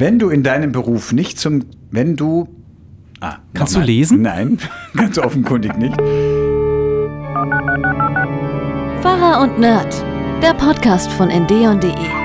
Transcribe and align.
Wenn 0.00 0.18
du 0.18 0.30
in 0.30 0.42
deinem 0.42 0.72
Beruf 0.72 1.12
nicht 1.12 1.38
zum, 1.38 1.66
wenn 1.90 2.16
du, 2.16 2.48
ah, 3.20 3.36
Kannst 3.52 3.76
du 3.76 3.80
lesen? 3.80 4.22
Nein, 4.22 4.56
ganz 4.96 5.18
offenkundig 5.18 5.76
nicht. 5.76 5.94
Pfarrer 9.02 9.42
und 9.42 9.58
Nerd, 9.58 9.94
der 10.42 10.54
Podcast 10.54 11.12
von 11.12 11.28
nd.de. 11.28 12.19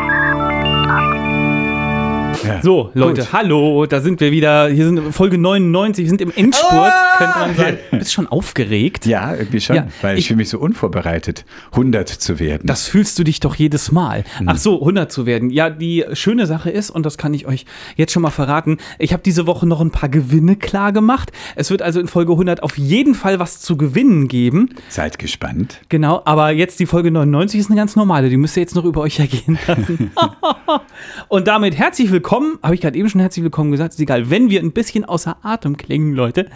Ja. 2.46 2.62
So, 2.62 2.92
Leute, 2.94 3.22
Gut. 3.22 3.34
hallo, 3.34 3.86
da 3.86 4.02
sind 4.02 4.20
wir 4.20 4.32
wieder. 4.32 4.68
Hier 4.68 4.86
sind 4.86 5.14
Folge 5.14 5.38
99, 5.38 6.04
wir 6.06 6.10
sind 6.10 6.22
im 6.22 6.32
Endspurt, 6.36 6.72
Ah! 6.94 7.18
könnte 7.18 7.40
man 7.40 7.56
sagen. 7.56 7.78
Bist 7.92 8.14
schon 8.14 8.28
aufgeregt? 8.28 9.06
Ja, 9.06 9.34
irgendwie 9.34 9.60
schon, 9.62 9.76
Ja, 9.78 9.88
weil 10.02 10.16
ich, 10.16 10.22
ich- 10.22 10.28
fühle 10.28 10.38
mich 10.38 10.50
so 10.50 10.60
unvorbereitet, 10.60 11.46
100 11.72 12.08
zu 12.10 12.40
werden. 12.40 12.62
Das 12.68 12.88
fühlst 12.88 13.18
du 13.18 13.24
dich 13.24 13.40
doch 13.40 13.56
jedes 13.56 13.92
Mal. 13.92 14.24
Mhm. 14.40 14.50
Ach 14.50 14.58
so, 14.58 14.80
100 14.80 15.12
zu 15.12 15.26
werden. 15.26 15.50
Ja, 15.50 15.70
die 15.70 16.06
schöne 16.14 16.46
Sache 16.46 16.70
ist, 16.70 16.90
und 16.90 17.06
das 17.06 17.18
kann 17.18 17.34
ich 17.34 17.48
euch 17.48 17.66
jetzt 17.96 18.12
schon 18.12 18.22
mal 18.22 18.30
verraten, 18.30 18.78
ich 19.00 19.14
habe 19.14 19.24
diese 19.24 19.48
Woche 19.48 19.66
noch 19.66 19.82
ein 19.82 19.92
paar 19.92 20.10
Gewinne 20.10 20.56
klar 20.56 20.92
gemacht. 20.92 21.32
Es 21.56 21.72
wird 21.72 21.82
also 21.82 22.00
in 22.00 22.08
Folge 22.08 22.34
100 22.34 22.62
auf 22.64 22.78
jeden 22.78 23.16
Fall 23.16 23.40
was 23.40 23.60
zu 23.62 23.78
gewinnen 23.78 24.28
geben. 24.28 24.70
Seid 24.90 25.18
gespannt. 25.20 25.80
Genau, 25.90 26.22
aber 26.26 26.52
jetzt 26.52 26.80
die 26.80 26.86
Folge 26.86 27.12
99 27.12 27.60
ist 27.62 27.68
eine 27.72 27.78
ganz 27.78 27.96
normale. 27.96 28.30
Die 28.30 28.38
müsst 28.38 28.56
ihr 28.58 28.62
jetzt 28.62 28.76
noch 28.76 28.86
über 28.86 29.02
euch 29.02 29.20
ergehen 29.20 29.58
lassen. 29.68 30.12
und 31.28 31.48
damit 31.48 31.76
herzlich 31.78 32.12
willkommen. 32.12 32.35
Habe 32.64 32.76
ich 32.76 32.82
gerade 32.82 32.98
eben 32.98 33.10
schon 33.10 33.22
herzlich 33.22 33.44
willkommen 33.44 33.72
gesagt. 33.72 33.94
Ist 33.94 34.00
egal. 34.00 34.30
Wenn 34.30 34.50
wir 34.50 34.60
ein 34.62 34.72
bisschen 34.72 35.06
außer 35.06 35.38
Atem 35.44 35.78
klingen, 35.78 36.14
Leute, 36.14 36.48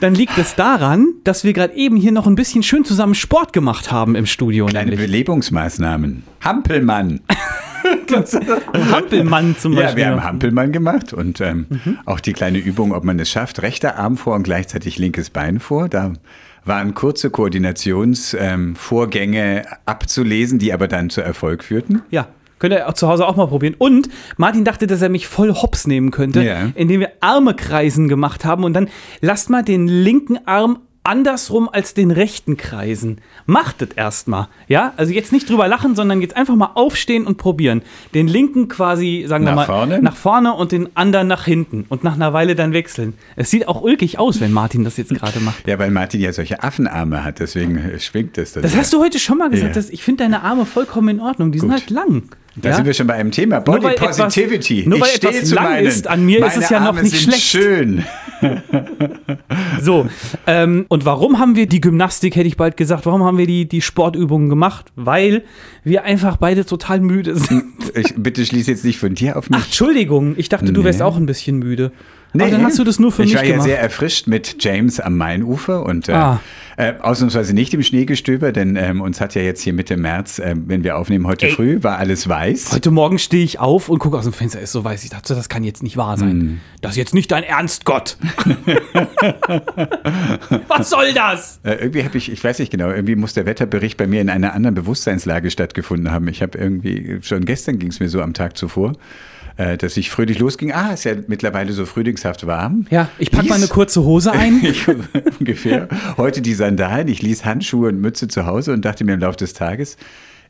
dann 0.00 0.14
liegt 0.14 0.36
es 0.38 0.54
daran, 0.54 1.08
dass 1.24 1.44
wir 1.44 1.52
gerade 1.52 1.74
eben 1.74 1.96
hier 1.96 2.12
noch 2.12 2.26
ein 2.26 2.34
bisschen 2.34 2.62
schön 2.62 2.84
zusammen 2.84 3.14
Sport 3.14 3.52
gemacht 3.52 3.92
haben 3.92 4.14
im 4.16 4.26
Studio. 4.26 4.66
Kleine 4.66 4.90
nämlich. 4.90 5.06
Belebungsmaßnahmen. 5.10 6.22
Hampelmann. 6.42 7.20
Hampelmann 8.92 9.56
zum 9.58 9.72
Ja, 9.74 9.82
Beispiel. 9.82 10.04
wir 10.04 10.10
haben. 10.10 10.24
Hampelmann 10.24 10.72
gemacht 10.72 11.12
und 11.12 11.40
ähm, 11.40 11.66
Mhm. 11.68 11.98
auch 12.04 12.18
die 12.20 12.32
kleine 12.32 12.58
Übung, 12.58 12.92
ob 12.92 13.04
man 13.04 13.18
es 13.20 13.30
schafft, 13.30 13.62
rechter 13.62 13.96
Arm 13.96 14.16
vor 14.16 14.34
und 14.34 14.42
gleichzeitig 14.42 14.98
linkes 14.98 15.30
Bein 15.30 15.60
vor. 15.60 15.88
Da 15.88 16.12
waren 16.64 16.94
kurze 16.94 17.30
Koordinationsvorgänge 17.30 19.58
ähm, 19.60 19.64
abzulesen, 19.84 20.58
die 20.58 20.72
aber 20.72 20.88
dann 20.88 21.10
zu 21.10 21.20
Erfolg 21.20 21.62
führten. 21.62 22.02
Ja. 22.10 22.26
Könnt 22.58 22.72
ihr 22.74 22.88
auch 22.88 22.94
zu 22.94 23.06
Hause 23.08 23.26
auch 23.26 23.36
mal 23.36 23.46
probieren. 23.48 23.74
Und 23.76 24.08
Martin 24.36 24.64
dachte, 24.64 24.86
dass 24.86 25.02
er 25.02 25.08
mich 25.10 25.26
voll 25.26 25.52
hops 25.52 25.86
nehmen 25.86 26.10
könnte, 26.10 26.42
Ja. 26.42 26.70
indem 26.74 27.00
wir 27.00 27.10
Arme 27.20 27.54
kreisen 27.54 28.08
gemacht 28.08 28.44
haben. 28.44 28.64
Und 28.64 28.72
dann 28.72 28.88
lasst 29.20 29.50
mal 29.50 29.62
den 29.62 29.88
linken 29.88 30.38
Arm 30.46 30.78
andersrum 31.04 31.68
als 31.72 31.94
den 31.94 32.10
rechten 32.10 32.56
kreisen. 32.56 33.20
Macht 33.46 33.80
es 33.80 33.90
erstmal. 33.94 34.48
Ja, 34.66 34.92
also 34.96 35.12
jetzt 35.12 35.30
nicht 35.32 35.48
drüber 35.48 35.68
lachen, 35.68 35.94
sondern 35.94 36.20
jetzt 36.20 36.36
einfach 36.36 36.56
mal 36.56 36.70
aufstehen 36.74 37.26
und 37.28 37.36
probieren. 37.38 37.82
Den 38.12 38.26
linken 38.26 38.66
quasi, 38.66 39.24
sagen 39.28 39.44
wir 39.44 39.50
Nach 39.52 39.56
mal, 39.56 39.66
vorne? 39.66 40.02
nach 40.02 40.16
vorne 40.16 40.52
und 40.54 40.72
den 40.72 40.88
anderen 40.96 41.28
nach 41.28 41.44
hinten. 41.44 41.84
Und 41.88 42.02
nach 42.02 42.14
einer 42.14 42.32
Weile 42.32 42.56
dann 42.56 42.72
wechseln. 42.72 43.14
Es 43.36 43.50
sieht 43.52 43.68
auch 43.68 43.82
ulkig 43.82 44.18
aus, 44.18 44.40
wenn 44.40 44.52
Martin 44.52 44.82
das 44.82 44.96
jetzt 44.96 45.14
gerade 45.14 45.38
macht. 45.38 45.68
Ja, 45.68 45.78
weil 45.78 45.92
Martin 45.92 46.20
ja 46.20 46.32
solche 46.32 46.64
Affenarme 46.64 47.22
hat, 47.22 47.38
deswegen 47.38 47.80
schwingt 48.00 48.36
es. 48.36 48.54
Das 48.54 48.74
hast 48.76 48.92
du 48.92 48.98
heute 49.00 49.20
schon 49.20 49.38
mal 49.38 49.48
gesagt. 49.48 49.76
Ja. 49.76 49.80
Dass 49.80 49.90
ich 49.90 50.02
finde 50.02 50.24
deine 50.24 50.42
Arme 50.42 50.66
vollkommen 50.66 51.08
in 51.10 51.20
Ordnung. 51.20 51.52
Die 51.52 51.60
sind 51.60 51.68
Gut. 51.68 51.78
halt 51.82 51.90
lang. 51.90 52.22
Da 52.56 52.70
ja? 52.70 52.76
sind 52.76 52.86
wir 52.86 52.94
schon 52.94 53.06
bei 53.06 53.14
einem 53.14 53.30
Thema. 53.30 53.56
Nur 53.56 53.64
Body 53.64 53.84
weil 53.84 53.92
etwas- 53.94 54.16
Positivity. 54.16 54.84
nur 54.86 55.00
weil 55.00 55.08
ich 55.08 55.14
stehe 55.16 55.32
etwas 55.34 55.48
zu 55.50 55.54
lang 55.54 55.64
meinen. 55.64 55.86
ist, 55.86 56.06
an 56.08 56.24
mir 56.24 56.46
ist 56.46 56.56
es 56.56 56.68
ja 56.70 56.80
noch 56.80 57.00
nicht 57.00 57.20
schlecht. 57.20 57.42
schön. 57.42 58.04
So, 59.80 60.06
ähm, 60.46 60.84
und 60.88 61.04
warum 61.04 61.38
haben 61.38 61.56
wir 61.56 61.66
die 61.66 61.80
Gymnastik, 61.80 62.36
hätte 62.36 62.46
ich 62.48 62.56
bald 62.56 62.76
gesagt, 62.76 63.06
warum 63.06 63.24
haben 63.24 63.38
wir 63.38 63.46
die, 63.46 63.66
die 63.66 63.80
Sportübungen 63.82 64.48
gemacht? 64.48 64.86
Weil 64.96 65.44
wir 65.84 66.04
einfach 66.04 66.36
beide 66.36 66.64
total 66.66 67.00
müde 67.00 67.36
sind. 67.36 67.64
Ich, 67.94 68.14
bitte 68.16 68.44
schließ 68.44 68.66
jetzt 68.66 68.84
nicht 68.84 68.98
von 68.98 69.14
dir 69.14 69.36
auf 69.36 69.48
mich. 69.50 69.58
Ach, 69.60 69.64
Entschuldigung, 69.66 70.34
ich 70.36 70.48
dachte, 70.48 70.72
du 70.72 70.84
wärst 70.84 70.98
Nee. 71.00 71.04
auch 71.04 71.16
ein 71.16 71.26
bisschen 71.26 71.58
müde. 71.58 71.92
Nee, 72.36 72.42
Aber 72.44 72.52
dann 72.52 72.64
hast 72.64 72.78
du 72.78 72.84
das 72.84 72.98
nur 72.98 73.12
für 73.12 73.22
ich 73.22 73.30
mich 73.30 73.36
war 73.36 73.44
ja 73.44 73.50
gemacht. 73.52 73.66
sehr 73.66 73.80
erfrischt 73.80 74.26
mit 74.26 74.62
James 74.62 75.00
am 75.00 75.16
Mainufer 75.16 75.84
und 75.84 76.08
äh, 76.08 76.12
Ah. 76.12 76.40
äh, 76.76 76.94
ausnahmsweise 77.00 77.54
nicht 77.54 77.72
im 77.74 77.82
Schneegestöber, 77.82 78.52
denn 78.52 78.76
ähm, 78.76 79.00
uns 79.00 79.20
hat 79.20 79.34
ja 79.34 79.42
jetzt 79.42 79.62
hier 79.62 79.72
Mitte 79.72 79.96
März, 79.96 80.38
äh, 80.38 80.54
wenn 80.56 80.84
wir 80.84 80.96
aufnehmen 80.98 81.26
heute 81.26 81.46
Ey. 81.46 81.52
früh, 81.52 81.82
war 81.82 81.98
alles 81.98 82.28
weiß. 82.28 82.72
Heute 82.72 82.90
Morgen 82.90 83.18
stehe 83.18 83.44
ich 83.44 83.58
auf 83.58 83.88
und 83.88 83.98
gucke 83.98 84.16
aus 84.18 84.24
dem 84.24 84.32
Fenster, 84.32 84.60
ist 84.60 84.72
so 84.72 84.84
weiß. 84.84 85.04
Ich 85.04 85.10
dachte, 85.10 85.34
das 85.34 85.48
kann 85.48 85.64
jetzt 85.64 85.82
nicht 85.82 85.96
wahr 85.96 86.16
sein. 86.18 86.30
Hm. 86.30 86.60
Das 86.82 86.92
ist 86.92 86.96
jetzt 86.98 87.14
nicht 87.14 87.30
dein 87.32 87.42
Ernst, 87.44 87.84
Gott. 87.84 88.16
Was 90.68 90.90
soll 90.90 91.12
das? 91.14 91.60
Äh, 91.62 91.74
irgendwie 91.74 92.04
habe 92.04 92.16
ich, 92.18 92.30
ich 92.30 92.42
weiß 92.42 92.58
nicht 92.58 92.70
genau, 92.70 92.90
irgendwie 92.90 93.16
muss 93.16 93.34
der 93.34 93.46
Wetterbericht 93.46 93.96
bei 93.96 94.06
mir 94.06 94.20
in 94.20 94.30
einer 94.30 94.54
anderen 94.54 94.74
Bewusstseinslage 94.74 95.50
stattgefunden 95.50 96.10
haben. 96.12 96.28
Ich 96.28 96.42
habe 96.42 96.58
irgendwie, 96.58 97.18
schon 97.22 97.44
gestern 97.44 97.78
ging 97.78 97.90
es 97.90 98.00
mir 98.00 98.08
so 98.08 98.20
am 98.22 98.34
Tag 98.34 98.56
zuvor, 98.56 98.92
äh, 99.56 99.76
dass 99.76 99.96
ich 99.96 100.10
fröhlich 100.10 100.38
losging. 100.38 100.72
Ah, 100.72 100.92
ist 100.92 101.04
ja 101.04 101.12
mittlerweile 101.28 101.72
so 101.72 101.86
frühlingshaft 101.86 102.46
warm. 102.46 102.86
Ja, 102.90 103.08
ich 103.18 103.30
packe 103.30 103.48
mal 103.48 103.54
eine 103.56 103.68
kurze 103.68 104.04
Hose 104.04 104.32
ein. 104.32 104.60
Ich, 104.62 104.86
ungefähr. 105.40 105.88
Heute 106.16 106.42
die 106.42 106.54
Sandalen. 106.54 107.08
Ich 107.08 107.22
ließ 107.22 107.44
Handschuhe 107.44 107.88
und 107.88 108.00
Mütze 108.00 108.28
zu 108.28 108.46
Hause 108.46 108.72
und 108.72 108.84
dachte 108.84 109.04
mir 109.04 109.14
im 109.14 109.20
Laufe 109.20 109.36
des 109.38 109.52
Tages, 109.54 109.96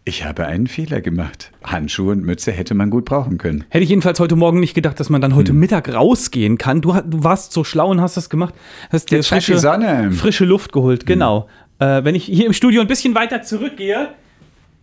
ich 0.08 0.24
habe 0.24 0.46
einen 0.46 0.68
Fehler 0.68 1.00
gemacht. 1.00 1.50
Handschuhe 1.64 2.12
und 2.12 2.24
Mütze 2.24 2.52
hätte 2.52 2.74
man 2.74 2.90
gut 2.90 3.04
brauchen 3.04 3.38
können. 3.38 3.64
Hätte 3.70 3.82
ich 3.82 3.90
jedenfalls 3.90 4.20
heute 4.20 4.36
Morgen 4.36 4.60
nicht 4.60 4.74
gedacht, 4.74 5.00
dass 5.00 5.10
man 5.10 5.20
dann 5.20 5.32
Hm. 5.32 5.38
heute 5.38 5.52
Mittag 5.52 5.92
rausgehen 5.92 6.58
kann. 6.58 6.80
Du, 6.80 6.92
du 6.92 7.24
warst 7.24 7.52
so 7.52 7.64
schlau 7.64 7.90
und 7.90 8.00
hast 8.00 8.16
das 8.16 8.30
gemacht. 8.30 8.54
Hast 8.90 9.10
dir 9.10 9.22
frische, 9.24 9.58
Sonne. 9.58 10.12
frische 10.12 10.44
Luft 10.44 10.72
geholt, 10.72 11.06
genau. 11.06 11.48
Äh, 11.80 12.04
wenn 12.04 12.14
ich 12.14 12.24
hier 12.24 12.46
im 12.46 12.52
Studio 12.52 12.80
ein 12.80 12.86
bisschen 12.86 13.14
weiter 13.16 13.42
zurückgehe. 13.42 14.10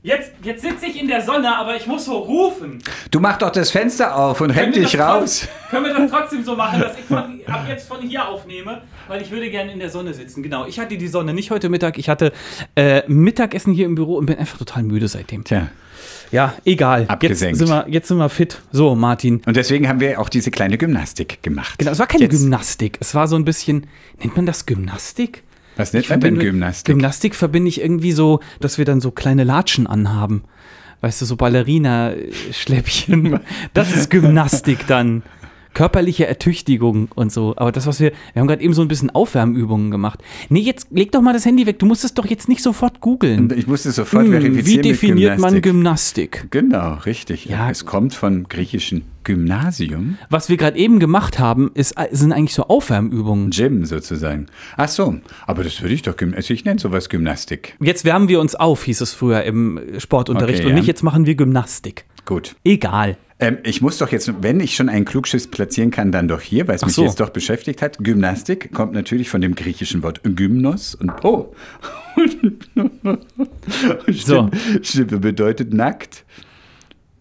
Jetzt, 0.05 0.33
jetzt 0.43 0.61
sitze 0.61 0.85
ich 0.85 1.01
in 1.01 1.07
der 1.07 1.21
Sonne, 1.21 1.55
aber 1.57 1.77
ich 1.77 1.87
muss 1.87 2.03
so 2.03 2.17
rufen. 2.17 2.79
Du 3.09 3.21
mach 3.21 3.37
doch 3.37 3.51
das 3.51 3.71
Fenster 3.71 4.17
auf 4.17 4.41
und 4.41 4.49
renn 4.51 4.73
dich 4.73 4.99
raus. 4.99 5.47
Können 5.69 5.85
wir 5.85 5.93
das 5.93 6.11
trotzdem 6.11 6.43
so 6.43 6.57
machen, 6.57 6.81
dass 6.81 6.97
ich 6.97 7.05
von, 7.05 7.39
ab 7.47 7.65
jetzt 7.69 7.87
von 7.87 8.01
hier 8.01 8.27
aufnehme? 8.27 8.81
Weil 9.07 9.21
ich 9.21 9.31
würde 9.31 9.49
gerne 9.49 9.71
in 9.71 9.79
der 9.79 9.89
Sonne 9.89 10.13
sitzen. 10.13 10.43
Genau, 10.43 10.65
ich 10.67 10.77
hatte 10.77 10.97
die 10.97 11.07
Sonne 11.07 11.33
nicht 11.33 11.51
heute 11.51 11.69
Mittag. 11.69 11.97
Ich 11.97 12.09
hatte 12.09 12.33
äh, 12.75 13.03
Mittagessen 13.07 13.73
hier 13.73 13.85
im 13.85 13.95
Büro 13.95 14.17
und 14.17 14.25
bin 14.25 14.37
einfach 14.37 14.57
total 14.57 14.83
müde 14.83 15.07
seitdem. 15.07 15.45
Tja. 15.45 15.69
Ja, 16.33 16.53
egal. 16.65 17.01
Jetzt 17.01 17.09
Abgesenkt. 17.11 17.57
sind, 17.59 17.69
wir, 17.69 17.85
jetzt 17.87 18.09
sind 18.09 18.17
wir 18.17 18.27
fit. 18.27 18.59
So, 18.73 18.95
Martin. 18.95 19.41
Und 19.45 19.55
deswegen 19.55 19.87
haben 19.87 20.01
wir 20.01 20.19
auch 20.19 20.27
diese 20.27 20.51
kleine 20.51 20.77
Gymnastik 20.77 21.41
gemacht. 21.43 21.75
Genau, 21.79 21.91
es 21.91 21.99
war 21.99 22.07
keine 22.07 22.23
Jetzt- 22.25 22.39
Gymnastik. 22.41 22.97
Es 22.99 23.15
war 23.15 23.29
so 23.29 23.37
ein 23.37 23.45
bisschen, 23.45 23.87
nennt 24.19 24.35
man 24.35 24.45
das 24.45 24.65
Gymnastik? 24.65 25.43
Was 25.75 25.93
Ich 25.93 26.09
man 26.09 26.21
denn 26.21 26.39
Gymnastik? 26.39 26.93
Gymnastik 26.93 27.35
verbinde 27.35 27.69
ich 27.69 27.81
irgendwie 27.81 28.11
so, 28.11 28.39
dass 28.59 28.77
wir 28.77 28.85
dann 28.85 29.01
so 29.01 29.11
kleine 29.11 29.43
Latschen 29.43 29.87
anhaben. 29.87 30.43
Weißt 31.01 31.21
du, 31.21 31.25
so 31.25 31.35
Ballerina-Schläppchen. 31.35 33.39
Das 33.73 33.95
ist 33.95 34.09
Gymnastik 34.09 34.87
dann. 34.87 35.23
Körperliche 35.73 36.27
Ertüchtigung 36.27 37.09
und 37.15 37.31
so. 37.31 37.53
Aber 37.57 37.71
das, 37.71 37.87
was 37.87 37.99
wir, 37.99 38.11
wir 38.33 38.39
haben 38.39 38.47
gerade 38.47 38.63
eben 38.63 38.73
so 38.73 38.81
ein 38.81 38.87
bisschen 38.87 39.09
Aufwärmübungen 39.09 39.91
gemacht. 39.91 40.19
Nee, 40.49 40.61
jetzt 40.61 40.87
leg 40.91 41.11
doch 41.11 41.21
mal 41.21 41.33
das 41.33 41.45
Handy 41.45 41.65
weg. 41.65 41.79
Du 41.79 41.85
musst 41.85 42.03
es 42.03 42.13
doch 42.13 42.25
jetzt 42.25 42.49
nicht 42.49 42.61
sofort 42.61 43.01
googeln. 43.01 43.51
Ich 43.55 43.67
musste 43.67 43.91
sofort 43.91 44.25
Hm, 44.25 44.31
verifizieren 44.31 44.83
wie 44.83 44.89
definiert 44.89 45.31
mit 45.33 45.41
man 45.41 45.61
Gymnastik. 45.61 46.43
Gymnastik? 46.51 46.51
Genau, 46.51 46.93
richtig. 47.05 47.45
Ja. 47.45 47.69
Es 47.69 47.85
kommt 47.85 48.13
vom 48.13 48.47
griechischen 48.47 49.03
Gymnasium, 49.23 50.17
Was 50.29 50.49
wir 50.49 50.57
gerade 50.57 50.77
eben 50.77 50.99
gemacht 50.99 51.39
haben, 51.39 51.71
ist, 51.75 51.95
sind 52.11 52.33
eigentlich 52.33 52.53
so 52.53 52.63
Aufwärmübungen. 52.63 53.51
Gym 53.51 53.85
sozusagen. 53.85 54.47
Ach 54.75 54.89
so, 54.89 55.15
aber 55.47 55.63
das 55.63 55.81
würde 55.81 55.93
ich 55.93 56.01
doch, 56.01 56.15
also 56.35 56.53
ich 56.53 56.65
nenne 56.65 56.79
sowas 56.79 57.09
Gymnastik. 57.09 57.75
Jetzt 57.79 58.03
wärmen 58.05 58.27
wir 58.27 58.39
uns 58.41 58.55
auf, 58.55 58.83
hieß 58.83 59.01
es 59.01 59.13
früher 59.13 59.43
im 59.43 59.79
Sportunterricht. 59.97 60.59
Okay, 60.59 60.67
und 60.67 60.71
ja. 60.71 60.77
nicht 60.77 60.87
jetzt 60.87 61.03
machen 61.03 61.25
wir 61.25 61.35
Gymnastik. 61.35 62.05
Gut. 62.25 62.55
Egal. 62.63 63.17
Ähm, 63.39 63.57
ich 63.63 63.81
muss 63.81 63.97
doch 63.97 64.09
jetzt, 64.11 64.31
wenn 64.41 64.59
ich 64.59 64.75
schon 64.75 64.89
einen 64.89 65.05
Klugschiss 65.05 65.47
platzieren 65.47 65.91
kann, 65.91 66.11
dann 66.11 66.27
doch 66.27 66.39
hier, 66.39 66.67
weil 66.67 66.75
es 66.75 66.85
mich 66.85 66.93
so. 66.93 67.03
jetzt 67.03 67.19
doch 67.19 67.29
beschäftigt 67.29 67.81
hat. 67.81 67.97
Gymnastik 67.99 68.71
kommt 68.71 68.93
natürlich 68.93 69.29
von 69.29 69.41
dem 69.41 69.55
griechischen 69.55 70.03
Wort 70.03 70.21
Gymnos 70.23 70.95
und 70.95 71.11
oh. 71.23 71.53
So. 74.09 74.49
Stimmt, 74.81 75.21
bedeutet 75.21 75.73
nackt, 75.73 76.23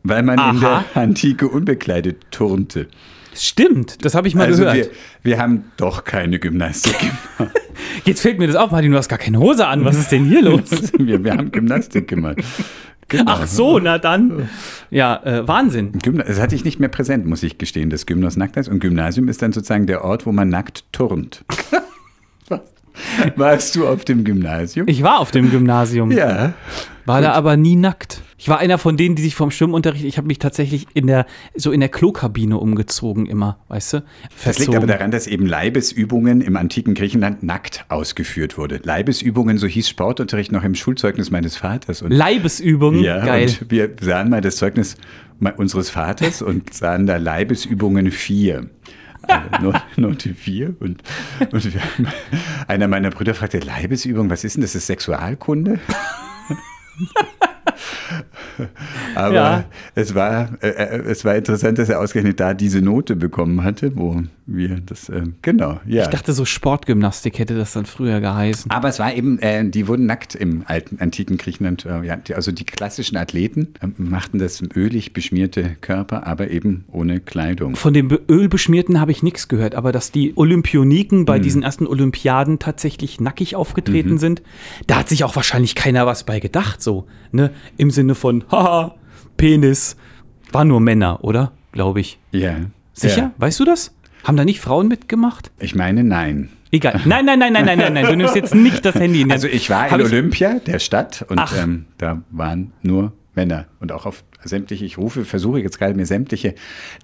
weil 0.02 0.22
man 0.22 0.34
in 0.34 0.40
Aha. 0.64 0.84
der 0.94 1.02
Antike 1.02 1.48
unbekleidet 1.48 2.18
turnte. 2.30 2.88
Stimmt, 3.34 4.04
das 4.04 4.14
habe 4.14 4.28
ich 4.28 4.34
mal 4.34 4.44
Also 4.46 4.64
gehört. 4.64 4.76
wir, 4.76 4.90
wir 5.22 5.38
haben 5.38 5.64
doch 5.78 6.04
keine 6.04 6.38
Gymnastik 6.38 6.98
gemacht. 6.98 7.56
Jetzt 8.04 8.20
fällt 8.20 8.38
mir 8.38 8.46
das 8.46 8.56
auf, 8.56 8.70
Martin, 8.70 8.92
du 8.92 8.98
hast 8.98 9.08
gar 9.08 9.18
keine 9.18 9.38
Hose 9.38 9.66
an. 9.66 9.84
Was 9.84 9.98
ist 9.98 10.12
denn 10.12 10.26
hier 10.26 10.42
los? 10.50 10.92
wir, 10.98 11.24
wir 11.24 11.32
haben 11.32 11.50
Gymnastik 11.50 12.08
gemacht. 12.08 12.38
Genau. 13.08 13.32
Ach 13.32 13.46
so, 13.46 13.78
na 13.78 13.98
dann. 13.98 14.48
Ja, 14.90 15.22
äh, 15.24 15.46
Wahnsinn. 15.46 15.92
Gymna 16.02 16.24
das 16.24 16.40
hatte 16.40 16.54
ich 16.54 16.64
nicht 16.64 16.80
mehr 16.80 16.88
präsent, 16.88 17.26
muss 17.26 17.42
ich 17.42 17.58
gestehen, 17.58 17.90
das 17.90 18.06
Gymnos 18.06 18.36
nackt 18.36 18.56
ist. 18.56 18.68
Und 18.68 18.80
Gymnasium 18.80 19.28
ist 19.28 19.42
dann 19.42 19.52
sozusagen 19.52 19.86
der 19.86 20.04
Ort, 20.04 20.26
wo 20.26 20.32
man 20.32 20.48
nackt 20.48 20.84
turnt. 20.92 21.44
Was? 22.48 22.60
Warst 23.36 23.74
du 23.74 23.86
auf 23.86 24.04
dem 24.04 24.24
Gymnasium? 24.24 24.86
Ich 24.88 25.02
war 25.02 25.18
auf 25.18 25.30
dem 25.30 25.50
Gymnasium, 25.50 26.10
ja. 26.10 26.52
war 27.06 27.20
da 27.20 27.32
aber 27.32 27.56
nie 27.56 27.76
nackt. 27.76 28.22
Ich 28.42 28.48
war 28.48 28.58
einer 28.58 28.76
von 28.76 28.96
denen, 28.96 29.14
die 29.14 29.22
sich 29.22 29.36
vom 29.36 29.52
Schwimmunterricht, 29.52 30.04
ich 30.04 30.16
habe 30.18 30.26
mich 30.26 30.40
tatsächlich 30.40 30.88
in 30.94 31.06
der, 31.06 31.26
so 31.54 31.70
in 31.70 31.78
der 31.78 31.88
Klokabine 31.88 32.58
umgezogen 32.58 33.26
immer, 33.26 33.60
weißt 33.68 33.92
du? 33.92 34.04
Das 34.44 34.58
liegt 34.58 34.74
aber 34.74 34.88
daran, 34.88 35.12
dass 35.12 35.28
eben 35.28 35.46
Leibesübungen 35.46 36.40
im 36.40 36.56
antiken 36.56 36.94
Griechenland 36.94 37.44
nackt 37.44 37.84
ausgeführt 37.88 38.58
wurde. 38.58 38.80
Leibesübungen, 38.82 39.58
so 39.58 39.68
hieß 39.68 39.88
Sportunterricht 39.88 40.50
noch 40.50 40.64
im 40.64 40.74
Schulzeugnis 40.74 41.30
meines 41.30 41.56
Vaters. 41.56 42.02
Und 42.02 42.10
Leibesübungen, 42.10 43.04
ja, 43.04 43.24
geil. 43.24 43.44
und 43.44 43.70
wir 43.70 43.90
sahen 44.00 44.28
mal 44.28 44.40
das 44.40 44.56
Zeugnis 44.56 44.96
unseres 45.56 45.90
Vaters 45.90 46.42
und 46.42 46.74
sahen 46.74 47.06
da 47.06 47.18
Leibesübungen 47.18 48.10
4. 48.10 48.68
Also 49.22 49.62
Not- 49.62 49.82
Note 49.96 50.34
4. 50.34 50.74
Und, 50.80 51.00
und 51.52 51.64
haben, 51.64 52.08
einer 52.66 52.88
meiner 52.88 53.10
Brüder 53.10 53.34
fragte, 53.34 53.60
Leibesübung, 53.60 54.30
was 54.30 54.42
ist 54.42 54.56
denn 54.56 54.62
das? 54.62 54.74
Ist 54.74 54.88
Sexualkunde? 54.88 55.78
Aber 59.14 59.34
Ja. 59.34 59.64
es, 59.94 60.14
war, 60.14 60.50
äh, 60.62 60.68
äh, 60.68 61.02
es 61.10 61.24
war 61.24 61.36
interessant, 61.36 61.78
dass 61.78 61.88
er 61.88 62.00
ausgerechnet 62.00 62.40
da 62.40 62.54
diese 62.54 62.80
Note 62.80 63.16
bekommen 63.16 63.62
hatte, 63.64 63.96
wo 63.96 64.22
wir 64.46 64.80
das, 64.84 65.08
äh, 65.08 65.22
genau, 65.42 65.80
ja. 65.86 66.02
Ich 66.02 66.08
dachte, 66.08 66.32
so 66.32 66.44
Sportgymnastik 66.44 67.38
hätte 67.38 67.54
das 67.56 67.72
dann 67.72 67.86
früher 67.86 68.20
geheißen. 68.20 68.70
Aber 68.70 68.88
es 68.88 68.98
war 68.98 69.14
eben, 69.14 69.38
äh, 69.38 69.64
die 69.68 69.86
wurden 69.88 70.06
nackt 70.06 70.34
im 70.34 70.64
alten, 70.66 70.98
antiken 71.00 71.38
Griechenland. 71.38 71.86
Äh, 71.86 72.02
ja, 72.04 72.16
die, 72.16 72.34
also 72.34 72.52
die 72.52 72.64
klassischen 72.64 73.16
Athleten 73.16 73.68
äh, 73.80 73.86
machten 73.96 74.38
das 74.38 74.62
ölig 74.74 75.12
beschmierte 75.12 75.76
Körper, 75.80 76.26
aber 76.26 76.50
eben 76.50 76.84
ohne 76.90 77.20
Kleidung. 77.20 77.76
Von 77.76 77.94
dem 77.94 78.08
Be- 78.08 78.20
Ölbeschmierten 78.28 79.00
habe 79.00 79.12
ich 79.12 79.22
nichts 79.22 79.48
gehört, 79.48 79.74
aber 79.74 79.92
dass 79.92 80.10
die 80.10 80.32
Olympioniken 80.36 81.20
Mhm. 81.20 81.24
bei 81.24 81.38
diesen 81.38 81.62
ersten 81.62 81.86
Olympiaden 81.86 82.58
tatsächlich 82.58 83.20
nackig 83.20 83.54
aufgetreten 83.56 84.18
sind, 84.18 84.42
da 84.86 84.96
hat 84.98 85.08
sich 85.08 85.24
auch 85.24 85.36
wahrscheinlich 85.36 85.74
keiner 85.74 86.06
was 86.06 86.24
bei 86.24 86.40
gedacht, 86.40 86.82
so, 86.82 87.06
ne? 87.30 87.50
Im 87.76 87.90
Sinne 87.90 88.14
von, 88.14 88.44
haha, 88.50 88.94
Penis, 89.36 89.96
waren 90.50 90.68
nur 90.68 90.80
Männer, 90.80 91.22
oder? 91.24 91.52
Glaube 91.72 92.00
ich. 92.00 92.18
Ja. 92.30 92.56
Sicher? 92.92 93.16
Ja. 93.16 93.32
Weißt 93.38 93.58
du 93.60 93.64
das? 93.64 93.94
Haben 94.24 94.36
da 94.36 94.44
nicht 94.44 94.60
Frauen 94.60 94.88
mitgemacht? 94.88 95.50
Ich 95.58 95.74
meine, 95.74 96.04
nein. 96.04 96.50
Egal. 96.70 97.00
Nein, 97.04 97.26
nein, 97.26 97.38
nein, 97.38 97.52
nein, 97.52 97.64
nein, 97.66 97.78
nein, 97.78 97.92
nein. 97.92 98.06
Du 98.06 98.16
nimmst 98.16 98.34
jetzt 98.34 98.54
nicht 98.54 98.84
das 98.84 98.94
Handy 98.94 99.20
in 99.22 99.28
die 99.28 99.34
Also 99.34 99.46
ich 99.46 99.68
war 99.68 99.88
in 99.88 100.00
Olympia, 100.00 100.58
der 100.58 100.78
Stadt, 100.78 101.24
und 101.28 101.40
ähm, 101.60 101.86
da 101.98 102.22
waren 102.30 102.72
nur 102.82 103.12
Männer. 103.34 103.66
Und 103.80 103.92
auch 103.92 104.04
auf 104.06 104.24
sämtliche, 104.44 104.84
ich 104.84 104.98
rufe, 104.98 105.24
versuche 105.24 105.60
jetzt 105.60 105.78
gerade 105.78 105.94
mir 105.94 106.04
sämtliche 106.06 106.54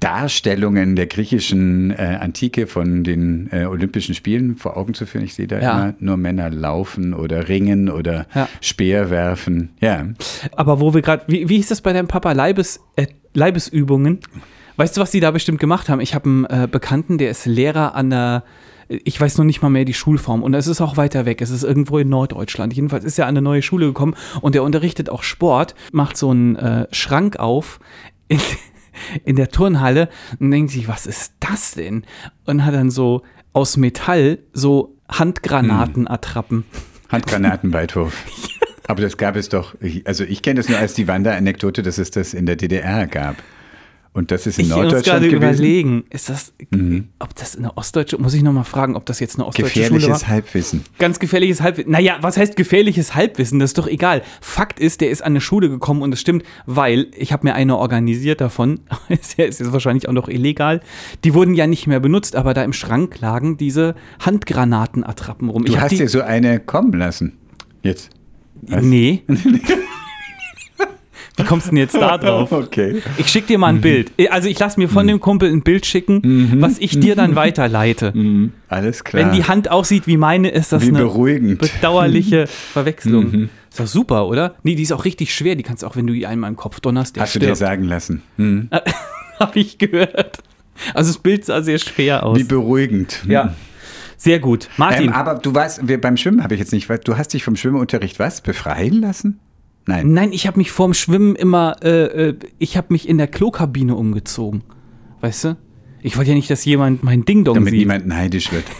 Darstellungen 0.00 0.96
der 0.96 1.06
griechischen 1.06 1.90
äh, 1.90 2.18
Antike 2.20 2.66
von 2.66 3.04
den 3.04 3.48
äh, 3.52 3.64
Olympischen 3.66 4.14
Spielen 4.14 4.56
vor 4.56 4.76
Augen 4.76 4.94
zu 4.94 5.06
führen. 5.06 5.24
Ich 5.24 5.34
sehe 5.34 5.46
da 5.46 5.60
Ja. 5.60 5.72
immer 5.72 5.94
nur 6.00 6.16
Männer 6.16 6.50
laufen 6.50 7.14
oder 7.14 7.48
ringen 7.48 7.88
oder 7.90 8.26
Ja. 8.34 8.48
Speer 8.60 9.10
werfen. 9.10 9.70
Ja. 9.80 10.06
Aber 10.56 10.80
wo 10.80 10.94
wir 10.94 11.02
gerade, 11.02 11.24
wie, 11.28 11.48
wie 11.48 11.56
hieß 11.56 11.68
das 11.68 11.80
bei 11.82 11.92
deinem 11.92 12.08
Papa? 12.08 12.32
Leibes, 12.32 12.80
äh, 12.96 13.06
Leibesübungen. 13.34 14.20
Weißt 14.76 14.96
du, 14.96 15.00
was 15.00 15.10
die 15.10 15.20
da 15.20 15.30
bestimmt 15.30 15.58
gemacht 15.60 15.88
haben? 15.88 16.00
Ich 16.00 16.14
habe 16.14 16.28
einen 16.28 16.44
äh, 16.44 16.68
Bekannten, 16.70 17.18
der 17.18 17.30
ist 17.30 17.46
Lehrer 17.46 17.94
an 17.94 18.10
der, 18.10 18.44
ich 18.88 19.20
weiß 19.20 19.38
noch 19.38 19.44
nicht 19.44 19.62
mal 19.62 19.68
mehr 19.68 19.84
die 19.84 19.94
Schulform 19.94 20.42
und 20.42 20.54
es 20.54 20.66
ist 20.66 20.80
auch 20.80 20.96
weiter 20.96 21.26
weg. 21.26 21.42
Es 21.42 21.50
ist 21.50 21.62
irgendwo 21.62 21.98
in 21.98 22.08
Norddeutschland. 22.08 22.72
Jedenfalls 22.72 23.04
ist 23.04 23.18
er 23.18 23.26
an 23.26 23.30
eine 23.30 23.42
neue 23.42 23.62
Schule 23.62 23.86
gekommen 23.86 24.14
und 24.40 24.54
der 24.54 24.62
unterrichtet 24.62 25.10
auch 25.10 25.22
Sport, 25.22 25.74
macht 25.92 26.16
so 26.16 26.30
einen 26.30 26.56
äh, 26.56 26.86
Schrank 26.90 27.38
auf 27.38 27.80
in, 28.28 28.40
in 29.24 29.36
der 29.36 29.48
Turnhalle 29.48 30.08
und 30.40 30.50
denkt 30.50 30.70
sich, 30.70 30.88
was 30.88 31.06
ist 31.06 31.34
das 31.40 31.72
denn? 31.72 32.04
Und 32.46 32.64
hat 32.64 32.74
dann 32.74 32.90
so 32.90 33.22
aus 33.52 33.76
Metall 33.76 34.38
so 34.52 34.96
Handgranatenattrappen. 35.10 36.64
Handgranatenweitwurf. 37.08 38.14
Aber 38.86 39.02
das 39.02 39.18
gab 39.18 39.36
es 39.36 39.50
doch, 39.50 39.74
also 40.04 40.24
ich 40.24 40.40
kenne 40.40 40.60
das 40.60 40.68
nur 40.70 40.78
als 40.78 40.94
die 40.94 41.06
Wanderanekdote, 41.08 41.82
dass 41.82 41.98
es 41.98 42.10
das 42.10 42.32
in 42.32 42.46
der 42.46 42.56
DDR 42.56 43.06
gab. 43.06 43.36
Und 44.18 44.32
das 44.32 44.48
ist 44.48 44.58
in 44.58 44.64
Ich 44.64 44.70
muss 44.70 44.78
Norddeutschland 44.78 45.20
gerade 45.20 45.28
gewesen. 45.28 45.38
Mhm. 45.38 45.54
überlegen, 45.54 46.04
ist 46.10 46.28
das, 46.28 46.52
ob 47.20 47.36
das 47.36 47.56
eine 47.56 47.76
ostdeutsche, 47.76 48.18
muss 48.18 48.34
ich 48.34 48.42
nochmal 48.42 48.64
fragen, 48.64 48.96
ob 48.96 49.06
das 49.06 49.20
jetzt 49.20 49.36
eine 49.36 49.46
ostdeutsche 49.46 49.84
Schule 49.84 50.00
Gefährliches? 50.00 50.26
Halbwissen. 50.26 50.84
Ganz 50.98 51.20
gefährliches 51.20 51.62
Halbwissen. 51.62 51.92
Naja, 51.92 52.18
was 52.20 52.36
heißt 52.36 52.56
gefährliches 52.56 53.14
Halbwissen? 53.14 53.60
Das 53.60 53.70
ist 53.70 53.78
doch 53.78 53.86
egal. 53.86 54.22
Fakt 54.40 54.80
ist, 54.80 55.02
der 55.02 55.10
ist 55.10 55.22
an 55.22 55.34
eine 55.34 55.40
Schule 55.40 55.68
gekommen 55.68 56.02
und 56.02 56.12
es 56.12 56.20
stimmt, 56.20 56.42
weil 56.66 57.06
ich 57.16 57.32
habe 57.32 57.46
mir 57.46 57.54
eine 57.54 57.76
organisiert 57.76 58.40
davon. 58.40 58.80
ist 59.08 59.38
jetzt 59.38 59.72
wahrscheinlich 59.72 60.08
auch 60.08 60.12
noch 60.12 60.28
illegal. 60.28 60.80
Die 61.22 61.32
wurden 61.32 61.54
ja 61.54 61.68
nicht 61.68 61.86
mehr 61.86 62.00
benutzt, 62.00 62.34
aber 62.34 62.54
da 62.54 62.64
im 62.64 62.72
Schrank 62.72 63.20
lagen 63.20 63.56
diese 63.56 63.94
Handgranatenattrappen 64.18 65.48
rum. 65.48 65.64
Du 65.64 65.74
ich 65.74 65.80
hast 65.80 65.92
dir 65.92 66.08
so 66.08 66.22
eine 66.22 66.58
kommen 66.58 66.92
lassen. 66.92 67.34
Jetzt. 67.84 68.10
Was? 68.62 68.82
Nee. 68.82 69.22
Wie 71.38 71.44
kommst 71.44 71.66
du 71.66 71.70
denn 71.70 71.78
jetzt 71.78 71.94
da 71.94 72.18
drauf? 72.18 72.52
Okay. 72.52 73.00
Ich 73.16 73.28
schicke 73.28 73.46
dir 73.46 73.58
mal 73.58 73.72
Mhm. 73.72 73.78
ein 73.78 73.80
Bild. 73.80 74.12
Also 74.30 74.48
ich 74.48 74.58
lasse 74.58 74.78
mir 74.78 74.88
von 74.88 75.06
dem 75.06 75.20
Kumpel 75.20 75.50
ein 75.50 75.62
Bild 75.62 75.86
schicken, 75.86 76.58
was 76.60 76.78
ich 76.78 77.00
dir 77.00 77.16
dann 77.16 77.34
weiterleite. 77.36 78.12
Alles 78.68 79.04
klar. 79.04 79.22
Wenn 79.24 79.32
die 79.34 79.44
Hand 79.44 79.70
aussieht 79.70 80.06
wie 80.06 80.16
meine, 80.18 80.50
ist 80.50 80.72
das 80.72 80.82
Wie 80.82 80.88
eine 80.88 80.98
beruhigend. 80.98 81.58
bedauerliche 81.60 82.46
Verwechslung. 82.72 83.30
Mhm. 83.30 83.48
Ist 83.70 83.80
doch 83.80 83.86
super, 83.86 84.26
oder? 84.26 84.54
Nee, 84.62 84.74
die 84.74 84.82
ist 84.82 84.92
auch 84.92 85.04
richtig 85.04 85.34
schwer. 85.34 85.54
Die 85.54 85.62
kannst 85.62 85.82
du 85.82 85.86
auch, 85.86 85.96
wenn 85.96 86.06
du 86.06 86.12
die 86.12 86.26
einmal 86.26 86.50
im 86.50 86.56
Kopf 86.56 86.80
donnerst, 86.80 87.18
Hast 87.18 87.34
du 87.34 87.38
dir 87.38 87.46
stirbt. 87.46 87.58
sagen 87.58 87.84
lassen. 87.84 88.22
Habe 89.38 89.58
ich 89.60 89.78
gehört. 89.78 90.38
Also 90.94 91.10
das 91.12 91.18
Bild 91.18 91.44
sah 91.44 91.62
sehr 91.62 91.78
schwer 91.78 92.24
aus. 92.24 92.38
Wie 92.38 92.44
beruhigend. 92.44 93.22
Ja, 93.28 93.54
sehr 94.16 94.38
gut. 94.40 94.68
Martin, 94.76 95.06
Ähm, 95.08 95.12
aber 95.12 95.34
du 95.36 95.54
weißt, 95.54 95.86
wir 95.86 96.00
beim 96.00 96.16
Schwimmen 96.16 96.42
habe 96.42 96.54
ich 96.54 96.60
jetzt 96.60 96.72
nicht, 96.72 96.88
du 97.06 97.16
hast 97.16 97.32
dich 97.34 97.44
vom 97.44 97.54
Schwimmunterricht 97.56 98.18
was? 98.18 98.40
Befreien 98.40 99.00
lassen? 99.00 99.38
Nein. 99.88 100.12
nein, 100.12 100.32
ich 100.32 100.46
habe 100.46 100.58
mich 100.58 100.70
vorm 100.70 100.92
Schwimmen 100.92 101.34
immer, 101.34 101.76
äh, 101.82 102.28
äh, 102.28 102.38
ich 102.58 102.76
habe 102.76 102.88
mich 102.90 103.08
in 103.08 103.16
der 103.16 103.26
Klokabine 103.26 103.96
umgezogen. 103.96 104.62
Weißt 105.22 105.44
du? 105.44 105.56
Ich 106.02 106.18
wollte 106.18 106.30
ja 106.30 106.36
nicht, 106.36 106.50
dass 106.50 106.64
jemand 106.66 107.02
mein 107.02 107.24
Ding-Dong 107.24 107.54
Damit 107.54 107.70
sieht. 107.70 107.80
niemand 107.80 108.06
neidisch 108.06 108.52
wird. 108.52 108.64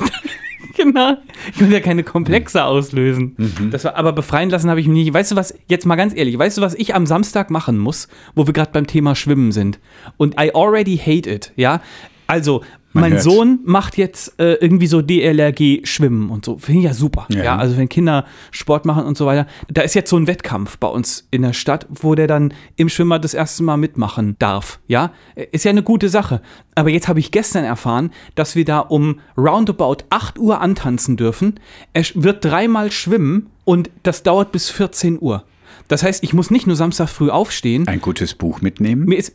Genau. 0.77 1.17
Ich 1.53 1.59
will 1.59 1.73
ja 1.73 1.81
keine 1.81 2.05
Komplexe 2.05 2.63
auslösen. 2.63 3.35
Mhm. 3.37 3.73
Das 3.73 3.83
war, 3.83 3.97
aber 3.97 4.13
befreien 4.13 4.49
lassen 4.49 4.71
habe 4.71 4.81
ich 4.81 4.87
mich 4.87 5.07
nicht. 5.07 5.13
Weißt 5.13 5.33
du 5.33 5.35
was, 5.35 5.53
jetzt 5.67 5.87
mal 5.87 5.97
ganz 5.97 6.15
ehrlich, 6.15 6.39
weißt 6.39 6.59
du, 6.59 6.63
was 6.63 6.75
ich 6.75 6.95
am 6.95 7.05
Samstag 7.05 7.51
machen 7.51 7.79
muss, 7.79 8.07
wo 8.37 8.47
wir 8.47 8.53
gerade 8.53 8.71
beim 8.71 8.87
Thema 8.87 9.17
Schwimmen 9.17 9.51
sind? 9.51 9.81
Und 10.19 10.41
I 10.41 10.53
already 10.55 10.97
hate 10.97 11.29
it, 11.29 11.53
ja? 11.57 11.81
Also, 12.29 12.63
mein 13.01 13.13
hört's. 13.13 13.25
Sohn 13.25 13.61
macht 13.65 13.97
jetzt 13.97 14.39
äh, 14.41 14.55
irgendwie 14.55 14.87
so 14.87 15.03
DLRG 15.03 15.87
Schwimmen 15.87 16.31
und 16.31 16.45
so. 16.45 16.59
Finde 16.59 16.81
ich 16.81 16.85
ja 16.87 16.95
super. 16.95 17.27
Ja. 17.31 17.43
Ja. 17.45 17.57
also 17.57 17.77
wenn 17.77 17.89
Kinder 17.89 18.25
Sport 18.51 18.85
machen 18.87 19.05
und 19.05 19.17
so 19.17 19.27
weiter. 19.27 19.47
Da 19.69 19.83
ist 19.83 19.95
jetzt 19.95 20.11
so 20.11 20.17
ein 20.17 20.27
Wettkampf 20.27 20.79
bei 20.79 20.89
uns 20.89 21.27
in 21.31 21.43
der 21.43 21.53
Stadt, 21.53 21.87
wo 21.91 22.15
der 22.15 22.27
dann 22.27 22.55
im 22.77 22.89
Schwimmer 22.89 23.19
das 23.19 23.35
erste 23.35 23.63
Mal 23.63 23.77
mitmachen 23.77 24.37
darf. 24.39 24.81
Ja, 24.87 25.13
ist 25.53 25.65
ja 25.65 25.71
eine 25.71 25.83
gute 25.83 26.09
Sache. 26.09 26.41
Aber 26.75 26.91
jetzt 26.91 27.09
habe 27.09 27.21
ich 27.21 27.31
gestern 27.31 27.65
erfahren, 27.65 28.11
dass 28.35 28.55
wir 28.57 28.65
da 28.65 28.79
um 28.81 29.21
roundabout 29.37 30.05
8 30.11 30.39
Uhr 30.39 30.61
antanzen 30.61 31.17
dürfen. 31.17 31.59
Er 31.93 32.05
wird 32.15 32.45
dreimal 32.45 32.91
schwimmen 32.93 33.51
und 33.65 33.91
das 34.03 34.23
dauert 34.23 34.53
bis 34.53 34.71
14 34.71 35.19
Uhr. 35.21 35.45
Das 35.89 36.03
heißt, 36.03 36.23
ich 36.23 36.35
muss 36.35 36.51
nicht 36.51 36.67
nur 36.67 36.77
Samstag 36.77 37.09
früh 37.09 37.31
aufstehen, 37.31 37.89
Ein 37.89 38.01
gutes 38.01 38.35
Buch 38.35 38.61
mitnehmen. 38.61 39.07
mir 39.07 39.17
ist, 39.17 39.35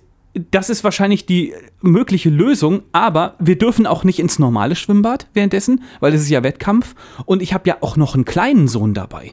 das 0.51 0.69
ist 0.69 0.83
wahrscheinlich 0.83 1.25
die 1.25 1.53
mögliche 1.81 2.29
Lösung, 2.29 2.81
aber 2.91 3.35
wir 3.39 3.57
dürfen 3.57 3.85
auch 3.85 4.03
nicht 4.03 4.19
ins 4.19 4.39
normale 4.39 4.75
Schwimmbad 4.75 5.27
währenddessen, 5.33 5.83
weil 5.99 6.13
es 6.13 6.21
ist 6.21 6.29
ja 6.29 6.41
Wettkampf 6.43 6.95
und 7.25 7.41
ich 7.41 7.53
habe 7.53 7.67
ja 7.69 7.77
auch 7.81 7.97
noch 7.97 8.15
einen 8.15 8.25
kleinen 8.25 8.67
Sohn 8.67 8.93
dabei. 8.95 9.31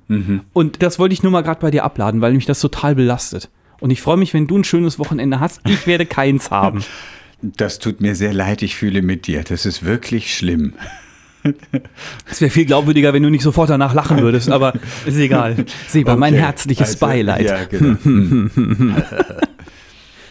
Und 0.53 0.83
das 0.83 0.99
wollte 0.99 1.15
ich 1.15 1.23
nur 1.23 1.33
mal 1.33 1.43
gerade 1.43 1.61
bei 1.61 1.71
dir 1.71 1.85
abladen, 1.85 2.21
weil 2.21 2.35
mich 2.35 2.47
das 2.47 2.61
total 2.61 2.95
belastet. 2.95 3.49
Und 3.81 3.91
ich 3.91 4.03
freue 4.03 4.19
mich, 4.19 4.35
wenn 4.35 4.47
du 4.47 4.59
ein 4.59 4.65
schönes 4.65 4.99
Wochenende 4.99 5.41
hast. 5.41 5.61
Ich 5.67 5.87
werde 5.87 6.07
keins 6.07 6.51
haben. 6.51 6.85
Das 7.43 7.79
tut 7.79 8.03
mir 8.03 8.15
sehr 8.15 8.35
leid, 8.35 8.61
ich 8.61 8.77
fühle 8.77 9.01
mit 9.01 9.27
dir. 9.27 9.43
Das 9.45 9.65
ist 9.65 9.83
wirklich 9.83 10.37
schlimm. 10.37 10.75
Es 12.31 12.43
wäre 12.43 12.51
viel 12.51 12.67
glaubwürdiger, 12.67 13.15
wenn 13.15 13.23
du 13.23 13.31
nicht 13.31 13.41
sofort 13.41 13.71
danach 13.71 13.95
lachen 13.95 14.19
würdest, 14.21 14.51
aber 14.51 14.75
ist 15.07 15.17
egal. 15.17 15.65
Seba, 15.89 16.17
mein 16.17 16.35
Okay. 16.35 16.43
herzliches 16.43 16.89
Also, 16.91 17.07
Beileid. 17.07 17.47
Ja, 17.47 17.65
genau. 17.65 17.97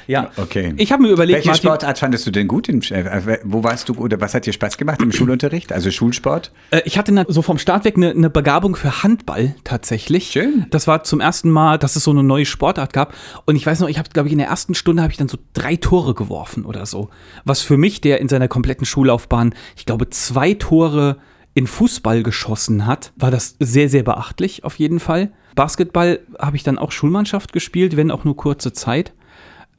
Ja. 0.09 0.31
Okay. 0.37 0.73
Ich 0.77 0.91
habe 0.91 1.03
mir 1.03 1.09
überlegt, 1.09 1.37
Welche 1.37 1.49
Martin, 1.49 1.67
Sportart 1.69 1.99
fandest 1.99 2.25
du 2.25 2.31
denn 2.31 2.47
gut? 2.47 2.67
Im, 2.67 2.81
äh, 2.81 3.37
wo 3.43 3.63
warst 3.63 3.89
du 3.89 3.93
oder 3.93 4.19
was 4.19 4.33
hat 4.33 4.47
dir 4.47 4.53
Spaß 4.53 4.77
gemacht 4.77 4.99
im 5.03 5.11
Schulunterricht? 5.11 5.71
Also 5.71 5.91
Schulsport? 5.91 6.51
Äh, 6.71 6.81
Ich 6.85 6.97
hatte 6.97 7.25
so 7.27 7.43
vom 7.43 7.59
Start 7.59 7.85
weg 7.85 7.95
eine, 7.95 8.09
eine 8.09 8.31
Begabung 8.31 8.75
für 8.75 9.03
Handball 9.03 9.55
tatsächlich. 9.63 10.31
Schön. 10.31 10.65
Das 10.71 10.87
war 10.87 11.03
zum 11.03 11.19
ersten 11.19 11.51
Mal, 11.51 11.77
dass 11.77 11.95
es 11.95 12.03
so 12.03 12.09
eine 12.09 12.23
neue 12.23 12.45
Sportart 12.45 12.91
gab. 12.91 13.13
Und 13.45 13.55
ich 13.55 13.63
weiß 13.63 13.81
noch, 13.81 13.87
ich 13.87 13.99
habe, 13.99 14.09
glaube 14.09 14.29
ich, 14.29 14.33
in 14.33 14.39
der 14.39 14.47
ersten 14.47 14.73
Stunde 14.73 15.03
habe 15.03 15.11
ich 15.11 15.17
dann 15.17 15.27
so 15.27 15.37
drei 15.53 15.75
Tore 15.75 16.15
geworfen 16.15 16.65
oder 16.65 16.87
so. 16.87 17.09
Was 17.45 17.61
für 17.61 17.77
mich, 17.77 18.01
der 18.01 18.19
in 18.19 18.29
seiner 18.29 18.47
kompletten 18.47 18.87
Schullaufbahn, 18.87 19.53
ich 19.77 19.85
glaube, 19.85 20.09
zwei 20.09 20.55
Tore 20.55 21.17
in 21.53 21.67
Fußball 21.67 22.23
geschossen 22.23 22.87
hat, 22.87 23.11
war 23.15 23.29
das 23.29 23.57
sehr, 23.59 23.89
sehr 23.89 24.01
beachtlich 24.01 24.63
auf 24.63 24.79
jeden 24.79 24.99
Fall. 24.99 25.31
Basketball 25.53 26.19
habe 26.39 26.55
ich 26.55 26.63
dann 26.63 26.79
auch 26.79 26.91
Schulmannschaft 26.91 27.53
gespielt, 27.53 27.95
wenn 27.95 28.09
auch 28.09 28.23
nur 28.23 28.35
kurze 28.35 28.73
Zeit 28.73 29.13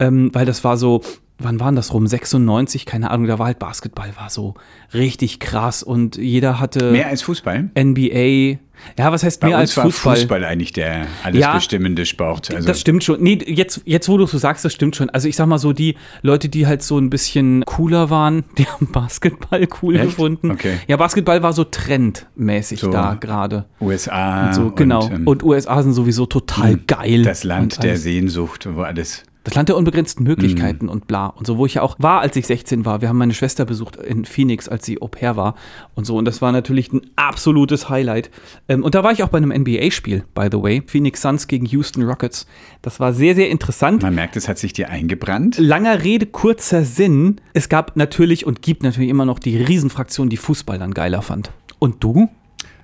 ähm, 0.01 0.29
weil 0.33 0.45
das 0.45 0.63
war 0.65 0.75
so, 0.75 1.01
wann 1.39 1.59
waren 1.59 1.75
das 1.75 1.93
rum? 1.93 2.05
96, 2.07 2.85
keine 2.85 3.11
Ahnung, 3.11 3.27
da 3.27 3.39
war 3.39 3.45
halt 3.47 3.59
Basketball, 3.59 4.09
war 4.17 4.29
so 4.29 4.55
richtig 4.93 5.39
krass 5.39 5.83
und 5.83 6.17
jeder 6.17 6.59
hatte 6.59 6.91
Mehr 6.91 7.07
als 7.07 7.21
Fußball? 7.21 7.69
NBA. 7.77 8.59
Ja, 8.97 9.11
was 9.11 9.23
heißt 9.23 9.39
Bei 9.41 9.49
mehr 9.49 9.57
uns 9.59 9.69
als 9.71 9.77
war 9.77 9.83
Fußball? 9.85 10.15
Fußball 10.15 10.43
eigentlich 10.43 10.73
der 10.73 11.05
alles 11.23 11.39
Ja, 11.39 11.53
bestimmende 11.53 12.05
Sport. 12.07 12.51
Also, 12.51 12.67
das 12.67 12.81
stimmt 12.81 13.03
schon. 13.03 13.21
Nee, 13.21 13.37
jetzt, 13.45 13.81
jetzt 13.85 14.09
wo 14.09 14.17
du 14.17 14.25
so 14.25 14.39
sagst, 14.39 14.65
das 14.65 14.73
stimmt 14.73 14.95
schon. 14.95 15.09
Also 15.11 15.27
ich 15.27 15.35
sag 15.35 15.45
mal 15.45 15.59
so, 15.59 15.71
die 15.71 15.95
Leute, 16.23 16.49
die 16.49 16.65
halt 16.65 16.81
so 16.81 16.97
ein 16.97 17.11
bisschen 17.11 17.63
cooler 17.65 18.09
waren, 18.09 18.43
die 18.57 18.65
haben 18.65 18.91
Basketball 18.91 19.67
cool 19.83 19.95
Echt? 19.97 20.05
gefunden. 20.05 20.49
Okay. 20.49 20.77
Ja, 20.87 20.97
Basketball 20.97 21.43
war 21.43 21.53
so 21.53 21.63
trendmäßig 21.63 22.79
So 22.79 22.91
da 22.91 23.13
gerade. 23.13 23.65
USA 23.79 24.47
Und 24.47 24.55
so, 24.55 24.71
genau. 24.71 25.05
und, 25.05 25.27
Und, 25.27 25.43
ähm, 25.43 25.49
USA 25.49 25.83
sind 25.83 25.93
sowieso 25.93 26.25
total 26.25 26.77
geil. 26.77 27.21
das 27.21 27.43
Land 27.43 27.75
und 27.75 27.83
der. 27.83 27.97
Sehnsucht, 27.97 28.67
wo 28.73 28.81
alles 28.81 29.23
Das 29.43 29.55
Land 29.55 29.69
der 29.69 29.75
unbegrenzten 29.77 30.23
Möglichkeiten 30.23 30.85
Mhm. 30.85 30.91
und 30.91 31.07
bla. 31.07 31.25
Und 31.27 31.47
so, 31.47 31.57
wo 31.57 31.65
ich 31.65 31.73
ja 31.73 31.81
auch 31.81 31.95
war, 31.97 32.21
als 32.21 32.35
ich 32.35 32.45
16 32.45 32.85
war. 32.85 33.01
Wir 33.01 33.09
haben 33.09 33.17
meine 33.17 33.33
Schwester 33.33 33.65
besucht 33.65 33.95
in 33.95 34.23
Phoenix, 34.25 34.69
als 34.69 34.85
sie 34.85 35.01
Au 35.01 35.07
pair 35.07 35.35
war. 35.35 35.55
Und 35.95 36.05
so. 36.05 36.15
Und 36.15 36.25
das 36.25 36.43
war 36.43 36.51
natürlich 36.51 36.93
ein 36.93 37.01
absolutes 37.15 37.89
Highlight. 37.89 38.29
Ähm, 38.69 38.83
und 38.83 38.93
da 38.93 39.03
war 39.03 39.11
ich 39.11 39.23
auch 39.23 39.29
bei 39.29 39.37
einem 39.39 39.51
NBA-Spiel, 39.51 40.25
by 40.35 40.49
the 40.51 40.61
way. 40.61 40.83
Phoenix 40.85 41.21
Suns 41.23 41.47
gegen 41.47 41.65
Houston 41.65 42.03
Rockets. 42.03 42.45
Das 42.83 42.99
war 42.99 43.13
sehr, 43.13 43.33
sehr 43.33 43.49
interessant. 43.49 44.03
Man 44.03 44.13
merkt, 44.13 44.35
es 44.35 44.47
hat 44.47 44.59
sich 44.59 44.73
dir 44.73 44.89
eingebrannt. 44.89 45.57
Langer 45.57 46.03
Rede, 46.03 46.27
kurzer 46.27 46.83
Sinn. 46.83 47.41
Es 47.53 47.67
gab 47.67 47.95
natürlich 47.97 48.45
und 48.45 48.61
gibt 48.61 48.83
natürlich 48.83 49.09
immer 49.09 49.25
noch 49.25 49.39
die 49.39 49.57
Riesenfraktion, 49.57 50.29
die 50.29 50.37
Fußball 50.37 50.77
dann 50.77 50.93
geiler 50.93 51.23
fand. 51.23 51.49
Und 51.79 52.03
du? 52.03 52.29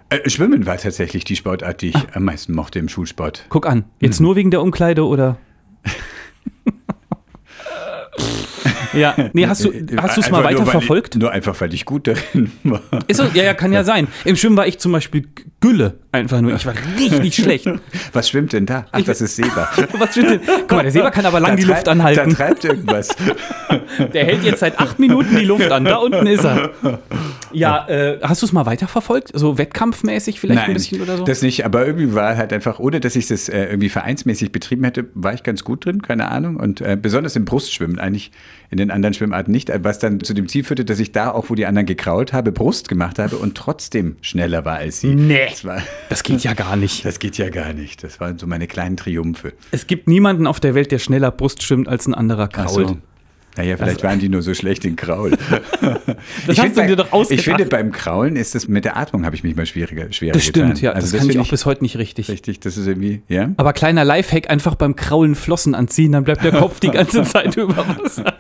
Äh, 0.10 0.28
Schwimmen 0.28 0.66
war 0.66 0.78
tatsächlich 0.78 1.24
die 1.24 1.36
Sportart, 1.36 1.82
die 1.84 1.90
ich 1.90 1.96
Ah. 1.98 2.06
am 2.14 2.24
meisten 2.24 2.54
mochte 2.56 2.80
im 2.80 2.90
Schulsport. 2.90 3.46
Guck 3.50 3.68
an. 3.68 3.80
Mhm. 3.80 3.84
Jetzt 4.00 4.22
nur 4.22 4.36
wegen 4.36 4.50
der 4.50 4.64
Umkleide 4.64 5.06
oder? 5.06 5.38
Pfft. 8.18 8.57
Ja, 8.94 9.16
nee, 9.34 9.48
hast 9.48 9.64
du 9.66 9.72
hast 9.98 10.18
du 10.18 10.22
es 10.22 10.30
mal 10.32 10.38
Einfach 10.40 10.40
nur, 10.40 10.44
weiter 10.44 10.60
weil 10.60 10.72
verfolgt? 10.72 11.16
Ich, 11.16 11.22
nur 11.22 11.32
einfach, 11.32 11.60
weil 11.60 11.74
ich 11.74 11.86
gut 11.86 12.08
darin 12.08 12.52
war. 12.64 12.82
Ist 13.08 13.18
so, 13.18 13.24
ja, 13.34 13.44
ja, 13.44 13.54
kann 13.54 13.72
ja 13.74 13.84
sein. 13.84 14.08
Im 14.26 14.36
Schwimmen 14.36 14.58
war 14.58 14.68
ich 14.68 14.80
zum 14.80 14.92
Beispiel 14.92 15.28
Gülle. 15.60 15.96
Einfach 16.12 16.40
nur. 16.42 16.54
Ich 16.56 16.66
war 16.66 16.74
richtig 17.00 17.36
schlecht. 17.36 17.68
Was 18.14 18.30
schwimmt 18.30 18.54
denn 18.54 18.66
da? 18.66 18.86
Ach, 18.92 19.02
das 19.02 19.22
ist 19.22 19.36
Seba. 19.36 19.68
Was 19.98 20.12
stimmt 20.12 20.30
denn? 20.32 20.42
Guck 20.46 20.72
mal, 20.72 20.84
der 20.84 20.92
Seber 20.92 21.12
kann 21.12 21.26
aber 21.26 21.40
lang 21.40 21.52
Da 21.52 21.56
die 21.58 21.64
treibt- 21.64 21.78
Luft 21.78 21.88
anhalten. 21.90 22.30
Da 22.30 22.36
treibt 22.36 22.64
irgendwas. 22.66 23.10
Der 24.14 24.26
hält 24.26 24.44
jetzt 24.44 24.60
seit 24.60 24.80
acht 24.80 25.00
Minuten 25.00 25.36
die 25.36 25.46
Luft 25.46 25.72
an. 25.72 25.84
Da 25.86 25.98
unten 25.98 26.26
ist 26.28 26.44
er. 26.44 26.70
Ja, 27.52 27.88
äh, 27.88 28.20
hast 28.22 28.42
du 28.42 28.46
es 28.46 28.54
mal 28.54 28.66
weiterverfolgt? 28.66 29.32
So 29.34 29.58
wettkampfmäßig 29.58 30.40
vielleicht 30.40 30.62
ein 30.62 30.74
bisschen 30.74 31.02
oder 31.02 31.18
so? 31.18 31.24
das 31.24 31.42
nicht, 31.42 31.66
aber 31.66 31.86
irgendwie 31.86 32.14
war 32.14 32.38
halt 32.38 32.54
einfach, 32.54 32.80
ohne 32.80 33.00
dass 33.00 33.16
ich 33.16 33.28
das 33.28 33.50
äh, 33.50 33.66
irgendwie 33.66 33.90
vereinsmäßig 33.90 34.52
betrieben 34.52 34.84
hätte, 34.84 35.06
war 35.14 35.34
ich 35.34 35.44
ganz 35.44 35.64
gut 35.64 35.86
drin, 35.86 36.02
keine 36.02 36.30
Ahnung. 36.30 36.58
Und 36.58 36.82
äh, 36.82 36.98
besonders 37.02 37.36
im 37.36 37.46
Brustschwimmen, 37.46 38.00
eigentlich 38.00 38.32
in 38.70 38.78
den 38.78 38.92
anderen 38.92 39.14
Schwimmarten 39.14 39.52
nicht, 39.52 39.72
was 39.84 40.00
dann 40.00 40.20
zu 40.20 40.34
dem 40.34 40.48
Ziel 40.48 40.64
führte, 40.64 40.84
dass 40.84 41.00
ich 41.00 41.12
da 41.12 41.32
auch, 41.32 41.50
wo 41.50 41.56
die 41.56 41.66
anderen 41.66 41.86
gekrault 41.86 42.34
habe, 42.34 42.52
Brust 42.52 42.90
gemacht 42.90 43.18
habe 43.20 43.38
und 43.38 43.56
trotzdem 43.56 44.18
schneller 44.22 44.66
war 44.66 44.78
als 44.78 45.02
sie. 45.02 45.16
Nee. 45.16 45.48
Das, 45.50 45.64
war, 45.64 45.82
Das 46.10 46.24
geht 46.24 46.44
ja 46.44 46.54
gar 46.54 46.76
nicht. 46.76 47.06
das 47.06 47.20
geht 47.20 47.38
ja 47.38 47.50
gar 47.50 47.74
nicht. 47.74 48.04
Das 48.04 48.20
waren 48.20 48.38
so 48.38 48.48
meine 48.48 48.68
kleinen 48.68 48.98
Triumphe. 48.98 49.54
Es 49.72 49.88
gibt 49.88 50.08
niemanden 50.08 50.48
auf 50.48 50.60
der 50.60 50.76
Welt, 50.76 50.92
der 50.92 51.00
schneller 51.00 51.32
Brust 51.32 51.64
schwimmt 51.64 51.88
als 51.88 52.08
ein 52.08 52.14
anderer 52.14 52.48
krault. 52.48 52.98
Naja, 53.58 53.76
vielleicht 53.78 54.04
waren 54.04 54.20
die 54.20 54.30
nur 54.30 54.42
so 54.42 54.54
schlecht 54.54 54.86
in 54.86 54.96
Kraul. 54.96 55.32
Das 56.46 56.58
hast 56.60 56.78
du 56.78 56.86
dir 56.88 56.96
doch 56.96 57.12
ausgedacht. 57.12 57.40
Ich 57.40 57.46
finde, 57.46 57.66
beim 57.66 57.92
Kraulen 57.92 58.36
ist 58.36 58.56
das 58.56 58.68
mit 58.68 58.86
der 58.86 58.98
Atmung 58.98 59.26
habe 59.26 59.36
ich 59.36 59.44
mich 59.44 59.56
mal 59.56 59.66
schwieriger, 59.66 60.12
schwerer 60.12 60.34
Das 60.34 60.46
stimmt, 60.46 60.76
getan. 60.76 60.84
ja. 60.84 60.92
Also 60.92 61.12
das 61.12 61.20
kann 61.20 61.30
ich 61.30 61.40
auch 61.40 61.50
bis 61.50 61.66
heute 61.66 61.84
nicht 61.84 61.98
richtig. 61.98 62.30
richtig. 62.30 62.60
Das 62.60 62.78
ist 62.78 62.88
irgendwie, 62.88 63.22
ja. 63.28 63.50
Aber 63.58 63.74
kleiner 63.74 64.04
Lifehack, 64.06 64.50
einfach 64.50 64.76
beim 64.76 64.96
Kraulen 64.96 65.36
Flossen 65.36 65.76
anziehen, 65.76 66.12
dann 66.14 66.24
bleibt 66.24 66.44
der 66.44 66.52
Kopf 66.54 66.80
die 66.80 66.90
ganze 66.92 67.24
Zeit 67.24 67.56
über 67.58 67.78
Wasser. 67.78 68.36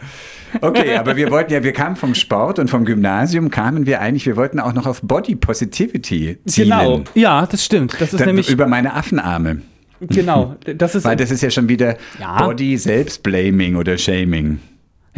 Okay, 0.61 0.95
aber 0.95 1.15
wir 1.15 1.29
wollten 1.31 1.51
ja, 1.53 1.63
wir 1.63 1.73
kamen 1.73 1.95
vom 1.95 2.15
Sport 2.15 2.59
und 2.59 2.69
vom 2.69 2.85
Gymnasium 2.85 3.49
kamen 3.51 3.85
wir 3.85 3.99
eigentlich, 4.01 4.25
wir 4.25 4.37
wollten 4.37 4.59
auch 4.59 4.73
noch 4.73 4.85
auf 4.85 5.01
Body 5.01 5.35
Positivity 5.35 6.37
zielen. 6.45 6.69
Genau. 6.69 7.03
Ja, 7.15 7.45
das 7.45 7.65
stimmt. 7.65 7.95
Das 7.99 8.13
ist 8.13 8.19
Dann 8.19 8.27
nämlich, 8.27 8.49
über 8.49 8.67
meine 8.67 8.93
Affenarme. 8.93 9.61
genau, 9.99 10.55
das 10.77 10.95
ist, 10.95 11.03
Weil 11.05 11.15
das 11.17 11.31
ist 11.31 11.41
ja 11.41 11.49
schon 11.49 11.67
wieder 11.69 11.97
Ja. 12.19 12.43
Body 12.45 12.77
Selbstblaming 12.77 13.75
oder 13.75 13.97
Shaming. 13.97 14.59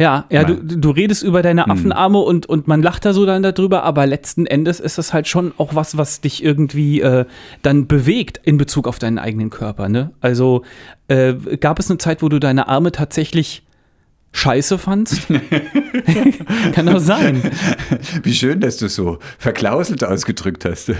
Ja, 0.00 0.24
ja, 0.30 0.44
du, 0.44 0.54
du 0.54 0.90
redest 0.90 1.22
über 1.22 1.42
deine 1.42 1.64
Hm. 1.64 1.70
Affenarme 1.72 2.18
und, 2.18 2.46
und 2.46 2.66
man 2.66 2.82
lacht 2.82 3.04
da 3.04 3.12
so 3.12 3.26
dann 3.26 3.42
darüber, 3.42 3.82
aber 3.82 4.06
letzten 4.06 4.46
Endes 4.46 4.80
ist 4.80 4.96
das 4.96 5.12
halt 5.12 5.28
schon 5.28 5.52
auch 5.58 5.74
was, 5.74 5.98
was 5.98 6.22
dich 6.22 6.42
irgendwie 6.42 7.02
äh, 7.02 7.26
dann 7.60 7.86
bewegt 7.86 8.40
in 8.42 8.56
Bezug 8.56 8.88
auf 8.88 8.98
deinen 8.98 9.18
eigenen 9.18 9.50
Körper, 9.50 9.90
ne? 9.90 10.12
Also, 10.22 10.62
äh, 11.08 11.34
gab 11.60 11.78
es 11.78 11.90
eine 11.90 11.98
Zeit, 11.98 12.22
wo 12.22 12.30
du 12.30 12.38
deine 12.38 12.66
Arme 12.66 12.92
tatsächlich 12.92 13.62
scheiße 14.32 14.78
fandst? 14.78 15.26
Kann 16.72 16.86
doch 16.86 17.00
sein. 17.00 17.42
Wie 18.22 18.32
schön, 18.32 18.60
dass 18.60 18.78
du 18.78 18.88
so 18.88 19.18
verklauselt 19.38 20.02
ausgedrückt 20.02 20.64
hast. 20.64 20.92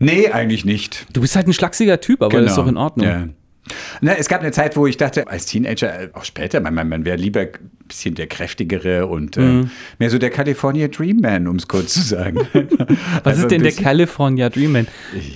nee, 0.00 0.30
eigentlich 0.30 0.64
nicht. 0.64 1.06
Du 1.12 1.20
bist 1.20 1.36
halt 1.36 1.46
ein 1.46 1.52
schlachsiger 1.52 2.00
Typ, 2.00 2.22
aber 2.22 2.40
das 2.40 2.52
ist 2.52 2.58
doch 2.58 2.66
in 2.66 2.76
Ordnung. 2.76 3.06
Genau. 3.06 3.20
Ja. 3.20 3.28
Na, 4.00 4.12
es 4.14 4.28
gab 4.28 4.40
eine 4.40 4.50
Zeit, 4.52 4.76
wo 4.76 4.86
ich 4.86 4.96
dachte, 4.96 5.28
als 5.28 5.46
Teenager, 5.46 6.02
äh, 6.02 6.08
auch 6.12 6.24
später, 6.24 6.60
man, 6.60 6.74
man, 6.74 6.88
man 6.88 7.04
wäre 7.04 7.16
lieber 7.16 7.40
ein 7.40 7.48
bisschen 7.88 8.14
der 8.14 8.26
kräftigere 8.26 9.06
und 9.06 9.36
Mhm. 9.36 9.64
äh, 9.64 9.66
mehr 9.98 10.10
so 10.10 10.18
der 10.18 10.30
California 10.30 10.88
Dream 10.88 11.18
Man, 11.20 11.46
um 11.48 11.56
es 11.56 11.68
kurz 11.68 11.94
zu 11.94 12.00
sagen. 12.02 12.38
Was 13.22 13.24
Also 13.24 13.42
ist 13.42 13.50
denn 13.50 13.62
der 13.62 13.72
California 13.72 14.48
Dreamman? 14.48 14.86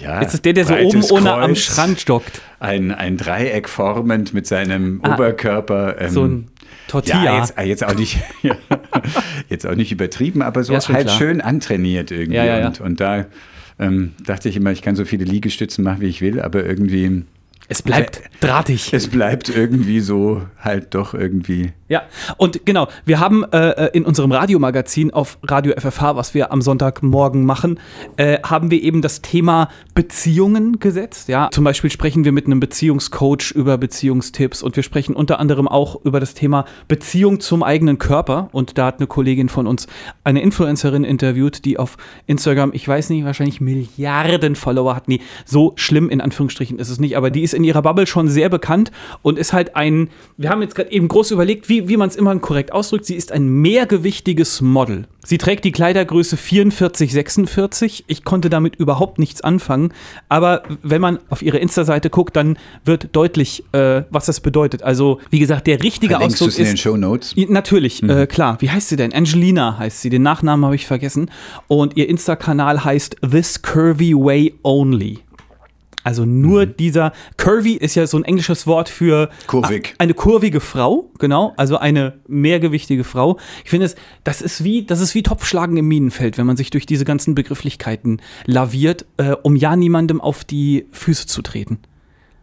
Ja, 0.03 0.21
Ist 0.21 0.35
es 0.35 0.43
der, 0.43 0.53
der 0.53 0.65
so 0.65 0.75
oben 0.75 0.91
breites 1.01 1.13
ohne 1.13 1.33
am 1.35 1.41
Kreuz, 1.53 1.59
Strand 1.61 2.01
stockt? 2.01 2.41
Ein, 2.61 2.93
ein 2.93 3.17
Dreieck 3.19 3.69
formend 3.69 4.33
mit 4.33 4.47
seinem 4.47 5.01
Ah, 5.03 5.15
Oberkörper. 5.15 6.01
ähm, 6.01 6.09
So 6.11 6.25
ein 6.25 6.49
Tortilla. 6.89 7.25
ja, 7.25 7.39
jetzt, 7.41 7.59
ah, 7.59 7.63
jetzt 7.63 7.85
auch 7.85 7.95
nicht, 7.95 8.19
jetzt 9.49 9.67
auch 9.67 9.75
nicht 9.75 9.93
übertrieben, 9.93 10.43
aber 10.43 10.65
so 10.65 10.73
Ja, 10.73 10.81
halt 10.89 11.07
klar. 11.07 11.19
schön 11.19 11.41
antrainiert 11.41 12.11
irgendwie. 12.11 12.37
Ja, 12.37 12.45
ja, 12.45 12.59
ja. 12.61 12.67
Und, 12.69 12.81
und 12.81 13.01
da 13.01 13.27
ähm, 13.79 14.13
dachte 14.25 14.49
ich 14.49 14.57
immer, 14.57 14.73
ich 14.73 14.83
kann 14.83 14.97
so 14.97 15.05
viele 15.05 15.25
Liegestützen 15.25 15.85
machen, 15.85 16.01
wie 16.01 16.07
ich 16.07 16.21
will, 16.23 16.41
aber 16.41 16.65
irgendwie, 16.65 17.25
es 17.69 17.83
bleibt 17.83 18.23
drahtig. 18.41 18.93
es 18.93 19.09
bleibt 19.09 19.49
irgendwie 19.49 20.01
so 20.01 20.43
halt 20.59 20.95
doch 20.95 21.15
irgendwie. 21.15 21.73
Ja, 21.89 22.03
und 22.37 22.67
genau, 22.67 22.89
wir 23.05 23.21
haben 23.21 23.45
äh, 23.53 23.91
in 23.93 24.05
unserem 24.05 24.33
Radiomagazin 24.33 25.13
auf 25.13 25.39
Radio 25.43 25.73
FFH, 25.79 26.17
was 26.17 26.35
wir 26.35 26.53
am 26.53 26.61
Sonntagmorgen 26.61 27.45
machen, 27.45 27.79
äh, 28.17 28.39
haben 28.43 28.73
wir 28.73 28.83
eben 28.83 29.03
das 29.03 29.23
Thema 29.23 29.69
Beziehungen 29.95 30.81
gesetzt. 30.81 31.29
Ja, 31.29 31.49
zum 31.53 31.63
Beispiel 31.63 31.91
sprechen 31.91 32.25
wir 32.25 32.33
mit 32.33 32.47
einem 32.47 32.59
Beziehungscoach 32.59 33.53
über 33.55 33.79
Beziehungstipps 33.79 34.63
und 34.63 34.75
wir 34.75 34.83
sprechen 34.83 35.15
unter 35.15 35.39
anderem 35.39 35.69
auch 35.69 36.05
über 36.05 36.19
das 36.19 36.35
Thema 36.35 36.65
Beziehung 36.89 37.39
zum 37.39 37.63
eigenen 37.63 37.99
Körper. 37.99 38.49
Und 38.51 38.79
da 38.79 38.87
hat 38.87 38.99
eine 38.99 39.07
Kollegin 39.07 39.49
von 39.49 39.69
uns 39.69 39.87
eine 40.25 40.43
Influencerin 40.43 41.05
interviewt, 41.05 41.65
die 41.65 41.79
auf 41.79 41.97
Instagram, 42.27 42.73
ich 42.75 42.87
weiß 42.87 43.11
nicht, 43.11 43.25
wahrscheinlich 43.25 43.61
Milliarden 43.61 44.57
Follower 44.57 44.97
hat. 44.97 45.07
Nee, 45.07 45.21
so 45.45 45.73
schlimm 45.77 46.11
in 46.11 46.21
Anführungsstrichen 46.21 46.81
ist 46.81 46.91
es 46.91 46.99
nicht, 46.99 47.17
aber 47.17 47.31
die 47.31 47.43
ist 47.43 47.55
in 47.57 47.65
ihrer 47.65 47.83
Bubble 47.83 48.07
schon 48.07 48.29
sehr 48.29 48.49
bekannt 48.49 48.93
und 49.23 49.39
ist 49.39 49.53
halt 49.53 49.75
ein, 49.75 50.11
wir 50.37 50.51
haben 50.51 50.63
jetzt 50.63 50.75
gerade 50.75 50.93
eben 50.93 51.09
groß 51.09 51.33
überlegt, 51.33 51.69
wie, 51.69 51.89
wie 51.89 51.97
man 51.97 52.09
es 52.09 52.17
immer 52.17 52.37
korrekt 52.39 52.73
ausdrückt, 52.73 53.07
sie 53.07 53.17
ist 53.17 53.33
ein 53.33 53.49
mehrgewichtiges 53.49 54.61
Model. 54.61 55.07
Sie 55.27 55.39
trägt 55.39 55.65
die 55.65 55.73
Kleidergröße 55.73 56.37
44, 56.37 57.13
46. 57.13 58.05
Ich 58.07 58.23
konnte 58.23 58.49
damit 58.49 58.77
überhaupt 58.77 59.19
nichts 59.19 59.41
anfangen, 59.41 59.93
aber 60.29 60.63
wenn 60.85 61.01
man 61.01 61.19
auf 61.31 61.43
ihre 61.43 61.59
Insta-Seite 61.59 62.11
guckt, 62.11 62.37
dann 62.37 62.57
wird 62.85 63.09
deutlich, 63.17 63.65
äh, 63.73 64.03
was 64.11 64.27
das 64.27 64.39
bedeutet. 64.41 64.85
Also, 64.85 65.19
wie 65.31 65.41
gesagt, 65.41 65.67
der 65.67 65.83
richtige 65.83 66.15
Verlinkst 66.15 66.37
Ausdruck 66.37 66.51
es 66.51 66.59
in 66.59 66.65
den 66.67 66.75
ist. 66.75 66.81
Show 66.81 66.97
Notes? 66.97 67.35
Natürlich, 67.49 68.05
äh, 68.05 68.29
klar. 68.29 68.57
Wie 68.61 68.71
heißt 68.71 68.89
sie 68.89 68.97
denn? 68.97 69.13
Angelina 69.13 69.77
heißt 69.79 70.01
sie. 70.01 70.11
Den 70.11 70.23
Nachnamen 70.23 70.65
habe 70.65 70.77
ich 70.77 70.87
vergessen. 70.87 71.29
Und 71.67 71.97
ihr 71.97 72.09
Insta-Kanal 72.09 72.85
heißt 72.85 73.17
This 73.29 73.61
Curvy 73.63 74.15
Way 74.15 74.55
Only. 74.63 75.19
Also 76.07 76.25
nur 76.25 76.67
dieser 76.67 77.13
Curvy 77.37 77.73
ist 77.73 77.97
ja 77.97 78.07
so 78.07 78.17
ein 78.17 78.23
englisches 78.23 78.69
Wort 78.69 78.89
für 78.89 79.29
Kurvig. 79.49 79.97
eine 79.99 80.15
kurvige 80.15 80.61
Frau, 80.61 81.11
genau, 81.19 81.53
also 81.57 81.79
eine 81.79 82.21
mehrgewichtige 82.29 83.03
Frau. 83.03 83.41
Ich 83.65 83.71
finde 83.71 83.87
es, 83.87 83.97
das 84.23 84.41
ist 84.41 84.63
wie, 84.63 84.87
das 84.87 85.01
ist 85.01 85.17
wie 85.17 85.25
Topfschlagen 85.25 85.77
im 85.77 85.89
Minenfeld, 85.89 86.39
wenn 86.39 86.47
man 86.47 86.57
sich 86.57 86.71
durch 86.71 86.87
diese 86.87 87.05
ganzen 87.05 87.35
Begrifflichkeiten 87.35 88.23
laviert, 88.45 89.05
äh, 89.17 89.33
um 89.33 89.57
ja 89.57 89.75
niemandem 89.75 90.21
auf 90.21 90.45
die 90.45 90.87
Füße 90.93 91.27
zu 91.27 91.43
treten. 91.43 91.81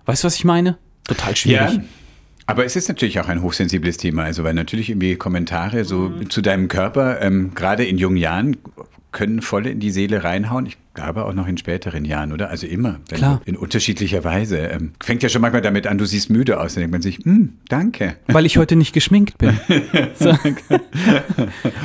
Weißt 0.08 0.26
du, 0.26 0.26
was 0.26 0.36
ich 0.36 0.44
meine? 0.44 0.78
Total 1.08 1.34
schwierig. 1.34 1.76
Ja. 1.76 1.84
Aber 2.48 2.66
es 2.66 2.76
ist 2.76 2.90
natürlich 2.90 3.22
auch 3.22 3.30
ein 3.30 3.42
hochsensibles 3.42 3.96
Thema, 3.96 4.24
also 4.24 4.44
weil 4.44 4.56
natürlich 4.56 4.90
irgendwie 4.90 5.16
Kommentare 5.16 5.86
so 5.86 6.10
zu 6.28 6.42
deinem 6.42 6.68
Körper, 6.68 7.22
ähm, 7.22 7.54
gerade 7.56 7.86
in 7.86 7.98
jungen 7.98 8.18
Jahren, 8.18 8.58
können 9.14 9.42
voll 9.42 9.68
in 9.68 9.80
die 9.80 9.92
Seele 9.92 10.26
reinhauen. 10.26 10.66
Ich 10.66 10.78
glaube 10.94 11.26
auch 11.26 11.34
noch 11.34 11.48
in 11.48 11.58
späteren 11.58 12.06
Jahren, 12.06 12.32
oder? 12.32 12.50
Also 12.50 12.68
immer. 12.68 13.00
Wenn 13.10 13.18
Klar. 13.18 13.42
In 13.46 13.56
unterschiedlicher 13.56 14.24
Weise. 14.24 14.58
Ähm, 14.58 14.94
fängt 15.02 15.24
ja 15.24 15.30
schon 15.30 15.42
manchmal 15.42 15.62
damit 15.62 15.88
an, 15.88 15.98
du 15.98 16.06
siehst 16.06 16.30
müde 16.30 16.60
aus. 16.60 16.74
Dann 16.74 16.82
denkt 16.82 16.92
man 16.92 17.02
sich, 17.02 17.20
hm, 17.24 17.54
danke. 17.68 18.16
Weil 18.28 18.46
ich 18.46 18.58
heute 18.58 18.76
nicht 18.76 18.94
geschminkt 18.94 19.38
bin. 19.38 19.60
So. 20.16 20.32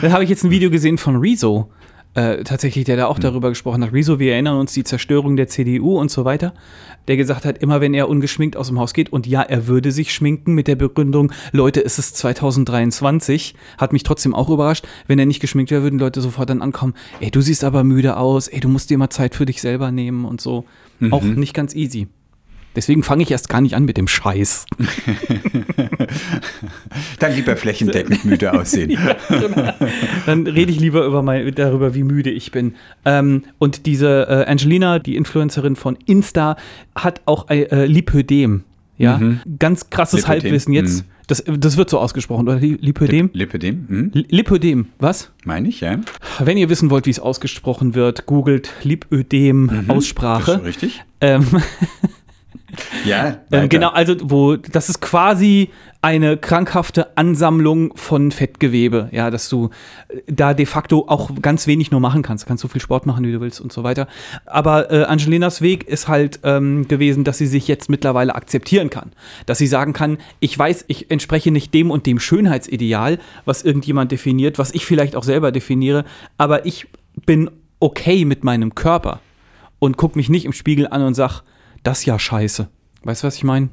da 0.03 0.11
habe 0.11 0.25
ich 0.25 0.31
jetzt 0.31 0.45
ein 0.45 0.51
Video 0.51 0.71
gesehen 0.71 0.99
von 0.99 1.17
Rezo. 1.17 1.71
Äh, 2.15 2.43
tatsächlich, 2.43 2.85
der 2.85 2.97
da 2.97 3.07
auch 3.07 3.19
darüber 3.19 3.51
gesprochen 3.51 3.83
hat. 3.85 3.93
Rezo, 3.93 4.19
wir 4.19 4.33
erinnern 4.33 4.59
uns 4.59 4.73
die 4.73 4.85
Zerstörung 4.85 5.37
der 5.37 5.49
CDU 5.49 5.99
und 5.99 6.11
so 6.11 6.25
weiter. 6.25 6.55
Der 7.07 7.17
gesagt 7.17 7.45
hat, 7.45 7.59
immer 7.59 7.81
wenn 7.81 7.95
er 7.95 8.09
ungeschminkt 8.09 8.57
aus 8.57 8.69
dem 8.69 8.79
Haus 8.79 8.93
geht 8.93 9.13
und 9.13 9.27
ja, 9.27 9.43
er 9.43 9.67
würde 9.67 9.93
sich 9.93 10.13
schminken 10.13 10.55
mit 10.55 10.69
der 10.69 10.77
Begründung, 10.77 11.33
Leute, 11.53 11.85
es 11.85 11.99
ist 11.99 12.17
2023, 12.17 13.55
hat 13.79 13.93
mich 13.93 14.03
trotzdem 14.03 14.35
auch 14.35 14.49
überrascht. 14.51 14.87
Wenn 15.07 15.19
er 15.19 15.27
nicht 15.27 15.41
geschminkt 15.41 15.71
wäre, 15.71 15.83
würden 15.83 15.99
Leute 15.99 16.21
sofort 16.21 16.51
dann 16.51 16.63
ankommen, 16.63 16.95
ey, 17.21 17.31
du 17.31 17.41
siehst 17.41 17.65
aber 17.65 17.85
müde 17.85 18.17
aus, 18.17 18.49
ey, 18.49 18.61
du 18.61 18.69
musst 18.69 18.91
dir 18.91 18.99
mal 18.99 19.11
Zeit 19.11 19.35
für 19.35 19.47
dich 19.47 19.61
selber 19.61 19.91
nehmen 19.91 20.25
und 20.25 20.41
so. 20.41 20.65
Auch 21.11 21.23
nicht 21.23 21.55
ganz 21.55 21.75
easy. 21.75 22.09
Deswegen 22.79 23.03
fange 23.03 23.25
ich 23.25 23.31
erst 23.33 23.49
gar 23.49 23.61
nicht 23.61 23.75
an 23.75 23.87
mit 23.87 23.97
dem 23.97 24.07
Scheiß. 24.07 24.65
Dann 27.19 27.35
lieber 27.35 27.57
flächendeckend 27.57 28.25
müde 28.25 28.53
aussehen. 28.61 28.97
Dann 30.27 30.47
rede 30.47 30.71
ich 30.71 30.79
lieber 30.79 31.05
über 31.05 31.23
mein, 31.23 31.53
darüber, 31.57 31.97
wie 31.97 32.05
müde 32.05 32.31
ich 32.31 32.53
bin. 32.53 32.77
Ähm, 33.05 33.43
und 33.59 33.85
diese 33.87 34.29
äh, 34.29 34.45
Angelina, 34.49 35.01
die 35.01 35.17
Influencerin 35.17 35.75
von 35.75 35.99
Insta, 36.07 36.57
hat 36.95 37.21
auch 37.27 37.49
ein 37.49 37.65
äh, 37.65 37.87
Lipödem. 37.87 38.63
Ja, 38.97 39.21
ganz 39.61 39.91
krasses 39.91 40.21
Lipödem, 40.21 40.43
Halbwissen 40.43 40.73
jetzt. 40.73 41.05
mhm. 41.05 41.09
Das, 41.29 41.45
das 41.47 41.77
wird 41.77 41.89
so 41.91 41.99
ausgesprochen, 42.01 42.49
oder? 42.49 42.59
Li- 42.59 42.79
Lipödem? 42.81 43.31
Lipidem, 43.33 43.85
hm? 43.89 44.11
Li- 44.15 44.27
Lipödem, 44.31 44.87
was? 44.99 45.31
meine 45.45 45.69
ich, 45.69 45.83
ja. 45.83 46.01
Wenn 46.41 46.57
ihr 46.57 46.69
wissen 46.69 46.91
wollt, 46.91 47.07
wie 47.07 47.11
es 47.11 47.21
ausgesprochen 47.21 47.95
wird, 47.95 48.27
googelt 48.27 48.71
Lipödem 48.83 49.69
Das 49.69 49.77
ist 49.79 49.87
schon 49.87 49.97
Aussprache. 49.97 50.65
richtig. 50.65 51.05
Ähm, 51.21 51.47
Ja, 53.05 53.39
Ähm, 53.51 53.69
genau, 53.69 53.89
also 53.91 54.15
wo 54.23 54.57
das 54.57 54.89
ist 54.89 55.01
quasi 55.01 55.71
eine 56.01 56.37
krankhafte 56.37 57.17
Ansammlung 57.17 57.97
von 57.97 58.31
Fettgewebe, 58.31 59.09
ja, 59.11 59.31
dass 59.31 59.49
du 59.49 59.71
äh, 60.09 60.21
da 60.27 60.55
de 60.55 60.67
facto 60.67 61.07
auch 61.09 61.31
ganz 61.41 61.67
wenig 61.67 61.91
nur 61.91 62.01
machen 62.01 62.23
kannst. 62.23 62.45
Du 62.45 62.49
kannst 62.49 62.63
so 62.63 62.69
viel 62.69 62.81
Sport 62.81 63.07
machen, 63.07 63.25
wie 63.25 63.33
du 63.33 63.41
willst 63.41 63.61
und 63.61 63.73
so 63.73 63.83
weiter. 63.83 64.07
Aber 64.47 64.93
äh, 64.93 65.05
Angelinas 65.05 65.61
Weg 65.61 65.89
ist 65.89 66.07
halt 66.07 66.41
ähm, 66.45 66.87
gewesen, 66.87 67.25
dass 67.25 67.39
sie 67.39 67.47
sich 67.47 67.67
jetzt 67.67 67.89
mittlerweile 67.89 68.35
akzeptieren 68.35 68.91
kann. 68.91 69.13
Dass 69.47 69.59
sie 69.59 69.67
sagen 69.67 69.93
kann, 69.93 70.19
ich 70.39 70.57
weiß, 70.57 70.85
ich 70.89 71.11
entspreche 71.11 71.51
nicht 71.51 71.75
dem 71.75 71.91
und 71.91 72.07
dem 72.07 72.21
Schönheitsideal, 72.21 73.19
was 73.45 73.63
irgendjemand 73.63 74.13
definiert, 74.13 74.59
was 74.59 74.73
ich 74.75 74.87
vielleicht 74.87 75.17
auch 75.17 75.25
selber 75.25 75.53
definiere, 75.53 76.05
aber 76.37 76.65
ich 76.67 76.87
bin 77.27 77.51
okay 77.81 78.25
mit 78.25 78.45
meinem 78.45 78.75
Körper 78.75 79.21
und 79.79 79.97
guck 79.97 80.17
mich 80.17 80.29
nicht 80.29 80.45
im 80.45 80.53
Spiegel 80.53 80.87
an 80.89 81.03
und 81.03 81.15
sag, 81.15 81.43
das 81.89 82.01
ist 82.01 82.05
ja 82.07 82.19
scheiße. 82.19 82.69
Weißt 83.05 83.23
du, 83.23 83.27
was 83.29 83.37
ich 83.37 83.45
meine? 83.45 83.69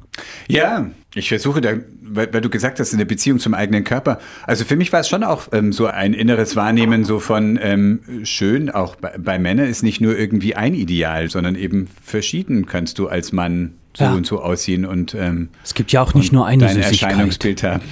Ja, 0.48 0.86
ich 1.14 1.28
versuche 1.28 1.60
da, 1.60 1.72
weil, 2.02 2.32
weil 2.32 2.40
du 2.40 2.48
gesagt 2.48 2.78
hast, 2.78 2.92
in 2.92 2.98
der 2.98 3.04
Beziehung 3.06 3.40
zum 3.40 3.54
eigenen 3.54 3.82
Körper. 3.82 4.18
Also 4.46 4.64
für 4.64 4.76
mich 4.76 4.92
war 4.92 5.00
es 5.00 5.08
schon 5.08 5.24
auch 5.24 5.48
ähm, 5.52 5.72
so 5.72 5.86
ein 5.86 6.14
inneres 6.14 6.54
Wahrnehmen 6.54 7.04
so 7.04 7.18
von 7.18 7.58
ähm, 7.60 8.00
schön, 8.22 8.70
auch 8.70 8.94
bei, 8.96 9.16
bei 9.18 9.38
Männern 9.38 9.66
ist 9.66 9.82
nicht 9.82 10.00
nur 10.00 10.16
irgendwie 10.16 10.54
ein 10.54 10.74
Ideal, 10.74 11.28
sondern 11.28 11.56
eben 11.56 11.88
verschieden 12.04 12.66
kannst 12.66 12.98
du 13.00 13.08
als 13.08 13.32
Mann 13.32 13.74
so 13.94 14.04
Ja. 14.04 14.12
und 14.14 14.26
so 14.26 14.40
aussehen 14.40 14.84
und 14.86 15.14
ähm, 15.14 15.48
Es 15.64 15.74
gibt 15.74 15.90
ja 15.90 16.02
auch 16.02 16.14
nicht 16.14 16.32
nur 16.32 16.46
eine 16.46 16.66
dein 16.66 16.76
Süßigkeit. 16.76 17.10
Erscheinungsbild 17.10 17.62
haben. 17.64 17.82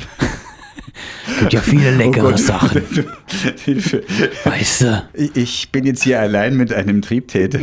Es 1.29 1.39
gibt 1.41 1.53
ja 1.53 1.61
viele 1.61 1.91
leckere 1.91 2.33
Oh. 2.33 2.37
Sachen. 2.37 2.83
Hilfe. 3.65 4.03
Weißt 4.45 4.83
du? 4.83 5.03
Ich- 5.15 5.37
Ich 5.37 5.73
bin 5.73 5.85
jetzt 5.87 6.03
hier 6.05 6.21
allein 6.21 6.57
mit 6.57 6.73
einem 6.73 7.03
Triebtäter. 7.03 7.61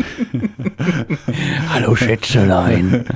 Hallo 1.69 1.95
Schätzelein. 1.95 3.05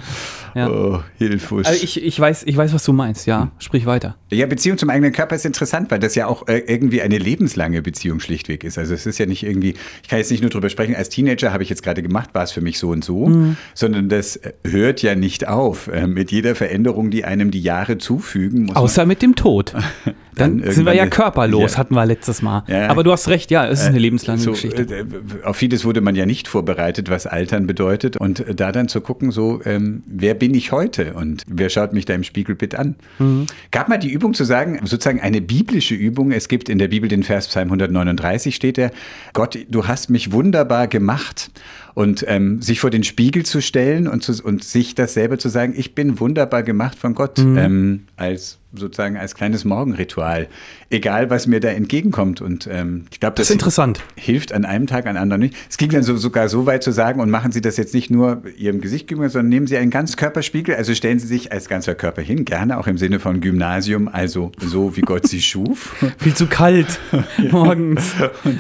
Ja. 0.56 0.70
Oh, 0.70 1.02
Hilfus. 1.18 1.66
Also 1.66 1.84
ich, 1.84 2.02
ich, 2.02 2.18
weiß, 2.18 2.44
ich 2.48 2.56
weiß, 2.56 2.74
was 2.74 2.84
du 2.86 2.94
meinst, 2.94 3.28
ja. 3.28 3.52
Sprich 3.60 3.86
weiter. 3.86 4.16
Ja, 4.32 4.46
Beziehung 4.48 4.78
zum 4.78 4.90
eigenen 4.90 5.12
Körper 5.12 5.36
ist 5.36 5.46
interessant, 5.46 5.92
weil 5.92 6.00
das 6.00 6.16
ja 6.16 6.28
auch 6.28 6.48
äh, 6.48 6.60
irgendwie 6.60 7.02
eine 7.02 7.18
lebenslange 7.18 7.82
Beziehung 7.82 8.22
schlichtweg 8.22 8.64
ist. 8.64 8.78
Also 8.78 8.94
es 8.94 9.06
ist 9.06 9.18
ja 9.18 9.26
nicht 9.26 9.44
irgendwie, 9.44 9.76
ich 10.02 10.08
kann 10.08 10.18
jetzt 10.18 10.32
nicht 10.32 10.40
nur 10.42 10.50
drüber 10.50 10.70
sprechen, 10.70 10.96
als 10.96 11.10
Teenager 11.10 11.52
habe 11.52 11.62
ich 11.64 11.70
jetzt 11.70 11.84
gerade 11.84 12.02
gemacht, 12.02 12.30
war 12.34 12.44
es 12.44 12.52
für 12.54 12.62
mich 12.62 12.80
so 12.80 12.90
und 12.90 13.04
so, 13.04 13.28
Mhm. 13.28 13.58
sondern 13.74 14.08
das 14.08 14.38
äh, 14.38 14.54
hört 14.66 15.02
ja 15.02 15.14
nicht 15.16 15.46
auf. 15.48 15.88
Äh, 15.90 16.08
Mit 16.08 16.32
jeder 16.32 16.56
Veränderung, 16.56 17.12
die 17.12 17.26
einem 17.26 17.52
die 17.52 17.62
Jahre 17.62 17.98
zufügen, 17.98 18.64
muss 18.68 18.78
Außer 18.78 19.06
mit 19.06 19.22
dem 19.22 19.36
Tod. 19.36 19.74
Dann, 20.36 20.60
Dann 20.62 20.72
sind 20.72 20.86
wir 20.86 20.94
ja 20.94 21.08
körperlos, 21.08 21.74
Ja. 21.74 21.78
hatten 21.80 21.96
wir 21.96 22.06
letztes 22.06 22.42
Mal. 22.42 22.64
Ja. 22.68 22.88
Aber 22.90 23.04
du 23.04 23.12
hast 23.12 23.28
recht, 23.30 23.52
ja, 23.52 23.66
es 23.68 23.80
ist 23.80 23.86
eine 23.86 23.94
man 23.94 24.02
lebenslange 24.02 24.40
so, 24.40 24.52
Geschichte. 24.52 24.84
äh, 24.84 25.06
auf 25.44 25.56
vieles 25.58 25.86
wurde 25.86 26.02
man 26.02 26.16
ja 26.16 26.26
nicht 26.26 26.48
vorbereitet, 26.48 27.10
was 27.10 27.26
Altern 27.28 27.68
bedeutet. 27.68 28.18
Und 28.18 28.42
äh, 28.42 28.54
da 28.56 28.72
dann 28.72 28.88
zu 28.88 29.02
gucken, 29.02 29.32
so, 29.32 29.62
ähm, 29.66 30.04
wer 30.06 30.34
bin 30.34 30.54
ich 30.54 30.72
heute 30.72 31.14
und 31.14 31.44
wer 31.48 31.70
schaut 31.70 31.94
mich 31.94 32.06
da 32.06 32.14
im 32.14 32.24
Spiegelbild 32.24 32.76
an? 32.76 32.96
Mhm. 33.20 33.46
Gab 33.72 33.88
mal 33.90 33.98
die 33.98 34.12
Übung 34.12 34.34
zu 34.34 34.44
sagen, 34.44 34.80
sozusagen 34.84 35.22
eine 35.22 35.42
biblische 35.42 35.96
Übung. 35.96 36.32
Es 36.32 36.48
gibt 36.48 36.70
in 36.70 36.78
der 36.80 36.90
Bibel 36.90 37.08
den 37.10 37.24
Vers 37.24 37.48
Psalm 37.48 37.68
139 37.70 38.56
steht 38.56 38.78
der, 38.78 38.92
Gott, 39.34 39.58
du 39.70 39.88
hast 39.88 40.10
mich 40.10 40.32
wunderbar 40.32 40.88
gemacht. 40.88 41.50
Und 41.96 42.24
ähm, 42.28 42.62
sich 42.62 42.80
vor 42.82 42.90
den 42.92 43.04
Spiegel 43.04 43.44
zu 43.44 43.62
stellen 43.62 44.08
und, 44.08 44.22
zu, 44.22 44.44
und 44.44 44.64
sich 44.64 44.94
das 44.96 45.14
selber 45.14 45.40
zu 45.40 45.50
sagen, 45.50 45.74
ich 45.76 45.96
bin 45.96 46.20
wunderbar 46.20 46.62
gemacht 46.62 47.00
von 47.00 47.16
Gott, 47.16 47.40
Mhm. 47.40 47.58
ähm, 47.58 48.00
als 48.18 48.60
sozusagen 48.74 49.16
als 49.18 49.34
kleines 49.34 49.64
Morgenritual. 49.66 50.48
Egal, 50.90 51.30
was 51.30 51.48
mir 51.48 51.60
da 51.60 51.70
entgegenkommt. 51.70 52.42
Und 52.42 52.68
ähm, 52.72 53.06
ich 53.12 53.20
glaube, 53.20 53.36
Das 53.36 53.48
ist 53.50 53.54
interessant. 53.54 54.02
hilft 54.16 54.54
an 54.54 54.66
einem 54.66 54.88
Tag, 54.88 55.08
an 55.08 55.18
anderen 55.18 55.42
nicht. 55.42 55.56
Es 55.70 55.78
ging 55.78 55.90
dann 55.90 56.04
so, 56.04 56.16
sogar 56.16 56.48
so 56.48 56.66
weit 56.66 56.84
zu 56.84 56.92
sagen, 56.92 57.20
und 57.20 57.30
machen 57.30 57.52
Sie 57.52 57.62
das 57.62 57.78
jetzt 57.78 57.94
nicht 57.94 58.12
nur 58.12 58.44
Ihrem 58.58 58.82
Gesicht 58.82 59.08
gegenüber, 59.08 59.30
sondern 59.30 59.50
nehmen 59.50 59.68
Sie 59.68 59.78
einen 59.78 59.90
Ganzkörperspiegel, 59.92 60.76
also 60.76 60.94
stellen 60.94 61.20
Sie 61.20 61.28
sich 61.28 61.52
als 61.52 61.68
ganzer 61.68 61.96
Körper 61.96 62.22
hin, 62.22 62.46
gerne 62.46 62.78
auch 62.78 62.88
im 62.88 62.98
Sinne 62.98 63.20
von 63.20 63.42
Gymnasium, 63.42 64.08
also 64.08 64.52
so 64.60 64.96
wie 64.96 65.02
Gott 65.02 65.28
Sie 65.28 65.42
schuf. 65.42 65.96
Viel 66.20 66.34
zu 66.36 66.48
kalt 66.48 67.00
morgens. 67.52 68.14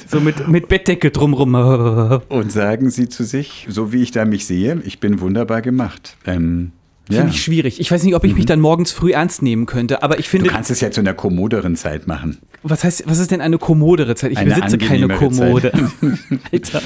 So 0.08 0.20
mit, 0.20 0.48
mit 0.48 0.68
Bettdecke 0.68 1.12
drumrum. 1.12 1.54
Und 1.56 2.52
sagen 2.52 2.90
Sie 2.90 3.08
zu 3.08 3.24
sich, 3.24 3.68
so 3.70 3.94
wie 3.94 4.02
ich 4.02 4.12
da 4.12 4.26
mich 4.26 4.46
sehe, 4.48 4.82
ich 4.84 5.00
bin 5.00 5.22
wunderbar 5.22 5.62
gemacht. 5.62 6.18
Ähm, 6.26 6.72
ja. 7.10 7.18
Finde 7.18 7.34
ich 7.34 7.44
schwierig. 7.44 7.80
Ich 7.80 7.92
weiß 7.92 8.04
nicht, 8.04 8.16
ob 8.16 8.24
ich 8.24 8.36
mich 8.36 8.46
dann 8.46 8.60
morgens 8.60 8.92
früh 8.92 9.12
ernst 9.14 9.42
nehmen 9.42 9.66
könnte, 9.66 10.02
aber 10.04 10.18
ich 10.20 10.26
Du 10.26 10.32
finde, 10.32 10.50
kannst 10.50 10.72
es 10.72 10.82
ja 10.82 10.90
zu 10.92 11.02
einer 11.02 11.14
kommoderen 11.14 11.76
Zeit 11.76 12.08
machen. 12.08 12.40
was 12.64 12.84
heißt, 12.84 13.04
was 13.08 13.20
ist 13.20 13.30
denn 13.32 13.42
eine 13.42 13.58
kommodere 13.60 14.16
Zeit? 14.16 14.32
Ich 14.32 14.38
Eine 14.38 14.56
besitze 14.56 14.78
keine 14.80 15.08
Kommode. 15.10 15.72
Alter. 16.52 16.82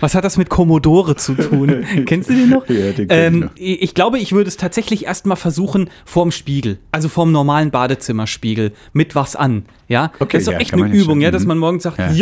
Was 0.00 0.14
hat 0.14 0.24
das 0.24 0.36
mit 0.36 0.48
Commodore 0.50 1.16
zu 1.16 1.34
tun? 1.34 1.84
Kennst 2.06 2.28
du 2.28 2.34
den 2.34 2.50
noch? 2.50 2.68
Ja, 2.68 2.92
den 2.92 2.94
kenn 2.94 3.04
ich 3.08 3.10
ähm, 3.10 3.40
noch. 3.40 3.50
ich 3.56 3.94
glaube, 3.94 4.18
ich 4.18 4.32
würde 4.32 4.48
es 4.48 4.56
tatsächlich 4.56 5.06
erstmal 5.06 5.36
versuchen 5.36 5.88
vorm 6.04 6.30
Spiegel, 6.30 6.78
also 6.90 7.08
vorm 7.08 7.32
normalen 7.32 7.70
Badezimmerspiegel 7.70 8.72
mit 8.92 9.14
was 9.14 9.36
an, 9.36 9.64
ja? 9.88 10.12
Okay, 10.18 10.32
das 10.38 10.42
ist 10.42 10.46
doch 10.48 10.52
ja, 10.54 10.58
echt 10.60 10.74
eine 10.74 10.88
ja 10.88 10.92
Übung, 10.94 11.20
ja, 11.20 11.30
dass 11.30 11.42
Mhm. 11.42 11.48
man 11.48 11.58
morgens 11.58 11.82
sagt, 11.84 11.98
Ja. 11.98 12.12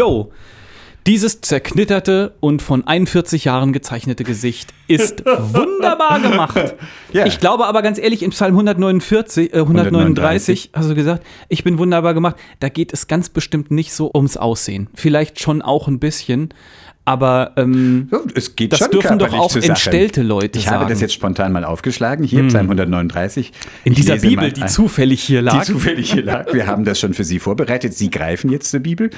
Dieses 1.06 1.40
zerknitterte 1.40 2.34
und 2.40 2.62
von 2.62 2.86
41 2.86 3.44
Jahren 3.44 3.72
gezeichnete 3.72 4.24
Gesicht 4.24 4.74
ist 4.86 5.24
wunderbar 5.26 6.20
gemacht. 6.20 6.74
Ja. 7.12 7.26
Ich 7.26 7.40
glaube 7.40 7.66
aber 7.66 7.82
ganz 7.82 7.98
ehrlich, 7.98 8.22
in 8.22 8.30
Psalm 8.30 8.52
149, 8.52 9.54
äh, 9.54 9.58
139 9.58 10.70
hast 10.74 10.90
du 10.90 10.94
gesagt, 10.94 11.24
ich 11.48 11.64
bin 11.64 11.78
wunderbar 11.78 12.14
gemacht. 12.14 12.36
Da 12.60 12.68
geht 12.68 12.92
es 12.92 13.06
ganz 13.06 13.28
bestimmt 13.28 13.70
nicht 13.70 13.92
so 13.92 14.10
ums 14.14 14.36
Aussehen. 14.36 14.88
Vielleicht 14.94 15.40
schon 15.40 15.62
auch 15.62 15.88
ein 15.88 15.98
bisschen, 15.98 16.52
aber 17.04 17.52
ähm, 17.56 18.08
Ja, 18.12 18.20
Es 18.34 18.54
geht 18.56 18.72
Das 18.72 18.80
schon 18.80 18.90
dürfen 18.90 19.18
doch 19.18 19.32
auch 19.32 19.54
entstellte 19.56 20.22
Leute 20.22 20.58
Ich 20.58 20.68
habe 20.68 20.88
das 20.88 21.00
jetzt 21.00 21.14
spontan 21.14 21.52
mal 21.52 21.64
aufgeschlagen, 21.64 22.24
hier 22.24 22.46
Psalm 22.48 22.66
139. 22.66 23.52
in 23.84 23.92
Ich 23.92 23.98
dieser 23.98 24.16
Bibel, 24.16 24.52
die 24.52 24.66
zufällig 24.66 25.22
hier 25.22 25.42
lag. 25.42 25.60
Die 25.60 25.72
zufällig 25.72 26.12
hier 26.12 26.22
lag. 26.22 26.52
Wir 26.52 26.66
haben 26.66 26.84
das 26.84 27.00
schon 27.00 27.14
für 27.14 27.24
Sie 27.24 27.38
vorbereitet. 27.38 27.94
Sie 27.94 28.10
greifen 28.10 28.50
jetzt 28.50 28.70
zur 28.70 28.80
Bibel. 28.80 29.10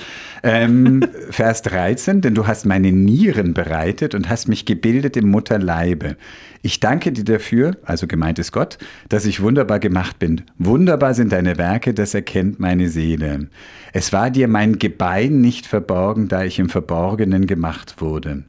Ähm, 0.42 1.04
Vers 1.30 1.62
13, 1.62 2.20
denn 2.20 2.34
du 2.34 2.46
hast 2.46 2.66
meine 2.66 2.92
Nieren 2.92 3.54
bereitet 3.54 4.14
und 4.14 4.28
hast 4.28 4.48
mich 4.48 4.64
gebildet 4.64 5.16
im 5.16 5.28
Mutterleibe. 5.28 6.16
Ich 6.64 6.78
danke 6.78 7.10
dir 7.10 7.24
dafür, 7.24 7.76
also 7.82 8.06
gemeint 8.06 8.38
ist 8.38 8.52
Gott, 8.52 8.78
dass 9.08 9.26
ich 9.26 9.42
wunderbar 9.42 9.80
gemacht 9.80 10.20
bin. 10.20 10.42
Wunderbar 10.58 11.12
sind 11.12 11.32
deine 11.32 11.58
Werke, 11.58 11.92
das 11.92 12.14
erkennt 12.14 12.60
meine 12.60 12.88
Seele. 12.88 13.48
Es 13.92 14.12
war 14.12 14.30
dir 14.30 14.46
mein 14.46 14.78
Gebein 14.78 15.40
nicht 15.40 15.66
verborgen, 15.66 16.28
da 16.28 16.44
ich 16.44 16.60
im 16.60 16.68
Verborgenen 16.68 17.48
gemacht 17.48 18.00
wurde. 18.00 18.44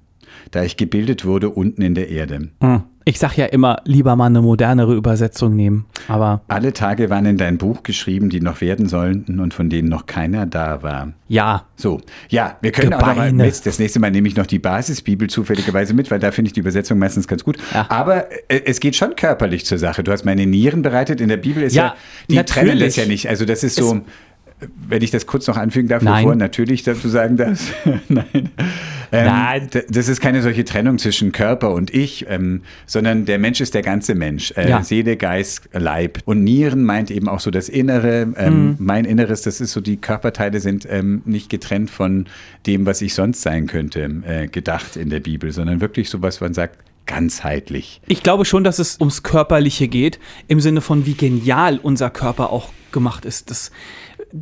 Da 0.53 0.63
ich 0.63 0.77
gebildet 0.77 1.25
wurde 1.25 1.49
unten 1.49 1.81
in 1.81 1.95
der 1.95 2.09
Erde. 2.09 2.49
Hm. 2.61 2.83
Ich 3.05 3.19
sag 3.19 3.35
ja 3.35 3.47
immer, 3.47 3.81
lieber 3.83 4.15
mal 4.15 4.27
eine 4.27 4.41
modernere 4.41 4.93
Übersetzung 4.95 5.55
nehmen. 5.55 5.85
Aber 6.07 6.41
Alle 6.47 6.71
Tage 6.71 7.09
waren 7.09 7.25
in 7.25 7.37
dein 7.37 7.57
Buch 7.57 7.83
geschrieben, 7.83 8.29
die 8.29 8.39
noch 8.39 8.61
werden 8.61 8.87
sollten 8.87 9.39
und 9.41 9.53
von 9.53 9.69
denen 9.69 9.89
noch 9.89 10.05
keiner 10.05 10.45
da 10.45 10.83
war. 10.83 11.11
ja, 11.27 11.65
So, 11.75 11.99
ja, 12.29 12.55
wir 12.61 12.71
können 12.71 12.93
auch 12.93 12.99
noch 13.01 13.07
mal 13.07 13.31
Gebeine. 13.31 13.51
das 13.65 13.79
nächste 13.79 13.99
Mal 13.99 14.11
nehme 14.11 14.27
ich 14.29 14.37
noch 14.37 14.45
die 14.45 14.59
Basisbibel 14.59 15.27
zufälligerweise 15.29 15.93
mit, 15.95 16.11
weil 16.11 16.19
da 16.19 16.31
finde 16.31 16.47
ich 16.49 16.53
die 16.53 16.59
Übersetzung 16.61 16.97
meistens 16.99 17.27
ganz 17.27 17.43
gut. 17.43 17.57
Ja. 17.73 17.87
Aber 17.89 18.31
äh, 18.49 18.61
es 18.65 18.79
geht 18.79 18.95
schon 18.95 19.15
körperlich 19.17 19.65
zur 19.65 19.79
Sache. 19.79 20.03
Du 20.03 20.11
hast 20.13 20.23
meine 20.23 20.45
Nieren 20.45 20.81
bereitet. 20.83 21.19
In 21.19 21.27
der 21.29 21.37
Bibel 21.37 21.63
ist 21.63 21.75
ja, 21.75 21.87
Ja, 21.87 21.95
die 22.29 22.35
natürlich. 22.35 22.67
trennen 22.67 22.79
das 22.79 22.95
ja 22.95 23.05
nicht. 23.05 23.27
Also 23.27 23.43
das 23.43 23.63
ist 23.65 23.75
so, 23.75 23.99
wenn 24.87 25.01
ich 25.01 25.11
das 25.11 25.25
kurz 25.27 25.47
noch 25.47 25.57
anfügen 25.57 25.87
darf, 25.87 26.03
Nein. 26.03 26.23
bevor 26.23 26.35
natürlich 26.35 26.83
dazu 26.83 27.09
sagen 27.09 27.37
darfst. 27.37 27.73
Nein. 28.09 28.25
Ähm, 29.11 29.25
Nein. 29.25 29.69
Das 29.89 30.07
ist 30.07 30.21
keine 30.21 30.41
solche 30.41 30.65
Trennung 30.65 30.97
zwischen 30.97 31.31
Körper 31.31 31.71
und 31.71 31.93
ich, 31.93 32.25
ähm, 32.29 32.61
sondern 32.85 33.25
der 33.25 33.37
Mensch 33.37 33.61
ist 33.61 33.73
der 33.73 33.83
ganze 33.83 34.15
Mensch. 34.15 34.51
Äh, 34.57 34.69
Ja. 34.69 34.83
Seele, 34.83 35.17
Geist, 35.17 35.69
Leib. 35.73 36.19
Und 36.25 36.43
Nieren 36.43 36.83
meint 36.83 37.11
eben 37.11 37.29
auch 37.29 37.39
so 37.39 37.51
das 37.51 37.69
Innere. 37.69 38.25
Mhm. 38.25 38.35
Ähm, 38.37 38.75
Mein 38.79 39.05
Inneres, 39.05 39.43
das 39.43 39.61
ist 39.61 39.71
so, 39.71 39.81
die 39.81 39.97
Körperteile 39.97 40.59
sind 40.59 40.87
ähm, 40.89 41.21
nicht 41.25 41.49
getrennt 41.49 41.91
von 41.91 42.25
dem, 42.65 42.85
was 42.85 43.01
ich 43.01 43.13
sonst 43.13 43.41
sein 43.41 43.67
könnte, 43.67 44.09
äh, 44.25 44.47
gedacht 44.47 44.95
in 44.95 45.09
der 45.09 45.19
Bibel, 45.19 45.51
sondern 45.51 45.81
wirklich 45.81 46.09
so 46.09 46.21
was, 46.21 46.41
man 46.41 46.53
sagt, 46.53 46.79
ganzheitlich. 47.05 48.01
Ich 48.07 48.23
glaube 48.23 48.45
schon, 48.45 48.63
dass 48.63 48.79
es 48.79 48.99
ums 48.99 49.23
Körperliche 49.23 49.87
geht, 49.87 50.19
im 50.47 50.59
Sinne 50.59 50.81
von, 50.81 51.05
wie 51.05 51.13
genial 51.13 51.77
unser 51.77 52.09
Körper 52.09 52.49
auch 52.51 52.69
gemacht 52.91 53.25
ist. 53.25 53.49
Das, 53.49 53.71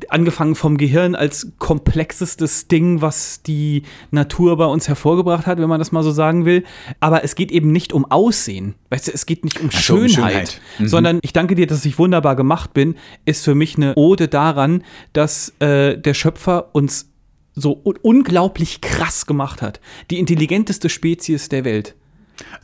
angefangen 0.09 0.55
vom 0.55 0.77
Gehirn 0.77 1.15
als 1.15 1.51
komplexestes 1.57 2.67
Ding, 2.67 3.01
was 3.01 3.43
die 3.43 3.83
Natur 4.09 4.57
bei 4.57 4.65
uns 4.65 4.87
hervorgebracht 4.87 5.47
hat, 5.47 5.57
wenn 5.59 5.69
man 5.69 5.79
das 5.79 5.91
mal 5.91 6.03
so 6.03 6.11
sagen 6.11 6.45
will. 6.45 6.63
Aber 6.99 7.23
es 7.23 7.35
geht 7.35 7.51
eben 7.51 7.71
nicht 7.71 7.93
um 7.93 8.09
Aussehen. 8.09 8.75
Weißt 8.89 9.07
du, 9.07 9.11
es 9.11 9.25
geht 9.25 9.43
nicht 9.43 9.59
um 9.59 9.69
Ach 9.73 9.81
so, 9.81 9.95
um 9.95 10.07
Schönheit, 10.07 10.33
Schönheit. 10.33 10.61
Mhm. 10.79 10.87
sondern 10.87 11.19
ich 11.21 11.33
danke 11.33 11.55
dir, 11.55 11.67
dass 11.67 11.85
ich 11.85 11.99
wunderbar 11.99 12.35
gemacht 12.35 12.73
bin, 12.73 12.95
ist 13.25 13.43
für 13.43 13.55
mich 13.55 13.75
eine 13.75 13.95
Ode 13.95 14.27
daran, 14.27 14.83
dass 15.13 15.53
äh, 15.59 15.97
der 15.97 16.13
Schöpfer 16.13 16.73
uns 16.73 17.09
so 17.53 17.81
un 17.83 17.97
unglaublich 18.01 18.79
krass 18.79 19.25
gemacht 19.25 19.61
hat. 19.61 19.81
Die 20.09 20.19
intelligenteste 20.19 20.89
Spezies 20.89 21.49
der 21.49 21.65
Welt 21.65 21.95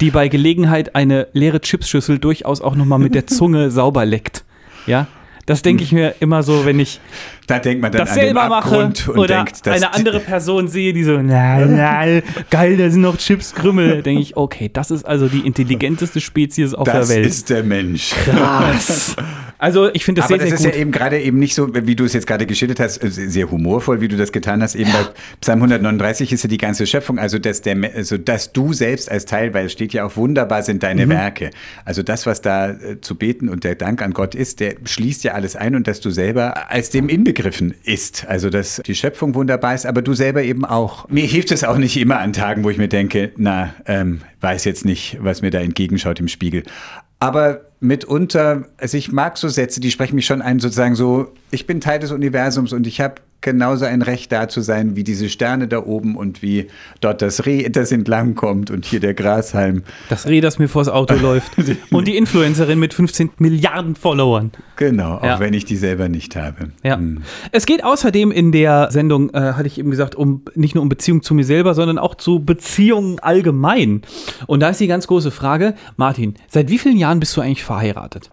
die 0.02 0.12
bei 0.12 0.28
Gelegenheit 0.28 0.96
eine 0.96 1.28
leere 1.34 1.62
Chipsschüssel 1.62 2.20
durchaus 2.20 2.62
auch 2.62 2.76
noch 2.76 2.86
mal 2.86 2.98
mit 2.98 3.16
der 3.16 3.28
Zunge 3.28 3.72
sauber 3.72 4.06
leckt. 4.06 4.44
Ja, 4.86 5.08
das 5.48 5.62
denke 5.64 5.84
ich 5.84 5.92
mir 5.92 6.14
immer 6.20 6.44
so, 6.44 6.66
wenn 6.66 6.80
ich 6.80 7.00
Da 7.48 7.60
denkt 7.60 7.82
man 7.82 7.92
dann 7.92 8.00
das 8.02 8.10
an 8.12 8.16
den 8.18 8.24
selber 8.26 8.50
mache 8.50 8.58
Abgrund 8.76 9.08
und 9.08 9.18
oder 9.18 9.36
denkt, 9.44 9.66
dass 9.66 9.76
eine 9.76 9.94
andere 9.94 10.20
Person 10.20 10.68
sehe, 10.68 10.94
die 10.94 11.04
so, 11.04 11.18
na, 11.22 11.66
na, 11.66 12.22
geil, 12.50 12.78
da 12.78 12.90
sind 12.90 13.02
noch 13.02 13.18
Chipskrümmel. 13.18 14.04
denke 14.04 14.22
ich, 14.22 14.36
okay, 14.38 14.70
das 14.72 14.92
ist 14.92 15.06
also 15.06 15.28
die 15.28 15.40
intelligenteste 15.48 16.20
Spezies 16.22 16.74
auf 16.74 16.86
das 16.86 17.08
der 17.08 17.16
Welt. 17.18 17.26
ist 17.26 17.50
der 17.50 17.64
Mensch. 17.64 18.12
krass. 18.26 19.16
Also 19.60 19.90
ich 19.92 20.06
finde 20.06 20.22
das 20.22 20.30
Aber 20.30 20.40
sehr, 20.40 20.52
das 20.52 20.60
sehr 20.62 20.70
ist 20.70 20.74
gut. 20.74 20.76
ja 20.76 20.82
eben 20.82 20.92
gerade 20.92 21.20
eben 21.20 21.40
nicht 21.40 21.56
so, 21.56 21.74
wie 21.74 21.96
du 21.96 22.06
es 22.06 22.14
jetzt 22.14 22.28
gerade 22.28 22.46
geschildert 22.46 22.80
hast, 22.80 23.04
äh, 23.04 23.10
sehr 23.10 23.50
humorvoll, 23.50 24.02
wie 24.02 24.08
du 24.08 24.16
das 24.16 24.32
getan 24.32 24.62
hast. 24.62 24.76
Eben 24.76 24.92
bei 24.92 25.00
Psalm 25.42 25.60
139 25.64 26.32
ist 26.32 26.44
ja 26.44 26.48
die 26.50 26.60
ganze 26.60 26.86
Schöpfung, 26.86 27.18
also 27.18 27.40
dass, 27.40 27.62
der, 27.64 27.76
also 27.96 28.18
dass 28.20 28.54
du 28.54 28.74
selbst 28.74 29.10
als 29.10 29.26
Teil, 29.26 29.56
weil 29.56 29.66
es 29.66 29.72
steht 29.72 29.94
ja 29.94 30.06
auch, 30.06 30.16
wunderbar 30.16 30.62
sind 30.62 30.84
deine 30.84 31.08
Mhm. 31.08 31.10
Werke. 31.10 31.50
Also 31.86 32.04
das, 32.04 32.28
was 32.28 32.42
da 32.42 32.70
äh, 32.70 33.02
zu 33.02 33.16
beten 33.16 33.50
und 33.50 33.64
der 33.64 33.74
Dank 33.74 34.04
an 34.04 34.12
Gott 34.14 34.36
ist, 34.36 34.60
der 34.60 34.76
schließt 34.86 35.24
ja 35.24 35.32
alles 35.34 35.56
ein 35.56 35.74
und 35.76 35.88
dass 35.88 36.02
du 36.02 36.12
selber 36.12 36.70
als 36.70 36.92
dem 36.92 37.10
inbegriffen 37.38 37.74
ist. 37.84 38.26
Also 38.28 38.50
dass 38.50 38.82
die 38.86 38.96
Schöpfung 38.96 39.36
wunderbar 39.36 39.76
ist, 39.76 39.86
aber 39.86 40.02
du 40.02 40.14
selber 40.14 40.44
eben 40.44 40.66
auch. 40.66 41.08
Mir 41.10 41.26
hilft 41.26 41.52
es 41.52 41.64
auch 41.64 41.78
nicht 41.78 41.98
immer 41.98 42.20
an 42.20 42.34
Tagen, 42.34 42.64
wo 42.64 42.70
ich 42.70 42.78
mir 42.78 42.88
denke, 42.88 43.32
na, 43.38 43.74
ähm, 43.86 44.22
weiß 44.42 44.66
jetzt 44.66 44.86
nicht, 44.86 45.18
was 45.22 45.42
mir 45.42 45.52
da 45.52 45.60
entgegenschaut 45.60 46.20
im 46.20 46.28
Spiegel. 46.28 46.64
Aber 47.20 47.62
mitunter, 47.80 48.68
also 48.78 48.98
ich 48.98 49.12
mag 49.12 49.38
so 49.38 49.48
Sätze, 49.50 49.80
die 49.80 49.92
sprechen 49.92 50.16
mich 50.16 50.26
schon 50.26 50.42
ein, 50.42 50.60
sozusagen 50.60 50.96
so, 50.96 51.34
ich 51.52 51.66
bin 51.68 51.82
Teil 51.82 52.00
des 52.00 52.12
Universums 52.12 52.74
und 52.74 52.86
ich 52.88 53.02
habe 53.02 53.16
genauso 53.48 53.86
ein 53.86 54.02
Recht 54.02 54.30
da 54.34 54.50
zu 54.50 54.60
sein 54.60 54.98
wie 54.98 55.06
diese 55.06 55.30
Sterne 55.30 55.70
da 55.70 55.86
oben 55.86 56.18
und 56.18 56.42
wie 56.42 56.68
dort 57.00 57.22
das 57.22 57.46
Reh, 57.46 57.70
das 57.70 57.94
entlang 57.94 58.36
kommt 58.36 58.70
und 58.70 58.86
hier 58.86 59.00
der 59.00 59.14
Grashalm. 59.14 59.84
Das 60.10 60.28
Reh, 60.28 60.42
das 60.42 60.60
mir 60.60 60.68
vors 60.68 60.90
Auto 60.90 61.14
läuft. 61.22 61.54
Und 61.92 62.08
die 62.10 62.18
Influencerin 62.18 62.78
mit 62.78 62.94
15 62.94 63.30
Milliarden 63.38 63.96
Followern. 63.96 64.52
Genau, 64.76 65.16
auch 65.16 65.24
Ja. 65.24 65.40
wenn 65.40 65.54
ich 65.54 65.64
die 65.64 65.78
selber 65.78 66.10
nicht 66.10 66.36
habe. 66.36 66.72
Ja. 66.84 66.98
Hm. 66.98 67.24
Es 67.54 67.66
geht 67.66 67.86
außerdem 67.86 68.32
in 68.32 68.52
der 68.52 68.90
Sendung, 68.92 69.30
äh, 69.34 69.54
hatte 69.54 69.68
ich 69.68 69.78
eben 69.80 69.92
gesagt, 69.92 70.16
um 70.16 70.42
nicht 70.56 70.76
nur 70.76 70.82
um 70.82 70.90
Beziehung 70.90 71.22
zu 71.24 71.34
mir 71.34 71.46
selber, 71.46 71.74
sondern 71.74 71.98
auch 71.98 72.16
zu 72.16 72.42
Beziehungen 72.44 73.20
allgemein. 73.20 74.02
Und 74.46 74.60
da 74.60 74.70
ist 74.70 74.82
die 74.82 74.88
ganz 74.88 75.08
große 75.08 75.32
Frage, 75.32 75.74
Martin, 75.96 76.36
seit 76.50 76.70
wie 76.70 76.78
vielen 76.78 76.98
Jahren 76.98 77.22
bist 77.22 77.36
du 77.38 77.42
eigentlich 77.42 77.64
verheiratet? 77.64 78.30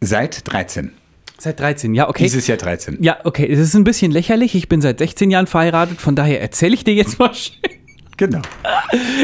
Seit 0.00 0.50
13. 0.50 0.92
Seit 1.40 1.60
13, 1.60 1.94
ja, 1.94 2.08
okay. 2.08 2.24
Dieses 2.24 2.48
Jahr 2.48 2.58
13. 2.58 2.98
ja, 3.00 3.18
okay, 3.22 3.48
es 3.48 3.60
ist 3.60 3.74
ein 3.74 3.84
bisschen 3.84 4.10
lächerlich. 4.10 4.56
Ich 4.56 4.68
bin 4.68 4.80
seit 4.80 4.98
16 4.98 5.30
Jahren 5.30 5.46
verheiratet, 5.46 6.00
von 6.00 6.16
daher 6.16 6.40
erzähle 6.40 6.74
ich 6.74 6.82
dir 6.82 6.94
jetzt 6.94 7.18
mal. 7.20 7.32
schön. 7.32 7.54
Genau. 8.16 8.42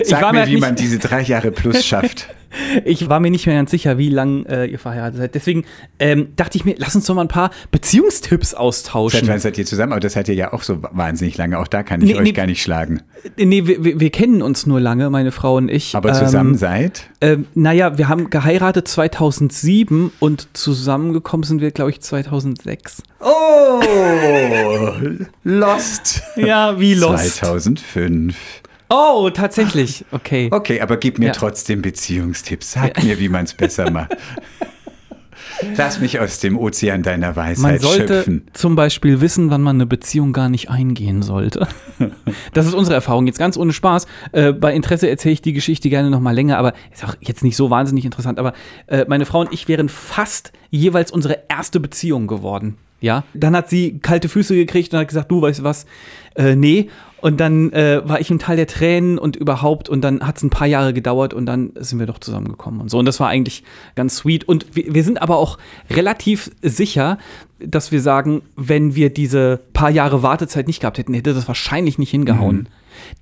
Sag 0.05 0.33
mir, 0.33 0.42
mir 0.42 0.46
wie 0.46 0.57
man 0.59 0.77
diese 0.77 1.00
drei 1.00 1.22
Jahre 1.22 1.50
plus 1.50 1.85
schafft. 1.85 2.29
Ich 2.85 3.09
war 3.09 3.21
mir 3.21 3.31
nicht 3.31 3.47
mehr 3.47 3.57
ganz 3.57 3.71
sicher, 3.71 3.99
wie 3.99 4.09
lange 4.11 4.45
äh, 4.49 4.71
ihr 4.71 4.79
verheiratet 4.79 5.19
seid. 5.19 5.35
Deswegen 5.35 5.64
ähm, 5.99 6.29
dachte 6.37 6.57
ich 6.59 6.64
mir, 6.64 6.75
lass 6.79 6.95
uns 6.95 7.07
doch 7.07 7.14
mal 7.14 7.23
ein 7.23 7.29
paar 7.29 7.51
Beziehungstipps 7.71 8.55
austauschen. 8.55 9.21
Seit 9.21 9.29
wann 9.29 9.38
seid 9.40 9.59
ihr 9.59 9.67
zusammen? 9.67 9.93
Aber 9.93 10.01
das 10.01 10.17
hat 10.17 10.29
ihr 10.29 10.35
ja 10.35 10.53
auch 10.53 10.62
so 10.62 10.83
wahnsinnig 10.93 11.37
lange. 11.37 11.59
Auch 11.59 11.69
da 11.69 11.83
kann 11.83 12.01
ich 12.01 12.09
Nee, 12.11 12.17
euch 12.17 12.23
nee. 12.25 12.33
gar 12.33 12.47
nicht 12.47 12.62
schlagen. 12.62 13.03
Nee, 13.38 13.67
wir, 13.67 13.85
wir, 13.85 14.01
wir 14.01 14.11
kennen 14.11 14.43
uns 14.43 14.67
nur 14.67 14.81
lange, 14.81 15.11
meine 15.11 15.33
Frau 15.33 15.57
und 15.57 15.69
ich. 15.71 15.95
Aber 15.95 16.12
zusammen 16.12 16.51
Ähm, 16.53 16.59
seid? 16.59 17.11
Ähm, 17.21 17.47
naja, 17.55 17.99
wir 17.99 18.09
haben 18.09 18.31
geheiratet 18.31 18.87
2007 18.88 20.12
und 20.21 20.49
zusammengekommen 20.53 21.45
sind 21.45 21.61
wir, 21.61 21.71
glaube 21.71 21.90
ich, 21.90 22.01
2006. 22.01 23.03
Oh, 23.21 23.81
Lost. 25.45 26.23
Ja, 26.37 26.79
wie 26.79 26.95
Lost. 26.95 27.37
2005. 27.37 28.35
Oh, 28.90 29.31
tatsächlich. 29.33 30.05
Okay. 30.12 30.49
Okay, 30.51 30.81
aber 30.81 30.97
gib 30.97 31.18
mir 31.18 31.27
Ja. 31.27 31.33
trotzdem 31.33 31.83
Beziehungstipps. 31.83 32.73
Sag 32.73 33.03
mir, 33.03 33.18
wie 33.18 33.29
man 33.29 33.44
es 33.44 33.55
besser 33.55 33.90
macht. 33.90 34.16
Lass 35.77 36.01
mich 36.01 36.18
aus 36.18 36.40
dem 36.40 36.59
Ozean 36.59 37.03
deiner 37.03 37.29
Man 37.29 37.37
Weisheit 37.37 37.81
sollte 37.81 38.14
schöpfen. 38.14 38.47
zum 38.55 38.75
Beispiel 38.77 39.20
wissen, 39.20 39.51
wann 39.51 39.62
man 39.62 39.77
eine 39.77 39.87
Beziehung 39.87 40.33
gar 40.33 40.49
nicht 40.49 40.68
eingehen 40.70 41.23
sollte. 41.23 41.66
Das 42.53 42.66
ist 42.66 42.75
unsere 42.75 42.94
Erfahrung. 42.94 43.27
Jetzt 43.27 43.38
ganz 43.38 43.57
ohne 43.57 43.73
Spaß. 43.73 44.07
Äh, 44.33 44.53
bei 44.53 44.73
Interesse 44.75 45.09
erzähle 45.09 45.33
ich 45.35 45.42
die 45.42 45.53
Geschichte 45.53 45.88
gerne 45.90 46.11
noch 46.11 46.20
mal 46.20 46.33
länger, 46.35 46.59
aber 46.59 46.73
ist 46.92 47.05
auch 47.05 47.14
jetzt 47.20 47.42
nicht 47.44 47.57
so 47.57 47.70
wahnsinnig 47.70 48.05
interessant. 48.05 48.38
Aber 48.38 48.53
äh, 48.87 49.05
meine 49.09 49.27
Frau 49.27 49.40
und 49.40 49.53
ich 49.53 49.68
wären 49.68 49.88
fast 49.88 50.53
jeweils 50.70 51.11
unsere 51.12 51.44
erste 51.49 51.79
Beziehung 51.81 52.27
geworden. 52.27 52.77
Ja, 53.05 53.23
dann 53.35 53.55
hat 53.55 53.69
sie 53.69 53.99
kalte 53.99 54.31
Füße 54.31 54.55
gekriegt 54.55 54.95
und 54.95 54.99
hat 54.99 55.09
gesagt, 55.09 55.31
du 55.31 55.43
weißt 55.43 55.62
was, 55.62 55.85
äh, 56.37 56.57
nee. 56.57 56.88
Und 57.21 57.38
dann 57.38 57.71
äh, 57.73 58.01
war 58.03 58.19
ich 58.19 58.31
im 58.31 58.38
Teil 58.38 58.57
der 58.57 58.67
Tränen 58.67 59.19
und 59.19 59.37
überhaupt 59.37 59.90
und 59.90 60.01
dann 60.01 60.27
hat 60.27 60.38
es 60.38 60.43
ein 60.43 60.49
paar 60.49 60.67
Jahre 60.67 60.95
gedauert 60.95 61.35
und 61.35 61.45
dann 61.45 61.73
sind 61.77 61.99
wir 61.99 62.07
doch 62.07 62.19
zusammengekommen 62.19 62.81
und 62.81 62.90
so. 62.90 62.99
Und 62.99 63.05
das 63.05 63.21
war 63.21 63.29
eigentlich 63.29 63.62
ganz 63.95 64.17
sweet. 64.17 64.49
Und 64.49 64.75
wir, 64.75 64.95
wir 64.95 65.05
sind 65.05 65.21
aber 65.21 65.37
auch 65.37 65.59
relativ 65.90 66.51
sicher, 66.62 67.19
dass 67.59 67.93
wir 67.93 68.01
sagen, 68.01 68.40
wenn 68.57 68.95
wir 68.95 69.11
diese 69.11 69.61
paar 69.75 69.90
Jahre 69.90 70.23
Wartezeit 70.23 70.67
nicht 70.67 70.81
gehabt 70.81 70.97
hätten, 70.97 71.12
hätte 71.12 71.35
das 71.35 71.47
wahrscheinlich 71.47 71.99
nicht 71.99 72.11
hingehauen. 72.11 72.69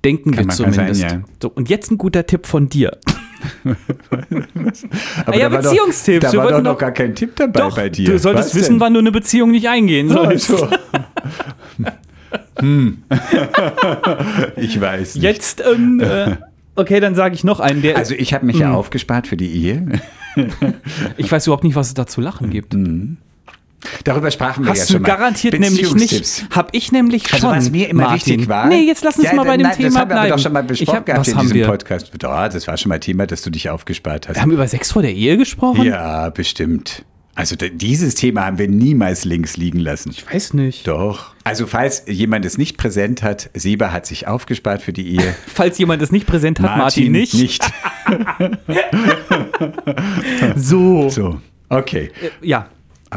Denken 0.03 0.31
Kann 0.31 0.45
wir 0.45 0.53
zumindest. 0.53 1.01
sein, 1.01 1.19
ja. 1.21 1.25
so, 1.41 1.49
und 1.49 1.69
jetzt 1.69 1.91
ein 1.91 1.97
guter 1.97 2.25
Tipp 2.25 2.45
von 2.47 2.69
dir. 2.69 2.97
Aber 5.25 5.37
ja, 5.37 5.49
da 5.49 5.55
war 5.55 5.61
doch- 5.61 5.69
Beziehungstipps. 5.71 6.31
Da 6.31 6.37
war 6.37 6.51
doch 6.51 6.61
noch 6.61 6.77
gar 6.77 6.91
kein 6.91 7.13
Tipp 7.15 7.35
dabei 7.35 7.59
Doch, 7.59 7.75
bei 7.75 7.89
dir. 7.89 8.09
du 8.09 8.19
solltest 8.19 8.49
Was 8.49 8.55
wissen, 8.55 8.73
denn? 8.75 8.79
wann 8.79 8.93
du 8.93 8.99
eine 8.99 9.11
Beziehung 9.11 9.51
nicht 9.51 9.67
eingehen 9.67 10.09
sollst. 10.09 10.51
Also. 10.51 10.67
hm. 12.59 13.03
Ich 14.55 14.79
weiß 14.79 15.15
nicht. 15.15 15.23
Jetzt, 15.23 15.61
ähm, 15.65 15.99
äh, 15.99 16.35
okay, 16.75 16.99
dann 16.99 17.15
sage 17.15 17.35
ich 17.35 17.43
noch 17.43 17.59
einen, 17.59 17.81
der. 17.81 17.97
Also 17.97 18.13
ich 18.15 18.33
habe 18.33 18.45
mich 18.45 18.57
ja 18.59 18.73
aufgespart 18.73 19.27
für 19.27 19.37
die 19.37 19.51
Ehe. 19.51 19.99
ich 21.17 21.31
weiß 21.31 21.47
überhaupt 21.47 21.63
nicht, 21.63 21.75
was 21.75 21.87
es 21.87 21.93
da 21.93 22.05
zu 22.07 22.21
lachen 22.21 22.49
gibt. 22.49 22.75
Darüber 24.03 24.31
sprachen 24.31 24.63
wir 24.63 24.73
ja 24.73 24.79
Hast 24.79 24.89
du 24.89 24.93
schon 24.93 25.01
mal. 25.01 25.07
garantiert 25.07 25.59
nämlich 25.59 25.93
nicht. 25.95 26.45
Hab 26.51 26.69
ich 26.73 26.91
nämlich 26.91 27.27
schon. 27.27 27.35
Also 27.35 27.49
was 27.49 27.71
mir 27.71 27.89
immer 27.89 28.03
Martin. 28.03 28.33
wichtig 28.33 28.47
war. 28.49 28.67
Nee, 28.67 28.81
jetzt 28.85 29.03
lass 29.03 29.17
uns 29.17 29.25
Ja, 29.27 29.33
mal 29.35 29.45
bei 29.45 29.57
dem 29.57 29.67
nein, 29.67 29.75
Thema 29.77 29.89
Das 29.89 29.95
haben 29.97 30.09
wir 30.09 30.13
bleiben. 30.15 30.19
aber 30.27 30.35
doch 30.37 30.43
schon 30.43 30.53
mal 30.53 30.63
besprochen 30.63 30.95
hab- 30.97 31.05
gehabt 31.05 31.27
in 31.27 31.37
diesem 31.39 31.53
wir? 31.55 31.65
Podcast. 31.67 32.11
Ja, 32.21 32.49
das 32.49 32.67
war 32.67 32.77
schon 32.77 32.89
mal 32.89 32.99
Thema, 32.99 33.27
dass 33.27 33.41
du 33.41 33.49
dich 33.49 33.69
aufgespart 33.69 34.27
hast. 34.29 34.35
Wir 34.35 34.41
haben 34.41 34.51
über 34.51 34.67
Sex 34.67 34.91
vor 34.91 35.01
der 35.01 35.13
Ehe 35.13 35.37
gesprochen? 35.37 35.83
Ja, 35.83 36.29
bestimmt. 36.29 37.05
Also 37.35 37.55
dieses 37.55 38.13
Thema 38.13 38.45
haben 38.45 38.59
wir 38.59 38.67
niemals 38.67 39.25
links 39.25 39.57
liegen 39.57 39.79
lassen. 39.79 40.11
Ich 40.11 40.31
weiß 40.31 40.53
nicht. 40.53 40.87
Doch. 40.87 41.33
Also 41.43 41.65
falls 41.65 42.03
jemand 42.07 42.45
es 42.45 42.59
nicht 42.59 42.77
präsent 42.77 43.23
hat, 43.23 43.49
Seba 43.55 43.91
hat 43.91 44.05
sich 44.05 44.27
aufgespart 44.27 44.83
für 44.83 44.93
die 44.93 45.15
Ehe. 45.15 45.35
Falls 45.47 45.79
jemand 45.79 46.03
es 46.03 46.11
nicht 46.11 46.27
präsent 46.27 46.59
hat, 46.59 46.77
Martin, 46.77 47.11
nicht. 47.11 47.33
nicht. 47.33 47.63
So. 50.55 51.09
So, 51.09 51.39
okay. 51.69 52.11
Äh, 52.21 52.29
Ja, 52.47 52.67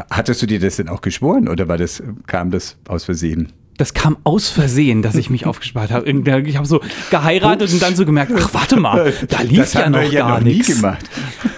Hattest 0.09 0.41
du 0.41 0.45
dir 0.45 0.59
das 0.59 0.77
denn 0.77 0.89
auch 0.89 1.01
geschworen 1.01 1.47
oder 1.47 1.67
war 1.67 1.77
das, 1.77 2.03
kam 2.25 2.51
das 2.51 2.77
aus 2.87 3.05
Versehen? 3.05 3.51
das 3.77 3.93
kam 3.93 4.17
aus 4.23 4.49
Versehen, 4.49 5.01
dass 5.01 5.15
ich 5.15 5.29
mich 5.29 5.45
aufgespart 5.45 5.91
habe. 5.91 6.09
Ich 6.09 6.57
habe 6.57 6.67
so 6.67 6.81
geheiratet 7.11 7.71
und 7.71 7.81
dann 7.81 7.95
so 7.95 8.05
gemerkt, 8.05 8.31
ach, 8.35 8.53
warte 8.53 8.79
mal, 8.79 9.13
da 9.29 9.41
lief 9.41 9.73
ja 9.73 9.89
noch 9.89 10.01
ja 10.01 10.27
gar 10.27 10.41
nichts. 10.41 10.67
gemacht. 10.67 11.09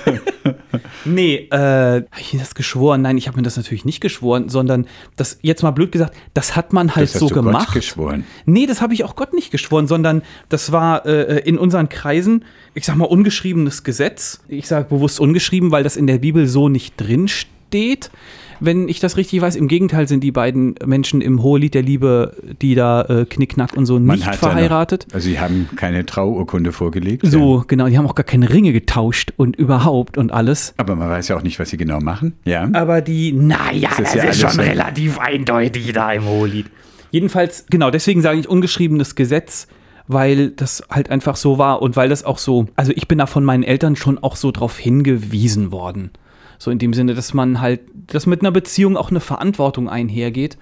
Nee, 1.05 1.47
äh, 1.49 1.55
habe 1.57 2.05
ich 2.19 2.33
mir 2.33 2.39
das 2.39 2.53
geschworen? 2.53 3.01
Nein, 3.01 3.17
ich 3.17 3.27
habe 3.27 3.37
mir 3.37 3.43
das 3.43 3.57
natürlich 3.57 3.85
nicht 3.85 4.01
geschworen, 4.01 4.49
sondern 4.49 4.85
das, 5.15 5.39
jetzt 5.41 5.63
mal 5.63 5.71
blöd 5.71 5.91
gesagt, 5.91 6.15
das 6.33 6.55
hat 6.55 6.73
man 6.73 6.95
halt 6.95 7.07
Das 7.07 7.15
hast 7.15 7.19
so 7.21 7.29
du 7.29 7.35
gemacht. 7.35 7.67
Gott 7.67 7.75
geschworen. 7.75 8.25
Nee, 8.45 8.67
das 8.67 8.81
habe 8.81 8.93
ich 8.93 9.03
auch 9.05 9.15
Gott 9.15 9.33
nicht 9.33 9.49
geschworen, 9.49 9.87
sondern 9.87 10.21
das 10.49 10.71
war 10.71 11.05
äh, 11.05 11.39
in 11.39 11.57
unseren 11.57 11.89
Kreisen, 11.89 12.43
ich 12.73 12.85
sag 12.85 12.95
mal, 12.97 13.05
ungeschriebenes 13.05 13.83
Gesetz. 13.83 14.41
Ich 14.49 14.67
sage 14.67 14.87
bewusst 14.89 15.19
ungeschrieben, 15.19 15.71
weil 15.71 15.83
das 15.83 15.95
in 15.95 16.05
der 16.05 16.19
Bibel 16.19 16.47
so 16.47 16.69
nicht 16.69 16.95
drin 16.97 17.27
steht. 17.27 17.49
Wenn 18.59 18.89
ich 18.89 18.99
das 18.99 19.17
richtig 19.17 19.41
weiß. 19.41 19.55
Im 19.55 19.67
Gegenteil 19.67 20.07
sind 20.07 20.23
die 20.23 20.31
beiden 20.31 20.75
Menschen 20.85 21.21
im 21.21 21.41
Hohelied 21.41 21.73
der 21.73 21.81
Liebe, 21.81 22.35
die 22.61 22.75
da 22.75 23.01
äh, 23.03 23.25
Knickknack 23.25 23.75
und 23.75 23.85
so 23.85 23.99
Man 23.99 24.17
nicht 24.17 24.35
verheiratet. 24.35 25.07
Noch, 25.09 25.15
also 25.15 25.29
sie 25.29 25.39
haben 25.39 25.69
keine 25.75 26.05
Trauurkunde 26.05 26.71
vorgelegt. 26.71 27.25
So, 27.25 27.63
genau. 27.67 27.87
Die 27.87 27.97
haben 27.97 28.05
auch 28.05 28.15
gar 28.15 28.23
keine 28.25 28.49
Ringe 28.49 28.73
getauscht 28.73 29.31
und 29.37 29.55
überhaupt 29.55 30.17
und 30.17 30.31
alles. 30.31 30.73
Aber 30.77 30.95
man 30.95 31.09
weiß 31.09 31.29
ja 31.29 31.37
auch 31.37 31.43
nicht, 31.43 31.59
was 31.59 31.69
sie 31.69 31.77
genau 31.77 31.99
machen. 31.99 32.33
Ja. 32.45 32.69
Aber 32.73 33.01
die, 33.01 33.31
naja, 33.31 33.89
Das 33.89 33.97
das 33.97 33.99
ist 33.99 34.15
ist, 34.15 34.15
ja 34.15 34.21
alles 34.23 34.39
schon 34.39 34.49
so. 34.51 34.61
relativ 34.61 35.19
eindeutig 35.19 35.91
da 35.93 36.11
im 36.11 36.25
Hohelied. 36.25 36.65
Jedenfalls, 37.11 37.65
genau, 37.69 37.89
deswegen 37.91 38.21
sage 38.21 38.39
ich 38.39 38.47
ungeschriebenes 38.47 39.15
Gesetz, 39.15 39.67
weil 40.07 40.49
das 40.49 40.83
halt 40.89 41.09
einfach 41.09 41.35
so 41.35 41.57
war 41.57 41.81
und 41.81 41.95
weil 41.95 42.09
das 42.09 42.23
auch 42.23 42.37
so, 42.37 42.67
also 42.75 42.91
ich 42.95 43.07
bin 43.07 43.17
da 43.19 43.25
von 43.25 43.43
meinen 43.45 43.63
Eltern 43.63 43.95
schon 43.95 44.17
auch 44.17 44.35
so 44.35 44.51
drauf 44.51 44.77
hingewiesen 44.77 45.71
worden. 45.71 46.11
So 46.59 46.69
in 46.69 46.77
dem 46.77 46.93
Sinne, 46.93 47.15
dass 47.15 47.33
man 47.33 47.59
halt, 47.61 47.81
dass 48.07 48.27
mit 48.27 48.41
einer 48.41 48.51
Beziehung 48.51 48.97
auch 48.97 49.09
eine 49.09 49.21
Verantwortung 49.21 49.89
einhergeht 49.89 50.57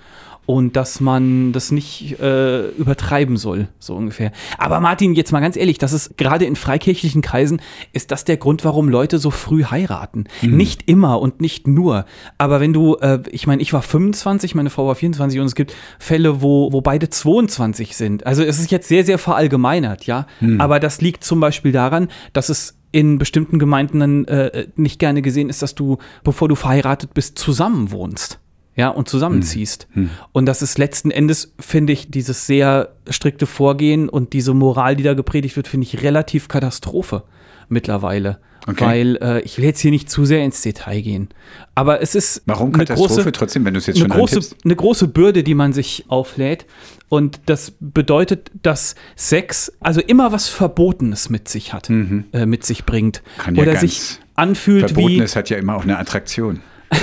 und 0.48 0.78
dass 0.78 1.02
man 1.02 1.52
das 1.52 1.72
nicht 1.72 2.20
äh, 2.22 2.70
übertreiben 2.70 3.36
soll, 3.36 3.68
so 3.80 3.96
ungefähr. 3.96 4.32
Aber 4.58 4.80
Martin, 4.80 5.14
jetzt 5.14 5.34
mal 5.34 5.42
ganz 5.42 5.58
ehrlich, 5.58 5.78
das 5.78 5.92
ist 5.92 6.18
gerade 6.18 6.46
in 6.46 6.56
freikirchlichen 6.56 7.22
Kreisen, 7.22 7.62
ist 7.92 8.12
das 8.12 8.24
der 8.24 8.38
Grund, 8.38 8.64
warum 8.64 8.88
Leute 8.88 9.20
so 9.20 9.30
früh 9.30 9.66
heiraten. 9.66 10.24
Nicht 10.56 10.84
immer 10.88 11.20
und 11.20 11.42
nicht 11.42 11.68
nur. 11.68 12.06
Aber 12.38 12.62
wenn 12.62 12.72
du, 12.72 12.96
äh, 12.96 13.20
ich 13.30 13.46
meine, 13.46 13.62
ich 13.62 13.74
war 13.74 13.82
25, 13.82 14.56
meine 14.56 14.70
Frau 14.70 14.88
war 14.88 14.96
24 14.96 15.40
und 15.42 15.48
es 15.48 15.56
gibt 15.56 15.76
Fälle, 16.00 16.42
wo, 16.42 16.72
wo 16.72 16.80
beide 16.80 17.10
22 17.10 17.98
sind. 17.98 18.26
Also 18.26 18.42
es 18.42 18.58
ist 18.58 18.72
jetzt 18.72 18.88
sehr, 18.88 19.04
sehr 19.04 19.18
verallgemeinert, 19.18 20.06
ja. 20.06 20.28
Aber 20.60 20.80
das 20.80 21.02
liegt 21.02 21.26
zum 21.26 21.42
Beispiel 21.42 21.74
daran, 21.74 22.08
dass 22.32 22.48
es 22.48 22.77
in 22.98 23.20
bestimmten 23.20 23.60
Gemeinden 23.60 24.00
dann 24.00 24.26
äh, 24.26 24.70
nicht 24.76 24.98
gerne 24.98 25.22
gesehen 25.22 25.50
ist, 25.50 25.62
dass 25.62 25.76
du, 25.76 26.00
bevor 26.24 26.50
du 26.50 26.56
verheiratet 26.56 27.14
bist, 27.14 27.38
zusammen 27.38 27.92
wohnst. 27.92 28.40
Ja, 28.78 28.90
und 28.90 29.10
zusammenziehst. 29.10 29.88
Und 30.32 30.46
das 30.46 30.62
ist 30.62 30.78
letzten 30.78 31.10
Endes, 31.10 31.54
finde 31.60 31.94
ich, 31.94 32.12
dieses 32.12 32.46
sehr 32.46 32.90
strikte 33.10 33.48
Vorgehen 33.48 34.08
und 34.08 34.34
diese 34.34 34.54
Moral, 34.54 34.96
die 34.96 35.04
da 35.04 35.16
gepredigt 35.16 35.56
wird, 35.56 35.68
finde 35.68 35.88
ich 35.88 36.04
relativ 36.04 36.48
Katastrophe 36.48 37.24
mittlerweile. 37.70 38.40
Okay. 38.68 38.86
Weil 38.86 39.18
äh, 39.22 39.42
ich 39.42 39.58
will 39.58 39.66
jetzt 39.66 39.80
hier 39.80 39.92
nicht 39.92 40.10
zu 40.12 40.26
sehr 40.26 40.44
ins 40.44 40.62
Detail 40.62 41.02
gehen. 41.02 41.30
Aber 41.74 42.02
es 42.02 42.16
ist 42.16 42.44
Warum 42.46 42.68
eine 42.74 42.84
Katastrophe 42.84 43.16
große, 43.16 43.32
trotzdem, 43.32 43.66
wenn 43.66 43.74
du 43.74 43.78
es 43.80 43.88
jetzt 43.88 43.96
eine 43.96 44.10
schon 44.10 44.20
große, 44.20 44.36
antippst? 44.36 44.66
eine 44.66 44.76
große 44.76 45.08
Bürde, 45.08 45.44
die 45.44 45.56
man 45.56 45.72
sich 45.72 46.06
auflädt. 46.10 46.66
Und 47.08 47.40
das 47.46 47.74
bedeutet, 47.80 48.52
dass 48.62 48.96
Sex 49.16 49.72
also 49.80 50.02
immer 50.02 50.34
was 50.34 50.50
Verbotenes 50.50 51.30
mit 51.30 51.48
sich 51.48 51.72
hat, 51.72 51.90
äh, 51.90 52.46
mit 52.46 52.66
sich 52.66 52.84
bringt. 52.84 53.24
Mhm. 53.24 53.42
Kann 53.42 53.56
ja 53.56 53.62
Oder 53.64 53.72
ganz 53.72 53.82
sich 53.82 54.20
anfühlt 54.36 54.90
wie. 54.92 55.02
Verbotenes 55.02 55.36
hat 55.38 55.50
ja 55.50 55.58
immer 55.58 55.78
auch 55.78 55.84
eine 55.84 55.98
Attraktion. 55.98 56.60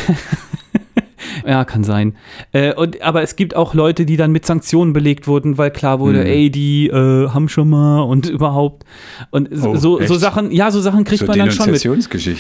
Ja, 1.47 1.65
kann 1.65 1.85
sein. 1.85 2.15
Äh, 2.53 2.75
und, 2.75 3.03
aber 3.03 3.23
es 3.23 3.37
gibt 3.37 3.55
auch 3.57 3.75
Leute, 3.75 4.07
die 4.07 4.17
dann 4.17 4.33
mit 4.33 4.47
Sanktionen 4.47 4.93
belegt 4.93 5.27
wurden, 5.27 5.59
weil 5.59 5.71
klar 5.71 6.01
wurde, 6.01 6.21
Mhm. 6.21 6.27
ey, 6.27 6.51
die 6.51 6.89
äh, 6.89 7.29
haben 7.29 7.49
schon 7.49 7.69
mal 7.71 8.01
und 8.03 8.29
überhaupt. 8.29 8.85
Und 9.31 9.49
so, 9.53 9.71
Oh, 9.71 9.77
so, 9.77 10.01
so? 10.03 10.15
Sachen, 10.17 10.51
ja, 10.51 10.71
so 10.71 10.81
Sachen 10.81 11.05
kriegt 11.05 11.21
So 11.21 11.27
man 11.27 11.39
dann 11.39 11.51
schon 11.51 11.71
mit. 11.71 11.85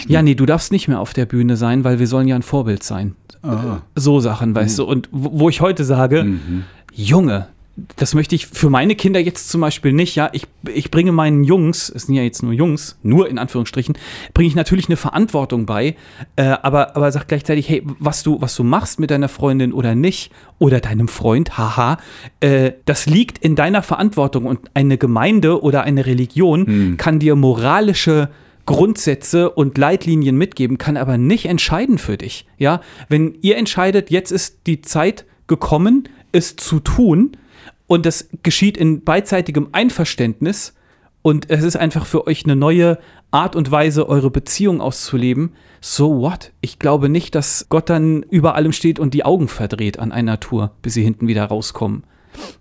Ja, 0.08 0.22
nee, 0.22 0.34
du 0.34 0.46
darfst 0.46 0.72
nicht 0.72 0.88
mehr 0.88 1.00
auf 1.00 1.12
der 1.12 1.26
Bühne 1.26 1.56
sein, 1.56 1.84
weil 1.84 1.98
wir 1.98 2.06
sollen 2.06 2.28
ja 2.28 2.36
ein 2.36 2.42
Vorbild 2.42 2.82
sein. 2.82 3.14
Ah. 3.42 3.78
So 3.94 4.20
Sachen, 4.20 4.54
weißt 4.54 4.78
du. 4.78 4.84
Und 4.84 5.08
wo 5.12 5.40
wo 5.40 5.48
ich 5.48 5.60
heute 5.60 5.84
sage, 5.84 6.24
Mhm. 6.24 6.64
Junge, 6.96 7.48
das 7.96 8.14
möchte 8.14 8.34
ich 8.34 8.46
für 8.46 8.70
meine 8.70 8.94
Kinder 8.94 9.18
jetzt 9.18 9.50
zum 9.50 9.60
Beispiel 9.60 9.92
nicht, 9.92 10.14
ja. 10.14 10.30
Ich, 10.32 10.46
ich 10.72 10.90
bringe 10.90 11.10
meinen 11.10 11.42
Jungs, 11.42 11.90
es 11.94 12.04
sind 12.04 12.14
ja 12.14 12.22
jetzt 12.22 12.42
nur 12.42 12.52
Jungs, 12.52 12.98
nur 13.02 13.28
in 13.28 13.38
Anführungsstrichen, 13.38 13.96
bringe 14.32 14.48
ich 14.48 14.54
natürlich 14.54 14.86
eine 14.86 14.96
Verantwortung 14.96 15.66
bei, 15.66 15.96
äh, 16.36 16.44
aber, 16.44 16.96
aber 16.96 17.10
sag 17.10 17.26
gleichzeitig, 17.26 17.68
hey, 17.68 17.82
was 17.98 18.22
du, 18.22 18.40
was 18.40 18.54
du 18.54 18.62
machst 18.62 19.00
mit 19.00 19.10
deiner 19.10 19.28
Freundin 19.28 19.72
oder 19.72 19.94
nicht, 19.94 20.30
oder 20.58 20.80
deinem 20.80 21.08
Freund, 21.08 21.58
haha, 21.58 21.98
äh, 22.40 22.72
das 22.84 23.06
liegt 23.06 23.38
in 23.38 23.56
deiner 23.56 23.82
Verantwortung 23.82 24.46
und 24.46 24.60
eine 24.74 24.96
Gemeinde 24.96 25.62
oder 25.62 25.82
eine 25.82 26.06
Religion 26.06 26.96
kann 26.96 27.18
dir 27.18 27.34
moralische 27.34 28.30
Grundsätze 28.66 29.50
und 29.50 29.76
Leitlinien 29.76 30.36
mitgeben, 30.36 30.78
kann 30.78 30.96
aber 30.96 31.18
nicht 31.18 31.46
entscheiden 31.46 31.98
für 31.98 32.16
dich. 32.16 32.46
Ja, 32.56 32.80
wenn 33.08 33.36
ihr 33.42 33.56
entscheidet, 33.56 34.10
jetzt 34.10 34.30
ist 34.30 34.66
die 34.66 34.80
Zeit 34.80 35.26
gekommen, 35.46 36.08
es 36.32 36.56
zu 36.56 36.80
tun, 36.80 37.36
und 37.86 38.06
das 38.06 38.28
geschieht 38.42 38.76
in 38.76 39.04
beidseitigem 39.04 39.68
Einverständnis, 39.72 40.74
und 41.26 41.48
es 41.48 41.64
ist 41.64 41.76
einfach 41.76 42.04
für 42.04 42.26
euch 42.26 42.44
eine 42.44 42.54
neue 42.54 42.98
Art 43.30 43.56
und 43.56 43.70
Weise, 43.70 44.10
eure 44.10 44.30
Beziehung 44.30 44.82
auszuleben. 44.82 45.54
So 45.80 46.18
what? 46.18 46.52
Ich 46.60 46.78
glaube 46.78 47.08
nicht, 47.08 47.34
dass 47.34 47.68
Gott 47.70 47.88
dann 47.88 48.24
über 48.24 48.56
allem 48.56 48.72
steht 48.72 48.98
und 48.98 49.14
die 49.14 49.24
Augen 49.24 49.48
verdreht 49.48 49.98
an 49.98 50.12
einer 50.12 50.38
Tour, 50.38 50.72
bis 50.82 50.92
sie 50.92 51.02
hinten 51.02 51.26
wieder 51.26 51.46
rauskommen. 51.46 52.04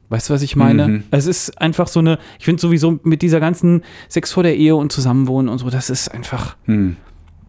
Weißt 0.07 0.29
du, 0.29 0.33
was 0.33 0.43
ich 0.43 0.55
meine? 0.55 1.03
Es 1.11 1.25
ist 1.25 1.59
einfach 1.59 1.89
so 1.89 1.99
eine, 1.99 2.19
ich 2.39 2.45
finde 2.45 2.61
sowieso 2.61 3.01
mit 3.03 3.21
dieser 3.21 3.41
ganzen 3.41 3.81
Sex 4.07 4.31
vor 4.31 4.43
der 4.43 4.55
Ehe 4.55 4.77
und 4.77 4.93
Zusammenwohnen 4.93 5.49
und 5.49 5.57
so, 5.57 5.69
das 5.69 5.89
ist 5.89 6.07
einfach, 6.07 6.55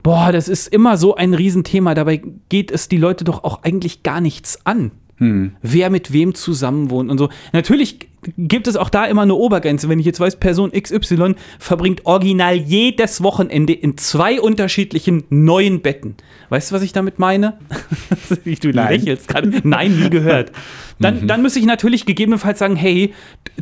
boah, 0.03 0.33
das 0.33 0.49
ist 0.49 0.67
immer 0.67 0.97
so 0.97 1.15
ein 1.15 1.33
Riesenthema. 1.33 1.95
Dabei 1.95 2.23
geht 2.49 2.73
es 2.73 2.89
die 2.89 2.97
Leute 2.97 3.23
doch 3.23 3.45
auch 3.45 3.63
eigentlich 3.63 4.03
gar 4.03 4.21
nichts 4.21 4.67
an. 4.67 4.91
Wer 5.19 5.91
mit 5.91 6.13
wem 6.13 6.35
zusammenwohnt 6.35 7.11
und 7.11 7.19
so. 7.19 7.29
Natürlich 7.53 8.09
gibt 8.37 8.67
es 8.67 8.77
auch 8.77 8.89
da 8.91 9.05
immer 9.05 9.23
eine 9.23 9.35
Obergrenze. 9.35 9.89
Wenn 9.89 9.99
ich 9.99 10.07
jetzt 10.07 10.21
weiß, 10.21 10.37
Person 10.37 10.73
XY 10.73 11.35
verbringt 11.59 12.05
original 12.05 12.57
jedes 12.57 13.23
Wochenende 13.23 13.73
in 13.73 13.97
zwei 13.97 14.41
unterschiedlichen 14.41 15.25
neuen 15.31 15.81
Betten. 15.83 16.17
Weißt 16.49 16.71
du, 16.71 16.75
was 16.75 16.83
ich 16.83 16.93
damit 16.93 17.19
meine? 17.19 17.59
Du 18.61 18.71
Nein. 18.71 19.01
lächelst 19.01 19.29
gerade. 19.29 19.61
Nein, 19.63 19.99
nie 19.99 20.11
gehört. 20.11 20.53
Dann, 20.99 21.27
dann 21.27 21.43
müsste 21.43 21.59
ich 21.59 21.67
natürlich 21.67 22.07
gegebenenfalls 22.07 22.59
sagen, 22.59 22.77
hey, 22.77 23.13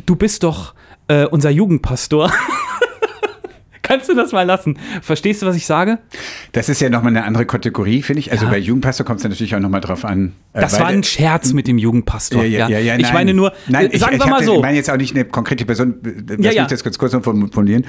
du 0.05 0.15
bist 0.15 0.43
doch 0.43 0.73
äh, 1.07 1.25
unser 1.25 1.49
Jugendpastor. 1.49 2.31
Kannst 3.83 4.09
du 4.09 4.15
das 4.15 4.31
mal 4.31 4.41
lassen? 4.43 4.79
Verstehst 5.01 5.41
du, 5.41 5.45
was 5.45 5.55
ich 5.55 5.65
sage? 5.67 5.99
Das 6.53 6.69
ist 6.69 6.81
ja 6.81 6.89
nochmal 6.89 7.11
eine 7.15 7.25
andere 7.25 7.45
Kategorie, 7.45 8.01
finde 8.01 8.21
ich. 8.21 8.31
Also 8.31 8.45
Ja. 8.45 8.51
bei 8.51 8.57
Jugendpastor 8.57 9.05
kommt 9.05 9.17
es 9.17 9.23
ja 9.23 9.29
natürlich 9.29 9.55
auch 9.55 9.59
nochmal 9.59 9.81
drauf 9.81 10.03
an. 10.05 10.33
äh, 10.53 10.61
Das 10.61 10.79
war 10.79 10.87
ein 10.87 11.03
Scherz 11.03 11.53
mit 11.53 11.67
dem 11.67 11.77
Jugendpastor. 11.77 12.43
Ja, 12.45 12.67
ja, 12.69 12.79
ja, 12.79 12.95
ich 12.95 13.03
nein. 13.03 13.13
meine 13.13 13.33
nur, 13.33 13.53
nein, 13.67 13.91
äh, 13.91 13.97
sagen 13.97 14.13
ich, 14.15 14.19
wir 14.21 14.25
ich 14.25 14.31
mal 14.31 14.43
so. 14.43 14.55
Ich 14.55 14.61
meine 14.61 14.77
jetzt 14.77 14.89
auch 14.89 14.97
nicht 14.97 15.13
eine 15.15 15.25
konkrete 15.25 15.65
Person. 15.65 15.95
Lass 16.37 16.55
Ja, 16.55 16.63
mich 16.63 16.69
das 16.71 16.81
kurz, 16.83 16.97
kurz 16.97 17.13
formulieren. 17.13 17.85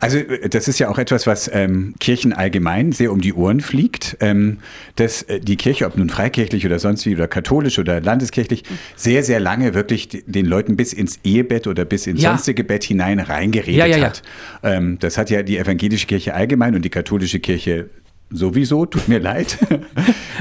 Also 0.00 0.18
äh, 0.18 0.48
das 0.48 0.68
ist 0.68 0.78
ja 0.78 0.88
auch 0.88 0.98
etwas, 0.98 1.26
was 1.26 1.50
ähm, 1.52 1.94
Kirchen 2.00 2.32
allgemein 2.32 2.92
sehr 2.92 3.12
um 3.12 3.20
die 3.20 3.32
Ohren 3.32 3.60
fliegt, 3.60 4.16
ähm, 4.20 4.58
dass 4.96 5.22
äh, 5.22 5.40
die 5.40 5.56
Kirche, 5.56 5.86
ob 5.86 5.96
nun 5.96 6.08
freikirchlich 6.10 6.64
oder 6.66 6.78
sonst 6.78 7.06
wie 7.06 7.14
oder 7.14 7.28
katholisch 7.28 7.78
oder 7.78 8.00
landeskirchlich, 8.00 8.64
sehr, 8.96 9.22
sehr 9.22 9.40
lange 9.40 9.74
wirklich 9.74 10.08
den 10.26 10.46
Leuten 10.46 10.76
bis 10.76 10.92
ins 10.92 11.18
Ehebett 11.24 11.66
oder 11.66 11.84
bis 11.84 12.06
ins 12.06 12.22
Ja. 12.22 12.30
sonstige 12.30 12.64
Bett 12.64 12.84
hinein 12.84 13.20
reingeredet 13.20 13.78
ja, 13.78 13.86
ja. 13.86 14.06
hat. 14.06 14.22
Ähm, 14.62 14.98
das 15.00 15.18
hat 15.18 15.30
ja 15.30 15.42
die 15.42 15.58
evangelische 15.58 16.06
Kirche 16.06 16.34
allgemein 16.34 16.74
und 16.74 16.82
die 16.84 16.90
katholische 16.90 17.40
Kirche 17.40 17.90
sowieso, 18.30 18.86
tut 18.86 19.08
mir 19.08 19.18
leid, 19.18 19.58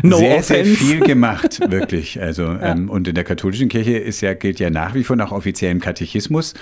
No 0.04 0.18
sehr, 0.18 0.44
sehr 0.44 0.62
offense. 0.62 0.76
viel 0.76 1.00
gemacht, 1.00 1.60
wirklich. 1.72 2.22
Also 2.22 2.44
ähm, 2.62 2.90
und 2.90 3.08
in 3.08 3.16
der 3.16 3.24
katholischen 3.24 3.70
Kirche 3.70 3.98
ist 3.98 4.22
ja 4.22 4.34
gilt 4.34 4.60
ja 4.60 4.70
nach 4.70 4.94
wie 4.94 5.04
vor 5.04 5.16
nach 5.16 5.32
offiziellem 5.32 5.80
Katechismus 5.80 6.54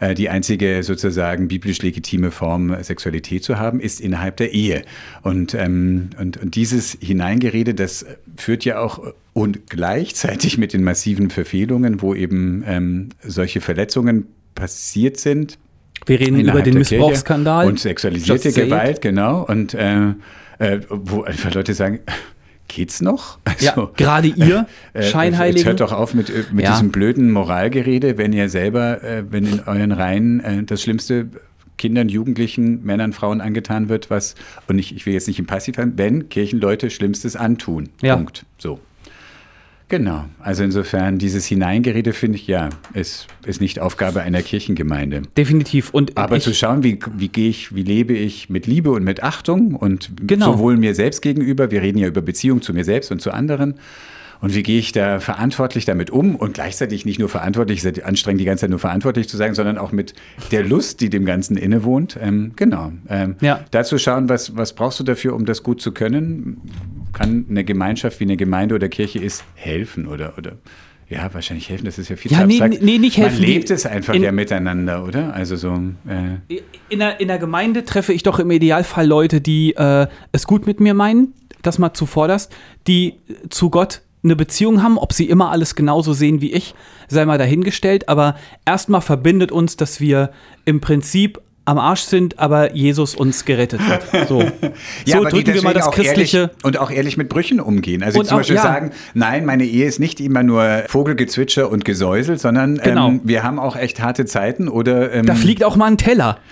äh, 0.00 0.14
die 0.14 0.28
einzige 0.28 0.82
sozusagen 0.82 1.48
biblisch 1.48 1.80
legitime 1.82 2.30
Form 2.30 2.72
äh, 2.72 2.82
Sexualität 2.82 3.44
zu 3.44 3.58
haben 3.58 3.80
ist 3.80 4.00
innerhalb 4.00 4.36
der 4.36 4.52
Ehe 4.52 4.82
und 5.22 5.54
ähm, 5.54 6.10
und, 6.18 6.36
und 6.36 6.54
dieses 6.54 6.98
Hineingerede, 7.00 7.74
das 7.74 8.04
führt 8.36 8.64
ja 8.64 8.78
auch 8.78 8.98
äh, 9.06 9.12
und 9.34 9.70
gleichzeitig 9.70 10.58
mit 10.58 10.72
den 10.74 10.84
massiven 10.84 11.30
Verfehlungen, 11.30 12.02
wo 12.02 12.14
eben 12.14 12.62
ähm, 12.66 13.08
solche 13.22 13.60
Verletzungen 13.62 14.26
passiert 14.54 15.18
sind, 15.18 15.58
Wir 16.06 16.20
reden 16.20 16.40
über 16.40 16.60
den 16.60 16.74
Missbrauchsskandal. 16.74 17.66
und 17.66 17.80
sexualisierte. 17.80 18.52
Gewalt, 18.52 19.00
genau. 19.00 19.44
Und 19.44 19.72
äh, 19.74 20.12
äh, 20.62 20.80
wo 20.88 21.22
einfach 21.22 21.52
Leute 21.54 21.74
sagen, 21.74 22.00
geht's 22.68 23.00
noch? 23.02 23.38
Ja, 23.60 23.90
gerade 23.96 24.28
ihr, 24.28 24.66
äh, 24.94 25.00
Jetzt 25.00 25.10
Scheinheiligen. 25.10 25.64
hört 25.66 25.80
doch 25.80 25.92
auf 25.92 26.14
mit, 26.14 26.30
äh, 26.30 26.44
mit 26.52 26.64
Ja. 26.64 26.72
diesem 26.72 26.90
blöden 26.90 27.30
Moralgerede, 27.30 28.18
wenn 28.18 28.32
ihr 28.32 28.48
selber, 28.48 29.02
äh, 29.02 29.24
wenn 29.30 29.44
in 29.46 29.60
euren 29.60 29.92
Reihen 29.92 30.40
äh, 30.40 30.62
das 30.64 30.82
Schlimmste 30.82 31.28
Kindern, 31.78 32.08
Jugendlichen, 32.08 32.84
Männern, 32.84 33.12
Frauen 33.12 33.40
angetan 33.40 33.88
wird, 33.88 34.08
was, 34.08 34.36
und 34.68 34.78
ich, 34.78 34.94
ich 34.94 35.04
will 35.04 35.14
jetzt 35.14 35.26
nicht 35.26 35.38
im 35.40 35.46
Passiv 35.46 35.78
haben, 35.78 35.94
wenn 35.96 36.28
Kirchenleute 36.28 36.90
Schlimmstes 36.90 37.34
antun. 37.34 37.88
Ja. 38.02 38.14
Punkt. 38.14 38.44
So. 38.58 38.78
Genau. 39.92 40.24
Also 40.40 40.64
insofern, 40.64 41.18
dieses 41.18 41.44
Hineingerede, 41.44 42.14
finde 42.14 42.38
ich, 42.38 42.46
ja, 42.46 42.70
ist, 42.94 43.26
ist 43.44 43.60
nicht 43.60 43.78
Aufgabe 43.78 44.22
einer 44.22 44.40
Kirchengemeinde. 44.40 45.20
Definitiv. 45.36 45.90
Und 45.90 46.16
Aber 46.16 46.40
zu 46.40 46.54
schauen, 46.54 46.82
wie, 46.82 46.98
wie 47.14 47.28
gehe 47.28 47.50
ich, 47.50 47.74
wie 47.74 47.82
lebe 47.82 48.14
ich 48.14 48.48
mit 48.48 48.66
Liebe 48.66 48.90
und 48.90 49.04
mit 49.04 49.22
Achtung 49.22 49.74
und 49.74 50.10
Genau. 50.26 50.52
sowohl 50.54 50.78
mir 50.78 50.94
selbst 50.94 51.20
gegenüber, 51.20 51.70
wir 51.70 51.82
reden 51.82 51.98
ja 51.98 52.08
über 52.08 52.22
Beziehung 52.22 52.62
zu 52.62 52.72
mir 52.72 52.84
selbst 52.84 53.12
und 53.12 53.20
zu 53.20 53.32
anderen. 53.32 53.74
Und 54.42 54.54
wie 54.54 54.62
gehe 54.62 54.78
ich 54.78 54.92
da 54.92 55.20
verantwortlich 55.20 55.84
damit 55.86 56.10
um 56.10 56.34
und 56.36 56.52
gleichzeitig 56.54 57.06
nicht 57.06 57.18
nur 57.18 57.28
verantwortlich, 57.30 57.78
es 57.78 57.84
ist 57.84 58.02
anstrengend 58.04 58.40
die 58.40 58.44
ganze 58.44 58.62
Zeit 58.62 58.70
nur 58.70 58.78
verantwortlich 58.80 59.28
zu 59.28 59.36
sein, 59.36 59.54
sondern 59.54 59.78
auch 59.78 59.92
mit 59.92 60.14
der 60.50 60.64
Lust, 60.64 61.00
die 61.00 61.08
dem 61.08 61.24
Ganzen 61.24 61.56
innewohnt. 61.56 62.18
Ähm, 62.20 62.52
genau. 62.56 62.92
Ähm, 63.08 63.36
Ja. 63.40 63.64
Dazu 63.70 63.96
schauen, 63.98 64.28
was, 64.28 64.56
was 64.56 64.74
brauchst 64.74 65.00
du 65.00 65.04
dafür, 65.04 65.34
um 65.34 65.46
das 65.46 65.62
gut 65.62 65.80
zu 65.80 65.92
können? 65.92 66.60
kann 67.14 67.44
eine 67.50 67.62
Gemeinschaft 67.62 68.20
wie 68.20 68.24
eine 68.24 68.36
Gemeinde 68.38 68.74
oder 68.74 68.88
Kirche 68.88 69.18
ist 69.18 69.44
helfen 69.54 70.06
oder, 70.06 70.32
oder 70.38 70.52
ja, 71.10 71.28
wahrscheinlich 71.34 71.68
helfen, 71.68 71.84
das 71.84 71.98
ist 71.98 72.08
ja 72.08 72.16
viel 72.16 72.32
Ja, 72.32 72.40
zu 72.40 72.46
nee, 72.46 72.58
abstrakt. 72.60 72.82
nee, 72.82 72.96
nicht 72.98 73.18
helfen, 73.18 73.40
Man 73.42 73.44
lebt 73.50 73.68
es 73.70 73.84
einfach 73.84 74.14
in- 74.14 74.22
ja 74.22 74.32
miteinander, 74.32 75.04
oder? 75.04 75.34
Also 75.34 75.56
so, 75.56 75.74
äh, 76.08 76.58
In 76.88 77.00
der, 77.00 77.20
in 77.20 77.28
der 77.28 77.36
Gemeinde 77.38 77.84
treffe 77.84 78.14
ich 78.14 78.22
doch 78.22 78.38
im 78.38 78.50
Idealfall 78.50 79.06
Leute, 79.06 79.42
die 79.42 79.74
äh, 79.76 80.06
es 80.32 80.46
gut 80.46 80.66
mit 80.66 80.80
mir 80.80 80.94
meinen, 80.94 81.34
das 81.60 81.78
mal 81.78 81.92
zuvorderst, 81.92 82.50
die 82.86 83.16
zu 83.50 83.68
Gott 83.68 84.00
eine 84.24 84.36
Beziehung 84.36 84.82
haben, 84.82 84.98
ob 84.98 85.12
sie 85.12 85.28
immer 85.28 85.50
alles 85.50 85.74
genauso 85.74 86.12
sehen 86.12 86.40
wie 86.40 86.52
ich, 86.52 86.74
sei 87.08 87.24
mal 87.26 87.38
dahingestellt, 87.38 88.08
aber 88.08 88.36
erstmal 88.64 89.00
verbindet 89.00 89.52
uns, 89.52 89.76
dass 89.76 90.00
wir 90.00 90.30
im 90.64 90.80
Prinzip 90.80 91.40
am 91.64 91.78
Arsch 91.78 92.00
sind, 92.02 92.40
aber 92.40 92.74
Jesus 92.74 93.14
uns 93.14 93.44
gerettet 93.44 93.80
hat. 93.80 94.02
So, 94.28 94.40
Ja, 95.04 95.18
so 95.18 95.24
drücken 95.24 95.54
wir 95.54 95.62
mal 95.62 95.74
das 95.74 95.90
christliche. 95.92 96.38
Ehrlich, 96.38 96.64
und 96.64 96.78
auch 96.78 96.90
ehrlich 96.90 97.16
mit 97.16 97.28
Brüchen 97.28 97.60
umgehen. 97.60 98.02
Also 98.02 98.20
zum 98.22 98.34
auch- 98.34 98.38
Beispiel 98.40 98.56
ja. 98.56 98.62
sagen, 98.62 98.90
nein, 99.14 99.44
meine 99.44 99.64
Ehe 99.64 99.86
ist 99.86 100.00
nicht 100.00 100.20
immer 100.20 100.42
nur 100.42 100.82
Vogelgezwitscher 100.88 101.70
und 101.70 101.84
Gesäusel, 101.84 102.36
sondern 102.38 102.78
Genau. 102.78 103.08
ähm, 103.10 103.20
wir 103.22 103.44
haben 103.44 103.60
auch 103.60 103.76
echt 103.76 104.02
harte 104.02 104.24
Zeiten 104.24 104.68
oder 104.68 105.12
ähm, 105.12 105.26
Da 105.26 105.34
fliegt 105.36 105.62
auch 105.62 105.76
mal 105.76 105.86
ein 105.86 105.98
Teller. 105.98 106.38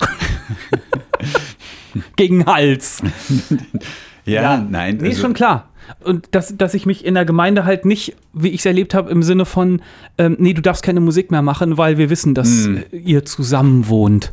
Gegen 2.17 2.41
den 2.41 2.47
Hals. 2.47 3.03
ja, 4.25 4.59
nein. 4.59 4.99
Nee, 5.01 5.09
ist 5.09 5.15
also- 5.15 5.23
schon 5.23 5.35
klar. 5.35 5.70
Und 6.03 6.29
dass, 6.33 6.57
dass 6.57 6.75
ich 6.75 6.87
mich 6.87 7.05
in 7.05 7.15
der 7.15 7.25
Gemeinde 7.25 7.65
halt 7.65 7.85
nicht, 7.85 8.15
wie 8.33 8.49
ich 8.49 8.61
es 8.61 8.67
erlebt 8.67 8.95
habe, 8.95 9.11
im 9.11 9.23
Sinne 9.23 9.45
von, 9.45 9.83
ähm, 10.19 10.37
nee, 10.39 10.53
du 10.55 10.63
darfst 10.63 10.83
keine 10.83 11.01
Musik 11.01 11.31
mehr 11.31 11.43
machen, 11.43 11.77
weil 11.79 11.99
wir 11.99 12.11
wissen, 12.11 12.35
dass 12.35 12.65
Hm. 12.67 12.83
äh, 12.93 12.97
ihr 12.97 13.25
zusammen 13.25 13.89
wohnt. 13.89 14.33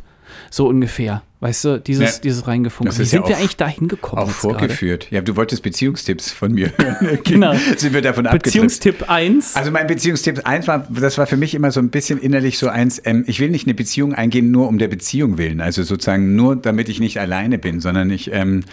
So 0.50 0.66
ungefähr. 0.68 1.22
Weißt 1.40 1.64
du, 1.66 1.78
dieses, 1.80 2.16
Ja. 2.16 2.20
dieses 2.22 2.48
reingefunkt. 2.48 2.98
Wie 2.98 3.04
sind 3.04 3.22
ja 3.22 3.28
wir 3.28 3.36
eigentlich 3.36 3.56
da 3.56 3.68
hingekommen? 3.68 4.24
auch 4.24 4.30
vorgeführt. 4.30 5.06
Ja, 5.10 5.20
du 5.20 5.36
wolltest 5.36 5.62
Beziehungstipps 5.62 6.32
von 6.32 6.52
mir 6.52 6.72
hören. 6.78 7.18
Genau. 7.22 7.54
Sind 7.76 7.92
wir 7.94 8.02
davon? 8.02 8.24
Beziehungstipp 8.24 9.08
1. 9.08 9.54
Also 9.54 9.70
mein 9.70 9.86
Beziehungstipp 9.86 10.46
eins 10.46 10.66
war, 10.66 10.86
das 10.90 11.16
war 11.16 11.26
für 11.28 11.36
mich 11.36 11.54
immer 11.54 11.70
so 11.70 11.78
ein 11.80 11.90
bisschen 11.90 12.18
innerlich 12.18 12.58
so 12.58 12.68
eins, 12.68 13.00
ähm, 13.04 13.22
ich 13.28 13.38
will 13.40 13.50
nicht 13.50 13.66
eine 13.66 13.74
Beziehung 13.74 14.14
eingehen, 14.14 14.50
nur 14.50 14.66
um 14.68 14.78
der 14.78 14.88
Beziehung 14.88 15.38
willen. 15.38 15.60
Also 15.60 15.82
sozusagen 15.84 16.34
nur, 16.34 16.56
damit 16.56 16.88
ich 16.88 16.98
nicht 16.98 17.20
alleine 17.20 17.58
bin, 17.58 17.80
sondern 17.80 18.10
ich, 18.10 18.32
ähm, 18.32 18.64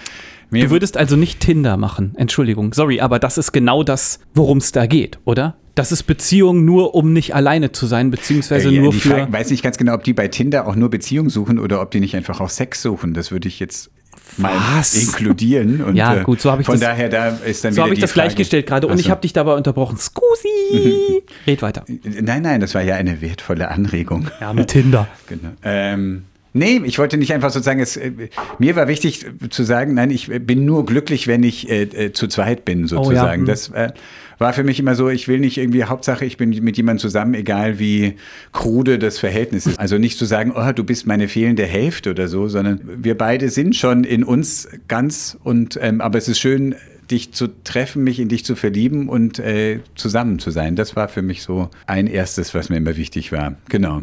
mir 0.49 0.65
Du 0.65 0.69
würdest 0.71 0.97
also 0.97 1.15
nicht 1.15 1.39
Tinder 1.39 1.77
machen. 1.77 2.13
Entschuldigung, 2.17 2.73
sorry, 2.73 2.99
aber 3.01 3.19
das 3.19 3.37
ist 3.37 3.51
genau 3.51 3.83
das, 3.83 4.19
worum 4.33 4.57
es 4.59 4.71
da 4.71 4.85
geht, 4.85 5.19
oder? 5.25 5.55
Das 5.75 5.91
ist 5.91 6.03
Beziehung 6.03 6.63
nur, 6.63 6.95
um 6.95 7.11
nicht 7.11 7.35
alleine 7.35 7.71
zu 7.73 7.85
sein, 7.85 8.09
beziehungsweise 8.09 8.69
Äh, 8.69 8.73
ja, 8.75 8.81
nur 8.81 8.93
für. 8.93 9.09
Frage, 9.09 9.33
weiß 9.33 9.49
nicht 9.51 9.61
ganz 9.63 9.77
genau, 9.77 9.93
ob 9.93 10.03
die 10.05 10.13
bei 10.13 10.27
Tinder 10.29 10.67
auch 10.67 10.75
nur 10.75 10.89
Beziehung 10.89 11.29
suchen 11.29 11.59
oder 11.59 11.81
ob 11.81 11.91
die 11.91 11.99
nicht 11.99 12.15
einfach 12.15 12.39
auch 12.39 12.49
Sex 12.49 12.81
suchen. 12.81 13.13
Das 13.13 13.31
würde 13.31 13.49
ich 13.49 13.59
jetzt 13.59 13.91
mal 14.37 14.53
Was? 14.77 14.93
inkludieren. 14.95 15.81
Und, 15.85 15.95
Ja, 15.97 16.15
äh, 16.15 16.23
gut, 16.23 16.39
so 16.39 16.49
habe 16.49 16.61
ich 16.61 16.65
Von 16.65 16.75
das- 16.79 16.81
daher, 16.89 17.09
da 17.09 17.27
ist 17.27 17.65
dann 17.65 17.73
so 17.73 17.81
habe 17.83 17.93
ich 17.93 17.99
das 17.99 18.11
Frage. 18.13 18.27
gleichgestellt 18.27 18.67
gerade 18.67 18.87
und 18.87 18.93
Ach 18.93 18.99
ich 18.99 19.05
so. 19.05 19.11
habe 19.11 19.19
dich 19.21 19.33
dabei 19.33 19.53
unterbrochen. 19.55 19.97
Scusi! 19.97 21.23
Red 21.47 21.61
weiter. 21.61 21.83
Nein, 22.21 22.41
nein, 22.43 22.61
das 22.61 22.73
war 22.73 22.81
ja 22.81 22.95
eine 22.95 23.19
wertvolle 23.19 23.69
Anregung. 23.69 24.29
Ja, 24.39 24.53
mit 24.53 24.69
Tinder. 24.69 25.07
Genau. 25.27 25.49
Ähm, 25.63 26.23
nee, 26.55 26.81
ich 26.83 26.97
wollte 26.97 27.17
nicht 27.17 27.33
einfach 27.33 27.51
sozusagen, 27.51 27.79
es, 27.79 27.97
äh, 27.97 28.11
mir 28.57 28.75
war 28.75 28.87
wichtig 28.87 29.25
zu 29.49 29.63
sagen, 29.63 29.93
nein, 29.93 30.09
ich 30.09 30.31
äh, 30.31 30.39
bin 30.39 30.65
nur 30.65 30.85
glücklich, 30.85 31.27
wenn 31.27 31.43
ich 31.43 31.69
äh, 31.69 31.83
äh, 31.83 32.13
zu 32.13 32.27
zweit 32.27 32.65
bin, 32.65 32.87
sozusagen. 32.87 33.41
hm. 33.41 33.45
Das 33.45 33.69
äh, 33.69 33.91
war 34.39 34.53
für 34.53 34.63
mich 34.63 34.79
immer 34.79 34.95
so, 34.95 35.09
ich 35.09 35.27
will 35.27 35.39
nicht 35.39 35.57
irgendwie, 35.57 35.83
Hauptsache, 35.83 36.25
ich 36.25 36.37
bin 36.37 36.49
mit 36.63 36.77
jemandem 36.77 36.99
zusammen, 36.99 37.33
egal 37.33 37.79
wie 37.79 38.15
krude 38.51 38.97
das 38.97 39.19
Verhältnis 39.19 39.65
ist. 39.65 39.79
Also 39.79 39.97
nicht 39.97 40.17
zu 40.17 40.25
sagen, 40.25 40.53
oh, 40.55 40.71
du 40.71 40.83
bist 40.83 41.05
meine 41.05 41.27
fehlende 41.27 41.65
Hälfte 41.65 42.11
oder 42.11 42.27
so, 42.27 42.47
sondern 42.47 42.79
wir 42.83 43.17
beide 43.17 43.49
sind 43.49 43.75
schon 43.75 44.03
in 44.03 44.23
uns 44.23 44.67
ganz 44.87 45.37
und, 45.43 45.77
ähm, 45.81 46.01
aber 46.01 46.17
es 46.17 46.27
ist 46.27 46.39
schön, 46.39 46.75
dich 47.11 47.33
zu 47.33 47.47
treffen, 47.63 48.03
mich 48.03 48.19
in 48.19 48.29
dich 48.29 48.45
zu 48.45 48.55
verlieben 48.55 49.09
und 49.09 49.39
äh, 49.39 49.79
zusammen 49.93 50.39
zu 50.39 50.51
sein. 50.51 50.75
Das 50.75 50.95
war 50.95 51.07
für 51.07 51.21
mich 51.21 51.43
so 51.43 51.69
ein 51.85 52.07
erstes, 52.07 52.53
was 52.53 52.69
mir 52.69 52.77
immer 52.77 52.97
wichtig 52.97 53.31
war. 53.31 53.55
Genau. 53.69 54.01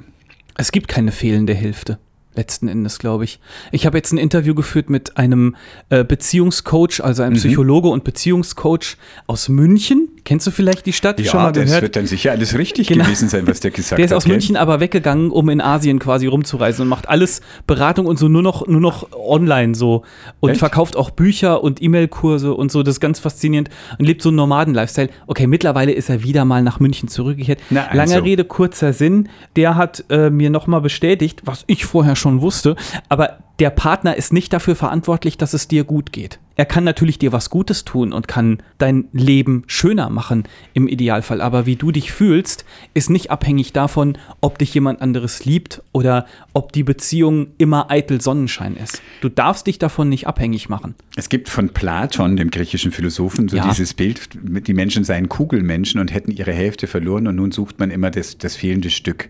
Es 0.56 0.70
gibt 0.70 0.88
keine 0.88 1.12
fehlende 1.12 1.54
Hälfte. 1.54 1.98
Letzten 2.34 2.66
Endes, 2.68 2.98
glaube 2.98 3.24
ich. 3.24 3.40
Ich 3.72 3.84
habe 3.84 3.98
jetzt 3.98 4.10
ein 4.12 4.18
Interview 4.18 4.54
geführt 4.54 4.88
mit 4.88 5.18
einem 5.18 5.54
äh, 5.90 6.02
Beziehungscoach, 6.02 7.00
also 7.04 7.22
Mhm. 7.22 7.26
einem 7.26 7.36
Psychologe 7.36 7.88
und 7.88 8.04
Beziehungscoach 8.04 8.96
aus 9.26 9.48
München. 9.50 10.08
Kennst 10.24 10.46
du 10.46 10.50
vielleicht 10.50 10.86
die 10.86 10.92
Stadt? 10.94 11.18
Schon 11.20 11.26
Ja, 11.40 11.44
mal 11.46 11.52
das 11.52 11.64
gehört? 11.66 11.82
wird 11.82 11.96
dann 11.96 12.06
sicher 12.06 12.30
alles 12.30 12.56
richtig 12.56 12.86
Genau. 12.86 13.04
gewesen 13.04 13.28
sein, 13.28 13.46
was 13.46 13.60
der 13.60 13.70
gesagt 13.72 13.98
Der 13.98 14.06
ist 14.06 14.12
hat. 14.12 14.16
aus 14.16 14.24
gell? 14.24 14.32
München 14.34 14.56
aber 14.56 14.80
weggegangen, 14.80 15.30
um 15.30 15.48
in 15.50 15.60
Asien 15.60 15.98
quasi 15.98 16.26
rumzureisen 16.26 16.82
und 16.84 16.88
macht 16.88 17.08
alles 17.08 17.42
Beratung 17.66 18.06
und 18.06 18.18
so 18.18 18.28
nur 18.28 18.42
noch, 18.42 18.66
nur 18.66 18.80
noch 18.80 19.08
online 19.12 19.74
so. 19.74 20.02
Und 20.40 20.50
Echt? 20.50 20.58
verkauft 20.60 20.96
auch 20.96 21.10
Bücher 21.10 21.62
und 21.62 21.82
E-Mail-Kurse 21.82 22.54
und 22.54 22.72
so. 22.72 22.82
Das 22.82 22.94
ist 22.94 23.00
ganz 23.00 23.18
faszinierend 23.18 23.68
und 23.98 24.06
lebt 24.06 24.22
so 24.22 24.30
einen 24.30 24.36
Nomaden-Lifestyle. 24.36 25.10
Okay, 25.26 25.46
mittlerweile 25.46 25.92
ist 25.92 26.08
er 26.08 26.22
wieder 26.22 26.44
mal 26.46 26.62
nach 26.62 26.80
München 26.80 27.08
zurückgekehrt. 27.08 27.60
Na, 27.68 27.88
also. 27.88 27.96
Lange 27.98 28.24
Rede, 28.24 28.44
kurzer 28.44 28.92
Sinn. 28.94 29.28
Der 29.56 29.74
hat 29.76 30.04
äh, 30.08 30.30
mir 30.30 30.48
nochmal 30.48 30.80
bestätigt, 30.80 31.42
was 31.44 31.64
ich 31.66 31.84
vorher 31.84 32.16
schon 32.16 32.21
wusste, 32.40 32.76
aber 33.08 33.38
der 33.58 33.70
Partner 33.70 34.16
ist 34.16 34.32
nicht 34.32 34.52
dafür 34.52 34.74
verantwortlich, 34.74 35.36
dass 35.38 35.52
es 35.52 35.68
dir 35.68 35.84
gut 35.84 36.12
geht. 36.12 36.40
Er 36.56 36.64
kann 36.66 36.84
natürlich 36.84 37.18
dir 37.18 37.32
was 37.32 37.48
Gutes 37.48 37.84
tun 37.84 38.12
und 38.12 38.28
kann 38.28 38.58
dein 38.78 39.06
Leben 39.12 39.62
schöner 39.66 40.10
machen 40.10 40.44
im 40.74 40.86
Idealfall. 40.88 41.40
Aber 41.40 41.64
wie 41.64 41.76
du 41.76 41.92
dich 41.92 42.12
fühlst, 42.12 42.64
ist 42.92 43.08
nicht 43.08 43.30
abhängig 43.30 43.72
davon, 43.72 44.18
ob 44.40 44.58
dich 44.58 44.74
jemand 44.74 45.00
anderes 45.00 45.44
liebt 45.44 45.82
oder 45.92 46.26
ob 46.52 46.72
die 46.72 46.82
Beziehung 46.82 47.48
immer 47.56 47.90
eitel 47.90 48.20
Sonnenschein 48.20 48.76
ist. 48.76 49.00
Du 49.20 49.28
darfst 49.28 49.66
dich 49.66 49.78
davon 49.78 50.08
nicht 50.08 50.26
abhängig 50.26 50.68
machen. 50.68 50.94
Es 51.16 51.28
gibt 51.28 51.48
von 51.48 51.70
Platon, 51.70 52.36
dem 52.36 52.50
griechischen 52.50 52.90
Philosophen, 52.92 53.48
so 53.48 53.56
Ja. 53.56 53.68
dieses 53.68 53.94
Bild, 53.94 54.28
die 54.34 54.74
Menschen 54.74 55.04
seien 55.04 55.28
Kugelmenschen 55.28 56.00
und 56.00 56.12
hätten 56.12 56.32
ihre 56.32 56.52
Hälfte 56.52 56.86
verloren 56.86 57.26
und 57.28 57.36
nun 57.36 57.52
sucht 57.52 57.78
man 57.78 57.90
immer 57.90 58.10
das, 58.10 58.38
das 58.38 58.56
fehlende 58.56 58.90
Stück. 58.90 59.28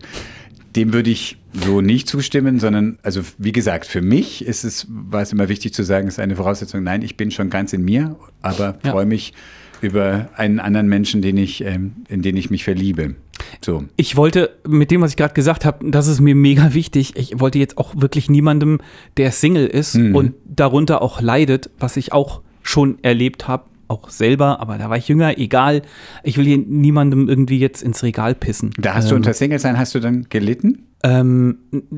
Dem 0.75 0.93
würde 0.93 1.09
ich 1.11 1.37
so 1.53 1.81
nicht 1.81 2.07
zustimmen, 2.07 2.59
sondern, 2.59 2.97
also 3.03 3.21
wie 3.37 3.51
gesagt, 3.51 3.85
für 3.85 4.01
mich 4.01 4.43
ist 4.45 4.63
es, 4.63 4.87
war 4.89 5.21
es 5.21 5.31
immer 5.31 5.49
wichtig 5.49 5.73
zu 5.73 5.83
sagen, 5.83 6.07
es 6.07 6.15
ist 6.15 6.19
eine 6.19 6.35
Voraussetzung, 6.35 6.83
nein, 6.83 7.01
ich 7.03 7.15
bin 7.17 7.29
schon 7.31 7.49
ganz 7.49 7.73
in 7.73 7.83
mir, 7.85 8.15
aber 8.41 8.77
Ja. 8.83 8.91
freue 8.91 9.05
mich 9.05 9.33
über 9.81 10.29
einen 10.35 10.59
anderen 10.59 10.87
Menschen, 10.87 11.21
den 11.21 11.37
ich, 11.37 11.63
ähm, 11.63 11.91
in 12.07 12.21
den 12.21 12.37
ich 12.37 12.49
mich 12.49 12.63
verliebe. 12.63 13.15
So. 13.63 13.83
Ich 13.97 14.15
wollte 14.15 14.51
mit 14.67 14.89
dem, 14.91 15.01
was 15.01 15.11
ich 15.11 15.17
gerade 15.17 15.33
gesagt 15.33 15.65
habe, 15.65 15.89
das 15.91 16.07
ist 16.07 16.21
mir 16.21 16.35
mega 16.35 16.73
wichtig. 16.73 17.13
Ich 17.17 17.39
wollte 17.39 17.59
jetzt 17.59 17.77
auch 17.77 17.93
wirklich 17.97 18.29
niemandem, 18.29 18.79
der 19.17 19.31
Single 19.31 19.67
ist 19.67 19.95
Mhm. 19.95 20.15
und 20.15 20.33
darunter 20.45 21.01
auch 21.01 21.21
leidet, 21.21 21.69
was 21.79 21.97
ich 21.97 22.13
auch 22.13 22.41
schon 22.61 22.97
erlebt 23.03 23.47
habe, 23.47 23.65
auch 23.93 24.09
selber, 24.09 24.59
aber 24.59 24.77
da 24.77 24.89
war 24.89 24.97
ich 24.97 25.07
jünger, 25.07 25.37
egal. 25.37 25.81
Ich 26.23 26.37
will 26.37 26.45
hier 26.45 26.57
niemandem 26.57 27.29
irgendwie 27.29 27.59
jetzt 27.59 27.81
ins 27.83 28.03
Regal 28.03 28.35
pissen. 28.35 28.71
Da 28.77 28.93
hast 28.95 29.09
du 29.09 29.15
Ähm, 29.15 29.17
unter 29.17 29.33
Single 29.33 29.59
sein, 29.59 29.77
hast 29.77 29.93
du 29.95 29.99
dann 29.99 30.27
gelitten? 30.29 30.83
ähm, 31.03 31.57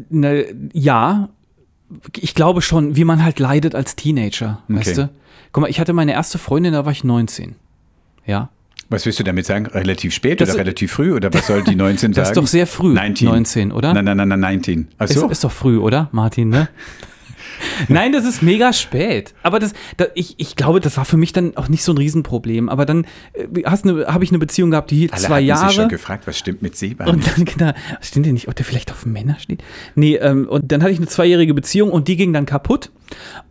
ne, 0.09 0.45
ja, 0.73 1.29
ich 2.19 2.33
glaube 2.35 2.61
schon, 2.61 2.95
wie 2.95 3.03
man 3.05 3.23
halt 3.23 3.39
leidet 3.39 3.75
als 3.75 3.95
Teenager, 3.95 4.59
weißt 4.67 4.87
Okay. 4.99 5.01
du? 5.03 5.09
Guck 5.51 5.61
mal, 5.61 5.69
ich 5.69 5.79
hatte 5.79 5.93
meine 5.93 6.11
erste 6.13 6.37
Freundin, 6.37 6.73
da 6.73 6.83
war 6.85 6.91
ich 6.91 7.03
19. 7.03 7.55
Ja. 8.25 8.49
Was 8.89 9.05
willst 9.05 9.19
du 9.19 9.23
damit 9.23 9.45
sagen? 9.45 9.65
Relativ 9.67 10.13
spät 10.13 10.41
Das 10.41 10.49
oder 10.49 10.55
ist- 10.55 10.59
relativ 10.65 10.91
früh? 10.91 11.13
Oder 11.13 11.33
was 11.33 11.47
soll 11.47 11.63
die 11.63 11.75
19 11.75 12.11
Das 12.11 12.27
sagen? 12.27 12.33
ist 12.33 12.37
doch 12.43 12.47
sehr 12.47 12.67
früh, 12.67 12.93
19. 12.93 13.27
19, 13.27 13.71
oder? 13.71 13.93
Nein, 13.93 14.05
nein, 14.05 14.17
nein, 14.17 14.27
nein, 14.29 14.39
19. 14.39 14.87
Ach 14.97 15.05
Ist, 15.05 15.13
so. 15.13 15.29
ist 15.29 15.43
doch 15.43 15.51
früh, 15.51 15.77
oder, 15.77 16.09
Martin, 16.11 16.49
ne? 16.49 16.67
Nein, 17.87 18.11
das 18.11 18.25
ist 18.25 18.41
mega 18.41 18.73
spät. 18.73 19.33
Aber 19.43 19.59
das, 19.59 19.73
da, 19.97 20.05
ich, 20.15 20.35
ich 20.37 20.55
glaube, 20.55 20.79
das 20.79 20.97
war 20.97 21.05
für 21.05 21.17
mich 21.17 21.33
dann 21.33 21.57
auch 21.57 21.67
nicht 21.67 21.83
so 21.83 21.93
ein 21.93 21.97
Riesenproblem. 21.97 22.69
Aber 22.69 22.85
dann 22.85 23.05
äh, 23.33 23.63
habe 23.63 24.23
ich 24.23 24.31
eine 24.31 24.39
Beziehung 24.39 24.71
gehabt, 24.71 24.91
die 24.91 24.97
hielt 24.97 25.13
Alle 25.13 25.21
zwei 25.21 25.45
hatten 25.45 25.67
sich 25.67 25.75
schon 25.75 25.83
Jahre. 25.83 25.87
gefragt, 25.89 26.27
was 26.27 26.37
stimmt 26.37 26.61
mit 26.61 26.75
Seba 26.75 27.05
Und 27.05 27.25
dann, 27.27 27.45
genau, 27.45 27.71
stimmt 28.01 28.25
ja 28.25 28.33
nicht, 28.33 28.47
ob 28.47 28.55
der 28.55 28.65
vielleicht 28.65 28.91
auf 28.91 29.05
Männer 29.05 29.37
steht? 29.39 29.63
Nee, 29.95 30.15
ähm, 30.15 30.47
und 30.47 30.71
dann 30.71 30.81
hatte 30.81 30.91
ich 30.91 30.99
eine 30.99 31.07
zweijährige 31.07 31.53
Beziehung 31.53 31.91
und 31.91 32.07
die 32.07 32.15
ging 32.15 32.33
dann 32.33 32.45
kaputt. 32.45 32.91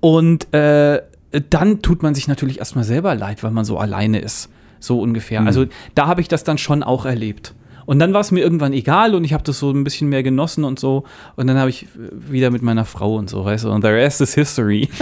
Und 0.00 0.52
äh, 0.54 1.02
dann 1.50 1.82
tut 1.82 2.02
man 2.02 2.14
sich 2.14 2.28
natürlich 2.28 2.58
erstmal 2.58 2.84
selber 2.84 3.14
leid, 3.14 3.42
weil 3.42 3.50
man 3.50 3.64
so 3.64 3.78
alleine 3.78 4.18
ist. 4.18 4.50
So 4.80 5.00
ungefähr. 5.00 5.40
Mhm. 5.40 5.46
Also 5.46 5.66
da 5.94 6.06
habe 6.06 6.20
ich 6.20 6.28
das 6.28 6.44
dann 6.44 6.58
schon 6.58 6.82
auch 6.82 7.06
erlebt. 7.06 7.54
Und 7.86 7.98
dann 7.98 8.12
war 8.12 8.20
es 8.20 8.30
mir 8.30 8.40
irgendwann 8.40 8.72
egal 8.72 9.14
und 9.14 9.24
ich 9.24 9.32
habe 9.32 9.44
das 9.44 9.58
so 9.58 9.70
ein 9.70 9.84
bisschen 9.84 10.08
mehr 10.08 10.22
genossen 10.22 10.64
und 10.64 10.78
so. 10.78 11.04
Und 11.36 11.46
dann 11.46 11.58
habe 11.58 11.70
ich 11.70 11.84
äh, 11.84 11.86
wieder 12.12 12.50
mit 12.50 12.62
meiner 12.62 12.84
Frau 12.84 13.16
und 13.16 13.30
so, 13.30 13.44
weißt 13.44 13.64
du, 13.64 13.70
und 13.70 13.82
the 13.82 13.88
rest 13.88 14.20
is 14.20 14.34
history. 14.34 14.88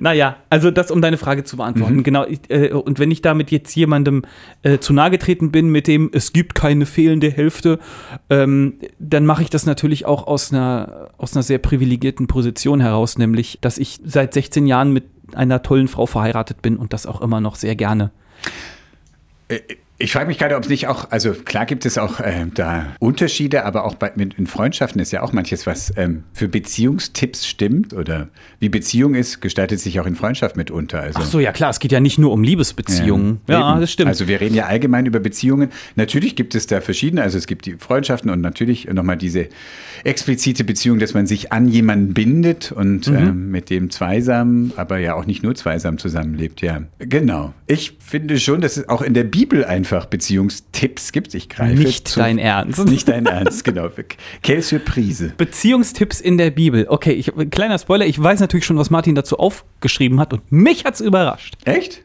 naja, 0.00 0.36
also 0.50 0.70
das, 0.70 0.90
um 0.90 1.00
deine 1.00 1.16
Frage 1.16 1.44
zu 1.44 1.56
beantworten. 1.56 1.96
Mhm. 1.96 2.02
Genau. 2.02 2.26
Ich, 2.26 2.40
äh, 2.48 2.72
und 2.72 2.98
wenn 2.98 3.10
ich 3.10 3.22
damit 3.22 3.50
jetzt 3.50 3.74
jemandem 3.74 4.22
äh, 4.62 4.78
zu 4.78 4.92
nahe 4.92 5.10
getreten 5.10 5.50
bin 5.50 5.68
mit 5.68 5.86
dem, 5.86 6.10
es 6.12 6.32
gibt 6.32 6.54
keine 6.54 6.86
fehlende 6.86 7.30
Hälfte, 7.30 7.78
ähm, 8.30 8.74
dann 8.98 9.26
mache 9.26 9.42
ich 9.42 9.50
das 9.50 9.66
natürlich 9.66 10.06
auch 10.06 10.26
aus 10.26 10.52
einer, 10.52 11.08
aus 11.18 11.34
einer 11.34 11.42
sehr 11.42 11.58
privilegierten 11.58 12.26
Position 12.26 12.80
heraus, 12.80 13.18
nämlich, 13.18 13.58
dass 13.60 13.78
ich 13.78 14.00
seit 14.04 14.34
16 14.34 14.66
Jahren 14.66 14.92
mit 14.92 15.04
einer 15.34 15.62
tollen 15.62 15.88
Frau 15.88 16.06
verheiratet 16.06 16.62
bin 16.62 16.76
und 16.76 16.92
das 16.92 17.06
auch 17.06 17.20
immer 17.20 17.40
noch 17.40 17.54
sehr 17.54 17.76
gerne. 17.76 18.10
Äh, 19.48 19.60
Ich 20.00 20.12
frage 20.12 20.26
mich 20.28 20.38
gerade, 20.38 20.54
ob 20.54 20.62
es 20.62 20.68
nicht 20.68 20.86
auch, 20.86 21.10
also 21.10 21.32
klar 21.32 21.66
gibt 21.66 21.84
es 21.84 21.98
auch 21.98 22.20
äh, 22.20 22.46
da 22.54 22.86
Unterschiede, 23.00 23.64
aber 23.64 23.84
auch 23.84 23.96
bei, 23.96 24.12
mit, 24.14 24.34
in 24.38 24.46
Freundschaften 24.46 25.00
ist 25.00 25.10
ja 25.10 25.22
auch 25.22 25.32
manches, 25.32 25.66
was 25.66 25.92
ähm, 25.96 26.22
für 26.32 26.46
Beziehungstipps 26.46 27.48
stimmt 27.48 27.92
oder 27.94 28.28
wie 28.60 28.68
Beziehung 28.68 29.16
ist, 29.16 29.40
gestaltet 29.40 29.80
sich 29.80 29.98
auch 29.98 30.06
in 30.06 30.14
Freundschaft 30.14 30.56
mitunter. 30.56 31.00
Also, 31.00 31.18
Ach 31.20 31.26
so, 31.26 31.40
ja 31.40 31.50
klar, 31.50 31.70
es 31.70 31.80
geht 31.80 31.90
ja 31.90 31.98
nicht 31.98 32.16
nur 32.18 32.30
um 32.32 32.44
Liebesbeziehungen. 32.44 33.40
Ja, 33.48 33.72
eben. 33.72 33.80
das 33.80 33.90
stimmt. 33.90 34.08
Also 34.08 34.28
wir 34.28 34.40
reden 34.40 34.54
ja 34.54 34.66
allgemein 34.66 35.04
über 35.04 35.18
Beziehungen. 35.18 35.70
Natürlich 35.96 36.36
gibt 36.36 36.54
es 36.54 36.68
da 36.68 36.80
verschiedene, 36.80 37.22
also 37.22 37.36
es 37.36 37.48
gibt 37.48 37.66
die 37.66 37.74
Freundschaften 37.78 38.30
und 38.30 38.40
natürlich 38.40 38.86
nochmal 38.86 39.16
diese 39.16 39.48
explizite 40.04 40.62
Beziehung, 40.64 41.00
dass 41.00 41.14
man 41.14 41.26
sich 41.26 41.52
an 41.52 41.66
jemanden 41.68 42.14
bindet 42.14 42.70
und 42.72 43.08
Mhm. 43.08 43.16
ähm, 43.16 43.50
mit 43.50 43.70
dem 43.70 43.90
zweisam, 43.90 44.72
aber 44.76 44.98
ja 44.98 45.14
auch 45.14 45.26
nicht 45.26 45.42
nur 45.42 45.54
zweisam 45.54 45.98
zusammenlebt. 45.98 46.60
Ja, 46.60 46.82
genau. 47.00 47.52
Ich 47.66 47.96
finde 47.98 48.38
schon, 48.38 48.60
dass 48.60 48.76
es 48.76 48.88
auch 48.88 49.02
in 49.02 49.14
der 49.14 49.24
Bibel 49.24 49.64
einfach 49.92 50.06
Beziehungstipps 50.06 51.12
gibt. 51.12 51.34
Ich 51.34 51.48
greife 51.48 51.80
Nicht 51.82 52.08
zu- 52.08 52.20
dein 52.20 52.38
Ernst. 52.38 52.84
Nicht 52.86 53.08
dein 53.08 53.26
Ernst, 53.26 53.64
genau. 53.64 53.88
Quelle 54.42 54.62
Surprise. 54.62 55.32
Beziehungstipps 55.36 56.20
in 56.20 56.38
der 56.38 56.50
Bibel. 56.50 56.86
Okay, 56.88 57.12
ich, 57.12 57.32
kleiner 57.50 57.78
Spoiler, 57.78 58.06
ich 58.06 58.22
weiß 58.22 58.40
natürlich 58.40 58.66
schon, 58.66 58.76
was 58.78 58.90
Martin 58.90 59.14
dazu 59.14 59.38
aufgeschrieben 59.38 60.20
hat 60.20 60.32
und 60.32 60.50
mich 60.52 60.84
hat's 60.84 61.00
überrascht. 61.00 61.54
Echt? 61.64 62.04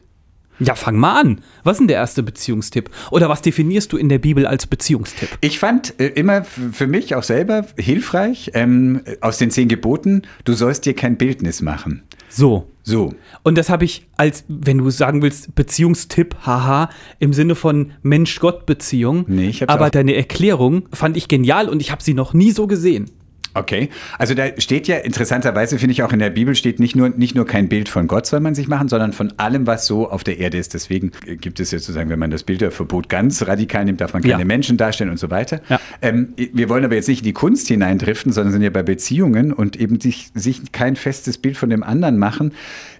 Ja, 0.60 0.76
fang 0.76 0.96
mal 0.96 1.20
an. 1.20 1.40
Was 1.64 1.74
ist 1.74 1.78
denn 1.80 1.88
der 1.88 1.96
erste 1.96 2.22
Beziehungstipp? 2.22 2.88
Oder 3.10 3.28
was 3.28 3.42
definierst 3.42 3.92
du 3.92 3.96
in 3.96 4.08
der 4.08 4.18
Bibel 4.20 4.46
als 4.46 4.68
Beziehungstipp? 4.68 5.28
Ich 5.40 5.58
fand 5.58 5.98
äh, 5.98 6.06
immer 6.06 6.44
für 6.44 6.86
mich 6.86 7.16
auch 7.16 7.24
selber 7.24 7.66
hilfreich 7.76 8.52
ähm, 8.54 9.02
aus 9.20 9.38
den 9.38 9.50
zehn 9.50 9.66
Geboten, 9.68 10.22
du 10.44 10.52
sollst 10.52 10.86
dir 10.86 10.94
kein 10.94 11.16
Bildnis 11.16 11.60
machen. 11.60 12.04
So. 12.34 12.68
So. 12.82 13.14
Und 13.42 13.56
das 13.56 13.70
habe 13.70 13.84
ich 13.86 14.06
als, 14.16 14.44
wenn 14.48 14.78
du 14.78 14.90
sagen 14.90 15.22
willst, 15.22 15.54
Beziehungstipp, 15.54 16.36
haha, 16.44 16.90
im 17.18 17.32
Sinne 17.32 17.54
von 17.54 17.92
Mensch-Gott-Beziehung. 18.02 19.24
Nee, 19.26 19.48
ich 19.48 19.62
hab's 19.62 19.72
Aber 19.72 19.88
deine 19.88 20.14
Erklärung 20.14 20.86
fand 20.92 21.16
ich 21.16 21.28
genial 21.28 21.68
und 21.68 21.80
ich 21.80 21.90
habe 21.90 22.02
sie 22.02 22.12
noch 22.12 22.34
nie 22.34 22.50
so 22.50 22.66
gesehen. 22.66 23.10
Okay, 23.54 23.88
also 24.18 24.34
da 24.34 24.46
steht 24.58 24.88
ja 24.88 24.96
interessanterweise, 24.96 25.78
finde 25.78 25.92
ich 25.92 26.02
auch 26.02 26.12
in 26.12 26.18
der 26.18 26.30
Bibel 26.30 26.56
steht 26.56 26.80
nicht 26.80 26.96
nur, 26.96 27.10
nicht 27.10 27.36
nur 27.36 27.46
kein 27.46 27.68
Bild 27.68 27.88
von 27.88 28.08
Gott 28.08 28.26
soll 28.26 28.40
man 28.40 28.54
sich 28.56 28.66
machen, 28.66 28.88
sondern 28.88 29.12
von 29.12 29.32
allem, 29.36 29.66
was 29.66 29.86
so 29.86 30.10
auf 30.10 30.24
der 30.24 30.38
Erde 30.38 30.58
ist. 30.58 30.74
Deswegen 30.74 31.12
gibt 31.24 31.60
es 31.60 31.70
jetzt 31.70 31.84
sozusagen, 31.84 32.10
wenn 32.10 32.18
man 32.18 32.32
das 32.32 32.42
Bilderverbot 32.42 33.08
ganz 33.08 33.46
radikal 33.46 33.84
nimmt, 33.84 34.00
darf 34.00 34.12
man 34.12 34.22
keine 34.22 34.40
Ja. 34.40 34.44
Menschen 34.44 34.76
darstellen 34.76 35.10
und 35.10 35.18
so 35.18 35.30
weiter. 35.30 35.60
Ja. 35.68 35.80
Ähm, 36.02 36.34
wir 36.36 36.68
wollen 36.68 36.84
aber 36.84 36.96
jetzt 36.96 37.08
nicht 37.08 37.20
in 37.20 37.26
die 37.26 37.32
Kunst 37.32 37.68
hineindriften, 37.68 38.32
sondern 38.32 38.52
sind 38.52 38.62
ja 38.62 38.70
bei 38.70 38.82
Beziehungen 38.82 39.52
und 39.52 39.76
eben 39.76 40.00
sich, 40.00 40.30
sich 40.34 40.72
kein 40.72 40.96
festes 40.96 41.38
Bild 41.38 41.56
von 41.56 41.70
dem 41.70 41.84
anderen 41.84 42.18
machen. 42.18 42.52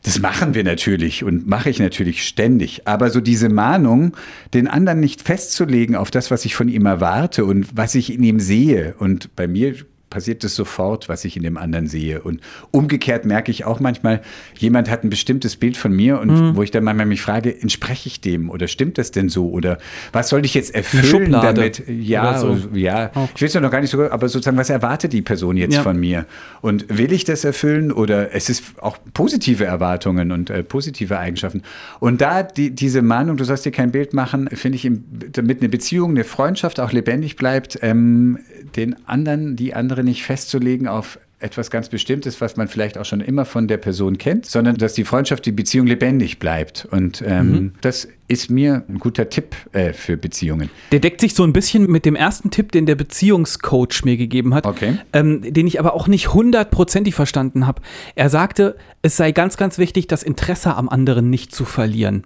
Das 0.04 0.20
machen 0.20 0.54
wir 0.54 0.62
natürlich 0.64 1.24
und 1.24 1.48
mache 1.48 1.70
ich 1.70 1.80
natürlich 1.80 2.26
ständig. 2.28 2.86
Aber 2.86 3.10
so 3.10 3.20
diese 3.20 3.48
Mahnung, 3.48 4.14
den 4.52 4.68
anderen 4.68 5.00
nicht 5.00 5.22
festzulegen 5.22 5.96
auf 5.96 6.10
das, 6.10 6.30
was 6.30 6.44
ich 6.44 6.54
von 6.54 6.68
ihm 6.68 6.86
erwarte 6.86 7.44
und 7.44 7.76
was 7.76 7.94
ich 7.94 8.12
in 8.12 8.22
ihm 8.22 8.38
sehe. 8.38 8.94
Und 8.98 9.34
bei 9.34 9.48
mir 9.48 9.74
passiert 10.10 10.44
es 10.44 10.54
sofort, 10.54 11.08
was 11.08 11.24
ich 11.24 11.36
in 11.36 11.42
dem 11.42 11.56
anderen 11.56 11.86
sehe. 11.88 12.22
Und 12.22 12.40
umgekehrt 12.70 13.24
merke 13.24 13.50
ich 13.50 13.64
auch 13.64 13.80
manchmal, 13.80 14.22
jemand 14.56 14.88
hat 14.88 15.02
ein 15.02 15.10
bestimmtes 15.10 15.56
Bild 15.56 15.76
von 15.76 15.92
mir 15.92 16.20
und 16.20 16.30
Mhm. 16.30 16.56
wo 16.56 16.62
ich 16.62 16.70
dann 16.70 16.84
manchmal 16.84 17.06
mich 17.06 17.20
frage, 17.20 17.60
entspreche 17.60 18.06
ich 18.08 18.20
dem 18.20 18.48
oder 18.48 18.68
stimmt 18.68 18.98
das 18.98 19.10
denn 19.10 19.28
so? 19.28 19.50
Oder 19.50 19.78
was 20.12 20.28
soll 20.28 20.44
ich 20.44 20.54
jetzt 20.54 20.72
erfüllen 20.74 21.32
damit? 21.32 21.82
Ja, 21.88 22.38
so. 22.38 22.56
ja. 22.74 23.10
Ich 23.34 23.40
will 23.40 23.48
es 23.48 23.54
ja 23.54 23.60
noch 23.60 23.70
gar 23.72 23.80
nicht 23.80 23.90
so, 23.90 24.02
aber 24.08 24.28
sozusagen, 24.28 24.56
was 24.56 24.70
erwartet 24.70 25.12
die 25.12 25.22
Person 25.22 25.56
jetzt 25.56 25.74
Ja. 25.74 25.82
von 25.82 25.98
mir? 25.98 26.26
Und 26.60 26.86
will 26.96 27.12
ich 27.12 27.24
das 27.24 27.44
erfüllen 27.44 27.90
oder 27.90 28.32
es 28.34 28.48
ist 28.48 28.64
auch 28.80 28.98
positive 29.14 29.64
Erwartungen 29.64 30.30
und 30.30 30.48
äh, 30.50 30.62
positive 30.62 31.18
Eigenschaften? 31.18 31.62
Und 31.98 32.20
da 32.20 32.42
die, 32.44 32.70
diese 32.70 33.02
Mahnung, 33.02 33.36
du 33.36 33.44
sollst 33.44 33.64
dir 33.64 33.72
kein 33.72 33.90
Bild 33.90 34.14
machen, 34.14 34.48
finde 34.52 34.76
ich, 34.76 34.88
damit 35.32 35.60
eine 35.60 35.68
Beziehung, 35.68 36.10
eine 36.10 36.22
Freundschaft 36.24 36.78
auch 36.78 36.92
lebendig 36.92 37.34
bleibt, 37.34 37.78
ähm, 37.82 38.38
den 38.76 38.94
anderen, 39.08 39.56
die 39.56 39.74
andere 39.74 40.03
nicht 40.04 40.22
festzulegen 40.22 40.86
auf 40.88 41.18
etwas 41.40 41.70
ganz 41.70 41.90
Bestimmtes, 41.90 42.40
was 42.40 42.56
man 42.56 42.68
vielleicht 42.68 42.96
auch 42.96 43.04
schon 43.04 43.20
immer 43.20 43.44
von 43.44 43.68
der 43.68 43.76
Person 43.76 44.16
kennt, 44.16 44.46
sondern 44.46 44.76
dass 44.76 44.94
die 44.94 45.04
Freundschaft, 45.04 45.44
die 45.44 45.52
Beziehung 45.52 45.86
lebendig 45.86 46.38
bleibt. 46.38 46.86
Und 46.90 47.22
ähm, 47.26 47.50
Mhm. 47.52 47.72
das 47.82 48.08
ist 48.28 48.48
mir 48.50 48.82
ein 48.88 48.98
guter 48.98 49.28
Tipp 49.28 49.54
äh, 49.72 49.92
für 49.92 50.16
Beziehungen. 50.16 50.70
Der 50.90 51.00
deckt 51.00 51.20
sich 51.20 51.34
so 51.34 51.42
ein 51.44 51.52
bisschen 51.52 51.90
mit 51.90 52.06
dem 52.06 52.16
ersten 52.16 52.50
Tipp, 52.50 52.72
den 52.72 52.86
der 52.86 52.94
Beziehungscoach 52.94 54.04
mir 54.04 54.16
gegeben 54.16 54.54
hat, 54.54 54.64
Okay. 54.64 54.96
ähm, 55.12 55.42
den 55.42 55.66
ich 55.66 55.78
aber 55.80 55.92
auch 55.92 56.08
nicht 56.08 56.32
hundertprozentig 56.32 57.14
verstanden 57.14 57.66
habe. 57.66 57.82
Er 58.14 58.30
sagte, 58.30 58.76
es 59.02 59.18
sei 59.18 59.32
ganz, 59.32 59.58
ganz 59.58 59.76
wichtig, 59.76 60.06
das 60.06 60.22
Interesse 60.22 60.74
am 60.76 60.88
anderen 60.88 61.28
nicht 61.28 61.54
zu 61.54 61.66
verlieren. 61.66 62.24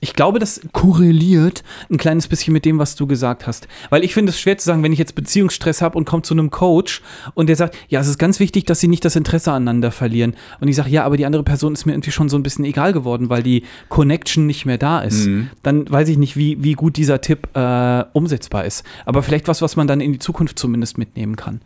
Ich 0.00 0.14
glaube, 0.14 0.38
das 0.38 0.60
korreliert 0.72 1.62
ein 1.90 1.96
kleines 1.96 2.28
bisschen 2.28 2.52
mit 2.52 2.64
dem, 2.64 2.78
was 2.78 2.94
du 2.94 3.06
gesagt 3.06 3.46
hast. 3.46 3.68
Weil 3.90 4.04
ich 4.04 4.14
finde 4.14 4.30
es 4.30 4.40
schwer 4.40 4.56
zu 4.58 4.66
sagen, 4.66 4.82
wenn 4.82 4.92
ich 4.92 4.98
jetzt 4.98 5.14
Beziehungsstress 5.14 5.82
habe 5.82 5.96
und 5.98 6.04
komme 6.04 6.22
zu 6.22 6.34
einem 6.34 6.50
Coach 6.50 7.02
und 7.34 7.48
der 7.48 7.56
sagt, 7.56 7.76
ja, 7.88 8.00
es 8.00 8.08
ist 8.08 8.18
ganz 8.18 8.40
wichtig, 8.40 8.64
dass 8.64 8.80
sie 8.80 8.88
nicht 8.88 9.04
das 9.04 9.16
Interesse 9.16 9.52
aneinander 9.52 9.90
verlieren. 9.90 10.34
Und 10.60 10.68
ich 10.68 10.76
sage, 10.76 10.90
ja, 10.90 11.04
aber 11.04 11.16
die 11.16 11.26
andere 11.26 11.42
Person 11.42 11.72
ist 11.72 11.86
mir 11.86 11.92
irgendwie 11.92 12.12
schon 12.12 12.28
so 12.28 12.36
ein 12.36 12.42
bisschen 12.42 12.64
egal 12.64 12.92
geworden, 12.92 13.28
weil 13.28 13.42
die 13.42 13.64
Connection 13.88 14.46
nicht 14.46 14.66
mehr 14.66 14.78
da 14.78 15.00
ist. 15.00 15.26
Dann 15.62 15.90
weiß 15.90 16.08
ich 16.08 16.18
nicht, 16.18 16.36
wie, 16.36 16.62
wie 16.62 16.72
gut 16.72 16.96
dieser 16.96 17.20
Tipp 17.20 17.48
äh, 17.54 18.04
umsetzbar 18.12 18.64
ist. 18.64 18.84
Aber 19.04 19.22
vielleicht 19.22 19.48
was, 19.48 19.62
was 19.62 19.76
man 19.76 19.86
dann 19.86 20.00
in 20.00 20.12
die 20.12 20.18
Zukunft 20.18 20.58
zumindest 20.58 20.98
mitnehmen 20.98 21.36
kann. 21.36 21.60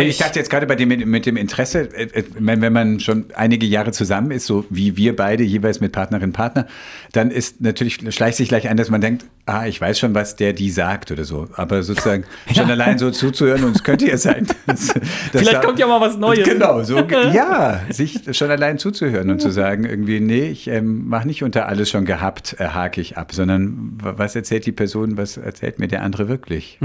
Nee, 0.00 0.08
ich 0.08 0.18
dachte 0.18 0.38
jetzt 0.38 0.50
gerade 0.50 0.66
bei 0.66 0.74
dem 0.76 0.88
mit, 0.88 1.26
dem 1.26 1.36
Interesse, 1.36 1.88
äh, 1.94 2.04
äh, 2.20 2.24
wenn 2.38 2.72
man 2.72 3.00
schon 3.00 3.26
einige 3.34 3.66
Jahre 3.66 3.92
zusammen 3.92 4.30
ist, 4.30 4.46
so 4.46 4.64
wie 4.70 4.96
wir 4.96 5.14
beide 5.16 5.42
jeweils 5.44 5.80
mit 5.80 5.92
Partnerin 5.92 6.32
Partner, 6.32 6.66
dann 7.12 7.30
ist 7.30 7.60
natürlich 7.60 7.98
schleicht 8.14 8.36
sich 8.36 8.48
gleich 8.48 8.68
ein, 8.68 8.76
dass 8.76 8.90
man 8.90 9.00
denkt, 9.00 9.24
ah, 9.46 9.66
ich 9.66 9.80
weiß 9.80 9.98
schon, 9.98 10.14
was 10.14 10.36
der 10.36 10.52
die 10.52 10.70
sagt 10.70 11.10
oder 11.10 11.24
so. 11.24 11.48
Aber 11.54 11.82
sozusagen 11.82 12.24
schon 12.54 12.70
allein 12.70 12.98
so 12.98 13.10
zuzuhören 13.10 13.64
und 13.64 13.76
es 13.76 13.82
könnte 13.82 14.06
ja 14.06 14.16
sein. 14.16 14.46
Dass, 14.66 14.92
Vielleicht 15.32 15.62
kommt 15.62 15.78
ja 15.78 15.86
mal 15.86 16.00
was 16.00 16.16
Neues. 16.16 16.48
Genau, 16.48 16.82
so 16.82 16.98
ja, 17.32 17.80
sich 17.90 18.20
schon 18.32 18.50
allein 18.50 18.78
zuzuhören 18.78 19.30
und 19.30 19.40
zu 19.40 19.50
sagen 19.50 19.84
irgendwie, 19.84 20.20
nee, 20.20 20.46
ich 20.48 20.68
ähm, 20.68 21.08
mache 21.08 21.26
nicht 21.26 21.42
unter 21.42 21.66
alles 21.68 21.90
schon 21.90 22.04
gehabt, 22.04 22.56
äh, 22.58 22.68
hake 22.68 23.00
ich 23.00 23.16
ab, 23.18 23.32
sondern 23.32 23.98
wa- 24.02 24.14
was 24.16 24.36
erzählt 24.36 24.64
die 24.66 24.72
Person, 24.72 25.16
was 25.16 25.36
erzählt 25.36 25.78
mir 25.78 25.88
der 25.88 26.02
andere 26.02 26.28
wirklich? 26.28 26.78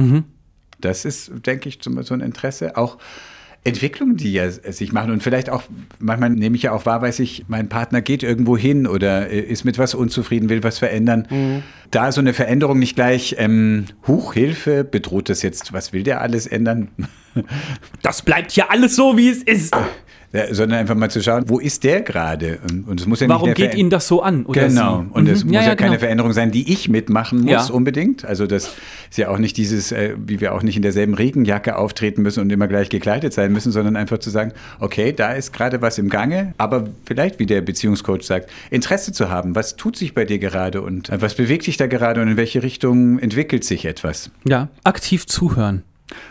Das 0.81 1.05
ist, 1.05 1.31
denke 1.45 1.69
ich, 1.69 1.81
zum- 1.81 2.01
so 2.03 2.13
ein 2.13 2.21
Interesse. 2.21 2.77
Auch 2.77 2.97
Entwicklungen, 3.63 4.15
die 4.15 4.31
ja 4.31 4.49
sich 4.49 4.93
machen 4.93 5.11
und 5.11 5.21
vielleicht 5.21 5.49
auch, 5.49 5.63
manchmal 5.99 6.29
nehme 6.29 6.55
ich 6.55 6.63
ja 6.63 6.71
auch 6.71 6.85
wahr, 6.85 7.01
weiß 7.01 7.19
ich, 7.19 7.45
mein 7.49 7.67
Partner 7.67 8.01
geht 8.01 8.23
irgendwo 8.23 8.55
hin 8.57 8.87
oder 8.87 9.29
äh, 9.29 9.39
ist 9.41 9.65
mit 9.65 9.77
was 9.77 9.93
unzufrieden, 9.93 10.47
will 10.49 10.63
was 10.63 10.77
verändern. 10.79 11.63
Da 11.91 12.11
so 12.13 12.21
eine 12.21 12.33
Veränderung 12.33 12.79
nicht 12.79 12.95
gleich, 12.95 13.35
ähm, 13.39 13.85
Huch, 14.07 14.33
Hilfe, 14.33 14.83
bedroht 14.85 15.27
das 15.29 15.41
jetzt, 15.41 15.73
was 15.73 15.91
will 15.91 16.03
der 16.03 16.21
alles 16.21 16.47
ändern? 16.47 16.89
Das 18.01 18.21
bleibt 18.21 18.53
ja 18.55 18.67
alles 18.69 18.95
so, 18.95 19.17
wie 19.17 19.29
es 19.29 19.43
ist. 19.43 19.75
Ja, 20.33 20.53
sondern 20.53 20.79
einfach 20.79 20.95
mal 20.95 21.09
zu 21.09 21.23
schauen, 21.23 21.45
wo 21.47 21.57
ist 21.57 21.85
der 21.85 22.01
gerade? 22.01 22.59
Und, 22.85 22.99
es 22.99 23.07
muss 23.07 23.21
ja 23.21 23.29
Warum 23.29 23.47
nicht 23.49 23.57
eine 23.57 23.65
geht 23.67 23.71
Ver- 23.75 23.79
Ihnen 23.79 23.89
das 23.89 24.09
so 24.09 24.21
an? 24.21 24.45
Genau. 24.51 25.01
Sie? 25.03 25.13
Und 25.13 25.29
es 25.29 25.45
Mhm. 25.45 25.51
muss 25.51 25.65
ja, 25.65 25.75
keine 25.75 25.91
genau. 25.91 25.99
Veränderung 25.99 26.33
sein, 26.33 26.51
die 26.51 26.71
ich 26.73 26.89
mitmachen 26.89 27.39
muss 27.43 27.49
Ja. 27.69 27.73
unbedingt. 27.73 28.25
Also 28.25 28.45
das 28.45 28.73
ist 29.09 29.17
ja 29.17 29.29
auch 29.29 29.37
nicht 29.37 29.55
dieses, 29.55 29.93
äh, 29.93 30.15
wie 30.17 30.41
wir 30.41 30.53
auch 30.53 30.63
nicht 30.63 30.75
in 30.75 30.81
derselben 30.81 31.13
Regenjacke 31.13 31.77
auftreten 31.77 32.23
müssen 32.23 32.41
und 32.41 32.51
immer 32.51 32.67
gleich 32.67 32.89
gekleidet 32.89 33.31
sein 33.31 33.53
müssen, 33.53 33.71
sondern 33.71 33.95
einfach 33.95 34.17
zu 34.17 34.29
sagen, 34.29 34.51
okay, 34.81 35.13
da 35.13 35.31
ist 35.31 35.53
gerade 35.53 35.81
was 35.81 35.97
im 35.97 36.09
Gange, 36.09 36.53
aber 36.57 36.87
vielleicht, 37.05 37.39
wie 37.39 37.45
der 37.45 37.61
Beziehungscoach 37.61 38.23
sagt, 38.23 38.49
Interesse 38.69 39.13
zu 39.13 39.29
haben. 39.29 39.55
Was 39.55 39.77
tut 39.77 39.95
sich 39.95 40.13
bei 40.13 40.25
dir 40.25 40.39
gerade 40.39 40.81
und 40.81 41.09
äh, 41.09 41.21
was 41.21 41.35
bewegt 41.35 41.67
dich 41.67 41.77
da 41.77 41.87
gerade 41.87 42.21
und 42.21 42.27
in 42.27 42.35
welche 42.37 42.63
Richtung 42.63 43.17
entwickelt 43.19 43.63
sich 43.63 43.85
etwas? 43.85 44.29
Ja, 44.45 44.67
aktiv 44.83 45.25
zuhören. 45.25 45.83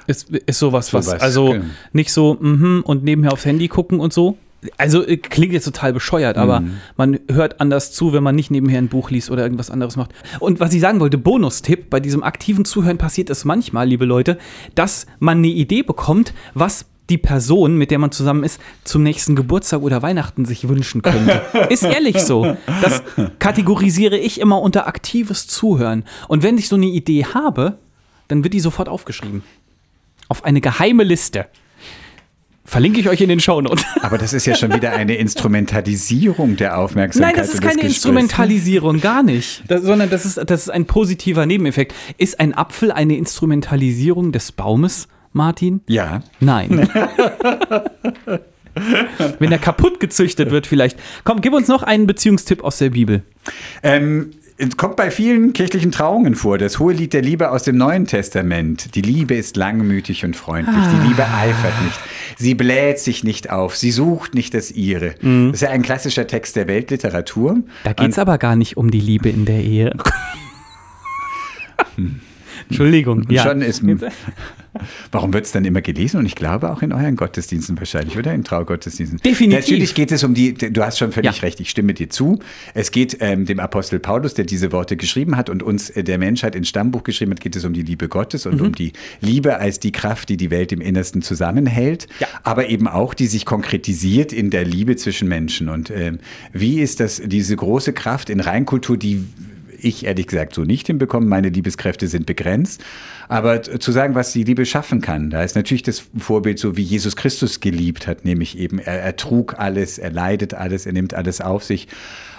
Ist, 0.06 0.30
ist 0.30 0.58
sowas, 0.58 0.92
was. 0.94 1.06
Sowas, 1.06 1.20
Also 1.20 1.50
genau. 1.52 1.64
nicht 1.92 2.12
so, 2.12 2.36
mhm, 2.40 2.82
und 2.86 3.04
nebenher 3.04 3.32
aufs 3.32 3.44
Handy 3.44 3.68
gucken 3.68 4.00
und 4.00 4.12
so. 4.12 4.38
Also 4.78 5.06
äh, 5.06 5.16
klingt 5.18 5.52
jetzt 5.52 5.64
total 5.66 5.92
bescheuert, 5.92 6.38
aber 6.38 6.60
Mhm. 6.60 6.72
man 6.96 7.18
hört 7.30 7.60
anders 7.60 7.92
zu, 7.92 8.12
wenn 8.12 8.22
man 8.22 8.34
nicht 8.34 8.50
nebenher 8.50 8.78
ein 8.78 8.88
Buch 8.88 9.10
liest 9.10 9.30
oder 9.30 9.42
irgendwas 9.42 9.70
anderes 9.70 9.96
macht. 9.96 10.12
Und 10.40 10.58
was 10.60 10.72
ich 10.72 10.80
sagen 10.80 10.98
wollte, 10.98 11.18
Bonustipp, 11.18 11.90
bei 11.90 12.00
diesem 12.00 12.22
aktiven 12.22 12.64
Zuhören 12.64 12.98
passiert 12.98 13.30
es 13.30 13.44
manchmal, 13.44 13.86
liebe 13.88 14.06
Leute, 14.06 14.38
dass 14.74 15.06
man 15.20 15.38
eine 15.38 15.48
Idee 15.48 15.82
bekommt, 15.82 16.32
was 16.54 16.86
die 17.10 17.18
Person, 17.18 17.76
mit 17.76 17.92
der 17.92 18.00
man 18.00 18.10
zusammen 18.10 18.42
ist, 18.42 18.60
zum 18.82 19.04
nächsten 19.04 19.36
Geburtstag 19.36 19.82
oder 19.82 20.02
Weihnachten 20.02 20.44
sich 20.44 20.68
wünschen 20.68 21.02
könnte. 21.02 21.40
Ist 21.70 21.84
ehrlich 21.84 22.18
so. 22.20 22.56
Das 22.82 23.00
kategorisiere 23.38 24.18
ich 24.18 24.40
immer 24.40 24.60
unter 24.60 24.88
aktives 24.88 25.46
Zuhören. 25.46 26.02
Und 26.26 26.42
wenn 26.42 26.58
ich 26.58 26.66
so 26.68 26.74
eine 26.74 26.86
Idee 26.86 27.24
habe, 27.32 27.78
dann 28.26 28.42
wird 28.42 28.54
die 28.54 28.60
sofort 28.60 28.88
aufgeschrieben. 28.88 29.44
Auf 30.28 30.44
eine 30.44 30.60
geheime 30.60 31.04
Liste. 31.04 31.46
Verlinke 32.66 32.98
ich 32.98 33.08
euch 33.08 33.20
in 33.20 33.28
den 33.28 33.38
Shownotes. 33.38 33.84
Aber 34.02 34.18
das 34.18 34.32
ist 34.32 34.44
ja 34.44 34.56
schon 34.56 34.74
wieder 34.74 34.92
eine 34.92 35.14
Instrumentalisierung 35.14 36.56
der 36.56 36.78
Aufmerksamkeit. 36.78 37.36
Nein, 37.36 37.44
das 37.44 37.54
ist 37.54 37.62
keine. 37.62 37.82
Instrumentalisierung, 37.82 39.00
gar 39.00 39.22
nicht. 39.22 39.62
Das, 39.68 39.82
sondern 39.82 40.10
das 40.10 40.26
ist, 40.26 40.38
das 40.38 40.62
ist 40.62 40.70
ein 40.70 40.86
positiver 40.86 41.46
Nebeneffekt. 41.46 41.94
Ist 42.18 42.40
ein 42.40 42.54
Apfel 42.54 42.90
eine 42.90 43.16
Instrumentalisierung 43.16 44.32
des 44.32 44.50
Baumes, 44.50 45.06
Martin? 45.32 45.80
Ja. 45.86 46.22
Nein. 46.40 46.88
Wenn 49.38 49.52
er 49.52 49.58
kaputt 49.58 50.00
gezüchtet 50.00 50.50
wird, 50.50 50.66
vielleicht. 50.66 50.98
Komm, 51.22 51.40
gib 51.40 51.52
uns 51.52 51.68
noch 51.68 51.84
einen 51.84 52.08
Beziehungstipp 52.08 52.64
aus 52.64 52.78
der 52.78 52.90
Bibel. 52.90 53.22
Ähm, 53.84 54.32
kommt 54.76 54.96
bei 54.96 55.10
vielen 55.10 55.52
kirchlichen 55.52 55.92
Trauungen 55.92 56.34
vor, 56.34 56.58
das 56.58 56.78
hohe 56.78 56.92
Lied 56.92 57.12
der 57.12 57.22
Liebe 57.22 57.50
aus 57.50 57.62
dem 57.62 57.76
Neuen 57.76 58.06
Testament. 58.06 58.94
Die 58.94 59.02
Liebe 59.02 59.34
ist 59.34 59.56
langmütig 59.56 60.24
und 60.24 60.34
freundlich. 60.34 60.84
Die 60.92 61.08
Liebe 61.08 61.24
eifert 61.24 61.82
nicht. 61.84 61.98
Sie 62.38 62.54
bläht 62.54 62.98
sich 62.98 63.24
nicht 63.24 63.50
auf. 63.50 63.76
Sie 63.76 63.90
sucht 63.90 64.34
nicht 64.34 64.54
das 64.54 64.70
ihre. 64.70 65.14
Das 65.20 65.54
ist 65.54 65.60
ja 65.62 65.70
ein 65.70 65.82
klassischer 65.82 66.26
Text 66.26 66.56
der 66.56 66.68
Weltliteratur. 66.68 67.62
Da 67.84 67.92
geht 67.92 68.10
es 68.10 68.18
aber 68.18 68.38
gar 68.38 68.56
nicht 68.56 68.76
um 68.76 68.90
die 68.90 69.00
Liebe 69.00 69.28
in 69.28 69.44
der 69.44 69.62
Ehe. 69.62 69.94
Entschuldigung. 72.68 73.24
Ja. 73.30 73.44
Schon 73.44 73.62
ist, 73.62 73.82
warum 75.12 75.32
wird 75.32 75.46
es 75.46 75.52
dann 75.52 75.64
immer 75.64 75.80
gelesen? 75.80 76.18
Und 76.18 76.26
ich 76.26 76.34
glaube 76.34 76.70
auch 76.70 76.82
in 76.82 76.92
euren 76.92 77.16
Gottesdiensten 77.16 77.78
wahrscheinlich, 77.78 78.16
oder? 78.18 78.34
In 78.34 78.44
Traugottesdiensten. 78.44 79.20
Definitiv. 79.20 79.60
Natürlich 79.60 79.94
geht 79.94 80.12
es 80.12 80.24
um 80.24 80.34
die, 80.34 80.54
du 80.54 80.84
hast 80.84 80.98
schon 80.98 81.12
völlig 81.12 81.36
Ja. 81.36 81.42
recht, 81.42 81.60
ich 81.60 81.70
stimme 81.70 81.94
dir 81.94 82.10
zu. 82.10 82.40
Es 82.74 82.90
geht 82.90 83.16
ähm, 83.20 83.46
dem 83.46 83.60
Apostel 83.60 83.98
Paulus, 83.98 84.34
der 84.34 84.44
diese 84.44 84.72
Worte 84.72 84.96
geschrieben 84.96 85.36
hat 85.36 85.48
und 85.48 85.62
uns 85.62 85.90
äh, 85.90 86.02
der 86.04 86.18
Menschheit 86.18 86.54
ins 86.54 86.68
Stammbuch 86.68 87.04
geschrieben 87.04 87.32
hat, 87.32 87.40
geht 87.40 87.56
es 87.56 87.64
um 87.64 87.72
die 87.72 87.82
Liebe 87.82 88.08
Gottes 88.08 88.46
und 88.46 88.60
Mhm. 88.60 88.66
um 88.66 88.74
die 88.74 88.92
Liebe 89.20 89.58
als 89.58 89.80
die 89.80 89.92
Kraft, 89.92 90.28
die 90.28 90.36
die 90.36 90.50
Welt 90.50 90.72
im 90.72 90.80
Innersten 90.80 91.22
zusammenhält, 91.22 92.06
Ja. 92.20 92.26
aber 92.42 92.68
eben 92.68 92.88
auch, 92.88 93.14
die 93.14 93.26
sich 93.26 93.44
konkretisiert 93.46 94.32
in 94.32 94.50
der 94.50 94.64
Liebe 94.64 94.96
zwischen 94.96 95.28
Menschen. 95.28 95.68
Und 95.68 95.90
ähm, 95.90 96.18
wie 96.52 96.80
ist 96.80 97.00
das, 97.00 97.22
diese 97.24 97.56
große 97.56 97.92
Kraft 97.92 98.28
in 98.30 98.40
Reinkultur, 98.40 98.96
die 98.96 99.24
ich 99.80 100.06
ehrlich 100.06 100.26
gesagt 100.26 100.54
so 100.54 100.62
nicht 100.62 100.86
hinbekommen. 100.86 101.28
Meine 101.28 101.48
Liebeskräfte 101.48 102.08
sind 102.08 102.26
begrenzt. 102.26 102.84
Aber 103.28 103.62
zu 103.62 103.92
sagen, 103.92 104.14
was 104.14 104.32
die 104.32 104.44
Liebe 104.44 104.64
schaffen 104.66 105.00
kann, 105.00 105.30
da 105.30 105.42
ist 105.42 105.56
natürlich 105.56 105.82
das 105.82 106.04
Vorbild 106.16 106.58
so, 106.58 106.76
wie 106.76 106.82
Jesus 106.82 107.16
Christus 107.16 107.60
geliebt 107.60 108.06
hat, 108.06 108.24
nämlich 108.24 108.58
eben, 108.58 108.78
er, 108.78 109.00
er 109.02 109.16
trug 109.16 109.58
alles, 109.58 109.98
er 109.98 110.10
leidet 110.12 110.54
alles, 110.54 110.86
er 110.86 110.92
nimmt 110.92 111.14
alles 111.14 111.40
auf 111.40 111.64
sich. 111.64 111.88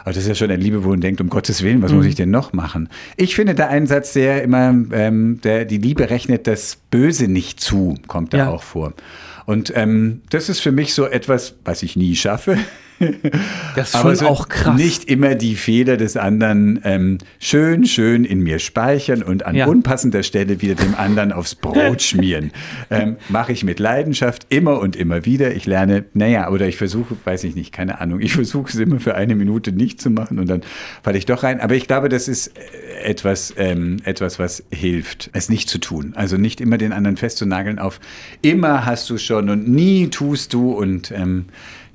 Aber 0.02 0.14
das 0.14 0.24
ist 0.24 0.30
ja 0.30 0.36
schon 0.36 0.50
eine 0.50 0.62
Liebe, 0.64 0.86
wo 0.86 0.90
man 0.90 1.02
denkt, 1.02 1.20
um 1.20 1.30
Gottes 1.30 1.62
Willen, 1.64 1.82
was 1.82 1.92
muss 1.92 2.06
ich 2.06 2.16
denn 2.16 2.32
noch 2.32 2.54
machen? 2.54 2.88
Ich 3.18 3.36
finde 3.36 3.56
da 3.56 3.68
einen 3.68 3.88
Satz, 3.88 4.14
der 4.14 4.42
immer, 4.42 4.74
ähm, 4.94 5.42
der 5.44 5.66
die 5.66 5.78
Liebe 5.80 6.10
rechnet 6.10 6.48
das 6.48 6.78
Böse 6.90 7.28
nicht 7.28 7.60
zu, 7.60 7.96
kommt 8.08 8.34
da 8.34 8.38
Ja. 8.38 8.50
auch 8.50 8.64
vor. 8.64 8.94
Und 9.46 9.74
ähm, 9.76 10.22
das 10.30 10.48
ist 10.48 10.62
für 10.62 10.72
mich 10.72 10.94
so 10.94 11.06
etwas, 11.06 11.56
was 11.66 11.84
ich 11.84 11.98
nie 11.98 12.16
schaffe. 12.16 12.58
Das 13.76 13.90
ist 13.90 13.96
Aber 13.96 14.10
schon 14.10 14.16
so 14.16 14.28
auch 14.28 14.50
krass. 14.50 14.76
Nicht 14.76 15.06
immer 15.06 15.36
die 15.36 15.56
Fehler 15.56 15.98
des 15.98 16.18
anderen 16.18 16.80
ähm, 16.84 17.18
schön, 17.40 17.86
schön 17.86 18.26
in 18.26 18.42
mir 18.42 18.60
speichern 18.60 19.22
und 19.24 19.46
an 19.46 19.56
Ja. 19.56 19.68
unpassender 19.68 20.24
Stelle 20.24 20.62
wieder 20.62 20.76
dem 20.76 20.96
anderen 20.96 21.32
aufs 21.32 21.56
Brot 21.56 22.02
schmieren. 22.02 22.52
Ähm, 22.90 23.18
Mache 23.30 23.52
ich 23.52 23.64
mit 23.64 23.80
Leidenschaft 23.80 24.48
immer 24.50 24.80
und 24.80 24.96
immer 24.96 25.26
wieder. 25.26 25.54
Ich 25.56 25.66
lerne, 25.66 26.06
naja, 26.14 26.50
oder 26.50 26.68
ich 26.68 26.78
versuche, 26.78 27.16
weiß 27.24 27.44
ich 27.44 27.56
nicht, 27.56 27.72
keine 27.72 28.00
Ahnung, 28.02 28.20
ich 28.20 28.34
versuche 28.34 28.70
es 28.70 28.76
immer 28.76 29.00
für 29.00 29.16
eine 29.16 29.36
Minute 29.36 29.72
nicht 29.72 30.02
zu 30.02 30.10
machen 30.10 30.40
und 30.40 30.48
dann 30.50 30.62
falle 31.04 31.18
ich 31.18 31.26
doch 31.26 31.44
rein. 31.44 31.60
Aber 31.60 31.76
ich 31.76 31.88
glaube, 31.88 32.10
das 32.10 32.28
ist 32.28 32.48
äh, 32.58 33.04
etwas, 33.04 33.54
ähm, 33.58 33.98
etwas, 34.04 34.40
was 34.40 34.64
hilft, 34.72 35.30
es 35.34 35.50
nicht 35.50 35.70
zu 35.70 35.78
tun. 35.78 36.14
Also 36.16 36.38
nicht 36.38 36.60
immer 36.62 36.78
den 36.78 36.94
anderen 36.94 37.18
festzunageln 37.18 37.80
auf, 37.80 38.00
immer 38.42 38.86
hast 38.86 39.10
du 39.10 39.18
schon 39.18 39.50
und 39.50 39.68
nie 39.68 40.08
tust 40.08 40.54
du 40.54 40.72
und 40.72 41.12
ähm, 41.12 41.46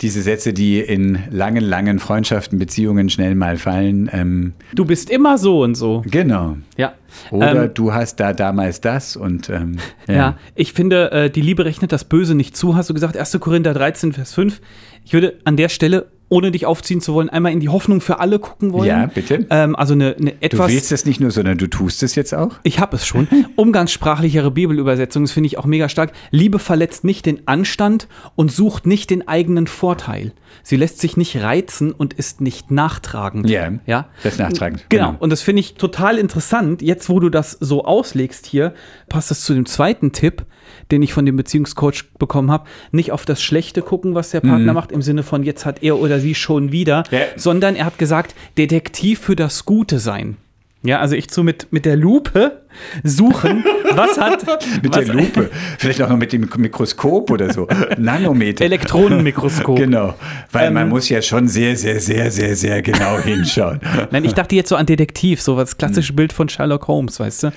diese 0.03 0.21
Sätze, 0.23 0.53
die 0.53 0.81
in 0.81 1.19
langen, 1.31 1.63
langen 1.65 1.99
Freundschaften, 1.99 2.59
Beziehungen 2.59 3.09
schnell 3.09 3.35
mal 3.35 3.57
fallen. 3.57 4.11
Ähm, 4.13 4.53
Du 4.75 4.85
bist 4.85 5.11
immer 5.11 5.39
so 5.39 5.63
und 5.63 5.75
so. 5.77 6.03
genau. 6.07 6.57
Ja. 6.77 6.95
Oder 7.31 7.65
Ähm, 7.65 7.71
du 7.75 7.93
hast 7.93 8.17
da 8.21 8.33
damals 8.33 8.81
das 8.81 9.17
und 9.17 9.49
ähm, 9.51 9.77
Ja, 10.09 10.37
ich 10.55 10.73
finde, 10.73 11.13
äh, 11.13 11.31
die 11.31 11.41
Liebe 11.43 11.65
rechnet 11.65 11.93
das 11.93 12.05
Böse 12.05 12.35
nicht 12.35 12.57
zu, 12.57 12.75
hast 12.75 12.91
du 12.91 12.95
gesagt, 12.95 13.17
1. 13.17 13.39
Korinther 13.41 13.75
13, 13.75 14.13
Vers 14.13 14.35
5. 14.35 14.61
Ich 15.05 15.13
würde 15.13 15.35
an 15.45 15.57
der 15.57 15.69
Stelle, 15.69 16.07
ohne 16.33 16.51
dich 16.51 16.65
aufziehen 16.65 17.03
zu 17.03 17.13
wollen, 17.13 17.29
einmal 17.29 17.53
in 17.53 17.61
die 17.61 17.69
Hoffnung 17.69 18.01
für 18.01 18.19
alle 18.19 18.39
gucken 18.39 18.73
wollen. 18.73 18.89
Ja, 18.89 19.05
bitte. 19.07 19.47
Ähm, 19.51 19.77
also 19.77 19.93
eine, 19.93 20.17
eine 20.17 20.31
Du 20.31 20.37
etwas. 20.41 20.71
willst 20.73 20.91
es 20.91 21.05
nicht 21.05 21.21
nur, 21.21 21.31
sondern 21.31 21.59
du 21.59 21.67
tust 21.67 22.03
es 22.03 22.15
jetzt 22.15 22.35
auch? 22.35 22.55
Ich 22.63 22.79
habe 22.81 22.97
es 22.97 23.07
schon. 23.07 23.29
Umgangssprachlichere 23.57 24.51
Bibelübersetzung, 24.51 25.25
das 25.25 25.33
finde 25.33 25.49
ich 25.49 25.59
auch 25.59 25.67
mega 25.67 25.91
stark. 25.91 26.13
Liebe 26.31 26.59
verletzt 26.59 27.05
nicht 27.05 27.27
den 27.27 27.47
Anstand 27.47 28.09
und 28.35 28.51
sucht 28.51 28.87
nicht 28.87 29.11
den 29.11 29.29
eigenen 29.29 29.67
Vorteil. 29.67 30.33
Sie 30.63 30.77
lässt 30.77 31.01
sich 31.01 31.17
nicht 31.19 31.37
reizen 31.43 31.93
und 31.93 32.15
ist 32.15 32.41
nicht 32.41 32.71
nachtragend. 32.71 33.51
Ja, 33.51 33.71
ja? 33.87 34.07
das 34.23 34.35
ist 34.35 34.39
nachtragend, 34.39 34.87
Genau. 34.89 35.09
genau. 35.09 35.19
Und 35.21 35.31
das 35.31 35.43
finde 35.43 35.61
ich 35.61 35.75
total 35.75 36.17
interessant. 36.17 36.81
Jetzt, 36.81 37.09
wo 37.11 37.21
du 37.21 37.29
das 37.29 37.53
so 37.61 37.85
auslegst 37.85 38.47
hier, 38.47 38.73
passt 39.09 39.31
das 39.31 39.43
zu 39.43 39.53
dem 39.55 39.67
zweiten 39.67 40.13
Tipp, 40.13 40.45
den 40.93 41.03
ich 41.03 41.13
von 41.13 41.27
dem 41.27 41.37
Beziehungscoach 41.37 42.05
bekommen 42.19 42.51
habe. 42.53 42.69
Nicht 42.93 43.11
auf 43.11 43.25
das 43.25 43.43
Schlechte 43.43 43.83
gucken, 43.83 44.15
was 44.15 44.31
der 44.31 44.41
Partner 44.41 44.73
macht, 44.75 44.93
im 44.93 45.03
Sinne 45.03 45.25
von 45.25 45.43
jetzt 45.43 45.67
hat 45.67 45.83
er 45.83 45.99
oder 45.99 46.21
sie 46.21 46.35
schon 46.37 46.71
wieder, 46.71 47.03
Ja. 47.11 47.21
sondern 47.37 47.75
er 47.75 47.87
hat 47.87 47.99
gesagt, 47.99 48.35
Detektiv 48.59 49.19
für 49.19 49.35
das 49.35 49.65
Gute 49.65 49.99
sein. 49.99 50.37
Ja, 50.85 50.99
also 50.99 51.15
ich 51.15 51.29
zu 51.31 51.45
mit, 51.45 51.69
mit 51.73 51.85
der 51.85 51.95
Lupe 51.97 52.61
suchen, 53.05 53.65
was 53.95 54.19
hat 54.19 54.45
Mit 54.83 54.97
was, 54.97 55.05
der 55.05 55.15
Lupe. 55.15 55.49
Vielleicht 55.79 56.03
auch 56.03 56.09
noch 56.09 56.17
mit 56.17 56.33
dem 56.33 56.49
Mikroskop 56.57 57.31
oder 57.31 57.53
so. 57.53 57.69
Nanometer. 57.99 58.65
Elektronenmikroskop. 58.65 59.79
Genau. 59.83 60.15
Weil 60.51 60.73
man 60.73 60.85
Ähm, 60.85 60.89
muss 60.89 61.09
ja 61.09 61.23
schon 61.23 61.47
sehr, 61.49 61.77
sehr, 61.77 62.01
sehr, 62.01 62.31
sehr, 62.33 62.57
sehr 62.57 62.83
genau 62.83 63.19
hinschauen. 63.21 63.79
Nein, 64.11 64.25
ich 64.25 64.35
dachte 64.35 64.57
jetzt 64.57 64.69
so 64.71 64.77
an 64.77 64.87
Detektiv, 64.87 65.41
so 65.41 65.57
das 65.57 65.79
klassische 65.79 66.13
Bild 66.15 66.33
von 66.33 66.49
Sherlock 66.49 66.89
Holmes, 66.89 67.21
weißt 67.21 67.45
du? 67.45 67.53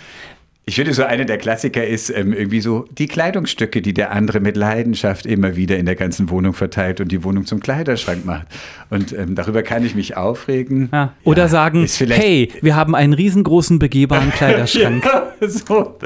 Ich 0.68 0.78
finde, 0.78 0.96
so 0.96 1.04
einer 1.04 1.26
der 1.26 1.38
Klassiker 1.38 1.86
ist 1.86 2.10
ähm, 2.10 2.34
irgendwie 2.34 2.60
so 2.60 2.86
die 2.90 3.06
Kleidungsstücke, 3.06 3.84
die 3.84 3.94
der 3.94 4.12
andere 4.12 4.40
mit 4.40 4.58
Leidenschaft 4.58 5.28
immer 5.28 5.56
wieder 5.56 5.78
in 5.78 5.86
der 5.86 5.94
ganzen 5.94 6.32
Wohnung 6.32 6.54
verteilt 6.54 7.00
und 7.00 7.12
die 7.12 7.24
Wohnung 7.24 7.46
zum 7.46 7.60
Kleiderschrank 7.60 8.26
macht. 8.26 8.48
Und 8.90 9.14
ähm, 9.14 9.36
darüber 9.36 9.62
kann 9.62 9.86
ich 9.86 9.94
mich 9.94 10.18
aufregen. 10.18 10.90
Ja. 10.92 11.14
Oder 11.24 11.44
Ja, 11.44 11.50
sagen, 11.50 11.88
hey, 12.08 12.52
wir 12.62 12.76
haben 12.76 12.96
einen 12.96 13.14
riesengroßen 13.14 13.78
begehbaren 13.78 14.32
Kleiderschrank. 14.32 15.06
Ja, 15.42 15.48
so. 15.48 15.98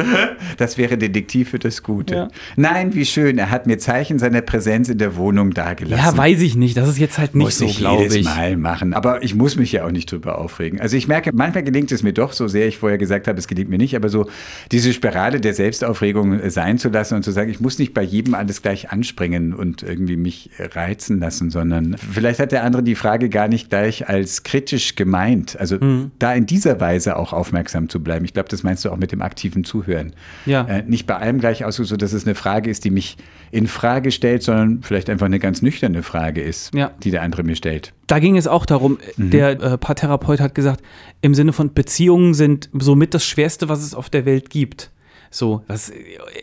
Das 0.57 0.77
wäre 0.77 0.97
Detektiv 0.97 1.49
für 1.49 1.59
das 1.59 1.83
Gute. 1.83 2.29
Nein, 2.55 2.95
wie 2.95 3.05
schön. 3.05 3.37
Er 3.37 3.51
hat 3.51 3.67
mir 3.67 3.77
Zeichen 3.77 4.19
seiner 4.19 4.41
Präsenz 4.41 4.89
in 4.89 4.97
der 4.97 5.15
Wohnung 5.15 5.53
dagelassen. 5.53 6.03
Ja, 6.03 6.17
weiß 6.17 6.41
ich 6.41 6.55
nicht. 6.55 6.75
Das 6.75 6.89
ist 6.89 6.97
jetzt 6.97 7.17
halt 7.17 7.35
nicht 7.35 7.45
muss 7.45 7.57
so, 7.59 7.65
ich 7.65 7.77
glaube 7.77 8.03
jedes 8.03 8.15
ich. 8.15 8.25
Mal 8.25 8.57
machen. 8.57 8.93
Aber 8.93 9.23
ich 9.23 9.35
muss 9.35 9.55
mich 9.55 9.71
ja 9.71 9.85
auch 9.85 9.91
nicht 9.91 10.11
drüber 10.11 10.39
aufregen. 10.39 10.81
Also 10.81 10.97
ich 10.97 11.07
merke, 11.07 11.31
manchmal 11.33 11.63
gelingt 11.63 11.91
es 11.91 12.03
mir 12.03 12.13
doch, 12.13 12.33
so 12.33 12.47
sehr 12.47 12.67
ich 12.67 12.77
vorher 12.77 12.97
gesagt 12.97 13.27
habe, 13.27 13.37
es 13.37 13.47
gelingt 13.47 13.69
mir 13.69 13.77
nicht, 13.77 13.95
aber 13.95 14.09
so 14.09 14.27
diese 14.71 14.93
Spirale 14.93 15.39
der 15.41 15.53
Selbstaufregung 15.53 16.49
sein 16.49 16.77
zu 16.77 16.89
lassen 16.89 17.15
und 17.15 17.23
zu 17.23 17.31
sagen, 17.31 17.49
ich 17.49 17.59
muss 17.59 17.79
nicht 17.79 17.93
bei 17.93 18.03
jedem 18.03 18.33
alles 18.33 18.61
gleich 18.61 18.91
anspringen 18.91 19.53
und 19.53 19.83
irgendwie 19.83 20.17
mich 20.17 20.49
reizen 20.59 21.19
lassen, 21.19 21.49
sondern 21.49 21.95
vielleicht 21.97 22.39
hat 22.39 22.51
der 22.51 22.63
andere 22.63 22.83
die 22.83 22.95
Frage 22.95 23.29
gar 23.29 23.47
nicht 23.47 23.69
gleich 23.69 24.07
als 24.09 24.43
kritisch 24.43 24.95
gemeint. 24.95 25.59
Also 25.59 25.77
Mhm. 25.79 26.11
da 26.19 26.33
in 26.33 26.45
dieser 26.45 26.79
Weise 26.79 27.15
auch 27.17 27.33
aufmerksam 27.33 27.89
zu 27.89 28.01
bleiben. 28.03 28.25
Ich 28.25 28.33
glaube, 28.33 28.49
das 28.49 28.63
meinst 28.63 28.85
du 28.85 28.89
auch 28.91 28.97
mit 28.97 29.11
dem 29.11 29.21
aktiven 29.21 29.63
Zuhören. 29.63 30.13
Ja. 30.45 30.65
Äh, 30.67 30.83
nicht 30.87 31.07
bei 31.07 31.15
allem 31.15 31.39
gleich 31.39 31.65
ausgesucht, 31.65 31.89
so 31.89 31.97
dass 31.97 32.13
es 32.13 32.25
eine 32.25 32.35
Frage 32.35 32.69
ist, 32.69 32.85
die 32.85 32.91
mich 32.91 33.17
in 33.51 33.67
Frage 33.67 34.11
stellt, 34.11 34.43
sondern 34.43 34.81
vielleicht 34.83 35.09
einfach 35.09 35.25
eine 35.25 35.39
ganz 35.39 35.61
nüchterne 35.61 36.03
Frage 36.03 36.41
ist, 36.41 36.73
Ja. 36.75 36.91
die 37.03 37.11
der 37.11 37.21
andere 37.23 37.43
mir 37.43 37.55
stellt. 37.55 37.93
Da 38.07 38.19
ging 38.19 38.37
es 38.37 38.47
auch 38.47 38.65
darum, 38.65 38.97
Mhm. 39.17 39.29
der 39.31 39.49
äh, 39.61 39.77
Paartherapeut 39.77 40.39
hat 40.39 40.55
gesagt, 40.55 40.81
im 41.21 41.33
Sinne 41.35 41.53
von 41.53 41.73
Beziehungen 41.73 42.33
sind 42.33 42.69
somit 42.73 43.13
das 43.13 43.25
Schwerste, 43.25 43.69
was 43.69 43.83
es 43.83 43.93
auf 43.95 44.09
der 44.09 44.25
Welt 44.25 44.49
gibt. 44.49 44.91
So, 45.31 45.61
was 45.67 45.91
äh, 45.91 45.93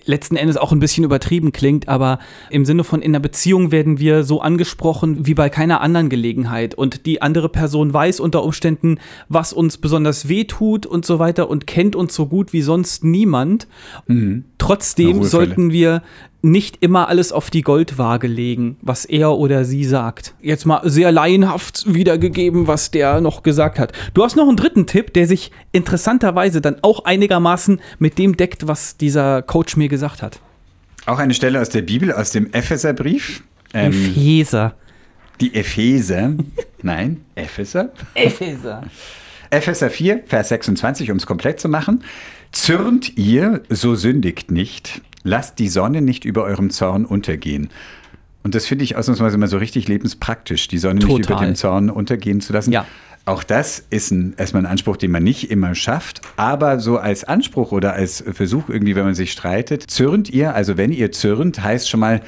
letzten 0.04 0.36
Endes 0.36 0.56
auch 0.56 0.70
ein 0.70 0.78
bisschen 0.78 1.02
übertrieben 1.02 1.50
klingt, 1.50 1.88
aber 1.88 2.20
im 2.50 2.64
Sinne 2.64 2.84
von 2.84 3.02
in 3.02 3.10
einer 3.10 3.18
Beziehung 3.20 3.72
werden 3.72 3.98
wir 3.98 4.22
so 4.22 4.40
angesprochen 4.40 5.26
wie 5.26 5.34
bei 5.34 5.48
keiner 5.48 5.80
anderen 5.80 6.08
Gelegenheit 6.08 6.76
und 6.76 7.04
die 7.04 7.20
andere 7.20 7.48
Person 7.48 7.92
weiß 7.92 8.20
unter 8.20 8.44
Umständen, 8.44 8.98
was 9.28 9.52
uns 9.52 9.78
besonders 9.78 10.28
weh 10.28 10.44
tut 10.44 10.86
und 10.86 11.04
so 11.04 11.18
weiter 11.18 11.50
und 11.50 11.66
kennt 11.66 11.96
uns 11.96 12.14
so 12.14 12.26
gut 12.26 12.52
wie 12.52 12.62
sonst 12.62 13.02
niemand. 13.02 13.66
Trotzdem 14.58 15.06
Ruhefälle. 15.18 15.28
sollten 15.30 15.72
wir 15.72 16.02
nicht 16.46 16.78
immer 16.80 17.08
alles 17.08 17.32
auf 17.32 17.50
die 17.50 17.62
Goldwaage 17.62 18.26
legen, 18.26 18.76
was 18.80 19.04
er 19.04 19.32
oder 19.32 19.64
sie 19.64 19.84
sagt. 19.84 20.34
Jetzt 20.40 20.64
mal 20.64 20.80
sehr 20.88 21.12
laienhaft 21.12 21.92
wiedergegeben, 21.92 22.66
was 22.66 22.90
der 22.90 23.20
noch 23.20 23.42
gesagt 23.42 23.78
hat. 23.78 23.92
Du 24.14 24.24
hast 24.24 24.36
noch 24.36 24.48
einen 24.48 24.56
dritten 24.56 24.86
Tipp, 24.86 25.12
der 25.12 25.26
sich 25.26 25.50
interessanterweise 25.72 26.60
dann 26.60 26.76
auch 26.82 27.04
einigermaßen 27.04 27.80
mit 27.98 28.18
dem 28.18 28.36
deckt, 28.36 28.68
was 28.68 28.96
dieser 28.96 29.42
Coach 29.42 29.76
mir 29.76 29.88
gesagt 29.88 30.22
hat. 30.22 30.40
Auch 31.04 31.18
eine 31.18 31.34
Stelle 31.34 31.60
aus 31.60 31.68
der 31.68 31.82
Bibel, 31.82 32.12
aus 32.12 32.30
dem 32.30 32.52
Epheserbrief. 32.52 33.42
Ähm, 33.74 33.92
Epheser. 33.92 34.74
die 35.40 35.54
Epheser. 35.54 36.34
Nein, 36.82 37.24
Epheser. 37.34 37.92
Epheser. 38.14 38.82
Epheser 39.50 39.90
4, 39.90 40.24
Vers 40.26 40.48
26, 40.48 41.10
um 41.10 41.16
es 41.18 41.26
komplett 41.26 41.60
zu 41.60 41.68
machen. 41.68 42.02
Zürnt 42.52 43.16
ihr, 43.16 43.62
so 43.68 43.94
sündigt 43.94 44.50
nicht. 44.50 45.02
Lasst 45.26 45.58
die 45.58 45.68
Sonne 45.68 46.02
nicht 46.02 46.24
über 46.24 46.44
eurem 46.44 46.70
Zorn 46.70 47.04
untergehen. 47.04 47.68
Und 48.42 48.54
das 48.54 48.66
finde 48.66 48.84
ich 48.84 48.96
ausnahmsweise 48.96 49.38
mal 49.38 49.48
so 49.48 49.58
richtig 49.58 49.88
lebenspraktisch, 49.88 50.68
die 50.68 50.78
Sonne 50.78 51.00
nicht 51.00 51.08
über 51.08 51.20
Total. 51.20 51.46
dem 51.46 51.54
Zorn 51.56 51.90
untergehen 51.90 52.40
zu 52.40 52.52
lassen. 52.52 52.70
Ja. 52.72 52.86
Auch 53.24 53.42
das 53.42 53.84
ist 53.90 54.12
ein, 54.12 54.34
erstmal 54.36 54.62
ein 54.62 54.66
Anspruch, 54.70 54.96
den 54.96 55.10
man 55.10 55.24
nicht 55.24 55.50
immer 55.50 55.74
schafft, 55.74 56.20
aber 56.36 56.78
so 56.78 56.98
als 56.98 57.24
Anspruch 57.24 57.72
oder 57.72 57.94
als 57.94 58.22
Versuch 58.32 58.68
irgendwie, 58.68 58.94
wenn 58.94 59.04
man 59.04 59.16
sich 59.16 59.32
streitet, 59.32 59.90
zürnt 59.90 60.30
ihr, 60.30 60.54
also 60.54 60.76
wenn 60.76 60.92
ihr 60.92 61.10
zürnt, 61.10 61.60
heißt 61.60 61.90
schon 61.90 61.98
mal, 61.98 62.20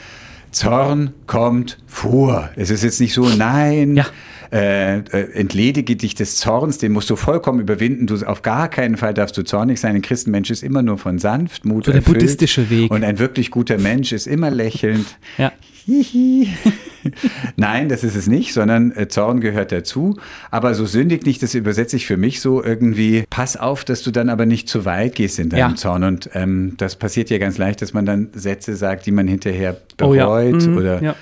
Zorn 0.50 1.12
kommt 1.26 1.78
vor. 1.86 2.50
Es 2.56 2.70
ist 2.70 2.82
jetzt 2.82 3.00
nicht 3.00 3.14
so, 3.14 3.28
nein, 3.28 3.96
Ja. 3.96 4.06
Äh, 4.50 4.98
entledige 5.34 5.96
dich 5.96 6.14
des 6.14 6.36
Zorns, 6.36 6.78
den 6.78 6.92
musst 6.92 7.10
du 7.10 7.16
vollkommen 7.16 7.60
überwinden. 7.60 8.06
Du 8.06 8.16
auf 8.26 8.42
gar 8.42 8.68
keinen 8.68 8.96
Fall 8.96 9.14
darfst 9.14 9.36
du 9.36 9.42
zornig 9.42 9.78
sein. 9.80 9.94
Ein 9.96 10.02
Christenmensch 10.02 10.50
ist 10.50 10.62
immer 10.62 10.82
nur 10.82 10.98
von 10.98 11.18
Sanftmut 11.18 11.84
So 11.84 11.90
der 11.92 12.00
erfüllt. 12.00 12.18
buddhistische 12.18 12.70
Weg. 12.70 12.90
Und 12.90 13.04
ein 13.04 13.18
wirklich 13.18 13.50
guter 13.50 13.78
Mensch 13.78 14.12
ist 14.12 14.26
immer 14.26 14.50
lächelnd. 14.50 15.06
Ja. 15.36 15.52
Hihi. 15.86 16.48
Nein, 17.56 17.88
das 17.88 18.04
ist 18.04 18.14
es 18.14 18.26
nicht, 18.26 18.52
sondern 18.52 18.92
äh, 18.94 19.08
Zorn 19.08 19.40
gehört 19.40 19.72
dazu. 19.72 20.16
Aber 20.50 20.74
so 20.74 20.84
sündig 20.84 21.24
nicht, 21.24 21.42
das 21.42 21.54
übersetze 21.54 21.96
ich 21.96 22.06
für 22.06 22.16
mich 22.16 22.40
so 22.40 22.62
irgendwie, 22.62 23.24
pass 23.30 23.56
auf, 23.56 23.84
dass 23.84 24.02
du 24.02 24.10
dann 24.10 24.28
aber 24.28 24.44
nicht 24.46 24.68
zu 24.68 24.84
weit 24.84 25.14
gehst 25.14 25.38
in 25.38 25.48
deinem 25.48 25.70
Ja. 25.70 25.74
Zorn. 25.76 26.04
Und 26.04 26.28
ähm, 26.34 26.74
das 26.76 26.96
passiert 26.96 27.30
ja 27.30 27.38
ganz 27.38 27.56
leicht, 27.58 27.80
dass 27.80 27.94
man 27.94 28.04
dann 28.04 28.28
Sätze 28.34 28.76
sagt, 28.76 29.06
die 29.06 29.12
man 29.12 29.26
hinterher 29.28 29.78
Oh 30.02 30.12
ja. 30.14 30.26
bereut. 30.26 30.66
Mhm, 30.66 30.76
Oder 30.76 31.02
ja. 31.02 31.14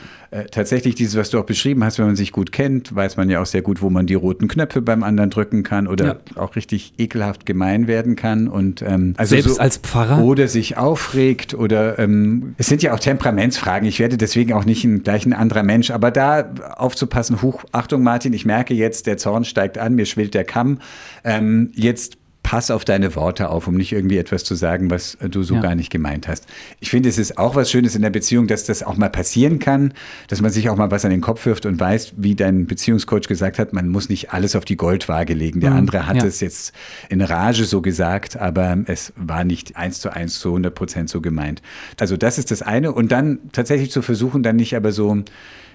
Äh, 0.42 0.46
tatsächlich 0.50 0.94
dieses, 0.94 1.16
was 1.16 1.30
du 1.30 1.38
auch 1.38 1.44
beschrieben 1.44 1.82
hast, 1.84 1.98
wenn 1.98 2.06
man 2.06 2.16
sich 2.16 2.32
gut 2.32 2.52
kennt, 2.52 2.94
weiß 2.94 3.16
man 3.16 3.30
ja 3.30 3.40
auch 3.40 3.46
sehr 3.46 3.62
gut, 3.62 3.82
wo 3.82 3.90
man 3.90 4.06
die 4.06 4.14
roten 4.14 4.48
Knöpfe 4.48 4.82
beim 4.82 5.02
anderen 5.02 5.30
drücken 5.30 5.62
kann 5.62 5.86
oder 5.86 6.04
Ja. 6.06 6.16
auch 6.42 6.56
richtig 6.56 6.92
ekelhaft 6.98 7.46
gemein 7.46 7.86
werden 7.86 8.16
kann. 8.16 8.48
Und 8.48 8.82
ähm, 8.82 9.14
also 9.16 9.34
Selbst 9.34 9.54
so, 9.56 9.60
als 9.60 9.78
Pfarrer? 9.78 10.22
oder 10.22 10.48
sich 10.48 10.76
aufregt 10.76 11.54
oder 11.54 11.98
ähm, 11.98 12.54
es 12.58 12.66
sind 12.66 12.82
ja 12.82 12.92
auch 12.94 13.00
Temperamentsfragen. 13.00 13.88
Ich 13.88 13.98
werde 13.98 14.16
deswegen 14.16 14.52
auch 14.52 14.64
nicht 14.64 14.84
ein, 14.84 15.02
gleich 15.02 15.26
ein 15.26 15.32
anderer 15.32 15.62
Mensch, 15.62 15.90
aber 15.90 16.10
da 16.10 16.50
aufzupassen, 16.76 17.42
huch, 17.42 17.64
Achtung 17.72 18.02
Martin, 18.02 18.32
ich 18.32 18.44
merke 18.44 18.74
jetzt, 18.74 19.06
der 19.06 19.16
Zorn 19.16 19.44
steigt 19.44 19.78
an, 19.78 19.94
mir 19.94 20.06
schwillt 20.06 20.34
der 20.34 20.44
Kamm. 20.44 20.78
Ähm, 21.24 21.70
jetzt 21.74 22.18
pass 22.48 22.70
auf 22.70 22.84
deine 22.84 23.16
Worte 23.16 23.48
auf, 23.48 23.66
um 23.66 23.74
nicht 23.74 23.92
irgendwie 23.92 24.18
etwas 24.18 24.44
zu 24.44 24.54
sagen, 24.54 24.88
was 24.88 25.16
äh, 25.16 25.28
du 25.28 25.42
so 25.42 25.56
Ja. 25.56 25.60
gar 25.62 25.74
nicht 25.74 25.90
gemeint 25.90 26.28
hast. 26.28 26.46
Ich 26.78 26.90
finde, 26.90 27.08
es 27.08 27.18
ist 27.18 27.38
auch 27.38 27.56
was 27.56 27.72
Schönes 27.72 27.96
in 27.96 28.02
der 28.02 28.10
Beziehung, 28.10 28.46
dass 28.46 28.62
das 28.62 28.84
auch 28.84 28.96
mal 28.96 29.10
passieren 29.10 29.58
kann, 29.58 29.92
dass 30.28 30.40
man 30.40 30.52
sich 30.52 30.68
auch 30.70 30.76
mal 30.76 30.88
was 30.92 31.04
an 31.04 31.10
den 31.10 31.20
Kopf 31.20 31.44
wirft 31.44 31.66
und 31.66 31.80
weiß, 31.80 32.12
wie 32.18 32.36
dein 32.36 32.66
Beziehungscoach 32.68 33.22
gesagt 33.26 33.58
hat, 33.58 33.72
man 33.72 33.88
muss 33.88 34.08
nicht 34.08 34.32
alles 34.32 34.54
auf 34.54 34.64
die 34.64 34.76
Goldwaage 34.76 35.34
legen. 35.34 35.58
Der 35.58 35.72
Mhm, 35.72 35.76
andere 35.78 36.06
hat 36.06 36.18
ja. 36.18 36.24
es 36.24 36.38
jetzt 36.38 36.72
in 37.08 37.20
Rage 37.20 37.64
so 37.64 37.82
gesagt, 37.82 38.36
aber 38.36 38.78
es 38.86 39.12
war 39.16 39.42
nicht 39.42 39.76
eins 39.76 39.98
zu 39.98 40.10
eins 40.12 40.38
zu 40.38 40.50
100 40.50 40.72
Prozent 40.72 41.08
so 41.10 41.20
gemeint. 41.20 41.62
Also 41.98 42.16
das 42.16 42.38
ist 42.38 42.52
das 42.52 42.62
eine. 42.62 42.92
Und 42.92 43.10
dann 43.10 43.40
tatsächlich 43.50 43.90
zu 43.90 44.02
versuchen, 44.02 44.44
dann 44.44 44.54
nicht 44.54 44.76
aber 44.76 44.92
so 44.92 45.16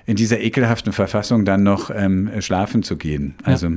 in 0.05 0.15
dieser 0.15 0.39
ekelhaften 0.39 0.93
Verfassung 0.93 1.43
dann 1.43 1.63
noch 1.63 1.91
ähm, 1.93 2.29
schlafen 2.39 2.81
zu 2.81 2.95
gehen. 2.95 3.35
Also 3.43 3.71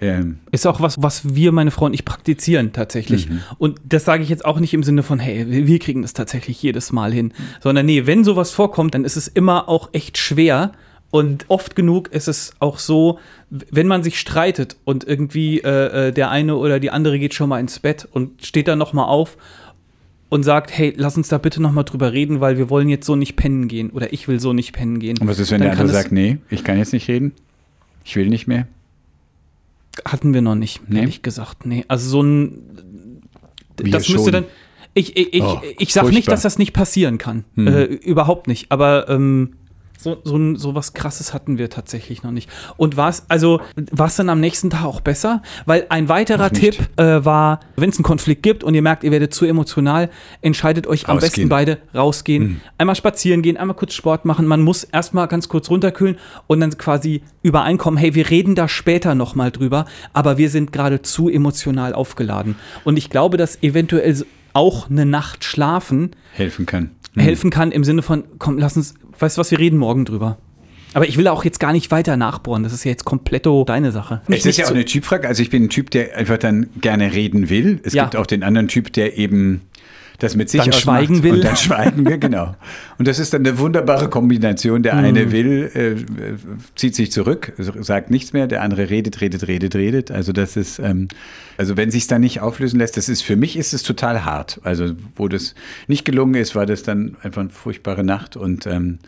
ähm, 0.00 0.38
Ist 0.52 0.66
auch 0.66 0.80
was, 0.80 1.02
was 1.02 1.34
wir, 1.34 1.50
meine 1.52 1.70
Frau 1.70 1.86
und 1.86 1.94
ich, 1.94 2.04
praktizieren 2.04 2.72
tatsächlich. 2.72 3.28
Mhm. 3.28 3.40
Und 3.58 3.80
das 3.88 4.04
sage 4.04 4.22
ich 4.22 4.28
jetzt 4.28 4.44
auch 4.44 4.60
nicht 4.60 4.74
im 4.74 4.82
Sinne 4.82 5.02
von, 5.02 5.18
hey, 5.18 5.66
wir- 5.66 5.78
kriegen 5.78 6.02
das 6.02 6.12
tatsächlich 6.12 6.62
jedes 6.62 6.92
Mal 6.92 7.12
hin. 7.12 7.32
Sondern 7.60 7.86
nee, 7.86 8.06
wenn 8.06 8.24
sowas 8.24 8.50
vorkommt, 8.52 8.94
dann 8.94 9.04
ist 9.04 9.16
es 9.16 9.28
immer 9.28 9.68
auch 9.68 9.90
echt 9.92 10.18
schwer. 10.18 10.72
Und 11.10 11.46
oft 11.48 11.74
genug 11.74 12.08
ist 12.08 12.28
es 12.28 12.52
auch 12.58 12.78
so, 12.78 13.18
wenn 13.48 13.86
man 13.86 14.02
sich 14.02 14.20
streitet 14.20 14.76
und 14.84 15.04
irgendwie 15.04 15.60
äh, 15.60 16.08
äh, 16.08 16.12
der 16.12 16.30
eine 16.30 16.56
oder 16.56 16.80
die 16.80 16.90
andere 16.90 17.18
geht 17.18 17.32
schon 17.32 17.48
mal 17.48 17.58
ins 17.60 17.78
Bett 17.78 18.06
und 18.12 18.44
steht 18.44 18.68
dann 18.68 18.78
noch 18.78 18.92
mal 18.92 19.04
auf 19.06 19.38
und 20.28 20.42
sagt, 20.42 20.70
hey, 20.76 20.92
lass 20.96 21.16
uns 21.16 21.28
da 21.28 21.38
bitte 21.38 21.62
noch 21.62 21.72
mal 21.72 21.84
drüber 21.84 22.12
reden, 22.12 22.40
weil 22.42 22.58
wir 22.58 22.68
wollen 22.68 22.90
jetzt 22.90 23.06
so 23.06 23.16
nicht 23.16 23.36
pennen 23.36 23.68
gehen 23.68 23.88
oder 23.88 24.12
ich 24.12 24.28
will 24.28 24.38
so 24.38 24.52
nicht 24.52 24.72
pennen 24.74 24.98
gehen. 24.98 25.16
und 25.18 25.26
was 25.26 25.38
ist, 25.38 25.50
wenn 25.50 25.60
Dann 25.60 25.70
der 25.70 25.80
andere 25.80 25.88
sagt, 25.96 26.12
nee, 26.12 26.36
ich 26.50 26.62
kann 26.62 26.76
jetzt 26.76 26.92
nicht 26.92 27.08
reden? 27.08 27.32
Ich 28.04 28.14
will 28.16 28.26
nicht 28.28 28.46
mehr. 28.46 28.66
Hatten 30.04 30.34
wir 30.34 30.42
noch 30.42 30.54
nicht, 30.54 30.88
Nee? 30.88 31.00
ehrlich 31.00 31.22
gesagt. 31.22 31.66
Nee, 31.66 31.84
also 31.88 32.08
so 32.08 32.22
ein. 32.22 33.22
Wir 33.80 33.92
das 33.92 34.08
müsste 34.08 34.24
schon. 34.24 34.32
dann. 34.32 34.44
Ich, 34.94 35.16
ich, 35.16 35.34
ich, 35.34 35.42
Oh, 35.42 35.60
ich 35.78 35.92
sag 35.92 36.04
nicht, 36.06 36.14
furchtbar. 36.14 36.32
dass 36.34 36.42
das 36.42 36.58
nicht 36.58 36.72
passieren 36.72 37.18
kann. 37.18 37.44
Hm. 37.54 37.66
Äh, 37.68 37.84
überhaupt 37.84 38.48
nicht. 38.48 38.72
Aber 38.72 39.08
ähm, 39.08 39.54
so, 40.00 40.16
so, 40.22 40.54
so 40.54 40.74
was 40.74 40.94
krasses 40.94 41.34
hatten 41.34 41.58
wir 41.58 41.70
tatsächlich 41.70 42.22
noch 42.22 42.30
nicht. 42.30 42.48
Und 42.76 42.96
war 42.96 43.08
es, 43.08 43.24
also, 43.28 43.60
war 43.90 44.06
es 44.06 44.16
dann 44.16 44.28
am 44.28 44.40
nächsten 44.40 44.70
Tag 44.70 44.84
auch 44.84 45.00
besser? 45.00 45.42
Weil 45.66 45.86
ein 45.88 46.08
weiterer. 46.08 46.50
Tipp 46.50 46.78
äh, 46.96 47.24
war, 47.24 47.60
wenn 47.76 47.90
es 47.90 47.96
einen 47.96 48.04
Konflikt 48.04 48.42
gibt 48.42 48.64
und 48.64 48.74
ihr 48.74 48.82
merkt, 48.82 49.04
ihr 49.04 49.10
werdet 49.10 49.34
zu 49.34 49.44
emotional, 49.44 50.10
entscheidet 50.40 50.86
euch 50.86 51.08
am 51.08 51.18
besten 51.18 51.48
beide 51.48 51.78
rausgehen. 51.94 52.42
Hm. 52.42 52.60
Einmal 52.78 52.96
spazieren 52.96 53.42
gehen, 53.42 53.56
einmal 53.56 53.76
kurz 53.76 53.94
Sport 53.94 54.24
machen. 54.24 54.46
Man 54.46 54.62
muss 54.62 54.84
erstmal 54.84 55.28
ganz 55.28 55.48
kurz 55.48 55.70
runterkühlen 55.70 56.16
und 56.46 56.60
dann 56.60 56.76
quasi 56.78 57.22
übereinkommen, 57.42 57.98
hey, 57.98 58.14
wir 58.14 58.30
reden 58.30 58.54
da 58.54 58.68
später 58.68 59.14
nochmal 59.14 59.50
drüber, 59.50 59.86
aber 60.12 60.38
wir 60.38 60.50
sind 60.50 60.72
gerade 60.72 61.02
zu 61.02 61.28
emotional 61.28 61.92
aufgeladen. 61.92 62.56
Und 62.84 62.96
ich 62.96 63.10
glaube, 63.10 63.36
dass 63.36 63.62
eventuell 63.62 64.24
auch 64.52 64.90
eine 64.90 65.06
Nacht 65.06 65.44
schlafen 65.44 66.10
Helfen 66.32 66.66
kann. 66.66 66.90
helfen 67.16 67.50
kann 67.50 67.70
im 67.72 67.84
Sinne 67.84 68.02
von, 68.02 68.24
komm, 68.38 68.58
lass 68.58 68.76
uns, 68.76 68.94
weißt 69.18 69.36
du 69.36 69.40
was, 69.40 69.50
wir 69.50 69.58
reden 69.58 69.78
morgen 69.78 70.04
drüber. 70.04 70.38
Aber 70.94 71.06
ich 71.06 71.18
will 71.18 71.28
auch 71.28 71.44
jetzt 71.44 71.60
gar 71.60 71.72
nicht 71.72 71.90
weiter 71.90 72.16
nachbohren. 72.16 72.62
Das 72.62 72.72
ist 72.72 72.84
ja 72.84 72.90
jetzt 72.90 73.04
kompletto 73.04 73.62
deine 73.64 73.92
Sache. 73.92 74.22
Es 74.28 74.46
ist 74.46 74.56
ja 74.56 74.66
auch 74.66 74.70
eine 74.70 74.86
Typfrage. 74.86 75.28
Also 75.28 75.42
ich 75.42 75.50
bin 75.50 75.64
ein 75.64 75.68
Typ, 75.68 75.90
der 75.90 76.16
einfach 76.16 76.38
dann 76.38 76.70
gerne 76.80 77.12
reden 77.12 77.50
will. 77.50 77.80
Es 77.82 77.92
Ja. 77.92 78.04
gibt 78.04 78.16
auch 78.16 78.26
den 78.26 78.42
anderen 78.42 78.68
Typ, 78.68 78.92
der 78.94 79.18
eben 79.18 79.60
das 80.18 80.34
mit 80.34 80.50
sich 80.50 80.60
Dann 80.62 80.72
schweigen 80.72 81.22
will. 81.22 81.34
Und 81.34 81.44
dann 81.44 81.56
schweigen 81.56 82.04
will, 82.04 82.18
genau. 82.18 82.56
Und 82.98 83.06
das 83.06 83.18
ist 83.20 83.32
dann 83.34 83.46
eine 83.46 83.58
wunderbare 83.58 84.08
Kombination. 84.08 84.82
Der 84.82 84.94
Mhm. 84.94 85.04
eine 85.04 85.32
will, 85.32 85.70
äh, 85.74 85.94
zieht 86.74 86.96
sich 86.96 87.12
zurück, 87.12 87.52
sagt 87.56 88.10
nichts 88.10 88.32
mehr, 88.32 88.46
der 88.48 88.62
andere 88.62 88.90
redet, 88.90 89.20
redet, 89.20 89.46
redet, 89.46 89.76
redet. 89.76 90.10
Also 90.10 90.32
das 90.32 90.56
ist, 90.56 90.80
ähm, 90.80 91.06
also 91.56 91.76
wenn 91.76 91.90
sich 91.92 92.06
dann 92.08 92.20
nicht 92.22 92.40
auflösen 92.40 92.78
lässt, 92.80 92.96
das 92.96 93.08
ist 93.08 93.22
für 93.22 93.36
mich 93.36 93.56
ist 93.56 93.72
es 93.72 93.82
total 93.84 94.24
hart. 94.24 94.60
Also 94.64 94.94
wo 95.14 95.28
das 95.28 95.54
nicht 95.86 96.04
gelungen 96.04 96.34
ist, 96.34 96.54
war 96.56 96.66
das 96.66 96.82
dann 96.82 97.16
einfach 97.22 97.42
eine 97.42 97.50
furchtbare 97.50 98.02
Nacht 98.04 98.36
und 98.36 98.66
ähm, 98.66 98.98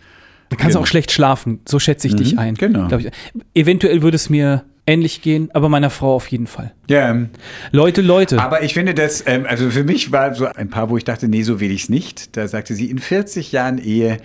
Du 0.48 0.56
kannst 0.56 0.72
genau. 0.72 0.80
auch 0.82 0.86
schlecht 0.88 1.12
schlafen. 1.12 1.60
So 1.64 1.78
schätze 1.78 2.08
ich 2.08 2.16
dich 2.16 2.32
Mhm, 2.32 2.38
ein. 2.40 2.54
genau. 2.56 2.88
Ich. 2.98 3.08
Eventuell 3.54 4.02
würde 4.02 4.16
es 4.16 4.28
mir 4.30 4.64
ähnlich 4.86 5.22
gehen, 5.22 5.50
aber 5.52 5.68
meiner 5.68 5.90
Frau 5.90 6.14
auf 6.14 6.26
jeden 6.28 6.46
Fall. 6.46 6.72
ja. 6.88 7.10
ähm, 7.10 7.30
Leute, 7.70 8.02
Leute. 8.02 8.40
Aber 8.40 8.62
ich 8.62 8.74
finde 8.74 8.94
das, 8.94 9.24
ähm, 9.26 9.46
also 9.48 9.70
für 9.70 9.84
mich 9.84 10.12
war 10.12 10.34
so 10.34 10.46
ein 10.46 10.70
paar, 10.70 10.90
wo 10.90 10.96
ich 10.96 11.04
dachte, 11.04 11.28
nee, 11.28 11.42
so 11.42 11.60
will 11.60 11.70
ich 11.70 11.84
es 11.84 11.88
nicht. 11.88 12.36
Da 12.36 12.48
sagte 12.48 12.74
sie, 12.74 12.90
in 12.90 12.98
40 12.98 13.52
Jahren 13.52 13.78
Ehe 13.78 14.18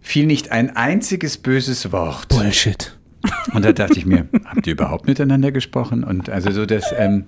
fiel 0.00 0.26
nicht 0.26 0.50
ein 0.52 0.76
einziges 0.76 1.38
böses 1.38 1.92
Wort. 1.92 2.28
Bullshit. 2.28 2.96
Und 3.52 3.64
da 3.64 3.72
dachte 3.72 3.98
ich 3.98 4.06
mir, 4.06 4.28
habt 4.46 4.66
ihr 4.66 4.72
überhaupt 4.72 5.06
miteinander 5.06 5.52
gesprochen? 5.52 6.04
Und 6.04 6.30
also 6.30 6.50
so 6.50 6.64
das, 6.64 6.84
ähm, 6.96 7.24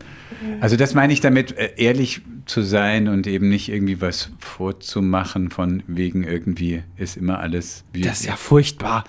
also 0.60 0.76
das 0.76 0.94
meine 0.94 1.12
ich 1.12 1.20
damit, 1.20 1.56
äh, 1.58 1.72
ehrlich 1.76 2.22
zu 2.46 2.62
sein 2.62 3.08
und 3.08 3.26
eben 3.26 3.48
nicht 3.48 3.68
irgendwie 3.68 4.00
was 4.00 4.30
vorzumachen 4.38 5.50
von 5.50 5.82
wegen 5.86 6.24
irgendwie 6.24 6.82
ist 6.96 7.16
immer 7.16 7.38
alles 7.38 7.84
wie. 7.92 8.00
Das 8.02 8.20
ist 8.20 8.26
ja 8.26 8.36
furchtbar. 8.36 9.04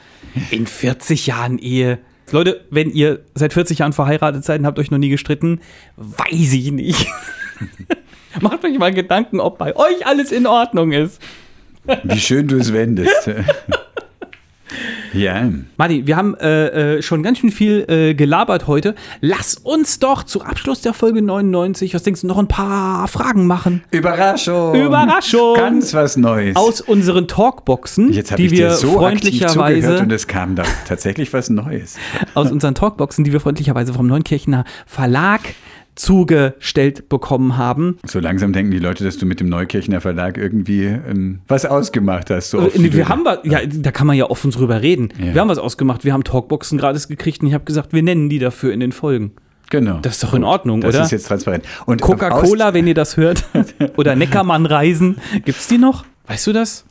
In 0.52 0.68
40 0.68 1.28
Jahren 1.28 1.58
Ehe. 1.58 2.00
Leute, 2.32 2.66
wenn 2.70 2.90
ihr 2.90 3.20
seit 3.36 3.54
40 3.54 3.80
Jahren 3.80 3.94
verheiratet 3.94 4.44
seid 4.44 4.60
und 4.60 4.66
habt 4.66 4.80
euch 4.80 4.92
noch 4.92 4.98
nie 4.98 5.10
gestritten, 5.10 5.62
weiß 5.98 6.54
ich 6.54 6.72
nicht. 6.72 7.08
Macht 8.42 8.64
euch 8.64 8.78
mal 8.80 8.94
Gedanken, 8.94 9.40
ob 9.40 9.58
bei 9.58 9.76
euch 9.76 10.06
alles 10.06 10.32
in 10.32 10.48
Ordnung 10.48 10.92
ist. 10.92 11.22
Wie 12.04 12.20
schön 12.20 12.48
du 12.48 12.58
es 12.58 12.74
wendest. 12.74 13.30
ja. 15.14 15.50
Martin, 15.78 16.08
wir 16.08 16.16
haben 16.16 16.36
äh, 16.36 16.98
äh, 16.98 17.02
schon 17.02 17.24
ganz 17.24 17.40
schön 17.40 17.52
viel 17.52 17.86
äh, 17.88 18.14
gelabert 18.14 18.68
heute. 18.68 18.96
Lass 19.22 19.56
uns 19.56 20.00
doch 20.00 20.24
zu 20.24 20.42
Abschluss 20.42 20.82
der 20.82 20.94
Folge 20.94 21.22
99, 21.22 21.94
was 21.94 22.04
denkst 22.04 22.22
du, 22.22 22.28
noch 22.28 22.38
ein 22.38 22.48
paar 22.48 23.08
Fragen 23.08 23.48
machen. 23.48 23.84
Überraschung. 23.92 24.76
Überraschung. 24.76 25.56
Ganz 25.56 25.94
was 25.94 26.18
Neues. 26.18 26.56
Aus 26.56 26.82
unseren 26.82 27.28
Talkboxen, 27.28 28.12
Jetzt 28.12 28.38
die 28.38 28.46
ich 28.46 28.52
wir 28.52 28.70
dir 28.70 28.76
so 28.76 28.94
freundlicherweise 28.94 30.00
und 30.00 30.12
es 30.12 30.28
kam 30.28 30.56
da 30.56 30.64
tatsächlich 30.88 31.34
was 31.34 31.50
Neues. 31.50 31.98
aus 32.34 32.52
unseren 32.52 32.76
Talkboxen, 32.76 33.24
die 33.24 33.32
wir 33.32 33.40
freundlicherweise 33.40 33.94
vom 33.94 34.08
Neunkirchener 34.08 34.66
Verlag 34.86 35.42
zugestellt 35.96 37.10
bekommen 37.10 37.58
haben. 37.58 37.98
So 38.06 38.20
langsam 38.20 38.54
denken 38.54 38.72
die 38.72 38.80
Leute, 38.80 39.04
dass 39.04 39.18
du 39.18 39.26
mit 39.26 39.40
dem 39.40 39.48
Neukirchener 39.50 40.02
Verlag 40.02 40.38
irgendwie 40.38 40.86
ähm, 40.86 41.40
was 41.48 41.66
ausgemacht 41.66 42.30
hast. 42.30 42.50
So 42.50 42.60
oft, 42.60 42.76
Äh, 42.76 42.94
wir 42.94 43.10
haben 43.10 43.26
was, 43.26 43.40
ja, 43.44 43.60
da 43.66 43.92
kann 43.92 44.08
man 44.08 44.16
ja 44.16 44.30
offen 44.30 44.52
drüber 44.52 44.82
reden. 44.82 45.10
Ja. 45.20 45.34
Wir 45.34 45.42
haben 45.42 45.50
was 45.50 45.60
ausgemacht. 45.60 46.04
Wir 46.04 46.14
haben 46.14 46.24
Talkboxen 46.24 46.78
gratis 46.78 47.08
gekriegt 47.08 47.42
und 47.42 47.48
ich 47.48 47.54
habe 47.54 47.66
gesagt, 47.66 47.94
wir 47.94 48.04
nennen 48.04 48.30
die 48.30 48.40
dafür 48.40 48.74
in 48.74 48.80
den 48.80 48.92
Folgen. 48.92 49.32
Genau. 49.70 50.00
Das 50.02 50.16
ist 50.16 50.24
doch 50.24 50.34
in 50.34 50.44
Ordnung, 50.44 50.82
das 50.82 50.94
oder? 50.94 51.04
ist 51.04 51.12
jetzt 51.12 51.28
transparent. 51.28 51.66
Und 51.86 52.02
Coca-Cola, 52.02 52.74
wenn 52.74 52.86
ihr 52.86 52.94
das 52.94 53.18
hört. 53.18 53.44
Oder 53.98 54.16
Neckermann-Reisen. 54.16 55.18
Gibt's 55.46 55.68
die 55.68 55.80
noch? 55.80 56.06
Weißt 56.28 56.46
du 56.46 56.54
das? 56.54 56.86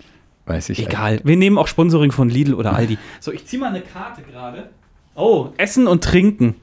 Weiß 0.46 0.68
ich. 0.70 0.84
Egal. 0.84 1.20
Wir 1.22 1.36
nehmen 1.36 1.58
auch 1.58 1.68
Sponsoring 1.68 2.10
von 2.10 2.28
Lidl 2.28 2.54
oder 2.54 2.74
Aldi. 2.74 2.98
So, 3.20 3.30
ich 3.30 3.46
ziehe 3.46 3.60
mal 3.60 3.68
eine 3.68 3.82
Karte 3.82 4.22
gerade. 4.22 4.70
Oh, 5.14 5.50
Essen 5.58 5.86
und 5.86 6.02
Trinken 6.02 6.56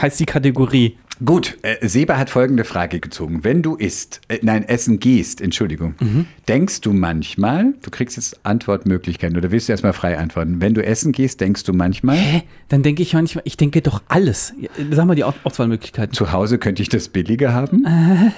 heißt 0.00 0.18
die 0.20 0.24
Kategorie. 0.24 0.96
Gut, 1.22 1.58
äh, 1.62 1.86
Seba 1.86 2.16
hat 2.16 2.30
folgende 2.30 2.64
Frage 2.64 2.98
gezogen. 2.98 3.44
Wenn 3.44 3.62
du 3.62 3.76
isst, 3.76 4.22
äh, 4.28 4.38
nein, 4.40 4.66
essen 4.66 5.00
gehst, 5.00 5.42
Entschuldigung, 5.42 5.94
Mhm. 6.00 6.26
denkst 6.48 6.80
du 6.80 6.94
manchmal, 6.94 7.74
du 7.82 7.90
kriegst 7.90 8.16
jetzt 8.16 8.40
Antwortmöglichkeiten 8.46 9.36
oder 9.36 9.50
willst 9.50 9.68
du 9.68 9.72
erstmal 9.72 9.92
frei 9.92 10.16
antworten? 10.18 10.62
Wenn 10.62 10.72
du 10.72 10.82
essen 10.82 11.12
gehst, 11.12 11.42
denkst 11.42 11.64
du 11.64 11.74
manchmal, 11.74 12.16
Hä? 12.16 12.42
Dann 12.68 12.82
denke 12.82 13.02
ich 13.02 13.12
manchmal, 13.12 13.42
ich 13.44 13.58
denke 13.58 13.82
doch 13.82 14.02
alles. 14.08 14.54
Sag 14.90 15.04
mal 15.06 15.14
die 15.14 15.24
Aus- 15.24 15.34
Auswahlmöglichkeiten. 15.44 16.14
zu 16.14 16.32
Hause 16.32 16.56
könnte 16.58 16.80
ich 16.80 16.88
das 16.88 17.08
billiger 17.10 17.52
haben? 17.52 17.84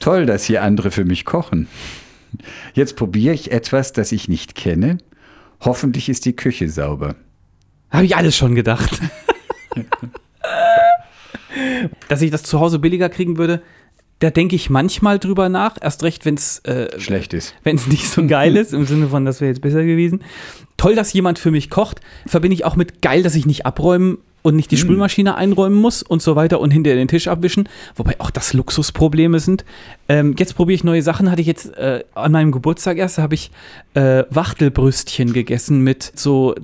Toll, 0.00 0.26
dass 0.26 0.44
hier 0.44 0.62
andere 0.62 0.90
für 0.90 1.06
mich 1.06 1.24
kochen. 1.24 1.66
Jetzt 2.74 2.96
probiere 2.96 3.34
ich 3.34 3.52
etwas, 3.52 3.92
das 3.94 4.12
ich 4.12 4.28
nicht 4.28 4.54
kenne. 4.54 4.98
Hoffentlich 5.60 6.08
ist 6.10 6.26
die 6.26 6.34
Küche 6.36 6.68
sauber. 6.68 7.14
Habe 7.90 8.04
ich 8.04 8.16
alles 8.16 8.36
schon 8.36 8.54
gedacht. 8.54 9.00
Dass 12.08 12.22
ich 12.22 12.30
das 12.30 12.42
zu 12.42 12.60
Hause 12.60 12.78
billiger 12.78 13.08
kriegen 13.08 13.38
würde, 13.38 13.62
da 14.22 14.30
denke 14.30 14.54
ich 14.54 14.70
manchmal 14.70 15.18
drüber 15.18 15.48
nach. 15.48 15.76
Erst 15.80 16.04
recht, 16.04 16.24
wenn 16.24 16.34
es 16.34 16.60
äh, 16.60 16.98
Schlecht 17.00 17.34
ist. 17.34 17.54
wenn 17.64 17.76
es 17.76 17.88
nicht 17.88 18.08
so 18.08 18.24
geil 18.26 18.56
ist, 18.56 18.72
im 18.72 18.86
Sinne 18.86 19.08
von, 19.08 19.24
das 19.24 19.40
wäre 19.40 19.50
jetzt 19.50 19.60
besser 19.60 19.84
gewesen. 19.84 20.22
Toll, 20.76 20.94
dass 20.94 21.12
jemand 21.12 21.38
für 21.38 21.50
mich 21.50 21.70
kocht. 21.70 22.00
Verbinde 22.26 22.54
ich 22.54 22.64
auch 22.64 22.76
mit 22.76 23.02
geil, 23.02 23.22
dass 23.22 23.34
ich 23.34 23.46
nicht 23.46 23.66
abräumen 23.66 24.18
und 24.42 24.56
nicht 24.56 24.70
die 24.70 24.76
Spülmaschine 24.76 25.36
einräumen 25.36 25.78
muss 25.78 26.02
und 26.02 26.20
so 26.20 26.36
weiter 26.36 26.60
und 26.60 26.72
hinterher 26.72 26.96
den 26.96 27.08
Tisch 27.08 27.28
abwischen. 27.28 27.68
Wobei 27.94 28.20
auch 28.20 28.30
das 28.30 28.52
Luxusprobleme 28.52 29.40
sind. 29.40 29.64
Ähm, 30.08 30.34
jetzt 30.38 30.54
probiere 30.54 30.74
ich 30.74 30.84
neue 30.84 31.02
Sachen. 31.02 31.30
Hatte 31.30 31.40
ich 31.40 31.46
jetzt 31.46 31.76
äh, 31.76 32.04
an 32.14 32.32
meinem 32.32 32.52
Geburtstag 32.52 32.98
erst, 32.98 33.18
habe 33.18 33.34
ich 33.34 33.50
äh, 33.94 34.24
Wachtelbrüstchen 34.30 35.32
gegessen 35.32 35.82
mit 35.82 36.12
so 36.14 36.54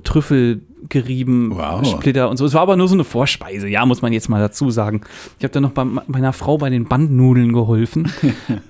Trüffelgerieben, 0.89 1.55
Wow. 1.55 1.85
Splitter 1.87 2.29
und 2.29 2.37
so. 2.37 2.45
Es 2.45 2.53
war 2.53 2.61
aber 2.61 2.75
nur 2.75 2.87
so 2.87 2.93
eine 2.95 3.03
Vorspeise, 3.03 3.67
ja, 3.67 3.85
muss 3.85 4.01
man 4.01 4.13
jetzt 4.13 4.29
mal 4.29 4.39
dazu 4.39 4.71
sagen. 4.71 5.01
Ich 5.37 5.43
habe 5.43 5.51
dann 5.51 5.63
noch 5.63 5.71
bei 5.71 5.83
meiner 5.83 6.33
Frau 6.33 6.57
bei 6.57 6.69
den 6.69 6.85
Bandnudeln 6.85 7.53
geholfen. 7.53 8.11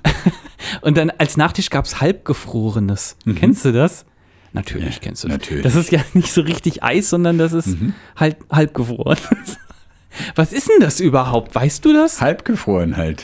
Und 0.82 0.98
dann 0.98 1.10
als 1.12 1.38
Nachtisch 1.38 1.70
gab 1.70 1.86
es 1.86 2.02
halbgefrorenes. 2.02 3.16
Kennst 3.36 3.66
du 3.66 3.72
das? 3.72 4.06
Natürlich 4.54 4.96
Ja, 4.96 5.02
kennst 5.02 5.24
du 5.24 5.28
das. 5.28 5.38
natürlich. 5.38 5.64
Das 5.64 5.76
ist 5.76 5.92
ja 5.92 6.00
nicht 6.14 6.32
so 6.32 6.42
richtig 6.42 6.84
Eis, 6.84 7.10
sondern 7.10 7.38
das 7.38 7.54
ist 7.54 7.76
halt 8.16 8.38
halbgefroren. 8.52 9.18
Was 10.36 10.52
ist 10.54 10.68
denn 10.68 10.80
das 10.82 11.00
überhaupt? 11.00 11.54
Weißt 11.54 11.86
du 11.86 11.94
das? 11.94 12.20
Halbgefroren 12.20 12.98
halt. 12.98 13.24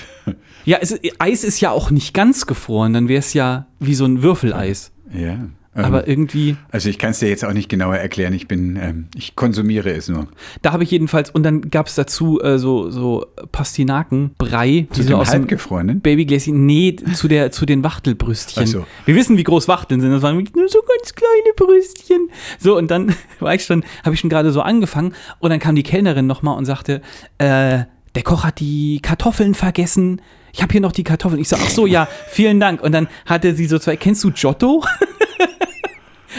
Ja, 0.65 0.77
es, 0.81 0.97
Eis 1.19 1.43
ist 1.43 1.59
ja 1.59 1.71
auch 1.71 1.89
nicht 1.91 2.13
ganz 2.13 2.45
gefroren, 2.45 2.93
dann 2.93 3.07
wäre 3.07 3.19
es 3.19 3.33
ja 3.33 3.65
wie 3.79 3.95
so 3.95 4.05
ein 4.05 4.21
Würfeleis. 4.21 4.91
Ja. 5.11 5.39
Ähm, 5.75 5.83
Aber 5.83 6.07
irgendwie, 6.07 6.55
also 6.71 6.87
ich 6.87 6.97
kann 6.97 7.11
es 7.11 7.19
dir 7.19 7.27
jetzt 7.27 7.43
auch 7.43 7.51
nicht 7.51 7.67
genauer 7.67 7.97
erklären. 7.97 8.31
Ich 8.33 8.47
bin, 8.47 8.77
ähm, 8.77 9.07
ich 9.13 9.35
konsumiere 9.35 9.91
es 9.91 10.07
nur. 10.07 10.27
da 10.61 10.71
habe 10.71 10.83
ich 10.83 10.91
jedenfalls, 10.91 11.29
und 11.29 11.43
dann 11.43 11.69
gab 11.69 11.87
es 11.87 11.95
dazu 11.95 12.41
äh, 12.41 12.57
so, 12.57 12.89
so 12.89 13.25
Pastinakenbrei, 13.51 14.87
Zu 14.91 15.01
die 15.01 15.07
so 15.07 15.15
aus 15.17 15.31
halbgefrorenen? 15.31 15.99
Babygläschen, 15.99 16.65
nee, 16.65 16.95
zu, 16.95 17.27
der, 17.27 17.51
zu 17.51 17.65
den 17.65 17.83
Wachtelbrüstchen. 17.83 18.63
Ach 18.63 18.67
so. 18.67 18.85
Wir 19.03 19.15
wissen, 19.15 19.37
wie 19.37 19.43
groß 19.43 19.67
Wachteln 19.67 19.99
sind. 19.99 20.11
Das 20.11 20.21
waren 20.21 20.35
nur 20.37 20.69
so 20.69 20.79
ganz 20.79 21.13
kleine 21.13 21.53
Brüstchen. 21.57 22.29
So, 22.57 22.77
und 22.77 22.89
dann 22.89 23.13
war 23.41 23.53
ich 23.53 23.65
schon, 23.65 23.83
habe 24.05 24.15
ich 24.15 24.21
schon 24.21 24.29
gerade 24.29 24.51
so 24.51 24.61
angefangen. 24.61 25.13
Und 25.39 25.49
dann 25.49 25.59
kam 25.59 25.75
die 25.75 25.83
Kellnerin 25.83 26.25
nochmal 26.25 26.57
und 26.57 26.63
sagte, 26.63 27.01
äh, 27.37 27.83
der 28.15 28.23
Koch 28.23 28.45
hat 28.45 28.61
die 28.61 29.01
Kartoffeln 29.01 29.53
vergessen. 29.53 30.21
Ich 30.55 30.61
habe 30.61 30.71
hier 30.71 30.79
noch 30.81 30.93
die 30.93 31.03
Kartoffeln. 31.03 31.41
Ich 31.41 31.49
so, 31.49 31.57
ach 31.59 31.69
so, 31.69 31.85
ja, 31.85 32.07
vielen 32.29 32.61
Dank. 32.61 32.81
Und 32.81 32.93
dann 32.93 33.07
hatte 33.25 33.53
sie 33.53 33.65
so 33.65 33.77
zwei, 33.77 33.97
kennst 33.97 34.23
du 34.23 34.31
Giotto? 34.31 34.83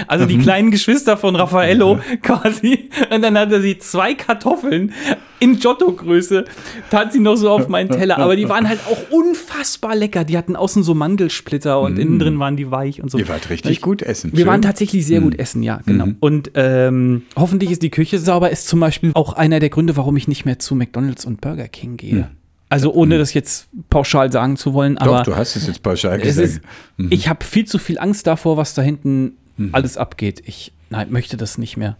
Also 0.09 0.27
die 0.27 0.37
kleinen 0.37 0.71
Geschwister 0.71 1.17
von 1.17 1.37
Raffaello 1.37 2.01
quasi. 2.21 2.91
Und 3.11 3.23
dann 3.23 3.39
hatte 3.39 3.63
sie 3.63 3.79
zwei 3.79 4.13
Kartoffeln 4.13 4.93
in 5.41 5.59
Giotto-Größe. 5.59 6.45
Tat 6.91 7.15
sie 7.15 7.19
noch 7.19 7.37
so 7.37 7.49
auf 7.49 7.69
meinen 7.69 7.89
Teller. 7.89 8.19
Aber 8.19 8.37
die 8.37 8.47
waren 8.47 8.69
halt 8.69 8.81
auch 8.91 9.11
unfassbar 9.11 9.97
lecker. 9.97 10.25
Die 10.25 10.37
hatten 10.37 10.55
außen 10.55 10.83
so 10.83 10.93
Mandelsplitter 10.95 11.81
und 11.81 11.99
innen 11.99 12.19
drin 12.19 12.39
waren 12.39 12.59
die 12.59 12.71
weich 12.71 13.03
und 13.03 13.11
so. 13.11 13.17
Ihr 13.17 13.27
wart 13.29 13.49
richtig 13.49 13.71
Ich- 13.73 13.81
gut 13.81 14.03
essen. 14.03 14.33
Wir 14.33 14.41
Schön. 14.41 14.49
waren 14.49 14.61
tatsächlich 14.61 15.07
sehr 15.07 15.23
gut 15.23 15.39
essen, 15.39 15.63
ja, 15.63 15.81
genau. 15.87 16.09
Und 16.21 16.51
ähm, 16.57 17.23
hoffentlich 17.35 17.71
ist 17.71 17.83
die 17.83 17.91
Küche 17.91 18.19
sauber, 18.19 18.51
ist 18.51 18.69
zum 18.69 18.81
Beispiel 18.81 19.13
auch 19.15 19.33
einer 19.33 19.61
der 19.61 19.71
Gründe, 19.71 19.97
warum 19.97 20.15
ich 20.19 20.29
nicht 20.29 20.45
mehr 20.45 20.59
zu 20.59 20.75
McDonalds 20.75 21.25
und 21.25 21.41
Burger 21.41 21.69
King 21.69 21.97
gehe. 21.97 22.29
Also 22.69 22.93
ohne 22.93 23.17
das 23.19 23.33
jetzt 23.33 23.69
pauschal 23.91 24.33
sagen 24.33 24.57
zu 24.57 24.75
wollen, 24.75 24.97
Doch, 24.97 25.07
aber 25.07 25.23
du 25.23 25.37
hast 25.37 25.55
es 25.55 25.67
jetzt 25.69 25.83
pauschal 25.83 26.21
es 26.21 26.37
ist, 26.37 26.37
gesagt. 26.37 26.65
Mhm. 26.97 27.09
ich 27.13 27.29
habe 27.29 27.45
viel 27.45 27.65
zu 27.65 27.79
viel 27.79 27.99
Angst 27.99 28.27
davor, 28.27 28.57
was 28.57 28.75
da 28.75 28.83
hinten 28.83 29.37
alles 29.73 29.97
abgeht. 29.97 30.43
Ich 30.47 30.73
nein, 30.91 31.11
möchte 31.11 31.37
das 31.37 31.59
nicht 31.59 31.77
mehr. 31.77 31.97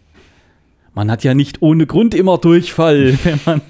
Man 0.93 1.11
hat 1.11 1.25
ja 1.25 1.35
nicht 1.35 1.63
ohne 1.63 1.87
Grund 1.87 2.15
immer 2.15 2.39
Durchfall, 2.39 3.19
wenn 3.25 3.41
man 3.47 3.61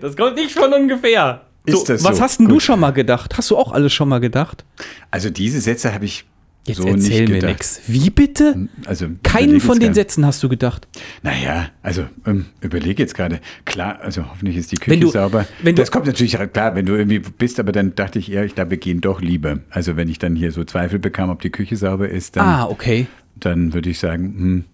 Das 0.00 0.16
kommt 0.16 0.36
nicht 0.36 0.52
von 0.52 0.72
ungefähr. 0.72 1.42
Ist 1.64 1.88
das 1.88 2.04
was 2.04 2.18
so? 2.18 2.22
hast 2.22 2.40
denn 2.40 2.48
du 2.48 2.60
schon 2.60 2.78
mal 2.80 2.92
gedacht? 2.92 3.36
Hast 3.36 3.50
du 3.50 3.56
auch 3.56 3.72
alles 3.72 3.92
schon 3.92 4.08
mal 4.08 4.20
gedacht? 4.20 4.64
Also 5.10 5.30
diese 5.30 5.60
Sätze 5.60 5.92
habe 5.92 6.04
ich 6.04 6.24
Jetzt 6.66 6.78
so 6.78 6.88
erzähl 6.88 7.28
mir 7.28 7.42
nichts. 7.44 7.80
Wie 7.86 8.10
bitte? 8.10 8.68
Also 8.86 9.06
Keinen 9.22 9.60
von 9.60 9.78
den. 9.78 9.94
Sätzen 9.94 10.26
hast 10.26 10.42
du 10.42 10.48
gedacht. 10.48 10.88
Naja, 11.22 11.68
also 11.82 12.04
ähm, 12.26 12.46
überlege 12.60 13.02
jetzt 13.02 13.14
gerade. 13.14 13.40
Klar, 13.64 14.00
also 14.00 14.28
hoffentlich 14.28 14.56
ist 14.56 14.72
die 14.72 14.76
Küche 14.76 14.90
Wenn 14.90 15.00
du- 15.00 15.08
sauber. 15.10 15.46
wenn 15.62 15.74
du- 15.76 15.82
das 15.82 15.90
kommt 15.90 16.06
natürlich 16.06 16.36
klar, 16.52 16.74
wenn 16.74 16.84
du 16.86 16.94
irgendwie 16.94 17.20
bist, 17.20 17.60
aber 17.60 17.72
dann 17.72 17.94
dachte 17.94 18.18
ich 18.18 18.30
eher, 18.32 18.44
ich 18.44 18.54
glaube, 18.54 18.70
wir 18.72 18.78
gehen 18.78 19.00
doch 19.00 19.20
lieber. 19.20 19.60
Also 19.70 19.96
wenn 19.96 20.08
ich 20.08 20.18
dann 20.18 20.34
hier 20.36 20.50
so 20.52 20.64
Zweifel 20.64 20.98
bekam, 20.98 21.30
ob 21.30 21.40
die 21.40 21.50
Küche 21.50 21.76
sauber 21.76 22.08
ist, 22.08 22.36
dann, 22.36 22.44
Ah, 22.46 22.64
okay. 22.66 23.06
dann 23.38 23.72
würde 23.72 23.90
ich 23.90 23.98
sagen, 24.00 24.24
hm, 24.36 24.64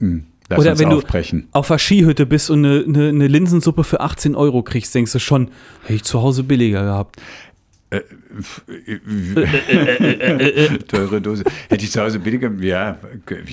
hm, 0.00 0.24
lass 0.48 0.58
Oder 0.60 0.70
uns 0.72 0.80
wenn 0.80 0.88
aufbrechen. 0.88 1.40
du 1.52 1.58
auf 1.58 1.68
der 1.68 1.78
Skihütte 1.78 2.26
bist 2.26 2.50
und 2.50 2.64
eine, 2.64 2.84
eine, 2.86 3.08
eine 3.10 3.26
Linsensuppe 3.28 3.84
für 3.84 4.00
18 4.00 4.34
Euro 4.34 4.62
kriegst, 4.62 4.94
denkst 4.94 5.12
du 5.12 5.18
schon, 5.18 5.48
hätte 5.82 5.94
ich 5.94 6.04
zu 6.04 6.22
Hause 6.22 6.42
billiger 6.42 6.82
gehabt. 6.84 7.20
Teure 10.88 11.20
Dose. 11.20 11.44
Hätte 11.68 11.84
ich 11.84 11.90
zu 11.90 12.00
Hause 12.02 12.18
billiger, 12.18 12.50
ja, 12.60 12.98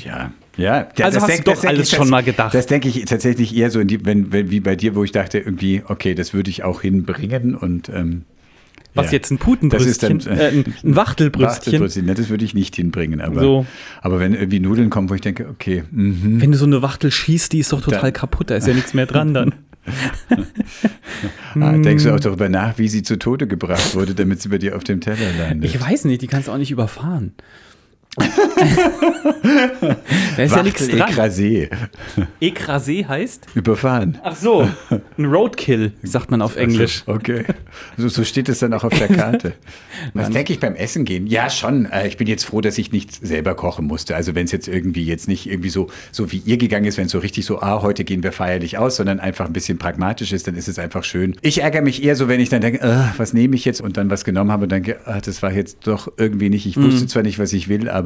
ja, 0.03 0.31
ja. 0.57 0.87
ja 0.97 1.05
Also 1.05 1.21
hast 1.21 1.39
du 1.39 1.43
doch 1.43 1.53
denk 1.61 1.65
alles 1.73 1.91
ich, 1.91 1.95
schon 1.97 2.09
mal 2.09 2.23
gedacht. 2.23 2.53
Das 2.53 2.65
denke 2.65 2.87
ich 2.89 3.05
tatsächlich 3.05 3.55
eher 3.55 3.69
so, 3.71 3.79
in 3.79 3.87
die, 3.87 4.05
wenn, 4.05 4.31
wenn, 4.31 4.49
wie 4.51 4.59
bei 4.59 4.75
dir, 4.75 4.95
wo 4.95 5.03
ich 5.03 5.11
dachte, 5.11 5.39
irgendwie, 5.39 5.83
okay, 5.85 6.15
das 6.15 6.33
würde 6.33 6.49
ich 6.49 6.63
auch 6.63 6.81
hinbringen 6.81 7.55
und 7.55 7.89
ähm, 7.89 8.23
Was 8.93 9.07
ja. 9.07 9.13
jetzt 9.13 9.31
ein 9.31 9.37
Das 9.37 9.45
Putenbrüstchen, 9.45 10.19
dann- 10.19 10.37
äh, 10.37 10.47
ein, 10.49 10.65
Wachtelbrüstchen. 10.83 11.49
Wachtelbrötchen, 11.79 12.05
ne, 12.05 12.13
das 12.13 12.29
würde 12.29 12.43
ich 12.45 12.53
nicht 12.53 12.75
hinbringen. 12.75 13.21
Aber, 13.21 13.39
So. 13.41 13.65
aber 14.01 14.19
wenn 14.19 14.33
irgendwie 14.33 14.59
Nudeln 14.59 14.89
kommen, 14.89 15.09
wo 15.09 15.13
ich 15.15 15.21
denke, 15.21 15.47
okay, 15.49 15.83
mhm. 15.91 16.41
Wenn 16.41 16.51
du 16.51 16.57
so 16.57 16.65
eine 16.65 16.81
Wachtel 16.81 17.11
schießt, 17.11 17.53
die 17.53 17.59
ist 17.59 17.71
doch 17.71 17.81
total 17.81 18.01
Dann- 18.01 18.13
kaputt, 18.13 18.49
da 18.49 18.55
ist 18.55 18.67
ja 18.67 18.73
nichts 18.73 18.93
mehr 18.93 19.05
dran 19.05 19.33
dann. 19.33 19.53
ah, 21.59 21.77
denkst 21.77 22.03
du 22.03 22.13
auch 22.13 22.19
darüber 22.19 22.49
nach, 22.49 22.77
wie 22.77 22.88
sie 22.88 23.03
zu 23.03 23.17
Tode 23.17 23.47
gebracht 23.47 23.95
wurde, 23.95 24.13
damit 24.13 24.41
sie 24.41 24.49
bei 24.49 24.57
dir 24.57 24.75
auf 24.75 24.84
dem 24.84 25.01
Teller 25.01 25.32
landet. 25.38 25.69
Ich 25.69 25.79
weiß 25.79 26.05
nicht, 26.05 26.21
die 26.21 26.27
kannst 26.27 26.47
du 26.47 26.51
auch 26.51 26.57
nicht 26.57 26.71
überfahren. 26.71 27.34
Da 30.38 30.43
ist 30.43 30.55
ja 30.55 30.64
nichts 30.64 30.88
dran. 30.88 31.09
écrasé. 31.09 31.70
Ekrasé 32.41 33.07
heißt? 33.07 33.47
Überfahren. 33.55 34.18
Ach 34.24 34.36
so, 34.36 34.68
ein 35.18 35.26
Roadkill, 35.26 35.93
sagt 36.03 36.30
man 36.32 36.41
auf 36.41 36.55
Englisch. 36.57 37.03
Okay. 37.05 37.43
So, 37.97 38.09
so 38.09 38.24
steht 38.24 38.49
es 38.49 38.59
dann 38.59 38.74
auch 38.74 38.84
auf 38.84 38.97
der 38.97 39.07
Karte. 39.07 39.53
Was 40.14 40.30
denke 40.30 40.51
ich 40.53 40.59
beim 40.59 40.76
Essen 40.76 41.05
gehen? 41.05 41.28
Ja, 41.28 41.49
schon. 41.49 41.86
Äh, 41.86 42.07
Ich 42.07 42.18
bin 42.18 42.28
jetzt 42.28 42.43
froh, 42.43 42.62
dass 42.62 42.78
ich 42.78 42.91
nicht 42.91 43.26
selber 43.26 43.55
kochen 43.55 43.86
musste. 43.88 44.16
Also 44.16 44.36
wenn 44.36 44.45
es 44.45 44.51
jetzt 44.51 44.68
irgendwie 44.68 45.05
jetzt 45.05 45.28
nicht 45.28 45.49
irgendwie 45.49 45.70
so, 45.70 45.88
so 46.12 46.32
wie 46.32 46.41
ihr 46.45 46.57
gegangen 46.57 46.86
ist, 46.86 46.97
wenn 46.97 47.05
es 47.05 47.12
so 47.12 47.20
richtig 47.20 47.45
so, 47.45 47.62
ah, 47.62 47.82
heute 47.82 48.03
gehen 48.03 48.24
wir 48.24 48.32
feierlich 48.34 48.78
aus, 48.78 48.97
sondern 48.97 49.20
einfach 49.20 49.45
ein 49.45 49.53
bisschen 49.53 49.78
pragmatisch 49.78 50.34
ist, 50.34 50.47
dann 50.47 50.55
ist 50.55 50.68
es 50.68 50.80
einfach 50.80 51.03
schön. 51.03 51.36
Ich 51.41 51.62
ärgere 51.62 51.82
mich 51.82 52.03
eher 52.03 52.16
so, 52.16 52.28
wenn 52.28 52.39
ich 52.39 52.49
dann 52.49 52.62
denke, 52.62 52.84
ah, 52.84 53.14
was 53.18 53.34
nehme 53.34 53.55
ich 53.55 53.64
jetzt 53.66 53.80
und 53.82 53.95
dann 53.97 54.09
was 54.09 54.26
genommen 54.26 54.51
habe 54.51 54.64
und 54.64 54.72
denke, 54.72 54.99
ah, 55.05 55.22
das 55.22 55.41
war 55.41 55.51
jetzt 55.53 55.88
doch 55.88 56.12
irgendwie 56.18 56.49
nicht. 56.49 56.66
Ich 56.66 56.76
Mhm. 56.76 56.86
wusste 56.86 57.07
zwar 57.07 57.24
nicht, 57.24 57.38
was 57.39 57.53
ich 57.53 57.70
will, 57.70 57.89
aber 57.89 58.00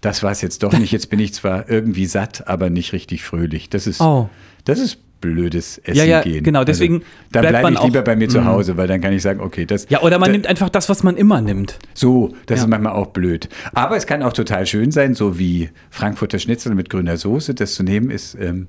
das 0.00 0.22
war 0.22 0.30
es 0.32 0.40
jetzt 0.42 0.62
doch 0.62 0.72
nicht. 0.78 0.92
Jetzt 0.92 1.10
bin 1.10 1.18
ich 1.20 1.34
zwar 1.34 1.68
irgendwie 1.68 2.06
satt, 2.06 2.46
aber 2.48 2.70
nicht 2.70 2.92
richtig 2.92 3.22
fröhlich. 3.24 3.68
Das 3.70 3.86
ist, 3.86 4.00
Oh. 4.00 4.28
das 4.64 4.78
ist 4.78 4.98
blödes 5.20 5.78
Essen 5.78 5.96
Ja, 5.96 6.04
ja, 6.04 6.20
gehen. 6.20 6.44
genau, 6.44 6.62
deswegen 6.62 6.96
also, 6.96 7.06
dann 7.32 7.40
bleibt 7.40 7.52
bleibe 7.52 7.64
man 7.64 7.74
ich 7.74 7.82
lieber 7.84 8.02
bei 8.02 8.14
mir 8.16 8.28
zu 8.28 8.44
Hause, 8.44 8.76
weil 8.76 8.86
dann 8.86 9.00
kann 9.00 9.12
ich 9.14 9.22
sagen, 9.22 9.40
okay, 9.40 9.64
das 9.64 9.86
Ja, 9.88 10.02
oder 10.02 10.18
man 10.18 10.28
da, 10.28 10.32
nimmt 10.32 10.46
einfach 10.46 10.68
das, 10.68 10.88
was 10.90 11.02
man 11.02 11.16
immer 11.16 11.40
nimmt. 11.40 11.78
so, 11.94 12.34
das 12.46 12.58
Ja. 12.58 12.64
ist 12.64 12.70
manchmal 12.70 12.92
auch 12.92 13.08
blöd. 13.08 13.48
Aber 13.72 13.96
es 13.96 14.06
kann 14.06 14.22
auch 14.22 14.34
total 14.34 14.66
schön 14.66 14.90
sein, 14.92 15.14
so 15.14 15.38
wie 15.38 15.70
Frankfurter 15.90 16.38
Schnitzel 16.38 16.74
mit 16.74 16.90
grüner 16.90 17.16
Soße, 17.16 17.54
das 17.54 17.74
zu 17.74 17.82
nehmen 17.82 18.10
ist 18.10 18.36
ähm, 18.38 18.66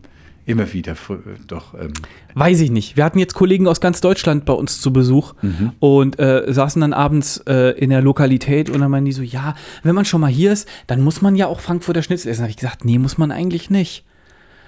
immer 0.47 0.73
wieder 0.73 0.95
doch 1.47 1.73
ähm, 1.75 1.93
Weiß 2.33 2.59
ich 2.61 2.71
nicht. 2.71 2.97
Wir 2.97 3.03
hatten 3.03 3.19
jetzt 3.19 3.35
Kollegen 3.35 3.67
aus 3.67 3.79
ganz 3.81 4.01
Deutschland 4.01 4.45
bei 4.45 4.53
uns 4.53 4.81
zu 4.81 4.91
Besuch 4.91 5.33
Mhm. 5.41 5.73
und 5.79 6.19
äh, 6.19 6.45
saßen 6.47 6.79
dann 6.81 6.93
abends 6.93 7.37
äh, 7.47 7.77
in 7.77 7.89
der 7.91 8.01
Lokalität 8.01 8.69
und 8.69 8.79
dann 8.81 8.89
meinen 8.89 9.05
die 9.05 9.11
so, 9.11 9.21
ja, 9.21 9.55
wenn 9.83 9.93
man 9.93 10.05
schon 10.05 10.21
mal 10.21 10.31
hier 10.31 10.51
ist, 10.53 10.67
dann 10.87 11.01
muss 11.01 11.21
man 11.21 11.35
ja 11.35 11.47
auch 11.47 11.59
Frankfurter 11.59 12.01
Schnitzel 12.01 12.29
essen. 12.31 12.41
habe 12.41 12.49
ich 12.51 12.57
gesagt, 12.57 12.85
nee, 12.85 12.97
muss 12.97 13.17
man 13.17 13.31
eigentlich 13.31 13.69
nicht. 13.69 14.03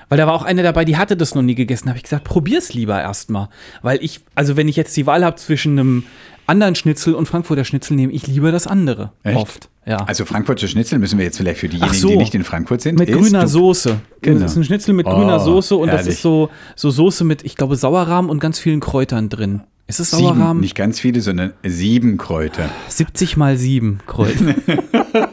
Weil 0.10 0.18
da 0.18 0.26
war 0.28 0.34
auch 0.34 0.44
eine 0.44 0.64
dabei, 0.64 0.86
die 0.86 0.98
hatte 0.98 1.16
das 1.16 1.36
noch 1.36 1.44
nie 1.44 1.56
gegessen. 1.56 1.88
habe 1.88 1.98
ich 1.98 2.04
gesagt, 2.04 2.24
probier's 2.24 2.74
lieber 2.74 3.00
erstmal. 3.00 3.48
Weil 3.84 4.00
ich, 4.04 4.22
also 4.36 4.58
wenn 4.58 4.68
ich 4.68 4.76
jetzt 4.76 4.98
die 4.98 5.06
Wahl 5.06 5.24
habe 5.24 5.36
zwischen 5.38 5.78
einem 5.80 6.04
anderen 6.48 6.74
Schnitzel 6.74 7.14
und 7.14 7.28
Frankfurter 7.28 7.64
Schnitzel, 7.64 7.94
nehme 7.96 8.12
ich 8.12 8.26
lieber 8.26 8.52
das 8.52 8.66
andere. 8.66 9.12
Echt? 9.24 9.38
Oft. 9.38 9.70
Ja. 9.90 9.98
Also 10.06 10.24
Frankfurter 10.26 10.68
Schnitzel 10.68 11.00
müssen 11.00 11.18
wir 11.18 11.26
jetzt 11.26 11.38
vielleicht 11.38 11.60
für 11.60 11.68
diejenigen, 11.68 11.96
so. 11.98 12.10
die 12.10 12.18
nicht 12.18 12.36
in 12.36 12.44
Frankfurt 12.44 12.82
sind. 12.82 13.00
mit 13.00 13.12
grüner 13.12 13.48
Soße. 13.48 14.00
Genau. 14.22 14.40
Das 14.42 14.52
ist 14.52 14.58
ein 14.58 14.64
Schnitzel 14.64 14.94
mit 14.94 15.08
Oh, 15.08 15.16
grüner 15.16 15.40
Soße 15.40 15.76
und 15.76 15.88
das 15.88 16.02
herrlich. 16.02 16.14
ist 16.16 16.22
so, 16.22 16.50
so 16.76 16.92
Soße 16.92 17.24
mit, 17.24 17.44
ich 17.44 17.56
glaube, 17.56 17.76
Sauerrahm 17.76 18.30
und 18.30 18.40
ganz 18.40 18.60
vielen 18.60 18.80
Kräutern 18.82 19.30
drin. 19.30 19.62
Ist 19.88 20.00
es 20.00 20.12
Sieben, 20.12 20.24
Sauerrahm? 20.36 20.60
nicht 20.60 20.76
ganz 20.76 21.00
viele, 21.00 21.20
sondern 21.22 21.54
sieben 21.64 22.18
Kräuter. 22.18 22.70
70 22.90 23.38
mal 23.38 23.58
7 23.58 24.00
Kräuter. 24.06 24.54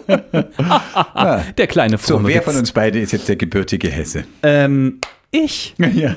Der 1.59 1.67
kleine 1.67 1.99
So, 1.99 2.15
fromme 2.15 2.29
wer 2.29 2.37
Witz. 2.37 2.45
von 2.45 2.57
uns 2.57 2.73
beide 2.73 2.99
ist 3.01 3.13
jetzt 3.13 3.29
der 3.29 3.37
gebürtige 3.37 3.89
Hesse? 3.91 4.25
Ähm, 4.43 5.01
ich. 5.31 5.75
ja. 5.95 6.17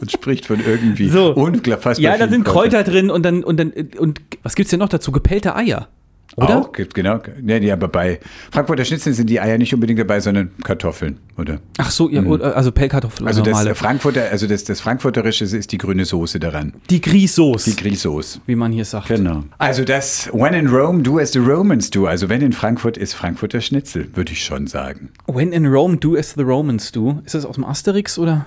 Und 0.00 0.10
spricht 0.10 0.46
von 0.46 0.60
irgendwie 0.64 1.08
So. 1.10 1.34
unfassbar 1.34 1.98
Ja, 1.98 2.16
da 2.16 2.28
sind 2.28 2.44
Kräutern. 2.44 2.84
Kräuter 2.84 2.84
drin 2.90 3.10
und 3.10 3.22
dann, 3.22 3.44
und 3.44 3.58
dann, 3.60 3.72
und 3.98 4.22
was 4.42 4.54
gibt's 4.54 4.70
denn 4.70 4.78
noch 4.80 4.88
dazu? 4.88 5.12
Gepellte 5.12 5.54
Eier. 5.54 5.88
Oder? 6.36 6.58
Auch, 6.58 6.72
gibt, 6.72 6.94
genau. 6.94 7.18
Nee, 7.42 7.58
nee, 7.58 7.72
aber 7.72 7.88
bei 7.88 8.20
Frankfurter 8.52 8.84
Schnitzel 8.84 9.12
sind 9.12 9.28
die 9.28 9.40
Eier 9.40 9.58
nicht 9.58 9.74
unbedingt 9.74 9.98
dabei, 9.98 10.20
sondern 10.20 10.52
Kartoffeln, 10.62 11.18
oder? 11.36 11.58
Ach 11.78 11.90
so, 11.90 12.08
ja, 12.08 12.22
oder- 12.22 12.56
also 12.56 12.70
Pellkartoffeln 12.70 13.26
Also 13.26 13.42
das 13.42 13.52
normale. 13.52 13.74
Frankfurter, 13.74 14.30
also 14.30 14.46
das, 14.46 14.62
das 14.64 14.80
Frankfurterische 14.80 15.44
ist 15.44 15.72
die 15.72 15.78
grüne 15.78 16.04
Soße 16.04 16.38
daran. 16.38 16.74
Die 16.88 17.00
Grießsoße, 17.00 17.70
Die 17.70 17.76
Grießsoße. 17.76 18.40
wie 18.46 18.54
man 18.54 18.70
hier 18.70 18.84
sagt. 18.84 19.08
Genau. 19.08 19.42
Also 19.58 19.84
das 19.84 20.30
When 20.32 20.54
in 20.54 20.68
Rome, 20.68 21.02
do 21.02 21.18
as 21.18 21.32
the 21.32 21.40
Romans 21.40 21.90
do. 21.90 22.06
Also 22.06 22.28
wenn 22.28 22.42
in 22.42 22.52
Frankfurt 22.52 22.96
ist 22.96 23.14
Frankfurter 23.14 23.60
Schnitzel, 23.60 24.08
würde 24.14 24.30
ich 24.32 24.44
schon 24.44 24.68
sagen. 24.68 25.10
When 25.26 25.52
in 25.52 25.66
Rome, 25.66 25.96
do 25.96 26.14
as 26.16 26.34
the 26.36 26.42
Romans 26.42 26.92
do. 26.92 27.20
Ist 27.24 27.34
das 27.34 27.44
aus 27.44 27.56
dem 27.56 27.64
Asterix 27.64 28.18
oder? 28.18 28.46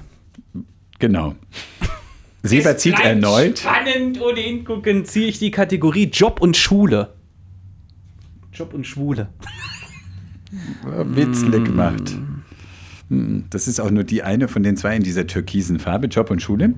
Genau. 1.00 1.36
Seba 2.44 2.78
zieht 2.78 3.00
erneut. 3.00 3.60
Spannend 3.60 4.22
und 4.22 4.38
hingucken 4.38 5.06
ziehe 5.06 5.28
ich 5.28 5.40
die 5.40 5.52
Kategorie 5.52 6.06
Job 6.06 6.42
und 6.42 6.56
Schule. 6.58 7.10
Job 8.54 8.74
und 8.74 8.86
Schwule. 8.88 9.28
Witzle 10.84 11.62
gemacht. 11.64 12.16
Hm, 13.10 13.46
Das 13.50 13.68
ist 13.68 13.80
auch 13.80 13.92
nur 13.92 14.04
die 14.04 14.24
eine 14.24 14.48
von 14.48 14.64
den 14.64 14.78
zwei 14.78 14.96
in 14.96 15.04
dieser 15.04 15.28
türkisen 15.28 15.80
Farbe, 15.80 16.08
Job 16.08 16.30
und 16.32 16.42
Schule. 16.42 16.74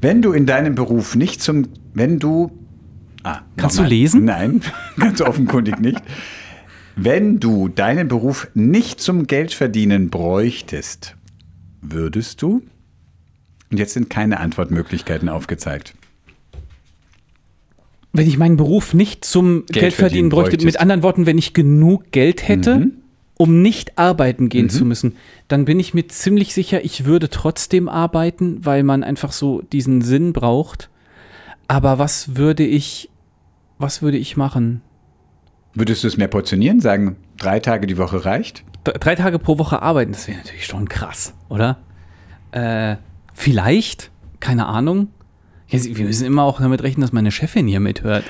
Wenn 0.00 0.20
du 0.22 0.32
in 0.32 0.46
deinem 0.46 0.74
Beruf 0.74 1.14
nicht 1.14 1.40
zum, 1.40 1.68
wenn 1.94 2.18
du, 2.18 2.50
ah, 3.22 3.40
Kannst 3.56 3.76
nochmal. 3.76 3.90
du 3.90 3.94
lesen? 3.96 4.24
Nein, 4.24 4.60
ganz 4.98 5.20
offenkundig 5.20 5.78
nicht. 5.78 6.02
Wenn 6.96 7.40
du 7.40 7.68
deinen 7.68 8.08
Beruf 8.08 8.48
nicht 8.54 9.00
zum 9.00 9.26
Geldverdienen 9.26 10.10
bräuchtest, 10.10 11.16
würdest 11.80 12.42
du? 12.42 12.62
Und 13.70 13.78
jetzt 13.78 13.94
sind 13.94 14.10
keine 14.10 14.38
Antwortmöglichkeiten 14.40 15.28
aufgezeigt. 15.28 15.94
Wenn 18.16 18.28
ich 18.28 18.38
meinen 18.38 18.56
Beruf 18.56 18.94
nicht 18.94 19.24
zum 19.24 19.66
Geld 19.66 19.72
Geldverdienen 19.72 19.92
verdienen 19.94 20.28
bräuchte, 20.30 20.64
mit 20.64 20.80
anderen 20.80 21.02
Worten, 21.02 21.26
wenn 21.26 21.36
ich 21.36 21.52
genug 21.52 22.12
Geld 22.12 22.46
hätte, 22.46 22.76
Mhm. 22.76 22.92
um 23.36 23.60
nicht 23.60 23.98
arbeiten 23.98 24.48
gehen 24.48 24.70
zu 24.70 24.84
müssen, 24.84 25.16
dann 25.48 25.64
bin 25.64 25.80
ich 25.80 25.94
mir 25.94 26.06
ziemlich 26.06 26.54
sicher, 26.54 26.84
ich 26.84 27.04
würde 27.06 27.28
trotzdem 27.28 27.88
arbeiten, 27.88 28.64
weil 28.64 28.84
man 28.84 29.02
einfach 29.02 29.32
so 29.32 29.62
diesen 29.62 30.00
Sinn 30.00 30.32
braucht. 30.32 30.90
Aber 31.66 31.98
was 31.98 32.36
würde 32.36 32.64
ich, 32.64 33.10
was 33.78 34.00
würde 34.00 34.16
ich 34.18 34.36
machen? 34.36 34.80
Würdest 35.74 36.04
du 36.04 36.06
es 36.08 36.16
mehr 36.16 36.28
portionieren, 36.28 36.78
sagen, 36.80 37.16
drei 37.36 37.58
Tage 37.58 37.88
die 37.88 37.98
Woche 37.98 38.24
reicht? 38.24 38.62
Drei 38.84 39.16
Tage 39.16 39.40
pro 39.40 39.58
Woche 39.58 39.82
arbeiten, 39.82 40.12
das 40.12 40.28
wäre 40.28 40.38
natürlich 40.38 40.66
schon 40.66 40.88
krass, 40.88 41.34
oder? 41.48 41.78
Äh, 42.52 42.94
vielleicht, 43.32 44.12
keine 44.38 44.66
Ahnung. 44.66 45.08
Wir 45.68 46.04
müssen 46.04 46.26
immer 46.26 46.42
auch 46.42 46.60
damit 46.60 46.82
rechnen, 46.82 47.02
dass 47.02 47.12
meine 47.12 47.30
Chefin 47.30 47.66
hier 47.66 47.80
mithört. 47.80 48.24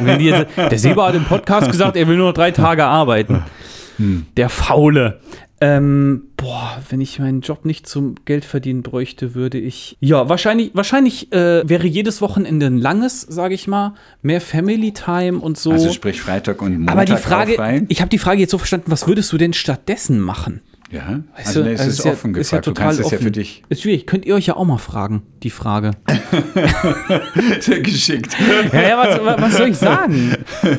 Wenn 0.00 0.18
die 0.18 0.26
jetzt, 0.26 0.46
der 0.56 0.78
Seba 0.78 1.08
hat 1.08 1.14
im 1.14 1.24
Podcast 1.24 1.70
gesagt, 1.70 1.96
er 1.96 2.08
will 2.08 2.16
nur 2.16 2.28
noch 2.28 2.34
drei 2.34 2.50
Tage 2.50 2.84
arbeiten. 2.84 3.44
Der 4.36 4.48
Faule. 4.48 5.20
Ähm, 5.60 6.28
boah, 6.36 6.78
wenn 6.88 7.00
ich 7.00 7.18
meinen 7.18 7.40
Job 7.40 7.64
nicht 7.64 7.88
zum 7.88 8.14
Geld 8.24 8.44
verdienen 8.44 8.82
bräuchte, 8.82 9.34
würde 9.34 9.58
ich. 9.58 9.96
Ja, 9.98 10.28
wahrscheinlich, 10.28 10.70
wahrscheinlich 10.74 11.32
äh, 11.32 11.68
wäre 11.68 11.86
jedes 11.88 12.22
Wochenende 12.22 12.66
ein 12.66 12.78
langes, 12.78 13.22
sage 13.22 13.54
ich 13.54 13.66
mal. 13.66 13.94
Mehr 14.22 14.40
Family 14.40 14.92
Time 14.92 15.40
und 15.40 15.58
so. 15.58 15.72
Also 15.72 15.92
sprich 15.92 16.20
Freitag 16.20 16.62
und 16.62 16.78
Montag 16.78 16.92
Aber 16.92 17.04
die 17.04 17.16
Frage, 17.16 17.86
ich 17.88 18.00
habe 18.00 18.08
die 18.08 18.18
Frage 18.18 18.40
jetzt 18.40 18.52
so 18.52 18.58
verstanden, 18.58 18.92
was 18.92 19.08
würdest 19.08 19.32
du 19.32 19.36
denn 19.36 19.52
stattdessen 19.52 20.20
machen? 20.20 20.60
Ja, 20.90 21.20
Weißt 21.36 21.48
also 21.48 21.60
du, 21.62 21.66
ne, 21.68 21.72
es 21.74 21.80
also 21.80 21.90
ist 21.92 22.04
ja- 22.06 22.12
offen 22.12 22.34
ist 22.34 22.50
ja 22.50 22.58
gefragt. 22.60 22.66
du 22.66 22.70
total 22.70 22.84
kannst 22.86 23.00
es 23.00 23.10
ja 23.10 23.16
offen. 23.18 23.24
für 23.24 23.30
dich 23.30 23.62
Ist 23.68 23.82
schwierig. 23.82 24.06
Könnt 24.06 24.24
ihr 24.24 24.34
euch 24.34 24.46
ja 24.46 24.56
auch 24.56 24.64
mal 24.64 24.78
fragen, 24.78 25.22
die 25.42 25.50
Frage. 25.50 25.90
sehr 27.60 27.80
geschickt. 27.80 28.34
ja, 28.72 28.82
ja, 28.88 28.96
was, 28.98 29.18
wa- 29.24 29.36
was 29.38 29.56
soll 29.56 29.68
ich 29.68 29.76
sagen? 29.76 30.34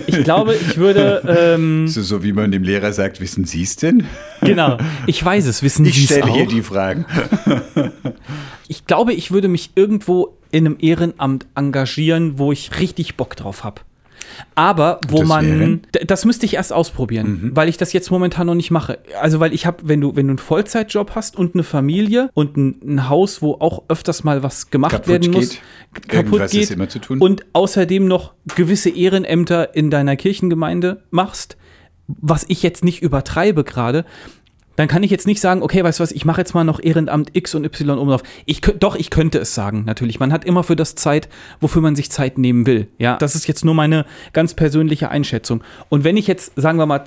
Ich 0.08 0.24
glaube, 0.24 0.56
ich 0.56 0.78
würde, 0.78 1.22
ähm, 1.56 1.88
So, 1.88 2.02
so 2.02 2.24
wie 2.24 2.34
man 2.34 2.52
dem 2.52 2.64
Lehrer 2.64 2.92
sagt, 2.94 3.22
wissen 3.22 3.46
Sie 3.46 3.62
es 3.64 3.76
denn? 3.76 4.04
genau, 4.42 4.78
ich 5.06 5.24
weiß 5.24 5.46
es, 5.46 5.62
wissen 5.62 5.86
Ich 5.86 5.96
Sie 5.96 6.04
es 6.06 6.10
stelle 6.10 6.24
auch? 6.32 6.36
hier 6.36 6.48
die 6.48 6.62
Fragen. 6.64 7.06
Ich 8.68 8.86
glaube, 8.86 9.14
ich 9.14 9.32
würde 9.32 9.48
mich 9.48 9.72
irgendwo 9.76 10.38
in 10.52 10.66
einem 10.66 10.78
Ehrenamt 10.80 11.46
engagieren, 11.56 12.38
wo 12.40 12.52
ich 12.52 12.80
richtig 12.80 13.16
Bock 13.16 13.36
drauf 13.36 13.64
habe. 13.64 13.82
Aber 14.56 15.00
wo 15.08 15.20
Das 15.20 15.28
man? 15.28 15.58
Mhm. 15.58 15.82
Das 16.08 16.26
müsste 16.26 16.46
ich 16.46 16.56
erst 16.56 16.74
ausprobieren, 16.74 17.52
weil 17.54 17.70
ich 17.70 17.78
das 17.78 17.94
jetzt 17.94 18.12
momentan 18.12 18.48
noch 18.48 18.56
nicht 18.56 18.72
mache. 18.72 19.00
Also 19.20 19.40
weil 19.40 19.54
ich 19.54 19.66
habe, 19.66 19.78
wenn 19.84 20.02
du, 20.02 20.16
wenn 20.16 20.28
du 20.28 20.32
einen 20.32 20.38
Vollzeitjob 20.38 21.16
hast 21.16 21.38
und 21.38 21.56
eine 21.56 21.64
Familie 21.64 22.30
und 22.34 22.58
ein, 22.58 22.76
ein 22.86 23.10
Haus, 23.10 23.42
wo 23.42 23.54
auch 23.56 23.84
öfters 23.88 24.24
mal 24.24 24.44
was 24.44 24.70
gemacht 24.70 24.92
Kaputt 24.92 25.08
werden 25.08 25.32
muss, 25.32 25.50
geht. 25.50 26.08
kaputt 26.08 26.40
Irgendwas 26.40 26.52
geht 26.52 27.22
und 27.22 27.46
außerdem 27.54 28.08
noch 28.08 28.34
gewisse 28.56 28.90
Ehrenämter 28.90 29.76
in 29.76 29.90
deiner 29.90 30.16
Kirchengemeinde 30.16 31.04
machst, 31.12 31.58
was 32.08 32.46
ich 32.48 32.64
jetzt 32.64 32.84
nicht 32.84 33.02
übertreibe 33.02 33.64
gerade, 33.64 34.04
dann 34.80 34.88
kann 34.88 35.04
ich 35.04 35.12
jetzt 35.12 35.28
nicht 35.28 35.42
sagen, 35.42 35.62
okay, 35.62 35.84
weißt 35.84 36.00
du 36.00 36.04
was, 36.04 36.14
ich 36.14 36.24
mache 36.24 36.40
jetzt 36.40 36.54
mal 36.54 36.64
noch 36.64 36.82
Ehrenamt 36.82 37.32
X 37.34 37.54
und 37.54 37.66
Y 37.66 37.98
drauf. 37.98 38.24
Ich, 38.46 38.62
doch, 38.62 38.96
ich 38.96 39.10
könnte 39.10 39.38
es 39.38 39.54
sagen, 39.54 39.84
natürlich. 39.86 40.22
Man 40.22 40.32
hat 40.32 40.46
immer 40.46 40.64
für 40.64 40.78
das 40.78 40.96
Zeit, 40.96 41.28
wofür 41.60 41.82
man 41.82 41.98
sich 41.98 42.10
Zeit 42.10 42.38
nehmen 42.38 42.66
will. 42.66 42.88
Ja, 42.98 43.18
das 43.18 43.36
ist 43.36 43.46
jetzt 43.46 43.66
nur 43.66 43.74
meine 43.74 44.06
ganz 44.32 44.54
persönliche 44.54 45.10
Einschätzung. 45.10 45.66
Und 45.90 46.06
wenn 46.06 46.16
ich 46.16 46.28
jetzt, 46.28 46.54
sagen 46.56 46.78
wir 46.78 46.86
mal, 46.86 47.04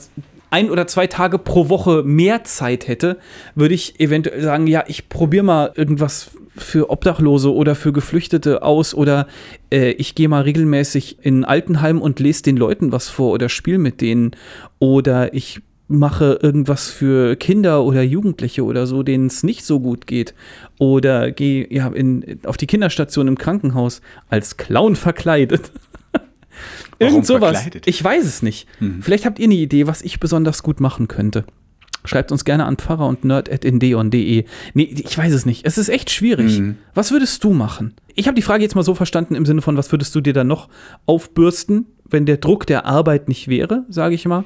ein 0.50 0.70
oder 0.70 0.86
zwei 0.86 1.06
Tage 1.06 1.38
pro 1.38 1.70
Woche 1.70 2.02
mehr 2.02 2.44
Zeit 2.44 2.88
hätte, 2.88 3.16
würde 3.54 3.72
ich 3.72 3.98
eventuell 3.98 4.42
sagen, 4.42 4.66
ja, 4.66 4.84
ich 4.86 5.08
probiere 5.08 5.44
mal 5.44 5.72
irgendwas 5.74 6.32
für 6.54 6.90
Obdachlose 6.90 7.54
oder 7.54 7.74
für 7.74 7.94
Geflüchtete 7.94 8.62
aus 8.62 8.94
oder 8.94 9.26
äh, 9.72 9.92
ich 9.92 10.14
gehe 10.14 10.28
mal 10.28 10.42
regelmäßig 10.42 11.20
in 11.22 11.46
Altenheim 11.46 12.02
und 12.02 12.20
lese 12.20 12.42
den 12.42 12.58
Leuten 12.58 12.92
was 12.92 13.08
vor 13.08 13.32
oder 13.32 13.48
spiele 13.48 13.78
mit 13.78 14.02
denen 14.02 14.32
oder 14.78 15.32
ich 15.32 15.62
mache 15.88 16.38
irgendwas 16.42 16.88
für 16.88 17.36
Kinder 17.36 17.84
oder 17.84 18.02
Jugendliche 18.02 18.64
oder 18.64 18.86
so, 18.86 19.02
denen 19.02 19.26
es 19.26 19.42
nicht 19.42 19.64
so 19.64 19.80
gut 19.80 20.06
geht. 20.06 20.34
Oder 20.78 21.30
gehe 21.30 21.66
ja, 21.70 21.88
in, 21.88 22.40
auf 22.44 22.56
die 22.56 22.66
Kinderstation 22.66 23.28
im 23.28 23.36
Krankenhaus 23.36 24.00
als 24.28 24.56
Clown 24.56 24.96
verkleidet. 24.96 25.70
Irgend 26.98 27.26
sowas. 27.26 27.62
verkleidet? 27.62 27.86
Ich 27.86 28.02
weiß 28.02 28.24
es 28.24 28.42
nicht. 28.42 28.66
Vielleicht 29.00 29.26
habt 29.26 29.38
ihr 29.38 29.44
eine 29.44 29.54
Idee, 29.54 29.86
was 29.86 30.02
ich 30.02 30.20
besonders 30.20 30.62
gut 30.62 30.80
machen 30.80 31.08
könnte. 31.08 31.44
Schreibt 32.04 32.32
uns 32.32 32.44
gerne 32.44 32.64
an 32.66 32.76
pfarrer 32.76 33.06
und 33.06 33.24
nerd.indeon.de. 33.24 34.44
Nee, 34.74 34.82
ich 34.82 35.16
weiß 35.16 35.32
es 35.32 35.46
nicht. 35.46 35.64
Es 35.64 35.78
ist 35.78 35.88
echt 35.88 36.10
schwierig. 36.10 36.60
Was 36.94 37.12
würdest 37.12 37.44
du 37.44 37.52
machen? 37.52 37.94
Ich 38.14 38.26
habe 38.26 38.34
die 38.34 38.42
Frage 38.42 38.62
jetzt 38.62 38.74
mal 38.74 38.82
so 38.82 38.94
verstanden 38.94 39.34
im 39.34 39.46
Sinne 39.46 39.62
von, 39.62 39.76
was 39.76 39.92
würdest 39.92 40.14
du 40.14 40.20
dir 40.20 40.32
dann 40.32 40.48
noch 40.48 40.68
aufbürsten, 41.06 41.86
wenn 42.04 42.26
der 42.26 42.38
Druck 42.38 42.66
der 42.66 42.86
Arbeit 42.86 43.28
nicht 43.28 43.48
wäre, 43.48 43.84
sage 43.88 44.14
ich 44.14 44.26
mal? 44.26 44.44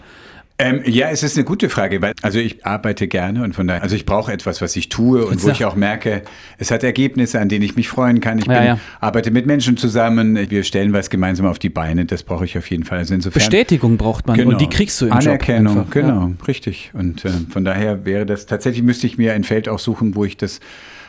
Ähm, 0.58 0.80
ja, 0.86 1.10
es 1.10 1.22
ist 1.22 1.36
eine 1.36 1.44
gute 1.44 1.68
Frage, 1.68 2.00
weil 2.00 2.14
also 2.22 2.38
ich 2.38 2.64
arbeite 2.64 3.08
gerne 3.08 3.44
und 3.44 3.54
von 3.54 3.66
daher, 3.66 3.82
also 3.82 3.94
ich 3.94 4.06
brauche 4.06 4.32
etwas, 4.32 4.62
was 4.62 4.74
ich 4.74 4.88
tue 4.88 5.26
und 5.26 5.34
Jetzt 5.34 5.44
wo 5.44 5.50
ich 5.50 5.64
auch 5.66 5.76
merke, 5.76 6.22
es 6.56 6.70
hat 6.70 6.82
Ergebnisse, 6.82 7.40
an 7.40 7.50
denen 7.50 7.62
ich 7.62 7.76
mich 7.76 7.88
freuen 7.88 8.20
kann. 8.20 8.38
Ich 8.38 8.46
Ja, 8.46 8.58
bin, 8.58 8.64
ja. 8.64 8.78
arbeite 9.00 9.30
mit 9.30 9.44
Menschen 9.44 9.76
zusammen, 9.76 10.38
wir 10.48 10.64
stellen 10.64 10.94
was 10.94 11.10
gemeinsam 11.10 11.44
auf 11.44 11.58
die 11.58 11.68
Beine, 11.68 12.06
das 12.06 12.22
brauche 12.22 12.46
ich 12.46 12.56
auf 12.56 12.70
jeden 12.70 12.84
Fall. 12.84 12.98
Also 12.98 13.12
insofern, 13.12 13.40
Bestätigung 13.40 13.98
braucht 13.98 14.26
man 14.26 14.40
und 14.46 14.58
die 14.58 14.68
kriegst 14.68 14.98
du 15.02 15.06
im 15.06 15.12
Anerkennung, 15.12 15.74
Job 15.74 15.86
einfach. 15.88 15.92
genau, 15.92 16.32
richtig. 16.48 16.90
Und 16.94 17.26
äh, 17.26 17.30
von 17.50 17.64
daher 17.64 18.06
wäre 18.06 18.24
das, 18.24 18.46
tatsächlich 18.46 18.82
müsste 18.82 19.06
ich 19.06 19.18
mir 19.18 19.34
ein 19.34 19.44
Feld 19.44 19.68
auch 19.68 19.78
suchen, 19.78 20.14
wo 20.14 20.24
ich 20.24 20.38
das, 20.38 20.60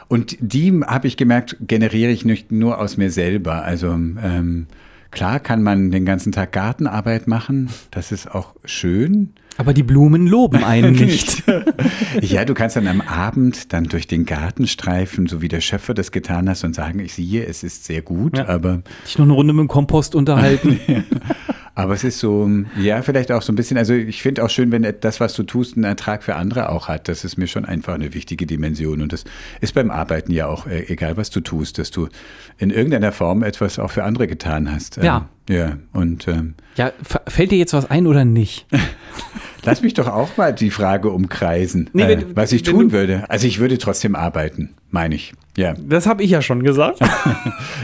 und 0.10 0.36
die 0.42 0.82
habe 0.86 1.08
ich 1.08 1.16
gemerkt, 1.16 1.56
generiere 1.62 2.12
ich 2.12 2.26
nicht 2.26 2.52
nur 2.52 2.80
aus 2.80 2.98
mir 2.98 3.12
selber. 3.12 3.64
Also 3.64 3.92
ähm, 3.92 4.68
klar 5.12 5.40
kann 5.40 5.64
man 5.64 5.92
den 5.92 6.06
ganzen 6.06 6.32
Tag 6.32 6.52
Gartenarbeit 6.52 7.28
machen, 7.28 7.70
das 7.92 8.12
ist 8.12 8.34
auch 8.34 8.56
schön. 8.66 9.34
Aber 9.58 9.74
die 9.74 9.84
Blumen 9.84 10.28
loben 10.28 10.64
einen 10.64 10.94
nicht. 10.94 11.44
Ja, 12.22 12.46
du 12.46 12.54
kannst 12.54 12.76
dann 12.76 12.88
am 12.88 13.02
Abend 13.02 13.74
dann 13.74 13.86
durch 13.86 14.08
den 14.08 14.26
Garten 14.26 14.68
streifen, 14.68 15.28
so 15.28 15.42
wie 15.42 15.48
der 15.48 15.62
Schöpfer 15.62 15.94
das 15.94 16.12
getan 16.12 16.50
hast 16.50 16.64
und 16.64 16.76
sagen, 16.76 17.00
ich 17.00 17.14
sehe, 17.14 17.46
es 17.46 17.64
ist 17.64 17.86
sehr 17.86 18.02
gut, 18.02 18.38
Ja. 18.38 18.48
aber, 18.48 18.82
Dich 19.06 19.18
noch 19.18 19.26
eine 19.26 19.34
Runde 19.34 19.54
mit 19.54 19.62
dem 19.64 19.68
Kompost 19.68 20.16
unterhalten. 20.16 20.80
aber 21.76 21.94
es 21.94 22.04
ist 22.04 22.20
so, 22.20 22.50
ja, 22.80 23.02
vielleicht 23.02 23.32
auch 23.32 23.42
so 23.42 23.52
ein 23.52 23.56
bisschen, 23.56 23.78
also 23.78 23.94
ich 23.94 24.22
finde 24.22 24.44
auch 24.44 24.50
schön, 24.50 24.72
wenn 24.72 24.88
das, 25.02 25.20
was 25.20 25.34
du 25.36 25.44
tust, 25.44 25.76
einen 25.76 25.84
Ertrag 25.86 26.24
für 26.24 26.36
andere 26.36 26.70
auch 26.70 26.88
hat. 26.88 27.08
Das 27.08 27.24
ist 27.24 27.38
mir 27.38 27.48
schon 27.48 27.66
einfach 27.66 27.94
eine 27.94 28.14
wichtige 28.14 28.46
Dimension 28.46 29.02
und 29.02 29.14
das 29.14 29.24
ist 29.62 29.74
beim 29.74 29.92
Arbeiten 29.92 30.32
ja 30.32 30.48
auch, 30.48 30.66
äh, 30.68 30.86
egal 30.88 31.18
was 31.18 31.30
du 31.30 31.40
tust, 31.40 31.78
dass 31.78 31.92
du 31.92 32.10
in 32.58 32.70
irgendeiner 32.72 33.12
Form 33.12 33.44
etwas 33.44 33.80
auch 33.80 33.92
für 33.92 34.04
andere 34.04 34.28
getan 34.28 34.72
hast. 34.72 34.98
Ähm, 34.98 35.04
Ja. 35.04 35.30
Ja, 35.50 35.78
und 35.94 36.28
ähm, 36.28 36.56
ja, 36.76 36.92
fällt 37.28 37.52
dir 37.52 37.58
jetzt 37.58 37.74
was 37.74 37.90
ein 37.90 38.06
oder 38.08 38.26
nicht? 38.26 38.66
lass 39.64 39.82
mich 39.82 39.94
doch 39.94 40.08
auch 40.08 40.36
mal 40.38 40.54
die 40.54 40.70
Frage 40.72 41.10
umkreisen, 41.10 41.90
Nee, 41.94 42.04
äh, 42.04 42.08
wenn- 42.10 42.36
was 42.36 42.52
ich 42.52 42.64
tun 42.64 42.90
du- 42.90 42.92
würde. 42.92 43.24
Also 43.30 43.48
ich 43.48 43.60
würde 43.60 43.78
trotzdem 43.78 44.16
arbeiten, 44.16 44.72
meine 44.92 45.16
ich. 45.16 45.34
Ja. 45.56 45.74
Das 45.80 46.06
habe 46.06 46.22
ich 46.24 46.30
ja 46.30 46.42
schon 46.42 46.64
gesagt. 46.64 47.00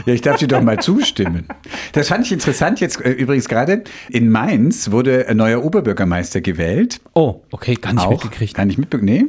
Ja, 0.06 0.12
ich 0.12 0.20
darf 0.20 0.36
dir 0.38 0.48
doch 0.48 0.60
mal 0.60 0.78
zustimmen. 0.80 1.46
Das 1.94 2.08
fand 2.08 2.26
ich 2.26 2.32
interessant 2.32 2.78
jetzt 2.80 3.00
äh, 3.00 3.10
übrigens 3.10 3.48
gerade. 3.48 3.84
In 4.10 4.28
Mainz 4.30 4.90
wurde 4.90 5.26
ein 5.28 5.38
neuer 5.38 5.64
Oberbürgermeister 5.64 6.42
gewählt. 6.42 7.00
Oh, 7.14 7.40
okay, 7.50 7.74
gar 7.76 7.94
nicht 7.94 8.04
Auch, 8.04 8.10
mitgekriegt. 8.10 8.52
Gar 8.54 8.66
nicht 8.66 8.76
mitbekommen. 8.78 9.06
Nee. 9.10 9.24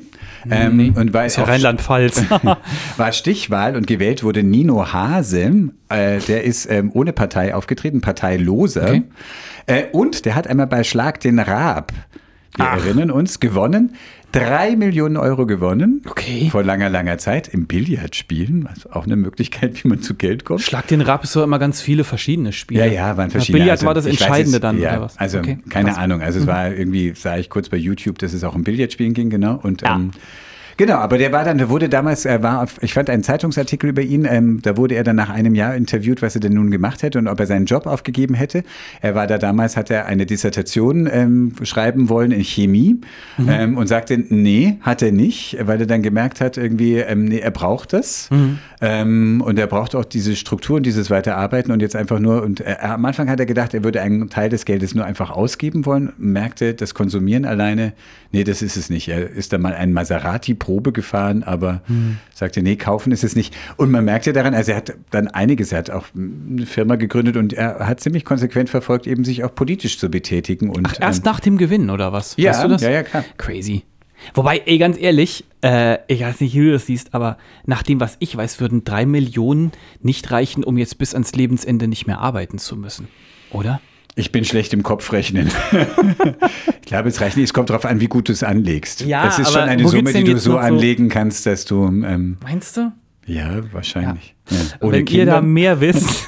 Ähm, 0.49 0.77
Nee, 0.77 0.91
und 0.95 1.13
war 1.13 1.25
ist 1.25 1.37
ja 1.37 1.43
auch- 1.43 1.47
Rheinland-Pfalz. 1.47 2.23
war 2.97 3.11
Stichwahl 3.11 3.75
und 3.75 3.87
gewählt 3.87 4.23
wurde 4.23 4.43
Nino 4.43 4.91
Hase. 4.93 5.69
Äh, 5.89 6.19
der 6.19 6.43
ist 6.43 6.69
ähm, 6.69 6.91
ohne 6.93 7.13
Partei 7.13 7.53
aufgetreten, 7.55 8.01
parteiloser. 8.01 8.89
Okay. 8.89 9.03
Äh, 9.67 9.83
und 9.91 10.25
der 10.25 10.35
hat 10.35 10.47
einmal 10.47 10.67
bei 10.67 10.83
Schlag 10.83 11.19
den 11.19 11.39
Raab, 11.39 11.91
wir 12.57 12.65
Ach. 12.69 12.77
erinnern 12.85 13.11
uns, 13.11 13.39
gewonnen. 13.39 13.95
Drei 14.39 14.75
Millionen 14.75 15.17
Euro 15.17 15.45
gewonnen. 15.45 16.01
Okay. 16.07 16.49
Vor 16.51 16.63
langer, 16.63 16.89
langer 16.89 17.17
Zeit 17.17 17.47
im 17.47 17.65
Billardspielen. 17.67 18.67
Also 18.67 18.89
auch 18.91 19.05
eine 19.05 19.15
Möglichkeit, 19.15 19.83
wie 19.83 19.87
man 19.87 20.01
zu 20.01 20.15
Geld 20.15 20.45
kommt. 20.45 20.61
Schlag 20.61 20.87
den 20.87 21.01
Rab 21.01 21.23
ist 21.23 21.31
so 21.31 21.43
immer 21.43 21.59
ganz 21.59 21.81
viele 21.81 22.03
verschiedene 22.03 22.51
Spiele. 22.51 22.85
Ja, 22.87 22.91
ja, 22.91 23.17
waren 23.17 23.29
verschiedene. 23.29 23.63
Billard 23.63 23.77
Also, 23.79 23.85
war 23.87 23.93
das 23.93 24.05
Entscheidende 24.05 24.57
es- 24.57 24.61
dann, 24.61 24.79
ja, 24.79 24.91
oder 24.93 25.01
was? 25.03 25.17
Also, 25.17 25.39
Okay, 25.39 25.57
keine. 25.69 25.91
Mhm. 25.91 25.97
Ahnung. 25.97 26.21
Also, 26.21 26.39
es 26.39 26.47
war 26.47 26.73
irgendwie, 26.73 27.13
sah 27.15 27.37
ich 27.37 27.49
kurz 27.49 27.69
bei 27.69 27.77
YouTube, 27.77 28.19
dass 28.19 28.33
es 28.33 28.43
auch 28.43 28.55
um 28.55 28.63
Billardspielen 28.63 29.13
ging, 29.13 29.29
genau. 29.29 29.59
Und, 29.61 29.81
Ja. 29.83 29.95
ähm, 29.95 30.11
Genau, 30.77 30.95
aber 30.95 31.17
der 31.17 31.31
war 31.31 31.45
dann, 31.45 31.57
der 31.57 31.69
wurde 31.69 31.87
damals, 31.87 32.25
er 32.25 32.43
war, 32.43 32.63
auf, 32.63 32.75
ich 32.81 32.93
fand 32.93 33.09
einen 33.09 33.23
Zeitungsartikel 33.23 33.89
über 33.89 34.01
ihn, 34.01 34.27
ähm, 34.29 34.59
da 34.61 34.75
wurde 34.75 34.95
er 34.95 35.05
dann 35.05 35.15
nach 35.15 35.29
einem 35.29 35.55
Jahr 35.55 35.73
interviewt, 35.75 36.21
was 36.21 36.35
er 36.35 36.41
denn 36.41 36.53
nun 36.53 36.69
gemacht 36.69 37.01
hätte 37.01 37.17
und 37.17 37.27
ob 37.29 37.39
er 37.39 37.45
seinen 37.45 37.65
Job 37.65 37.85
aufgegeben 37.87 38.33
hätte. 38.35 38.63
Er 39.01 39.15
war 39.15 39.25
da 39.25 39.37
damals, 39.37 39.77
hat 39.77 39.89
er 39.89 40.05
eine 40.05 40.25
Dissertation 40.25 41.07
ähm, 41.11 41.53
schreiben 41.63 42.09
wollen 42.09 42.31
in 42.31 42.43
Chemie 42.43 42.99
Mhm. 43.37 43.49
ähm, 43.49 43.77
und 43.77 43.87
sagte, 43.87 44.17
nee, 44.29 44.77
hat 44.81 45.01
er 45.01 45.11
nicht, 45.11 45.57
weil 45.61 45.79
er 45.79 45.87
dann 45.87 46.01
gemerkt 46.01 46.41
hat, 46.41 46.57
irgendwie, 46.57 46.95
ähm, 46.97 47.25
nee, 47.25 47.39
er 47.39 47.51
braucht 47.51 47.93
das 47.93 48.29
Mhm. 48.31 48.59
ähm, 48.81 49.41
und 49.45 49.57
er 49.57 49.67
braucht 49.67 49.95
auch 49.95 50.05
diese 50.05 50.35
Struktur 50.35 50.77
und 50.77 50.85
dieses 50.85 51.09
Weiterarbeiten 51.09 51.71
und 51.71 51.81
jetzt 51.81 51.95
einfach 51.95 52.19
nur, 52.19 52.43
und 52.43 52.59
er, 52.59 52.91
am 52.91 53.05
Anfang 53.05 53.29
hat 53.29 53.39
er 53.39 53.45
gedacht, 53.45 53.73
er 53.73 53.83
würde 53.83 54.01
einen 54.01 54.29
Teil 54.29 54.49
des 54.49 54.65
Geldes 54.65 54.93
nur 54.93 55.05
einfach 55.05 55.31
ausgeben 55.31 55.85
wollen, 55.85 56.11
merkte, 56.17 56.73
das 56.73 56.93
Konsumieren 56.93 57.45
alleine, 57.45 57.93
nee, 58.35 58.43
das 58.43 58.61
ist 58.61 58.75
es 58.75 58.89
nicht. 58.89 59.07
Er 59.07 59.29
ist 59.29 59.53
dann 59.53 59.61
mal 59.61 59.73
ein 59.73 59.93
Maserati-Probe 59.93 60.91
gefahren, 60.91 61.43
aber 61.43 61.81
sagte, 62.33 62.61
nee, 62.61 62.75
kaufen 62.75 63.13
ist 63.13 63.23
es 63.23 63.35
nicht. 63.35 63.55
Und 63.77 63.91
man 63.91 64.03
merkte 64.03 64.33
daran, 64.33 64.53
also 64.53 64.71
er 64.71 64.77
hat 64.77 64.93
dann 65.09 65.29
einiges, 65.29 65.71
er 65.71 65.79
hat 65.79 65.89
auch 65.89 66.07
eine 66.13 66.65
Firma 66.65 66.97
gegründet 66.97 67.37
und 67.37 67.53
er 67.53 67.87
hat 67.87 68.01
ziemlich 68.01 68.25
konsequent 68.25 68.69
verfolgt, 68.69 69.07
eben 69.07 69.23
sich 69.23 69.45
auch 69.45 69.55
politisch 69.55 69.97
zu 69.97 70.09
betätigen. 70.09 70.69
Und, 70.69 70.85
Ach, 70.85 70.95
erst 70.99 71.19
ähm, 71.19 71.31
nach 71.31 71.39
dem 71.39 71.57
Gewinn, 71.57 71.89
oder 71.89 72.11
was? 72.11 72.35
Ja, 72.35 72.51
weißt 72.51 72.63
du 72.65 72.67
das? 72.67 72.81
ja, 72.81 72.89
ja, 72.89 73.03
klar. 73.03 73.23
Crazy. 73.37 73.83
Wobei, 74.33 74.61
ey, 74.65 74.77
ganz 74.79 74.99
ehrlich, 74.99 75.45
äh, 75.63 75.99
ich 76.07 76.21
weiß 76.21 76.41
nicht, 76.41 76.53
wie 76.55 76.65
du 76.65 76.71
das 76.73 76.87
siehst, 76.87 77.13
aber 77.13 77.37
nach 77.65 77.83
dem, 77.83 78.01
was 78.01 78.17
ich 78.19 78.35
weiß, 78.35 78.59
würden 78.59 78.83
drei 78.83 79.05
Millionen 79.05 79.71
nicht 80.01 80.29
reichen, 80.31 80.65
um 80.65 80.77
jetzt 80.77 80.97
bis 80.97 81.13
ans 81.13 81.33
Lebensende 81.33 81.87
nicht 81.87 82.05
mehr 82.05 82.19
arbeiten 82.19 82.57
zu 82.57 82.75
müssen. 82.75 83.07
Oder? 83.51 83.79
Ich 84.17 84.31
bin 84.31 84.45
schlecht 84.45 84.71
im 84.73 84.81
Kopfrechnen. 84.81 85.51
ich 86.81 86.87
glaube, 86.87 87.09
es 87.09 87.19
reicht 87.19 87.35
nicht. 87.35 87.45
Es 87.45 87.53
kommt 87.53 87.69
darauf 87.69 87.85
an, 87.85 87.99
wie 87.99 88.07
gut 88.07 88.29
du 88.29 88.31
es 88.31 88.43
anlegst. 88.43 89.01
Ja, 89.01 89.27
es 89.27 89.39
ist 89.39 89.51
schon 89.51 89.61
eine 89.63 89.85
Summe, 89.87 90.13
die 90.13 90.23
du 90.23 90.37
so 90.39 90.57
anlegen 90.57 91.09
kannst, 91.09 91.45
dass 91.45 91.65
du. 91.65 91.85
Ähm, 91.87 92.37
Meinst 92.41 92.77
du? 92.77 92.91
ja, 93.27 93.61
wahrscheinlich. 93.73 94.35
Ja. 94.49 94.57
Ohne 94.79 94.91
Wenn 94.93 94.99
ihr 94.99 95.05
Kinder. 95.05 95.33
da 95.33 95.41
mehr 95.41 95.81
wisst, 95.81 96.27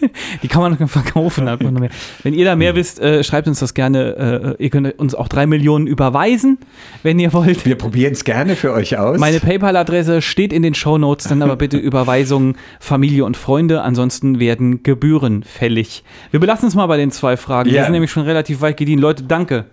die 0.42 0.48
kann 0.48 0.62
man 0.62 0.88
verkaufen. 0.88 1.48
hat 1.48 1.62
man 1.62 1.74
noch. 1.74 1.88
Wenn 2.22 2.34
ihr 2.34 2.44
da 2.44 2.56
mehr 2.56 2.74
wisst, 2.74 3.00
äh, 3.00 3.22
schreibt 3.24 3.48
uns 3.48 3.58
das 3.60 3.74
gerne. 3.74 4.56
Äh, 4.58 4.62
ihr 4.62 4.70
könnt 4.70 4.98
uns 4.98 5.14
auch 5.14 5.28
drei 5.28 5.46
Millionen 5.46 5.86
überweisen, 5.86 6.58
wenn 7.02 7.18
ihr 7.18 7.32
wollt. 7.32 7.64
Wir 7.66 7.76
probieren 7.76 8.12
es 8.12 8.24
gerne 8.24 8.56
für 8.56 8.72
euch 8.72 8.96
aus. 8.98 9.18
Meine 9.18 9.40
PayPal-Adresse 9.40 10.22
steht 10.22 10.52
in 10.52 10.62
den 10.62 10.74
Shownotes, 10.74 11.28
dann 11.28 11.42
aber 11.42 11.56
bitte 11.56 11.76
Überweisungen 11.78 12.56
Familie 12.80 13.24
und 13.24 13.36
Freunde, 13.36 13.82
ansonsten 13.82 14.40
werden 14.40 14.82
Gebühren 14.82 15.42
fällig. 15.42 16.04
Wir 16.30 16.40
belassen 16.40 16.68
es 16.68 16.74
mal 16.74 16.86
bei 16.86 16.96
den 16.96 17.10
zwei 17.10 17.36
Fragen. 17.36 17.70
Wir 17.70 17.76
Ja. 17.78 17.84
sind 17.84 17.92
nämlich 17.92 18.10
schon 18.10 18.24
relativ 18.24 18.60
weit 18.60 18.76
gediehen. 18.76 18.98
Leute, 18.98 19.24
danke, 19.24 19.66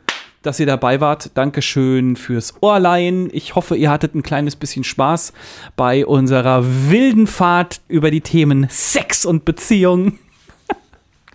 dass 0.45 0.59
ihr 0.59 0.65
dabei 0.65 1.01
wart. 1.01 1.31
Dankeschön 1.35 2.15
fürs 2.15 2.53
Ohrleihen. 2.61 3.29
Ich 3.33 3.55
hoffe, 3.55 3.75
ihr 3.75 3.89
hattet 3.89 4.15
ein 4.15 4.23
kleines 4.23 4.55
bisschen 4.55 4.83
Spaß 4.83 5.33
bei 5.75 6.05
unserer 6.05 6.63
wilden 6.89 7.27
Fahrt 7.27 7.81
über 7.87 8.11
die 8.11 8.21
Themen 8.21 8.67
Sex 8.69 9.25
und 9.25 9.45
Beziehung. 9.45 10.19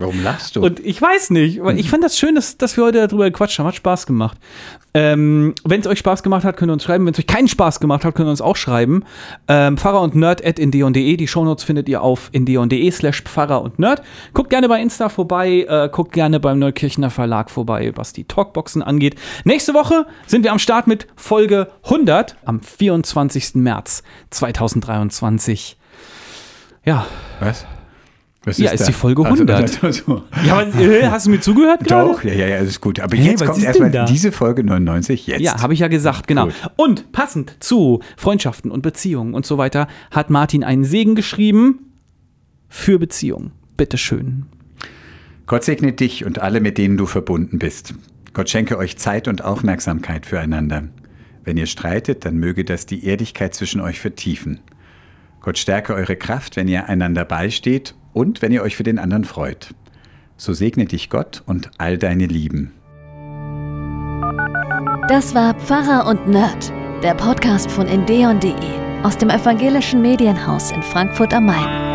Warum 0.01 0.22
lachst 0.22 0.57
du? 0.57 0.62
Und 0.62 0.80
ich 0.80 1.01
weiß 1.01 1.28
nicht, 1.28 1.62
weil 1.62 1.78
ich 1.78 1.90
fand 1.90 2.03
das 2.03 2.18
schön, 2.18 2.34
dass, 2.34 2.57
dass 2.57 2.74
wir 2.74 2.84
heute 2.84 3.07
darüber 3.07 3.24
gequatscht 3.24 3.59
haben. 3.59 3.66
Hat 3.66 3.74
Spaß 3.74 4.07
gemacht. 4.07 4.38
Ähm, 4.94 5.55
Wenn 5.62 5.82
es 5.82 5.86
euch 5.86 5.98
Spaß 5.98 6.22
gemacht 6.22 6.42
hat, 6.42 6.57
könnt 6.57 6.70
ihr 6.70 6.72
uns 6.72 6.84
schreiben. 6.84 7.05
Wenn 7.05 7.12
es 7.12 7.18
euch 7.18 7.26
keinen 7.26 7.48
Spaß 7.48 7.80
gemacht 7.80 8.07
hat, 8.07 8.14
könnt 8.14 8.26
ihr 8.26 8.30
uns 8.30 8.40
auch 8.40 8.57
schreiben. 8.57 9.05
Ähm, 9.46 9.76
Pfarrer 9.76 10.01
und 10.01 10.14
Nerd 10.14 10.42
at 10.44 10.59
indeon.de. 10.59 11.16
Die 11.18 11.28
Shownotes 11.28 11.64
findet 11.64 11.86
ihr 11.90 12.01
auf 12.01 12.30
indeon.de 12.32 12.90
slash 12.90 13.20
Pfarrer 13.24 13.61
und 13.61 13.78
Nerd. 13.78 14.01
Guckt 14.32 14.48
gerne 14.48 14.70
bei 14.70 14.80
Insta 14.80 15.11
vorbei. 15.11 15.66
Äh, 15.68 15.90
guckt 15.92 16.12
gerne 16.12 16.40
beim 16.40 16.59
Neukirchner 16.59 17.11
Verlag 17.11 17.51
vorbei, 17.51 17.92
was 17.94 18.14
die 18.14 18.24
Talkboxen 18.24 18.82
angeht. 18.82 19.16
Nächste 19.44 19.74
Woche 19.74 20.07
sind 20.26 20.44
wir 20.44 20.53
am 20.53 20.59
Start 20.59 20.86
mit 20.86 21.09
Folge 21.14 21.68
100 21.84 22.36
am 22.46 22.62
24. 22.62 23.57
März 23.57 24.03
2023. 24.30 25.76
Ja, 26.86 27.07
Was? 27.40 27.66
Was 28.45 28.57
Ja, 28.57 28.70
ist 28.70 28.80
da? 28.80 28.86
die 28.86 28.93
Folge 28.93 29.22
Also, 29.24 29.43
100. 29.45 29.84
also, 29.84 30.22
ja 30.47 30.59
aber, 30.59 30.74
äh, 30.80 31.07
hast 31.09 31.26
du 31.26 31.30
mir 31.30 31.41
zugehört 31.41 31.84
gerade? 31.84 32.11
Doch, 32.12 32.24
ja, 32.24 32.32
ja, 32.32 32.47
ja, 32.47 32.57
alles 32.57 32.80
gut. 32.80 32.99
Aber 32.99 33.14
Hä, 33.14 33.30
jetzt 33.30 33.45
kommt 33.45 33.59
ist 33.59 33.64
erstmal 33.64 34.07
diese 34.07 34.32
Folge 34.32 34.64
99. 34.64 35.26
Jetzt. 35.26 35.41
Ja, 35.41 35.61
habe 35.61 35.74
ich 35.74 35.80
ja 35.80 35.88
gesagt, 35.88 36.26
genau. 36.26 36.47
Gut. 36.47 36.55
Und 36.76 37.12
passend 37.12 37.57
zu 37.61 38.01
Freundschaften 38.16 38.70
und 38.70 38.80
Beziehungen 38.80 39.34
und 39.34 39.45
so 39.45 39.59
weiter 39.59 39.88
hat 40.11 40.30
Martin 40.30 40.64
einen 40.64 40.84
Segen 40.84 41.14
geschrieben 41.14 41.91
für 42.68 42.99
Beziehungen. 42.99 43.53
Bitteschön. 43.76 44.47
Gott 45.47 45.64
segne 45.64 45.93
dich 45.93 46.24
und 46.24 46.38
alle, 46.38 46.61
mit 46.61 46.78
denen 46.78 46.97
du 46.97 47.05
verbunden 47.05 47.59
bist. 47.59 47.95
Gott 48.32 48.49
schenke 48.49 48.78
euch 48.78 48.97
Zeit 48.97 49.28
und 49.28 49.45
Aufmerksamkeit 49.45 50.24
füreinander. 50.24 50.84
Wenn 51.45 51.57
ihr 51.59 51.66
streitet, 51.66 52.24
dann 52.24 52.36
möge 52.36 52.64
das 52.64 52.86
die 52.86 53.05
Ehrlichkeit 53.05 53.55
zwischen 53.55 53.80
euch 53.80 54.01
vertiefen. 54.01 54.61
Gott 55.41 55.59
stärke 55.59 55.95
eure 55.95 56.16
Kraft, 56.16 56.57
wenn 56.57 56.68
ihr 56.68 56.88
einander 56.88 57.24
beisteht 57.24 57.95
und 58.12 58.42
wenn 58.42 58.52
ihr 58.52 58.62
euch 58.62 58.76
für 58.76 58.82
den 58.82 58.98
anderen 58.98 59.24
freut. 59.24 59.74
So 60.36 60.52
segne 60.52 60.86
dich 60.86 61.11
Gott 61.11 61.42
und 61.46 61.70
all 61.78 61.98
deine 61.98 62.26
Lieben. 62.26 62.72
Das 65.08 65.34
war 65.34 65.54
Pfarrer 65.54 66.06
und 66.06 66.28
Nerd, 66.28 66.72
der 67.02 67.14
Podcast 67.14 67.70
von 67.70 67.86
endeon.de 67.86 68.54
aus 69.02 69.18
dem 69.18 69.30
evangelischen 69.30 70.02
Medienhaus 70.02 70.70
in 70.70 70.82
Frankfurt 70.82 71.34
am 71.34 71.46
Main. 71.46 71.89